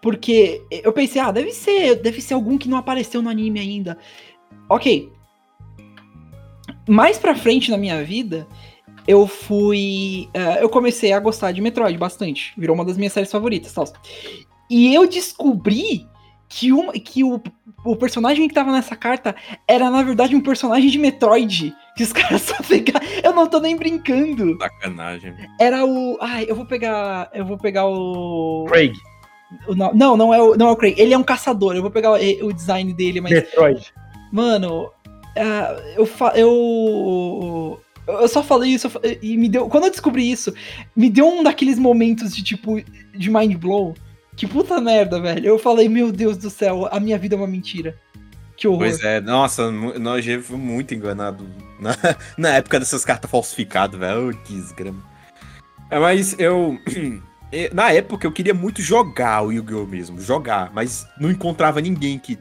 Porque 0.00 0.62
eu 0.70 0.92
pensei, 0.92 1.20
ah, 1.20 1.30
deve 1.30 1.50
ser, 1.50 1.96
deve 1.96 2.20
ser 2.20 2.34
algum 2.34 2.58
que 2.58 2.68
não 2.68 2.76
apareceu 2.78 3.22
no 3.22 3.28
anime 3.30 3.60
ainda. 3.60 3.96
Ok. 4.68 5.10
Mais 6.88 7.18
pra 7.18 7.34
frente 7.34 7.70
na 7.70 7.76
minha 7.78 8.02
vida, 8.04 8.46
eu 9.06 9.26
fui. 9.26 10.28
eh, 10.34 10.62
eu 10.62 10.68
comecei 10.68 11.12
a 11.12 11.20
gostar 11.20 11.52
de 11.52 11.60
Metroid 11.60 11.96
bastante. 11.96 12.52
Virou 12.56 12.74
uma 12.74 12.84
das 12.84 12.96
minhas 12.96 13.12
séries 13.12 13.30
favoritas. 13.30 13.72
Tal. 13.72 13.84
E 14.70 14.94
eu 14.94 15.06
descobri 15.06 16.06
que, 16.48 16.72
uma, 16.72 16.92
que 16.92 17.24
o, 17.24 17.40
o 17.84 17.96
personagem 17.96 18.46
que 18.48 18.54
tava 18.54 18.70
nessa 18.72 18.94
carta 18.96 19.34
era, 19.66 19.90
na 19.90 20.02
verdade, 20.02 20.36
um 20.36 20.40
personagem 20.40 20.88
de 20.90 20.98
Metroid. 20.98 21.74
Que 21.96 22.02
os 22.02 22.12
caras 22.14 22.42
só 22.42 22.56
pegaram. 22.62 23.06
Eu 23.22 23.32
não 23.34 23.46
tô 23.46 23.60
nem 23.60 23.76
brincando. 23.76 24.56
Sacanagem. 24.58 25.34
Era 25.60 25.84
o. 25.84 26.18
Ai, 26.20 26.44
eu 26.48 26.56
vou 26.56 26.66
pegar. 26.66 27.30
Eu 27.32 27.44
vou 27.44 27.56
pegar 27.58 27.86
o. 27.86 28.64
Craig, 28.68 28.92
O 29.68 29.74
Não, 29.74 30.16
não 30.16 30.34
é 30.34 30.40
o, 30.42 30.56
não 30.56 30.68
é 30.68 30.70
o 30.72 30.76
Craig. 30.76 30.94
Ele 30.98 31.14
é 31.14 31.18
um 31.18 31.22
caçador. 31.22 31.74
Eu 31.76 31.82
vou 31.82 31.90
pegar 31.90 32.12
o, 32.12 32.46
o 32.46 32.52
design 32.52 32.92
dele, 32.92 33.20
mas. 33.20 33.32
Metroid. 33.32 33.92
Mano, 34.32 34.90
ah, 35.36 35.76
eu, 35.96 36.06
fa- 36.06 36.32
eu. 36.36 37.80
Eu 38.06 38.28
só 38.28 38.42
falei 38.42 38.70
isso 38.72 38.90
e 39.22 39.36
me 39.36 39.48
deu. 39.48 39.66
Quando 39.68 39.84
eu 39.84 39.90
descobri 39.90 40.30
isso, 40.30 40.52
me 40.94 41.08
deu 41.08 41.26
um 41.26 41.42
daqueles 41.42 41.78
momentos 41.78 42.34
de 42.34 42.42
tipo. 42.42 42.82
de 43.16 43.30
mind 43.30 43.54
blow. 43.56 43.94
Que 44.36 44.46
puta 44.46 44.80
merda, 44.80 45.20
velho. 45.20 45.46
Eu 45.46 45.58
falei, 45.58 45.88
meu 45.88 46.10
Deus 46.10 46.36
do 46.36 46.50
céu, 46.50 46.88
a 46.90 46.98
minha 46.98 47.18
vida 47.18 47.34
é 47.34 47.38
uma 47.38 47.46
mentira. 47.46 47.96
Que 48.56 48.68
horror. 48.68 48.80
Pois 48.80 49.02
é, 49.02 49.20
nossa, 49.20 49.70
nós 49.70 50.24
já 50.24 50.40
fui 50.40 50.56
muito 50.56 50.94
enganado 50.94 51.46
na, 51.80 51.90
na 52.38 52.48
época 52.56 52.78
dessas 52.78 53.04
cartas 53.04 53.30
falsificadas, 53.30 53.98
velho. 53.98 54.36
Que 54.44 54.54
desgrama. 54.54 55.02
É, 55.90 55.98
mas 55.98 56.38
eu. 56.38 56.78
eh, 57.52 57.70
Na 57.72 57.92
época 57.92 58.26
eu 58.26 58.32
queria 58.32 58.54
muito 58.54 58.80
jogar 58.80 59.42
o 59.42 59.52
Yu-Gi-Oh! 59.52 59.86
mesmo, 59.86 60.20
jogar, 60.20 60.70
mas 60.72 61.06
não 61.18 61.30
encontrava 61.30 61.80
ninguém 61.80 62.18
que 62.18 62.38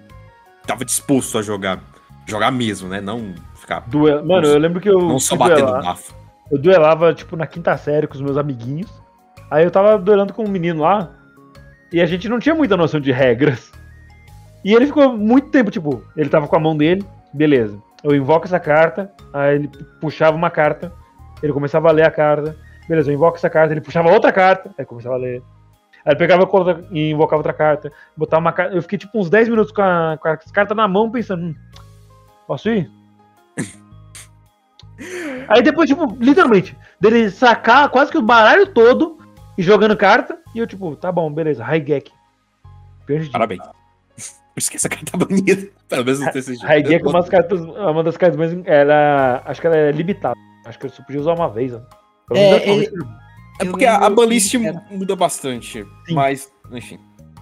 tava 0.65 0.85
disposto 0.85 1.37
a 1.37 1.41
jogar. 1.41 1.81
Jogar 2.25 2.51
mesmo, 2.51 2.87
né? 2.87 3.01
Não 3.01 3.33
ficar. 3.55 3.81
Duel... 3.87 4.23
Mano, 4.25 4.47
eu 4.47 4.57
lembro 4.57 4.79
que 4.79 4.89
eu. 4.89 4.99
Não 4.99 5.19
só 5.19 5.35
batendo 5.35 5.65
duelar. 5.65 5.83
bafo. 5.83 6.15
Eu 6.51 6.57
duelava, 6.59 7.13
tipo, 7.13 7.35
na 7.35 7.47
quinta 7.47 7.75
série 7.77 8.07
com 8.07 8.13
os 8.13 8.21
meus 8.21 8.37
amiguinhos. 8.37 8.89
Aí 9.49 9.63
eu 9.63 9.71
tava 9.71 9.97
duelando 9.97 10.33
com 10.33 10.43
um 10.43 10.49
menino 10.49 10.83
lá. 10.83 11.11
E 11.93 12.01
a 12.01 12.07
gente 12.07 12.27
não 12.27 12.39
tinha 12.39 12.55
muita 12.55 12.75
noção 12.75 12.99
de 12.99 13.11
regras. 13.11 13.71
E 14.65 14.73
ele 14.73 14.87
ficou 14.87 15.15
muito 15.15 15.49
tempo, 15.49 15.69
tipo, 15.69 16.03
ele 16.17 16.27
tava 16.27 16.47
com 16.47 16.55
a 16.55 16.59
mão 16.59 16.75
dele, 16.75 17.05
beleza. 17.31 17.77
Eu 18.03 18.15
invoco 18.15 18.45
essa 18.45 18.59
carta, 18.59 19.11
aí 19.31 19.55
ele 19.55 19.69
puxava 20.01 20.35
uma 20.35 20.49
carta, 20.49 20.91
ele 21.43 21.53
começava 21.53 21.89
a 21.89 21.91
ler 21.91 22.07
a 22.07 22.11
carta, 22.11 22.57
beleza, 22.89 23.11
eu 23.11 23.15
invoco 23.15 23.37
essa 23.37 23.49
carta, 23.49 23.73
ele 23.73 23.81
puxava 23.81 24.11
outra 24.11 24.31
carta, 24.31 24.71
aí 24.75 24.83
começava 24.83 25.15
a 25.15 25.19
ler. 25.19 25.43
Aí 26.03 26.13
ele 26.13 26.15
pegava 26.15 26.49
e 26.91 27.11
invocava 27.11 27.37
outra 27.39 27.53
carta, 27.53 27.91
botava 28.17 28.41
uma 28.41 28.51
carta. 28.51 28.75
Eu 28.75 28.81
fiquei 28.81 28.97
tipo 28.97 29.19
uns 29.19 29.29
10 29.29 29.49
minutos 29.49 29.71
com 29.71 29.83
a, 29.83 30.17
com 30.19 30.27
a 30.27 30.37
carta 30.37 30.73
na 30.73 30.87
mão 30.87 31.11
pensando, 31.11 31.45
hum, 31.45 31.55
posso 32.47 32.69
ir? 32.69 32.89
Aí 35.47 35.61
depois, 35.61 35.87
tipo, 35.87 36.17
literalmente, 36.19 36.75
dele 36.99 37.29
sacar 37.29 37.87
quase 37.89 38.11
que 38.11 38.17
o 38.17 38.21
baralho 38.21 38.65
todo 38.67 39.19
e 39.57 39.61
jogando 39.61 39.95
carta, 39.95 40.42
e 40.53 40.59
eu, 40.59 40.67
tipo, 40.67 40.95
tá 40.95 41.11
bom, 41.11 41.31
beleza, 41.31 41.63
Raigek. 41.63 42.11
Parabéns. 43.31 43.61
Por 44.53 44.59
isso 44.59 44.69
que 44.69 44.77
essa 44.77 44.87
carta 44.87 45.11
tá 45.11 45.17
bonita. 45.17 45.67
Pelo 45.89 46.05
menos 46.05 46.19
não 46.19 46.31
ter 46.31 46.39
esse 46.39 46.55
Raigek 46.57 47.03
é 47.03 47.07
uma 47.07 47.19
das 47.19 47.29
cartas, 47.29 47.59
uma 47.61 48.03
das 48.03 48.17
cartas 48.17 48.37
mais. 48.37 48.51
Ela. 48.65 49.41
Acho 49.45 49.59
que 49.59 49.67
ela 49.67 49.75
é 49.75 49.91
limitada. 49.91 50.35
Acho 50.65 50.77
que 50.79 50.85
eu 50.85 50.89
só 50.91 51.01
podia 51.03 51.19
usar 51.21 51.33
uma 51.33 51.49
vez. 51.49 51.71
Pelo 52.27 52.39
É, 52.39 52.69
ele-. 52.69 52.89
É 53.59 53.65
porque 53.65 53.85
a, 53.85 53.97
a 53.97 54.09
muda 54.09 55.15
bastante. 55.15 55.83
Sim. 56.07 56.13
Mas, 56.13 56.51
enfim. 56.71 56.99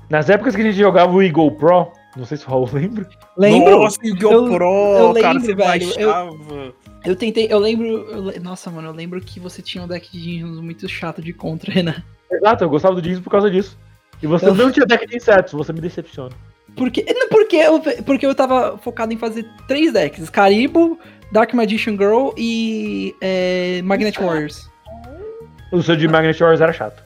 Nas 0.10 0.30
épocas 0.30 0.56
que 0.56 0.62
a 0.62 0.66
gente 0.66 0.78
jogava 0.78 1.12
o 1.12 1.22
Eagle 1.22 1.52
Pro, 1.52 1.92
não 2.18 2.26
sei 2.26 2.38
se 2.38 2.46
o 2.46 2.50
Raul 2.50 2.68
lembra. 2.74 3.08
Lembro? 3.38 3.80
Nossa, 3.80 3.98
Yu-Gi-Oh! 4.06 4.32
Eu- 4.32 4.46
Pro, 4.56 4.66
eu 4.66 5.14
cara, 5.14 5.34
lembro, 5.34 5.42
você 5.42 5.56
velho, 5.56 5.84
eu- 5.98 6.12
baixava. 6.12 6.74
Eu 7.06 7.16
tentei, 7.16 7.48
eu 7.50 7.60
lembro. 7.60 7.88
eu 7.88 8.42
nossa, 8.42 8.70
mano, 8.70 8.90
eu 8.90 8.94
lembro 8.94 9.20
que 9.22 9.40
você 9.40 9.62
tinha 9.62 9.84
um 9.84 9.88
deck 9.88 10.12
de 10.12 10.20
Jinjos 10.20 10.60
muito 10.60 10.88
chato 10.90 11.22
de 11.22 11.34
contra, 11.34 11.72
Renan. 11.74 12.04
Exato, 12.32 12.64
eu 12.64 12.70
gostava 12.70 12.96
do 12.96 13.02
Jeans 13.02 13.20
por 13.20 13.30
causa 13.30 13.50
disso. 13.52 13.78
E 14.22 14.28
você 14.28 14.46
Eu- 14.48 14.56
não 14.56 14.72
tinha 14.72 14.86
deck 14.86 15.06
de 15.08 15.18
insetos, 15.18 15.54
você 15.54 15.74
me 15.74 15.82
decepciona. 15.82 16.32
Porque, 16.76 17.04
não, 17.14 17.28
porque, 17.28 17.56
eu, 17.58 17.80
porque 18.06 18.26
eu 18.26 18.34
tava 18.34 18.78
focado 18.78 19.12
em 19.14 19.18
fazer 19.18 19.46
três 19.68 19.92
decks: 19.92 20.30
Caribou, 20.30 20.98
Dark 21.32 21.54
Magician 21.54 21.94
Girl 21.98 22.30
e 22.38 23.14
é, 23.20 23.82
Magnet 23.84 24.18
Warriors. 24.22 24.70
O 25.72 25.82
seu 25.82 25.96
de 25.98 26.08
Magnet 26.08 26.42
Wars 26.42 26.62
era 26.62 26.72
chato. 26.72 27.04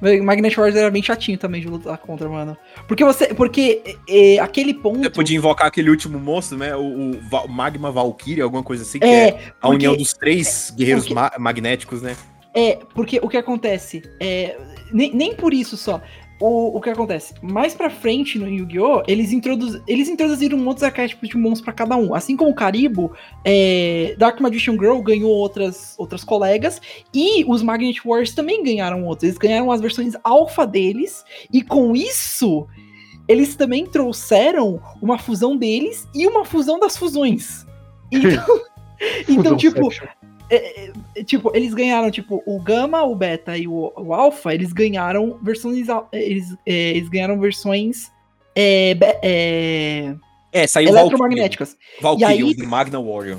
Magnet 0.00 0.54
Warriors 0.56 0.76
era 0.76 0.90
bem 0.90 1.02
chatinho 1.02 1.36
também 1.36 1.60
de 1.60 1.66
lutar 1.68 1.98
contra, 1.98 2.28
mano. 2.28 2.56
Porque 2.86 3.04
você. 3.04 3.34
Porque 3.34 3.96
é, 4.08 4.38
aquele 4.38 4.72
ponto. 4.74 5.00
Você 5.00 5.10
podia 5.10 5.36
invocar 5.36 5.66
aquele 5.66 5.90
último 5.90 6.18
monstro, 6.20 6.56
né? 6.56 6.74
O, 6.76 7.12
o 7.12 7.48
Magma 7.48 7.90
Valkyrie, 7.90 8.40
alguma 8.42 8.62
coisa 8.62 8.82
assim, 8.84 8.98
que 9.00 9.04
é, 9.04 9.28
É, 9.28 9.28
a 9.60 9.66
porque- 9.68 9.74
união 9.74 9.96
dos 9.96 10.12
três 10.12 10.72
guerreiros 10.76 11.04
porque- 11.04 11.14
ma- 11.14 11.32
magnéticos, 11.38 12.00
né? 12.02 12.16
É, 12.58 12.80
porque 12.92 13.20
o 13.22 13.28
que 13.28 13.36
acontece? 13.36 14.02
É, 14.18 14.58
nem, 14.92 15.14
nem 15.14 15.32
por 15.32 15.54
isso 15.54 15.76
só. 15.76 16.02
O, 16.40 16.76
o 16.76 16.80
que 16.80 16.90
acontece? 16.90 17.34
Mais 17.40 17.72
pra 17.72 17.88
frente 17.88 18.36
no 18.36 18.48
Yu-Gi-Oh!, 18.48 19.04
eles, 19.06 19.30
introduz, 19.30 19.80
eles 19.86 20.08
introduziram 20.08 20.64
outros 20.66 20.82
arquétipos 20.82 21.28
de 21.28 21.36
monstros 21.36 21.62
pra 21.62 21.72
cada 21.72 21.96
um. 21.96 22.12
Assim 22.14 22.36
como 22.36 22.50
o 22.50 22.54
Caribou, 22.54 23.12
é, 23.44 24.16
Dark 24.18 24.40
Magician 24.40 24.72
Girl 24.72 24.98
ganhou 25.00 25.30
outras, 25.30 25.94
outras 25.98 26.24
colegas, 26.24 26.82
e 27.14 27.44
os 27.44 27.62
Magnet 27.62 28.00
Wars 28.04 28.34
também 28.34 28.64
ganharam 28.64 29.04
outros. 29.04 29.24
Eles 29.24 29.38
ganharam 29.38 29.70
as 29.70 29.80
versões 29.80 30.14
alfa 30.24 30.66
deles, 30.66 31.24
e 31.52 31.62
com 31.62 31.94
isso, 31.94 32.66
eles 33.28 33.54
também 33.54 33.86
trouxeram 33.86 34.82
uma 35.00 35.16
fusão 35.16 35.56
deles 35.56 36.08
e 36.12 36.26
uma 36.26 36.44
fusão 36.44 36.80
das 36.80 36.96
fusões. 36.96 37.66
Então, 38.10 38.60
então 39.28 39.56
tipo. 39.56 39.88
É, 40.50 40.90
é, 41.16 41.24
tipo, 41.24 41.50
eles 41.54 41.74
ganharam, 41.74 42.10
tipo, 42.10 42.42
o 42.46 42.60
Gama, 42.60 43.02
o 43.02 43.14
Beta 43.14 43.56
e 43.56 43.66
o, 43.68 43.92
o 43.96 44.14
Alpha, 44.14 44.54
eles 44.54 44.72
ganharam 44.72 45.38
versões. 45.42 45.88
al- 45.88 46.08
Eles, 46.12 46.54
é, 46.66 46.90
eles 46.90 47.08
ganharam 47.08 47.38
versões 47.38 48.10
é, 48.54 48.96
é, 49.22 50.14
É, 50.52 50.66
saiu 50.66 50.88
eletromagnéticas. 50.90 51.76
Valkyrie, 52.00 52.40
E 52.56 52.60
aí- 52.60 52.66
Magna 52.66 53.00
Warrior. 53.00 53.38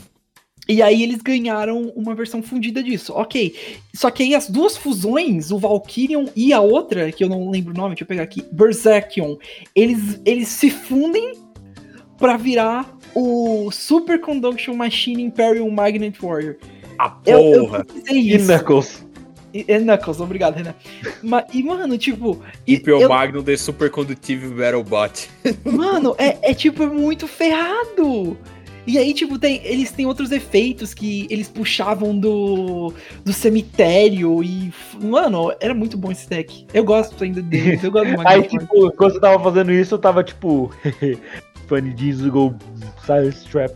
E 0.68 0.84
aí 0.84 1.02
eles 1.02 1.18
ganharam 1.20 1.92
uma 1.96 2.14
versão 2.14 2.44
fundida 2.44 2.84
disso. 2.84 3.12
Ok. 3.16 3.56
Só 3.96 4.12
que 4.12 4.22
aí 4.22 4.36
as 4.36 4.48
duas 4.48 4.78
fusões, 4.78 5.50
o 5.52 5.58
Valkyrion 5.58 6.28
e 6.36 6.54
a 6.54 6.62
outra, 6.62 7.12
que 7.12 7.24
eu 7.24 7.28
não 7.30 7.50
lembro 7.50 7.74
o 7.74 7.76
nome, 7.76 7.90
deixa 7.96 8.04
eu 8.04 8.08
pegar 8.08 8.22
aqui, 8.22 8.44
Berserkion, 8.52 9.36
eles, 9.76 10.22
eles 10.24 10.48
se 10.50 10.70
fundem 10.70 11.34
pra 12.20 12.38
virar 12.38 12.96
o 13.16 13.72
Super 13.72 14.22
Conduction 14.22 14.76
Machine 14.76 15.24
Imperial 15.24 15.68
Magnet 15.72 16.20
Warrior. 16.22 16.58
Ah, 17.00 17.18
Eu, 17.26 17.40
eu 17.40 17.66
porra! 17.66 17.86
pesquisei 17.86 18.18
E 18.22 18.36
isso. 18.36 18.46
Knuckles. 18.48 19.06
E, 19.54 19.66
é 19.68 19.80
Knuckles, 19.80 20.20
obrigado, 20.20 20.56
Renan. 20.56 20.76
Ma- 21.24 21.46
e, 21.54 21.64
mano, 21.64 21.98
tipo. 21.98 22.40
e- 22.68 22.76
Impel 22.76 23.02
eu- 23.02 23.10
Magnum 23.10 23.42
The 23.42 23.58
Super 23.58 23.90
Conductive 23.90 24.48
Battlebot. 24.50 25.30
mano, 25.66 26.14
é, 26.20 26.38
é 26.52 26.54
tipo, 26.54 26.84
é 26.84 26.88
muito 26.88 27.28
ferrado. 27.28 28.38
E 28.88 28.98
aí, 28.98 29.14
tipo, 29.14 29.38
tem, 29.38 29.62
eles 29.66 29.92
têm 29.92 30.06
outros 30.06 30.32
efeitos 30.32 30.94
que 30.94 31.28
eles 31.30 31.48
puxavam 31.48 32.18
do, 32.18 32.92
do 33.24 33.32
cemitério 33.34 34.44
e. 34.44 34.72
Mano, 35.02 35.54
era 35.60 35.74
muito 35.74 35.98
bom 35.98 36.12
esse 36.12 36.28
deck. 36.30 36.66
Eu 36.74 36.84
gosto 36.84 37.24
ainda 37.24 37.42
deles, 37.42 37.84
eu 37.84 37.92
gosto 37.92 38.12
do 38.16 38.28
Aí, 38.28 38.44
tipo, 38.44 38.92
quando 38.94 39.14
você 39.14 39.20
tava 39.20 39.44
fazendo 39.44 39.72
isso, 39.72 39.96
eu 39.96 40.00
tava 40.00 40.24
tipo. 40.24 40.72
Funny 41.68 41.94
jeans 41.94 42.22
go 42.28 42.56
silence 43.06 43.48
trap. 43.48 43.76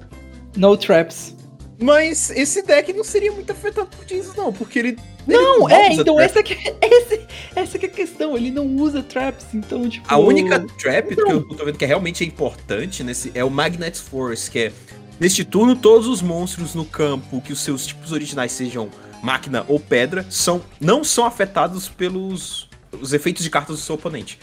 No 0.57 0.75
traps. 0.75 1.35
Mas 1.83 2.29
esse 2.29 2.61
deck 2.61 2.93
não 2.93 3.03
seria 3.03 3.31
muito 3.33 3.51
afetado 3.51 3.89
por 3.89 4.09
isso, 4.09 4.33
não, 4.37 4.53
porque 4.53 4.79
ele. 4.79 4.97
Não, 5.27 5.69
ele 5.69 5.73
é, 5.73 5.91
usa 5.91 6.01
então 6.01 6.19
essa 6.19 6.41
que, 6.41 6.53
esse, 6.81 7.27
essa 7.53 7.77
que 7.77 7.85
é 7.85 7.89
a 7.89 7.91
questão. 7.91 8.37
Ele 8.37 8.51
não 8.51 8.65
usa 8.77 9.03
traps, 9.03 9.47
então, 9.53 9.89
tipo. 9.89 10.05
A 10.07 10.17
única 10.17 10.65
trap 10.79 11.13
Não. 11.17 11.25
que 11.25 11.53
eu 11.53 11.57
tô 11.57 11.65
vendo 11.65 11.77
que 11.77 11.85
realmente 11.85 12.23
é 12.23 12.27
importante 12.27 13.03
nesse 13.03 13.31
é 13.35 13.43
o 13.43 13.49
Magnet 13.49 13.99
Force, 13.99 14.49
que 14.49 14.59
é 14.59 14.71
neste 15.19 15.43
turno 15.43 15.75
todos 15.75 16.07
os 16.07 16.21
monstros 16.21 16.73
no 16.73 16.85
campo 16.85 17.41
que 17.41 17.51
os 17.51 17.59
seus 17.59 17.85
tipos 17.85 18.13
originais 18.13 18.53
sejam 18.53 18.89
máquina 19.21 19.65
ou 19.67 19.77
pedra 19.77 20.25
são 20.29 20.61
não 20.79 21.03
são 21.03 21.25
afetados 21.25 21.89
pelos 21.89 22.69
os 23.01 23.11
efeitos 23.11 23.43
de 23.43 23.49
cartas 23.49 23.75
do 23.77 23.81
seu 23.81 23.95
oponente. 23.95 24.39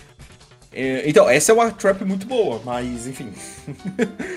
É, 0.73 1.09
então, 1.09 1.29
essa 1.29 1.51
é 1.51 1.55
uma 1.55 1.71
trap 1.71 2.05
muito 2.05 2.27
boa, 2.27 2.61
mas 2.65 3.07
enfim. 3.07 3.33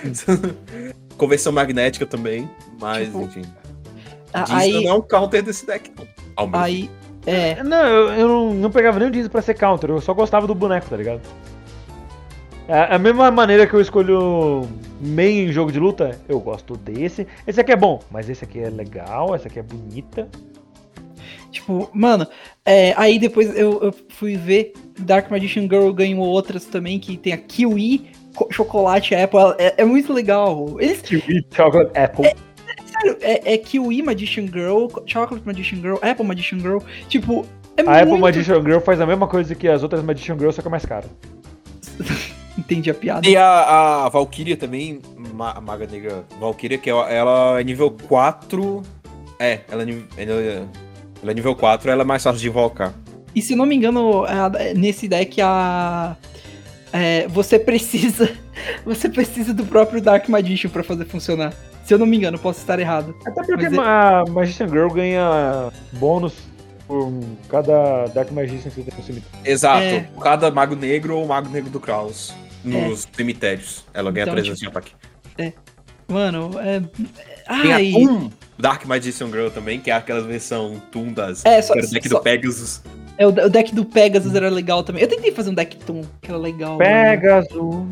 Conversão 1.18 1.54
magnética 1.54 2.06
também, 2.06 2.50
mas 2.80 3.06
Tipo, 3.06 3.22
enfim. 3.22 3.44
aí, 4.34 4.84
não 4.84 4.92
é 4.92 4.94
um 4.96 5.02
counter 5.02 5.44
desse 5.44 5.66
deck, 5.66 5.92
não. 5.96 6.08
Aí, 6.54 6.90
é. 7.26 7.64
Não, 7.64 7.86
eu, 7.86 8.14
eu 8.14 8.28
não, 8.28 8.54
não 8.56 8.72
pegava 8.72 9.00
nem 9.00 9.10
o 9.10 9.12
Jeans 9.12 9.28
pra 9.28 9.42
ser 9.42 9.54
counter, 9.54 9.92
eu 9.92 10.02
só 10.02 10.14
gostava 10.14 10.48
do 10.48 10.56
boneco, 10.56 10.90
tá 10.90 10.98
ligado? 10.98 11.22
É 12.68 12.96
a 12.96 12.98
mesma 12.98 13.30
maneira 13.30 13.68
que 13.68 13.74
eu 13.74 13.82
escolho 13.82 14.68
main 15.02 15.48
em 15.48 15.52
jogo 15.52 15.72
de 15.72 15.80
luta, 15.80 16.18
eu 16.30 16.40
gosto 16.40 16.78
desse. 16.78 17.28
Esse 17.46 17.60
aqui 17.60 17.74
é 17.74 17.76
bom, 17.76 18.02
mas 18.10 18.30
esse 18.30 18.44
aqui 18.44 18.60
é 18.60 18.70
legal, 18.70 19.36
essa 19.36 19.48
aqui 19.48 19.60
é 19.60 19.64
bonita. 19.64 20.30
Tipo, 21.54 21.90
mano, 21.94 22.28
é, 22.66 22.94
aí 22.98 23.18
depois 23.20 23.56
eu, 23.58 23.82
eu 23.84 23.94
fui 24.10 24.36
ver 24.36 24.74
Dark 25.00 25.30
Magician 25.32 25.64
Girl 25.64 25.92
ganhou 25.92 26.26
outras 26.26 26.66
também, 26.66 27.00
que 27.00 27.16
tem 27.16 27.32
a 27.32 27.38
Kiwi, 27.38 28.08
co- 28.36 28.48
Chocolate 28.52 29.14
Apple, 29.16 29.40
é, 29.58 29.76
é 29.78 29.86
muito 29.86 30.12
legal. 30.12 30.76
Eles, 30.82 31.02
Kiwi 31.02 31.46
Chocolate 31.56 31.98
Apple. 31.98 32.26
sério, 32.92 33.18
é, 33.22 33.54
é 33.54 33.58
Kiwi 33.58 34.02
Magician 34.02 34.48
Girl, 34.48 34.88
Chocolate 35.06 35.46
Magician 35.46 35.78
Girl, 35.80 35.96
Apple 36.02 36.26
Magician 36.26 36.60
Girl, 36.60 36.80
tipo, 37.08 37.46
é 37.78 37.82
a 37.84 37.92
Apple 37.98 38.06
muito... 38.08 38.22
Magician 38.22 38.62
Girl 38.62 38.80
faz 38.80 39.00
a 39.00 39.06
mesma 39.06 39.28
coisa 39.28 39.54
que 39.56 39.68
as 39.68 39.84
outras 39.84 40.04
Magician 40.04 40.36
Girls, 40.38 40.56
só 40.56 40.62
que 40.62 40.68
é 40.68 40.72
mais 40.72 40.86
cara. 40.86 41.06
Entendi 42.58 42.90
a 42.92 42.94
piada. 42.94 43.28
E 43.28 43.36
a, 43.36 44.06
a 44.06 44.10
Valkyria 44.10 44.56
também, 44.56 45.00
Ma- 45.34 45.54
a 45.54 45.62
Maga 45.62 45.88
Negra 45.88 46.24
Valkyria, 46.40 46.78
que 46.78 46.88
ela, 46.90 47.10
ela 47.12 47.60
é 47.60 47.64
nível 47.64 47.90
4. 48.08 48.84
É, 49.40 49.62
ela 49.72 49.82
é, 49.82 49.86
nível- 49.86 50.04
ela, 50.16 50.42
é- 50.42 50.64
ela 51.24 51.32
é 51.32 51.34
nível 51.34 51.56
4, 51.56 51.90
ela 51.90 52.02
é 52.04 52.06
mais 52.06 52.22
fácil 52.22 52.40
de 52.40 52.48
invocar. 52.50 52.94
E 53.34 53.42
se 53.42 53.56
não 53.56 53.66
me 53.66 53.76
engano, 53.76 54.26
a- 54.26 54.52
nesse 54.76 55.08
deck 55.08 55.42
a... 55.42 56.16
é, 56.92 57.28
você 57.30 57.58
precisa... 57.58 58.30
Você 58.86 59.10
precisa 59.10 59.52
do 59.52 59.66
próprio 59.66 60.00
Dark 60.00 60.30
Magician 60.30 60.70
pra 60.70 60.84
fazer 60.84 61.06
funcionar. 61.06 61.52
Se 61.84 61.92
eu 61.92 61.98
não 61.98 62.06
me 62.06 62.16
engano, 62.18 62.38
posso 62.38 62.60
estar 62.60 62.80
errado. 62.80 63.16
Até 63.26 63.42
porque 63.44 63.68
Mas 63.68 63.74
é- 63.74 63.80
a 63.80 64.24
Magician 64.30 64.68
Girl 64.70 64.88
ganha 64.90 65.72
bônus 65.94 66.36
por 66.88 67.12
cada 67.50 68.06
Dark 68.14 68.32
Magician 68.32 68.70
que 68.70 68.76
você 68.76 68.84
tem 68.84 68.94
no 68.96 69.04
cemitério. 69.04 69.40
Exato. 69.44 69.82
É. 69.82 70.08
Cada 70.22 70.52
Mago 70.52 70.76
Negro 70.76 71.18
ou 71.18 71.26
Mago 71.26 71.50
Negro 71.50 71.72
do 71.72 71.80
Kraus 71.80 72.32
nos 72.64 73.08
cemitérios. 73.12 73.84
Ela 73.92 74.12
ganha 74.12 74.26
Então, 74.26 74.36
300 74.36 74.60
de 74.60 74.68
ataque. 74.68 74.92
Mano, 76.08 76.52
é... 76.60 76.80
Tem 76.80 77.74
Ai, 77.74 77.90
a 77.90 77.92
Toon 77.94 78.30
Dark 78.58 78.86
Magician 78.86 79.28
Girl 79.28 79.48
também, 79.50 79.80
que 79.80 79.90
é 79.92 79.94
aquela 79.94 80.22
versão 80.22 80.82
Toon 80.92 81.12
das. 81.14 81.44
É, 81.46 81.62
só- 81.62 81.74
que 81.74 81.80
era 81.80 81.88
o 81.88 81.92
deck 81.92 82.10
só- 82.10 82.18
do 82.18 82.24
Pegasus. 82.24 82.82
é, 83.18 83.26
o, 83.26 83.30
o 83.30 83.50
deck 83.50 83.74
do 83.76 83.86
Pegasus 83.86 84.34
era 84.36 84.50
legal 84.50 84.84
também. 84.84 85.02
Eu 85.02 85.08
tentei 85.08 85.32
fazer 85.32 85.50
um 85.50 85.54
deck 85.54 85.78
Toon, 85.78 86.02
que 86.22 86.30
era 86.30 86.38
legal. 86.40 86.78
Pegasus, 86.78 87.88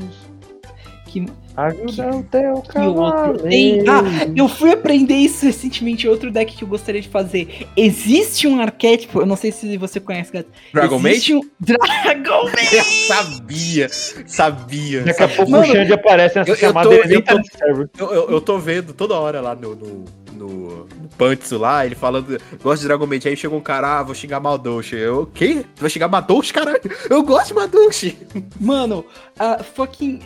Que, 1.06 1.26
ajuda 1.58 2.16
o 2.16 2.24
teu 2.24 2.62
que 2.62 2.80
outro 2.80 3.40
tem. 3.44 3.82
Ah, 3.82 4.02
eu 4.34 4.48
fui 4.48 4.72
aprender 4.72 5.16
isso 5.16 5.46
recentemente. 5.46 6.08
Outro 6.08 6.32
deck 6.32 6.56
que 6.56 6.64
eu 6.64 6.68
gostaria 6.68 7.02
de 7.02 7.10
fazer. 7.10 7.68
Existe 7.76 8.48
um 8.48 8.62
arquétipo, 8.62 9.20
eu 9.20 9.26
não 9.26 9.36
sei 9.36 9.52
se 9.52 9.76
você 9.78 10.00
conhece, 10.00 10.32
gato. 10.32 10.48
Dragon 10.74 10.98
Mage? 11.00 11.16
Existe 11.16 11.36
um 11.36 11.42
Dragon 11.60 12.46
Mage! 12.56 13.08
sabia, 13.08 13.90
sabia. 14.26 15.02
Daqui 15.04 15.24
a 15.24 15.28
pouco 15.28 15.58
o 15.58 15.64
Xande 15.66 15.92
aparece 15.94 16.38
nessa 16.40 16.50
eu- 16.52 16.56
eu 16.56 16.60
chamada 16.60 16.90
tô- 16.90 16.96
eu 16.96 17.22
tô- 17.22 17.38
no 17.38 17.44
server. 17.46 17.90
Eu, 17.98 18.14
eu, 18.14 18.30
eu 18.32 18.42
tô 18.42 18.58
vendo 18.58 18.94
toda 18.94 19.16
hora 19.16 19.42
lá 19.42 19.54
no, 19.54 19.76
no, 19.76 20.06
no, 20.48 20.86
no 20.86 21.10
Pantsu 21.18 21.58
lá, 21.58 21.86
ele 21.86 21.96
falando, 21.96 22.38
gosto 22.62 22.82
de 22.82 22.88
Dragon 22.88 23.06
Maid. 23.06 23.28
Aí 23.28 23.36
chegou 23.38 23.58
um 23.58 23.62
cara, 23.62 24.00
ah, 24.00 24.04
vou 24.04 24.16
xingar 24.16 24.40
Madouche. 24.40 24.96
Eu, 24.96 25.22
o 25.22 25.26
quê? 25.26 25.66
Tu 25.76 25.82
vai 25.82 25.90
xingar 25.90 26.08
Madouche, 26.08 26.52
caralho? 26.54 26.80
Eu 27.10 27.24
gosto 27.24 27.50
de 27.50 27.54
Madouche. 27.56 28.18
Mano, 28.60 29.06
a 29.38 29.64
fucking. 29.64 30.20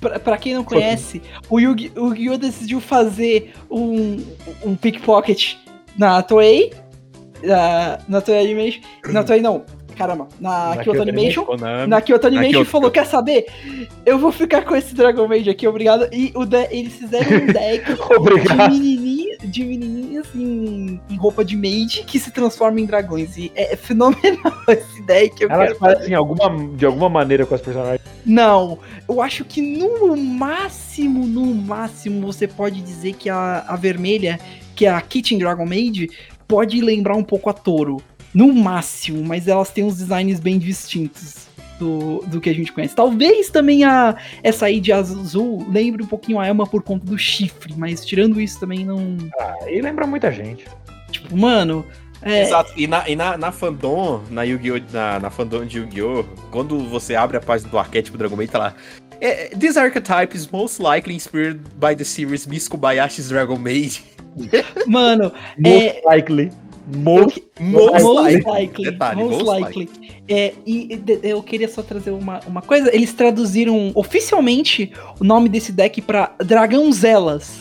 Pra, 0.00 0.18
pra 0.18 0.36
quem 0.36 0.52
não 0.54 0.64
conhece, 0.64 1.22
o 1.48 1.60
Yu-Gi- 1.60 1.92
o 1.96 2.08
Yu-Gi-Oh! 2.08 2.36
decidiu 2.36 2.80
fazer 2.80 3.52
um, 3.70 4.20
um 4.64 4.74
pickpocket 4.74 5.54
na 5.96 6.20
Toei. 6.22 6.72
Na, 7.42 7.98
na 8.08 8.20
Toei 8.20 8.40
Animation. 8.44 8.80
Na 9.12 9.22
Toei 9.22 9.40
não, 9.40 9.64
caramba. 9.96 10.28
Na, 10.40 10.74
Na 10.74 10.82
Kyoto 10.82 11.02
Animation. 11.02 11.44
Konami. 11.44 11.86
Na 11.86 12.00
Kyoto 12.00 12.26
Animation 12.26 12.50
Kyoto. 12.52 12.70
falou: 12.70 12.90
Quer 12.90 13.06
saber? 13.06 13.46
Eu 14.04 14.18
vou 14.18 14.32
ficar 14.32 14.64
com 14.64 14.74
esse 14.74 14.92
Dragon 14.92 15.28
Maid 15.28 15.48
aqui, 15.48 15.68
obrigado. 15.68 16.08
E 16.12 16.32
o 16.34 16.44
de- 16.44 16.68
eles 16.72 16.94
fizeram 16.94 17.36
um 17.42 17.46
deck 17.52 17.94
de, 17.94 18.02
Obrigado. 18.16 18.72
menininha, 18.72 19.01
de 19.46 19.64
menininhas 19.64 20.26
em, 20.34 21.00
em 21.08 21.16
roupa 21.16 21.44
de 21.44 21.56
maid 21.56 22.04
que 22.04 22.18
se 22.18 22.30
transformam 22.30 22.78
em 22.78 22.86
dragões. 22.86 23.36
E 23.36 23.52
é 23.54 23.76
fenomenal 23.76 24.52
esse 24.68 25.02
deck. 25.02 25.42
Eu 25.42 25.50
Elas 25.50 25.68
quero 25.68 25.78
parecem 25.78 26.14
alguma, 26.14 26.76
de 26.76 26.86
alguma 26.86 27.08
maneira 27.08 27.46
com 27.46 27.54
as 27.54 27.60
personagens. 27.60 28.00
não, 28.24 28.78
eu 29.08 29.20
acho 29.20 29.44
que 29.44 29.60
no 29.60 30.16
máximo, 30.16 31.26
no 31.26 31.54
máximo, 31.54 32.26
você 32.32 32.46
pode 32.46 32.80
dizer 32.80 33.14
que 33.14 33.28
a, 33.28 33.64
a 33.66 33.76
vermelha, 33.76 34.38
que 34.74 34.86
é 34.86 34.90
a 34.90 35.00
Kitchen 35.00 35.38
Dragon 35.38 35.66
Maid, 35.66 36.10
pode 36.46 36.80
lembrar 36.80 37.16
um 37.16 37.24
pouco 37.24 37.50
a 37.50 37.52
Toro. 37.52 38.02
No 38.34 38.50
máximo, 38.50 39.22
mas 39.22 39.46
elas 39.46 39.70
têm 39.70 39.84
uns 39.84 39.98
designs 39.98 40.40
bem 40.40 40.58
distintos 40.58 41.51
do, 41.82 42.24
do 42.28 42.40
que 42.40 42.48
a 42.48 42.54
gente 42.54 42.72
conhece. 42.72 42.94
Talvez 42.94 43.50
também 43.50 43.82
a 43.84 44.16
essa 44.42 44.66
aí 44.66 44.78
de 44.80 44.92
azul 44.92 45.66
lembre 45.68 46.02
um 46.02 46.06
pouquinho 46.06 46.38
a 46.38 46.46
Elma 46.46 46.66
por 46.66 46.82
conta 46.82 47.04
do 47.04 47.18
chifre, 47.18 47.74
mas 47.76 48.04
tirando 48.06 48.40
isso 48.40 48.60
também 48.60 48.84
não. 48.84 49.16
Ah, 49.40 49.56
e 49.68 49.80
lembra 49.80 50.06
muita 50.06 50.30
gente. 50.30 50.64
Tipo, 51.10 51.36
mano. 51.36 51.84
É, 52.24 52.42
Exato. 52.42 52.72
E 52.76 52.86
na, 52.86 53.08
e 53.08 53.16
na, 53.16 53.36
na 53.36 53.50
fandom, 53.50 54.22
na 54.30 54.44
Yu-Gi-Oh! 54.44 54.80
Na, 54.92 55.18
na 55.18 55.28
fandom 55.28 55.64
de 55.64 55.78
Yu-Gi-Oh! 55.78 56.22
Quando 56.52 56.78
você 56.88 57.16
abre 57.16 57.36
a 57.36 57.40
página 57.40 57.68
do 57.68 57.76
arquétipo 57.76 58.16
Dragon 58.16 58.36
Maid, 58.36 58.52
tá 58.52 58.58
lá. 58.58 58.74
"Eh, 59.20 59.50
This 59.58 59.76
archetype 59.76 60.36
is 60.36 60.48
most 60.48 60.80
likely 60.80 61.14
inspired 61.16 61.60
by 61.80 61.96
the 61.96 62.04
series 62.04 62.46
Miss 62.46 62.68
Kobayashi's 62.68 63.28
Dragon 63.28 63.58
Maid. 63.58 63.98
mano, 64.86 65.32
Most 65.58 66.00
likely. 66.04 66.52
Most 66.86 67.42
Most, 67.60 68.02
Most 68.02 68.22
likely. 68.22 68.50
likely. 68.50 68.84
Detalhe, 68.90 69.16
most 69.22 69.44
most 69.44 69.60
likely. 69.60 69.88
É, 70.28 70.52
e 70.66 70.96
de- 70.96 71.20
eu 71.22 71.42
queria 71.42 71.68
só 71.68 71.82
trazer 71.82 72.10
uma, 72.10 72.40
uma 72.46 72.60
coisa. 72.62 72.94
Eles 72.94 73.12
traduziram 73.12 73.92
oficialmente 73.94 74.92
o 75.20 75.24
nome 75.24 75.48
desse 75.48 75.70
deck 75.72 76.00
pra 76.02 76.34
Dragãozelas. 76.44 77.60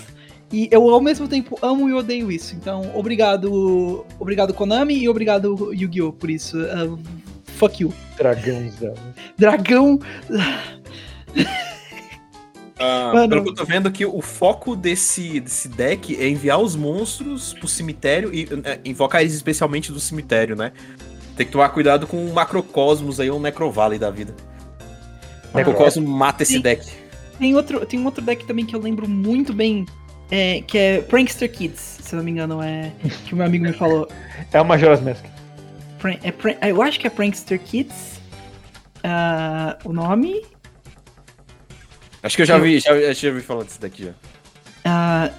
E 0.52 0.68
eu 0.72 0.90
ao 0.90 1.00
mesmo 1.00 1.28
tempo 1.28 1.58
amo 1.62 1.88
e 1.90 1.94
odeio 1.94 2.32
isso. 2.32 2.56
Então, 2.56 2.92
obrigado, 2.94 4.06
obrigado 4.20 4.54
Konami 4.54 4.96
e 4.98 5.08
obrigado 5.08 5.72
Yu-Gi-Oh! 5.74 6.12
por 6.14 6.30
isso. 6.30 6.58
Uh, 6.60 7.00
fuck 7.46 7.82
you. 7.84 7.94
dragãozão. 8.18 8.94
Dragão. 9.38 10.00
Ah, 12.82 13.12
Mano. 13.14 13.30
pelo 13.30 13.44
que 13.44 13.50
eu 13.50 13.56
tô 13.56 13.66
vendo 13.66 13.88
aqui, 13.88 14.06
o 14.06 14.22
foco 14.22 14.76
desse, 14.76 15.40
desse 15.40 15.68
deck 15.70 16.16
é 16.20 16.28
enviar 16.28 16.60
os 16.60 16.76
monstros 16.76 17.54
pro 17.54 17.68
cemitério 17.68 18.34
e 18.34 18.48
é, 18.64 18.80
invocar 18.86 19.22
eles 19.22 19.34
especialmente 19.34 19.92
do 19.92 20.00
cemitério, 20.00 20.56
né? 20.56 20.72
Tem 21.36 21.46
que 21.46 21.52
tomar 21.52 21.70
cuidado 21.70 22.08
com 22.08 22.26
o 22.26 22.34
Macrocosmos 22.34 23.20
aí, 23.20 23.30
ou 23.30 23.38
um 23.40 23.42
Necrovalley 23.42 23.98
da 23.98 24.10
vida. 24.12 24.34
O 25.54 25.58
Macrocosmo 25.58 26.08
mata 26.08 26.44
esse 26.44 26.54
Sim. 26.54 26.62
deck. 26.62 26.86
Tem 27.40 27.56
outro, 27.56 27.86
tem 27.86 28.00
um 28.00 28.06
outro 28.06 28.24
deck 28.24 28.46
também 28.46 28.66
que 28.66 28.76
eu 28.76 28.80
lembro 28.80 29.08
muito 29.10 29.54
bem. 29.54 29.86
é, 30.30 30.62
que 30.62 30.78
é 30.78 31.02
Prankster 31.02 31.52
Kids, 31.52 32.00
se 32.04 32.16
não 32.16 32.24
me 32.24 32.32
engano, 32.32 32.62
é. 32.62 32.92
Que 33.26 33.34
o 33.34 33.38
meu 33.38 33.46
amigo 33.46 33.66
me 33.66 33.74
falou. 33.74 34.08
É 34.54 34.58
uma 34.60 34.66
Majora's 34.76 35.02
Mask. 35.02 35.26
Pran- 36.00 36.18
é 36.62 36.72
eu 36.72 36.82
acho 36.82 37.00
que 37.00 37.06
é 37.08 37.10
Prankster 37.10 37.60
Kids. 37.60 38.22
ah, 39.04 39.78
o 39.84 39.92
nome. 39.92 40.42
Acho 42.24 42.36
que 42.36 42.42
eu 42.42 42.46
já 42.46 42.58
vi, 42.58 42.80
já, 42.80 43.14
já 43.14 43.32
vi 43.32 43.42
desse 43.64 43.80
deck 43.80 44.04
já. 44.04 44.12
Ah, 44.86 45.32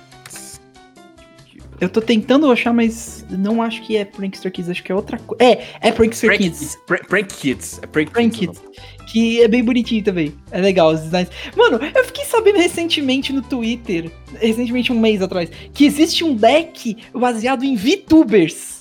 Eu 1.82 1.88
tô 1.88 2.00
tentando 2.00 2.48
achar, 2.50 2.72
mas 2.72 3.26
não 3.28 3.60
acho 3.60 3.82
que 3.82 3.96
é 3.96 4.04
Prankster 4.04 4.52
Kids, 4.52 4.70
acho 4.70 4.84
que 4.84 4.92
é 4.92 4.94
outra 4.94 5.18
coisa. 5.18 5.42
É, 5.42 5.66
é 5.80 5.90
Prankster 5.90 6.30
Prank 6.30 6.44
Kids. 6.44 6.78
Prank, 6.86 7.08
Prank 7.08 7.34
Kids. 7.34 7.80
É 7.82 7.86
Prank, 7.88 8.10
Prank 8.12 8.38
Kids. 8.38 8.58
Kids. 8.60 8.72
Que 9.10 9.42
é 9.42 9.48
bem 9.48 9.64
bonitinho 9.64 10.04
também. 10.04 10.32
É 10.52 10.60
legal 10.60 10.92
os 10.92 11.00
designs. 11.00 11.28
Mano, 11.56 11.80
eu 11.94 12.04
fiquei 12.04 12.24
sabendo 12.24 12.58
recentemente 12.58 13.32
no 13.32 13.42
Twitter, 13.42 14.12
recentemente 14.40 14.92
um 14.92 14.98
mês 15.00 15.20
atrás, 15.20 15.50
que 15.74 15.84
existe 15.84 16.22
um 16.22 16.36
deck 16.36 16.96
baseado 17.12 17.64
em 17.64 17.74
VTubers. 17.74 18.71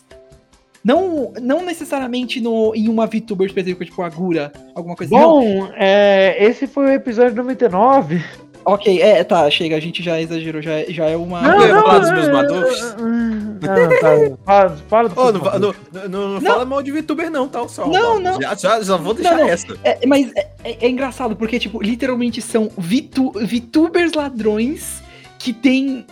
Não, 0.83 1.31
não 1.41 1.63
necessariamente 1.63 2.41
no, 2.41 2.73
em 2.75 2.89
uma 2.89 3.05
VTuber 3.05 3.47
específica, 3.47 3.85
tipo 3.85 4.01
Agura, 4.01 4.51
alguma 4.73 4.95
coisa 4.95 5.15
assim. 5.15 5.23
não. 5.23 5.39
Bom, 5.41 5.69
é, 5.75 6.35
esse 6.43 6.65
foi 6.67 6.85
o 6.85 6.89
episódio 6.89 7.35
99. 7.35 8.23
Ok, 8.63 9.01
é, 9.01 9.23
tá, 9.23 9.49
chega, 9.49 9.75
a 9.75 9.79
gente 9.79 10.03
já 10.03 10.21
exagerou, 10.21 10.61
já, 10.61 10.83
já 10.87 11.07
é 11.09 11.15
uma. 11.17 11.41
Não, 11.41 11.67
não, 11.67 11.81
falar 11.81 11.99
dos 11.99 12.11
meus 12.11 12.29
Madouros? 12.29 12.95
Não, 12.95 13.59
tá. 13.99 14.37
Fala, 14.45 14.77
fala 14.87 15.09
do 15.09 15.15
seu 15.15 15.33
não, 15.33 15.41
não, 15.41 15.59
não, 15.59 16.09
não 16.09 16.29
Não. 16.33 16.41
fala 16.41 16.65
mal 16.65 16.81
de 16.83 16.91
VTuber, 16.91 17.31
não, 17.31 17.47
tá? 17.47 17.67
Só, 17.67 17.87
Não, 17.87 18.19
não. 18.19 18.39
Já, 18.39 18.53
já, 18.55 18.81
já 18.81 18.97
vou 18.97 19.15
deixar 19.15 19.31
Não, 19.35 19.39
não. 19.45 19.49
essa. 19.49 19.65
É, 19.83 20.05
mas 20.05 20.31
é, 20.35 20.47
é- 20.63 20.77
é 20.85 20.89
engraçado, 20.89 21.35
porque, 21.35 21.57
tipo, 21.57 21.81
literalmente 21.81 22.39
são 22.39 22.69
VTu 22.77 23.31
VTubers 23.33 24.13
ladrões 24.13 25.01
que 25.39 25.53
tem 25.53 26.05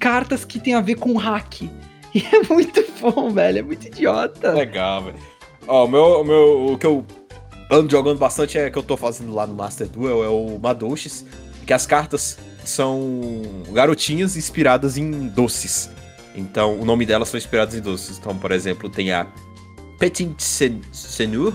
cartas 0.00 0.44
que 0.44 0.58
tem 0.58 0.74
a 0.74 0.80
ver 0.80 0.96
com 0.96 1.16
hack. 1.16 1.62
E 2.14 2.20
é 2.30 2.42
muito 2.52 2.84
bom, 3.00 3.30
velho, 3.30 3.58
é 3.58 3.62
muito 3.62 3.86
idiota. 3.86 4.52
Legal, 4.52 5.04
velho. 5.04 5.16
Ó, 5.66 5.84
o 5.86 5.88
meu, 5.88 6.24
meu. 6.24 6.66
O 6.72 6.78
que 6.78 6.86
eu 6.86 7.04
ando 7.70 7.90
jogando 7.90 8.18
bastante 8.18 8.58
é 8.58 8.70
que 8.70 8.76
eu 8.78 8.82
tô 8.82 8.96
fazendo 8.96 9.32
lá 9.34 9.46
no 9.46 9.54
Master 9.54 9.88
Duel, 9.88 10.22
é 10.22 10.28
o 10.28 10.58
Madouches. 10.58 11.24
Que 11.66 11.72
as 11.72 11.86
cartas 11.86 12.38
são 12.64 13.64
garotinhas 13.72 14.36
inspiradas 14.36 14.96
em 14.98 15.28
doces. 15.28 15.88
Então, 16.34 16.78
o 16.78 16.84
nome 16.84 17.06
delas 17.06 17.28
são 17.28 17.38
inspiradas 17.38 17.74
em 17.74 17.80
doces. 17.80 18.18
Então, 18.18 18.36
por 18.36 18.52
exemplo, 18.52 18.90
tem 18.90 19.12
a 19.12 19.26
Petit 19.98 20.34
Sen- 20.42 20.82
Senur, 20.92 21.52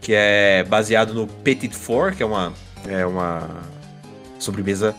que 0.00 0.12
é 0.14 0.64
baseado 0.64 1.12
no 1.14 1.26
Petit 1.26 1.74
Four, 1.74 2.14
que 2.16 2.22
é 2.22 2.26
uma, 2.26 2.52
é 2.88 3.04
uma 3.06 3.62
sobremesa. 4.38 4.94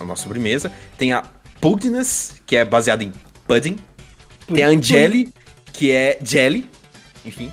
Uma 0.00 0.16
sobremesa. 0.16 0.72
Tem 0.96 1.12
a 1.12 1.24
Puddiness, 1.60 2.40
que 2.46 2.56
é 2.56 2.64
baseada 2.64 3.02
em 3.02 3.12
pudding. 3.46 3.76
Tem 4.52 4.64
a 4.64 4.68
Angeli, 4.68 5.32
que 5.72 5.90
é 5.92 6.18
jelly. 6.22 6.68
Enfim. 7.24 7.52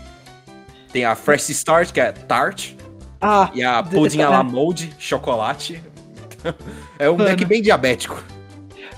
Tem 0.92 1.04
a 1.06 1.16
Fresh 1.16 1.50
Start, 1.50 1.92
que 1.92 2.00
é 2.00 2.12
tart. 2.12 2.72
Ah, 3.20 3.50
E 3.54 3.64
a 3.64 3.82
Pudding 3.84 4.22
à 4.22 4.26
é. 4.26 4.30
la 4.30 4.44
Mold, 4.44 4.94
chocolate. 5.00 5.82
é 7.00 7.10
um 7.10 7.18
Mano. 7.18 7.30
deck 7.30 7.44
bem 7.46 7.62
diabético. 7.62 8.24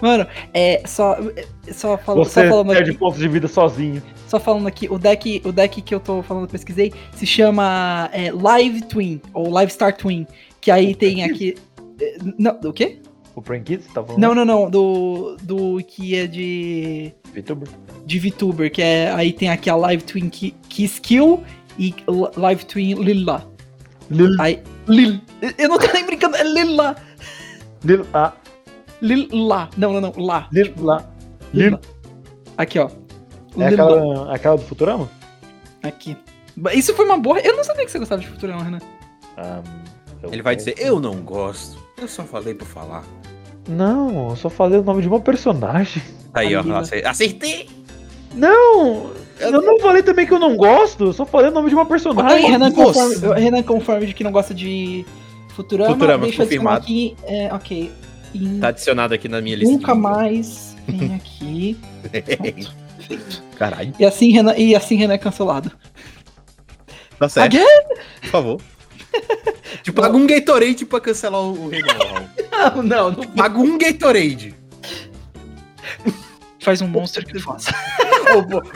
mano, 0.01 0.27
é 0.53 0.83
só. 0.85 1.17
é, 1.35 1.45
Só, 1.73 1.97
fal- 1.97 2.17
só 2.17 2.23
Você 2.23 2.49
falando 2.49 2.67
perde 2.69 2.91
aqui, 2.91 2.99
pontos 2.99 3.19
de 3.19 3.27
vida 3.27 3.47
sozinho. 3.47 4.01
só 4.27 4.39
falando 4.39 4.67
aqui, 4.67 4.87
o 4.91 4.99
deck, 4.99 5.41
o 5.45 5.51
deck 5.51 5.81
que 5.81 5.95
eu 5.95 5.99
tô 5.99 6.21
falando, 6.21 6.43
eu 6.43 6.49
pesquisei, 6.49 6.93
se 7.15 7.25
chama 7.25 8.09
é, 8.13 8.31
Live 8.31 8.81
Twin, 8.83 9.21
ou 9.33 9.49
Live 9.49 9.71
Star 9.71 9.95
Twin. 9.95 10.27
Que 10.61 10.69
aí 10.71 10.93
tem 10.93 11.23
aqui. 11.23 11.55
é, 12.01 12.17
Não, 12.37 12.59
o 12.63 12.73
quê? 12.73 12.99
O 13.37 13.41
Prank 13.41 13.65
Kids, 13.65 13.85
tá 13.93 14.03
falando? 14.03 14.19
Não, 14.19 14.33
não, 14.33 14.43
não. 14.43 14.67
Do. 14.67 15.37
Do 15.43 15.77
que 15.85 16.15
é 16.15 16.25
de. 16.25 17.13
VTuber. 17.35 17.67
de 18.03 18.17
VTuber, 18.19 18.71
que 18.71 18.81
é. 18.81 19.11
Aí 19.11 19.31
tem 19.31 19.47
aqui 19.49 19.69
a 19.69 19.75
Live 19.75 20.03
Twin 20.05 20.27
Ki- 20.27 20.55
Kiskill 20.67 21.43
e 21.77 21.93
L- 22.07 22.31
Live 22.35 22.65
Twin 22.65 22.95
Lila. 22.95 23.47
Lil, 24.09 24.29
Aí. 24.41 24.59
Lil. 24.87 25.19
Eu 25.55 25.69
não 25.69 25.77
tô 25.77 25.85
nem 25.93 26.03
brincando, 26.03 26.35
é 26.35 26.43
Lila. 26.43 26.95
Lil, 27.83 28.07
ah, 28.11 28.33
Lila. 29.03 29.69
Não, 29.77 29.93
não, 29.93 30.01
não. 30.01 30.13
Lá. 30.17 30.47
Lil, 30.51 30.73
lá. 30.79 31.07
Lil. 31.53 31.65
Lila. 31.65 31.81
Aqui, 32.57 32.79
ó. 32.79 32.89
É 33.59 33.69
Lila. 33.69 33.83
aquela, 33.83 34.33
aquela 34.35 34.55
do 34.57 34.63
Futurama? 34.63 35.07
Aqui. 35.83 36.17
Isso 36.73 36.91
foi 36.95 37.05
uma 37.05 37.19
boa. 37.19 37.39
Eu 37.39 37.55
não 37.55 37.63
sabia 37.63 37.85
que 37.85 37.91
você 37.91 37.99
gostava 37.99 38.19
de 38.19 38.27
Futurama, 38.27 38.63
Renan. 38.63 38.79
Ah, 39.37 39.61
eu- 40.23 40.33
Ele 40.33 40.41
vai 40.41 40.55
dizer, 40.55 40.73
eu 40.79 40.99
não 40.99 41.17
gosto. 41.21 41.85
Eu 41.99 42.07
só 42.07 42.23
falei 42.23 42.53
por 42.53 42.67
falar. 42.67 43.03
Não, 43.67 44.29
eu 44.29 44.35
só 44.35 44.49
falei 44.49 44.79
o 44.79 44.83
nome 44.83 45.01
de 45.01 45.07
uma 45.07 45.19
personagem. 45.19 46.01
Aí, 46.33 46.55
ó, 46.55 46.61
acertei! 47.05 47.67
Não! 48.33 49.11
Eu 49.39 49.61
não 49.61 49.79
falei 49.79 50.01
também 50.03 50.25
que 50.25 50.33
eu 50.33 50.39
não 50.39 50.55
gosto, 50.55 51.05
eu 51.05 51.13
só 51.13 51.25
falei 51.25 51.49
o 51.49 51.53
nome 51.53 51.69
de 51.69 51.75
uma 51.75 51.85
personagem. 51.85 52.49
Renan 52.49 52.69
Nossa. 52.69 53.03
conforme, 53.03 53.39
Renan 53.41 53.63
conforme 53.63 54.05
de 54.07 54.13
que 54.13 54.23
não 54.23 54.31
gosta 54.31 54.53
de 54.53 55.05
Futurama. 55.49 55.93
Futurama, 55.93 56.23
deixa 56.25 56.41
eu 56.41 56.45
confirmado. 56.45 56.83
aqui. 56.83 57.15
É, 57.23 57.53
ok. 57.53 57.91
Em- 58.35 58.59
Tá 58.59 58.67
adicionado 58.69 59.13
aqui 59.13 59.27
na 59.27 59.41
minha 59.41 59.55
lista. 59.55 59.71
Nunca 59.73 59.93
mais 59.95 60.75
vem 60.87 61.15
aqui. 61.15 61.77
Caralho. 63.57 63.93
E 63.99 64.05
assim 64.05 64.31
Renan, 64.31 64.55
e 64.55 64.75
assim 64.75 64.95
Renan 64.95 65.13
é 65.13 65.17
cancelado. 65.17 65.71
Tá 67.19 67.27
certo, 67.29 67.55
Again? 67.55 67.65
por 68.21 68.29
favor. 68.29 68.61
tipo, 69.83 70.01
paga 70.01 70.15
um 70.15 70.27
Gatorade 70.27 70.85
pra 70.85 70.99
cancelar 70.99 71.41
o 71.41 71.69
Renan. 71.69 71.87
Não, 72.51 72.83
não, 72.83 73.11
não. 73.11 73.23
Paga 73.27 73.59
um 73.59 73.77
Gatorade. 73.77 74.55
Faz 76.59 76.81
um 76.81 76.87
monstro 76.87 77.25
que 77.25 77.39
faça. 77.39 77.73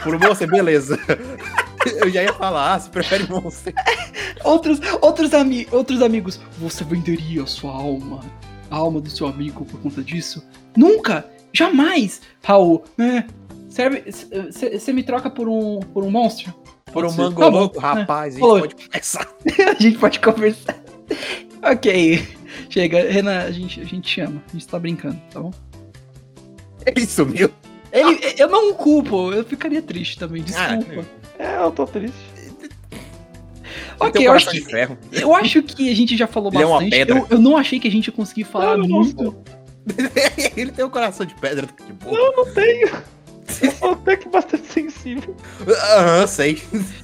Por 0.03 0.17
você, 0.17 0.47
beleza. 0.47 0.97
Eu 1.97 2.09
já 2.09 2.23
ia 2.23 2.33
falar, 2.33 2.75
ah, 2.75 2.79
você 2.79 2.89
prefere 2.89 3.27
Monster. 3.27 3.73
Outros, 4.43 4.79
outros, 5.01 5.33
ami 5.33 5.67
outros 5.71 6.01
amigos. 6.01 6.39
Você 6.59 6.83
venderia 6.83 7.43
a 7.43 7.47
sua 7.47 7.71
alma? 7.71 8.21
A 8.69 8.77
alma 8.77 9.01
do 9.01 9.09
seu 9.09 9.27
amigo 9.27 9.65
por 9.65 9.79
conta 9.81 10.01
disso? 10.03 10.45
Nunca! 10.75 11.25
Jamais! 11.51 12.21
Raul, 12.43 12.83
né? 12.97 13.27
Serve. 13.69 14.03
Você 14.51 14.93
me 14.93 15.03
troca 15.03 15.29
por 15.29 15.49
um, 15.49 15.79
por 15.79 16.03
um 16.03 16.11
monstro? 16.11 16.53
Por 16.91 17.05
um 17.05 17.11
mango 17.13 17.39
Tá 17.39 17.47
louco, 17.47 17.79
rapaz, 17.79 18.35
a 18.35 18.39
gente 18.39 18.75
a 19.61 19.73
gente 19.81 19.97
pode 19.97 20.19
conversar. 20.19 20.75
ok. 21.63 22.27
Chega, 22.69 23.09
Renan, 23.09 23.39
a 23.39 23.51
gente, 23.51 23.81
a 23.81 23.85
gente 23.85 24.09
chama. 24.09 24.41
A 24.49 24.53
gente 24.53 24.67
tá 24.67 24.79
brincando, 24.79 25.19
tá 25.31 25.39
bom? 25.39 25.51
Ele 26.85 27.05
sumiu. 27.05 27.49
Ele, 27.91 28.19
eu 28.37 28.47
não 28.49 28.73
culpo, 28.73 29.31
eu 29.33 29.43
ficaria 29.43 29.81
triste 29.81 30.17
também, 30.17 30.41
desculpa. 30.43 31.05
É, 31.37 31.57
eu 31.57 31.71
tô 31.71 31.85
triste. 31.85 32.31
Ok, 33.99 34.25
eu 34.25 34.31
acho, 34.31 34.49
que, 34.49 34.61
ferro. 34.61 34.97
eu 35.11 35.35
acho 35.35 35.61
que 35.61 35.89
a 35.91 35.95
gente 35.95 36.17
já 36.17 36.25
falou 36.25 36.51
Ele 36.51 36.63
é 36.63 36.65
uma 36.65 36.79
bastante. 36.79 36.89
pedra. 36.91 37.17
eu, 37.19 37.27
eu 37.29 37.39
não 37.39 37.55
achei 37.55 37.79
que 37.79 37.87
a 37.87 37.91
gente 37.91 38.07
ia 38.07 38.13
conseguir 38.13 38.45
falar 38.45 38.77
Não, 38.77 38.87
não, 38.87 38.99
muito. 39.01 39.35
Ele 40.57 40.71
tem 40.71 40.83
um 40.83 40.89
coração 40.89 41.23
de 41.25 41.35
pedra 41.35 41.67
de 41.85 41.93
boa. 41.93 42.17
Eu 42.17 42.35
não 42.35 42.53
tenho. 42.53 42.89
Até 43.91 44.15
que 44.17 44.29
bastante 44.29 44.67
sensível. 44.67 45.35
Aham, 45.97 46.27
sei. 46.27 46.61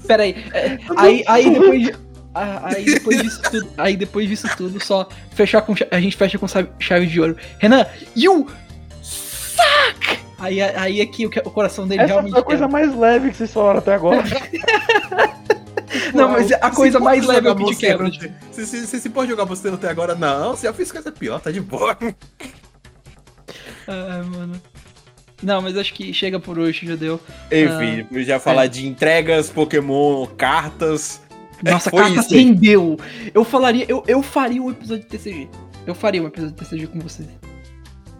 Pera 0.08 0.24
aí. 0.24 0.36
é, 0.54 0.78
aí, 0.98 1.24
aí 1.28 1.50
depois. 1.52 1.82
de- 1.84 1.96
ah, 2.34 2.62
Aí 2.76 2.86
depois 2.86 3.22
disso 3.22 3.42
tudo, 3.50 3.68
aí 3.78 3.98
depois 3.98 4.30
disso 4.30 4.48
tudo, 4.56 4.84
só 4.84 5.08
fechar 5.34 5.62
com 5.64 5.74
a 5.90 6.00
gente 6.00 6.16
fecha 6.16 6.38
com 6.38 6.48
chave- 6.48 7.08
de 7.08 7.20
ouro. 7.20 7.36
Renan, 7.60 7.86
you 8.16 8.48
suck! 9.02 10.20
Aí, 10.40 10.62
aí 10.62 11.02
aqui 11.02 11.26
o, 11.26 11.30
que- 11.32 11.40
o 11.40 11.50
coração 11.50 11.88
dele 11.88 12.02
Essa 12.04 12.14
realmente. 12.14 12.32
foi 12.34 12.42
a 12.42 12.44
coisa 12.44 12.68
mais 12.68 12.96
leve 12.96 13.32
que 13.32 13.38
vocês 13.38 13.52
falaram 13.52 13.80
até 13.80 13.94
agora. 13.96 14.24
Não, 16.14 16.30
mas 16.30 16.52
a 16.52 16.70
Você 16.70 16.76
coisa 16.76 17.00
mais 17.00 17.26
leve 17.26 17.48
é 17.48 17.52
o 17.52 17.56
que 17.56 17.66
te 17.66 17.76
quebra. 17.76 18.08
Você, 18.52 18.66
você, 18.66 18.86
você 18.86 19.00
se 19.00 19.10
pode 19.10 19.30
jogar 19.32 19.46
você 19.46 19.70
até 19.70 19.90
agora? 19.90 20.14
Não, 20.14 20.52
você 20.56 20.68
já 20.68 20.74
fez 20.74 20.92
coisa 20.92 21.12
pior, 21.12 21.40
tá 21.40 21.50
de 21.50 21.60
boa. 21.62 21.98
Ah, 23.88 24.22
mano. 24.30 24.62
Não, 25.42 25.62
mas 25.62 25.78
acho 25.78 25.94
que 25.94 26.12
chega 26.14 26.40
por 26.40 26.58
hoje, 26.58 26.88
já 26.88 26.96
deu. 26.96 27.20
Enfim, 27.52 28.08
eu 28.12 28.24
já 28.24 28.40
falar 28.40 28.66
é. 28.66 28.68
de 28.68 28.88
entregas, 28.88 29.50
Pokémon, 29.50 30.26
cartas. 30.38 31.22
Nossa, 31.64 31.90
foi 31.92 32.02
carta 32.04 32.20
isso 32.22 32.34
aí. 32.34 32.44
rendeu. 32.44 32.98
Eu 33.34 33.44
falaria, 33.44 33.86
eu, 33.88 34.04
eu 34.08 34.24
faria 34.24 34.62
um 34.62 34.72
episódio 34.72 35.04
de 35.04 35.10
TCG. 35.10 35.48
Eu 35.86 35.94
faria 35.96 36.22
um 36.22 36.28
episódio 36.28 36.56
de 36.56 36.64
TCG 36.64 36.88
com 36.88 37.00
vocês. 37.00 37.28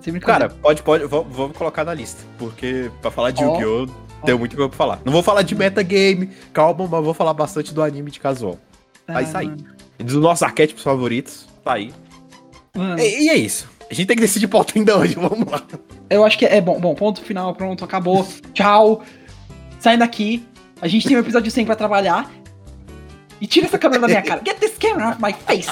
Sem 0.02 0.18
Cara, 0.20 0.48
pode, 0.50 0.82
pode, 0.84 1.06
vamos, 1.06 1.58
colocar 1.58 1.84
na 1.84 1.94
lista. 1.94 2.24
Porque 2.38 2.90
pra 3.02 3.12
falar 3.12 3.32
de 3.32 3.44
Ó. 3.44 3.60
Yu-Gi-Oh! 3.60 4.08
Tem 4.26 4.36
muito 4.36 4.56
coisa 4.56 4.70
pra 4.70 4.78
falar. 4.78 5.00
Não 5.04 5.12
vou 5.12 5.22
falar 5.22 5.42
de 5.42 5.54
metagame, 5.54 6.30
calma, 6.54 6.88
mas 6.88 7.04
vou 7.04 7.14
falar 7.14 7.34
bastante 7.34 7.74
do 7.74 7.84
anime 7.84 8.10
de 8.10 8.20
casual. 8.20 8.58
vai 9.08 9.24
Ah, 9.24 9.28
sair. 9.28 9.54
Dos 10.00 10.16
nossos 10.16 10.44
arquétipos 10.44 10.82
favoritos, 10.84 11.48
tá 11.64 11.74
aí. 11.74 11.94
E, 12.98 13.26
e 13.26 13.30
é 13.30 13.36
isso. 13.36 13.68
A 13.90 13.94
gente 13.94 14.08
tem 14.08 14.16
que 14.18 14.22
decidir 14.22 14.48
pauta 14.48 14.74
ainda 14.76 14.98
hoje, 14.98 15.16
vamos 15.20 15.50
lá. 15.50 15.62
eu 16.10 16.24
acho 16.26 16.38
que 16.38 16.46
é 16.46 16.60
bom. 16.60 16.80
Bom, 16.80 16.94
ponto 16.96 17.22
final, 17.22 17.54
pronto, 17.56 17.84
acabou. 17.86 18.28
Tchau. 18.54 19.02
Saindo 19.80 20.00
daqui. 20.00 20.46
A 20.82 20.88
gente 20.88 21.08
tem 21.08 21.18
um 21.18 21.20
episódio 21.20 21.50
100 21.52 21.66
pra 21.66 21.76
trabalhar. 21.76 22.30
E 23.40 23.48
tira 23.48 23.68
essa 23.68 23.78
câmera 23.78 24.02
da 24.02 24.08
minha 24.08 24.22
cara. 24.22 24.42
Get 24.46 24.60
this 24.60 24.78
camera 24.78 25.10
off 25.10 25.22
my 25.22 25.34
face. 25.34 25.70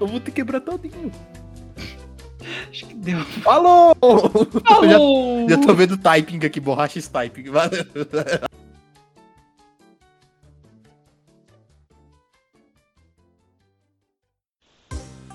Eu 0.00 0.06
vou 0.06 0.18
ter 0.18 0.30
que 0.30 0.36
quebrar 0.36 0.60
todinho. 0.60 1.10
Acho 2.70 2.86
que 2.86 2.94
deu. 2.94 3.22
Falou! 3.42 3.94
Já, 4.68 4.74
Falou! 4.74 5.48
já 5.48 5.58
tô 5.58 5.74
vendo 5.74 5.96
typing 5.98 6.44
aqui, 6.46 6.58
borrachas 6.60 7.06
typing. 7.08 7.50
Valeu. 7.50 7.84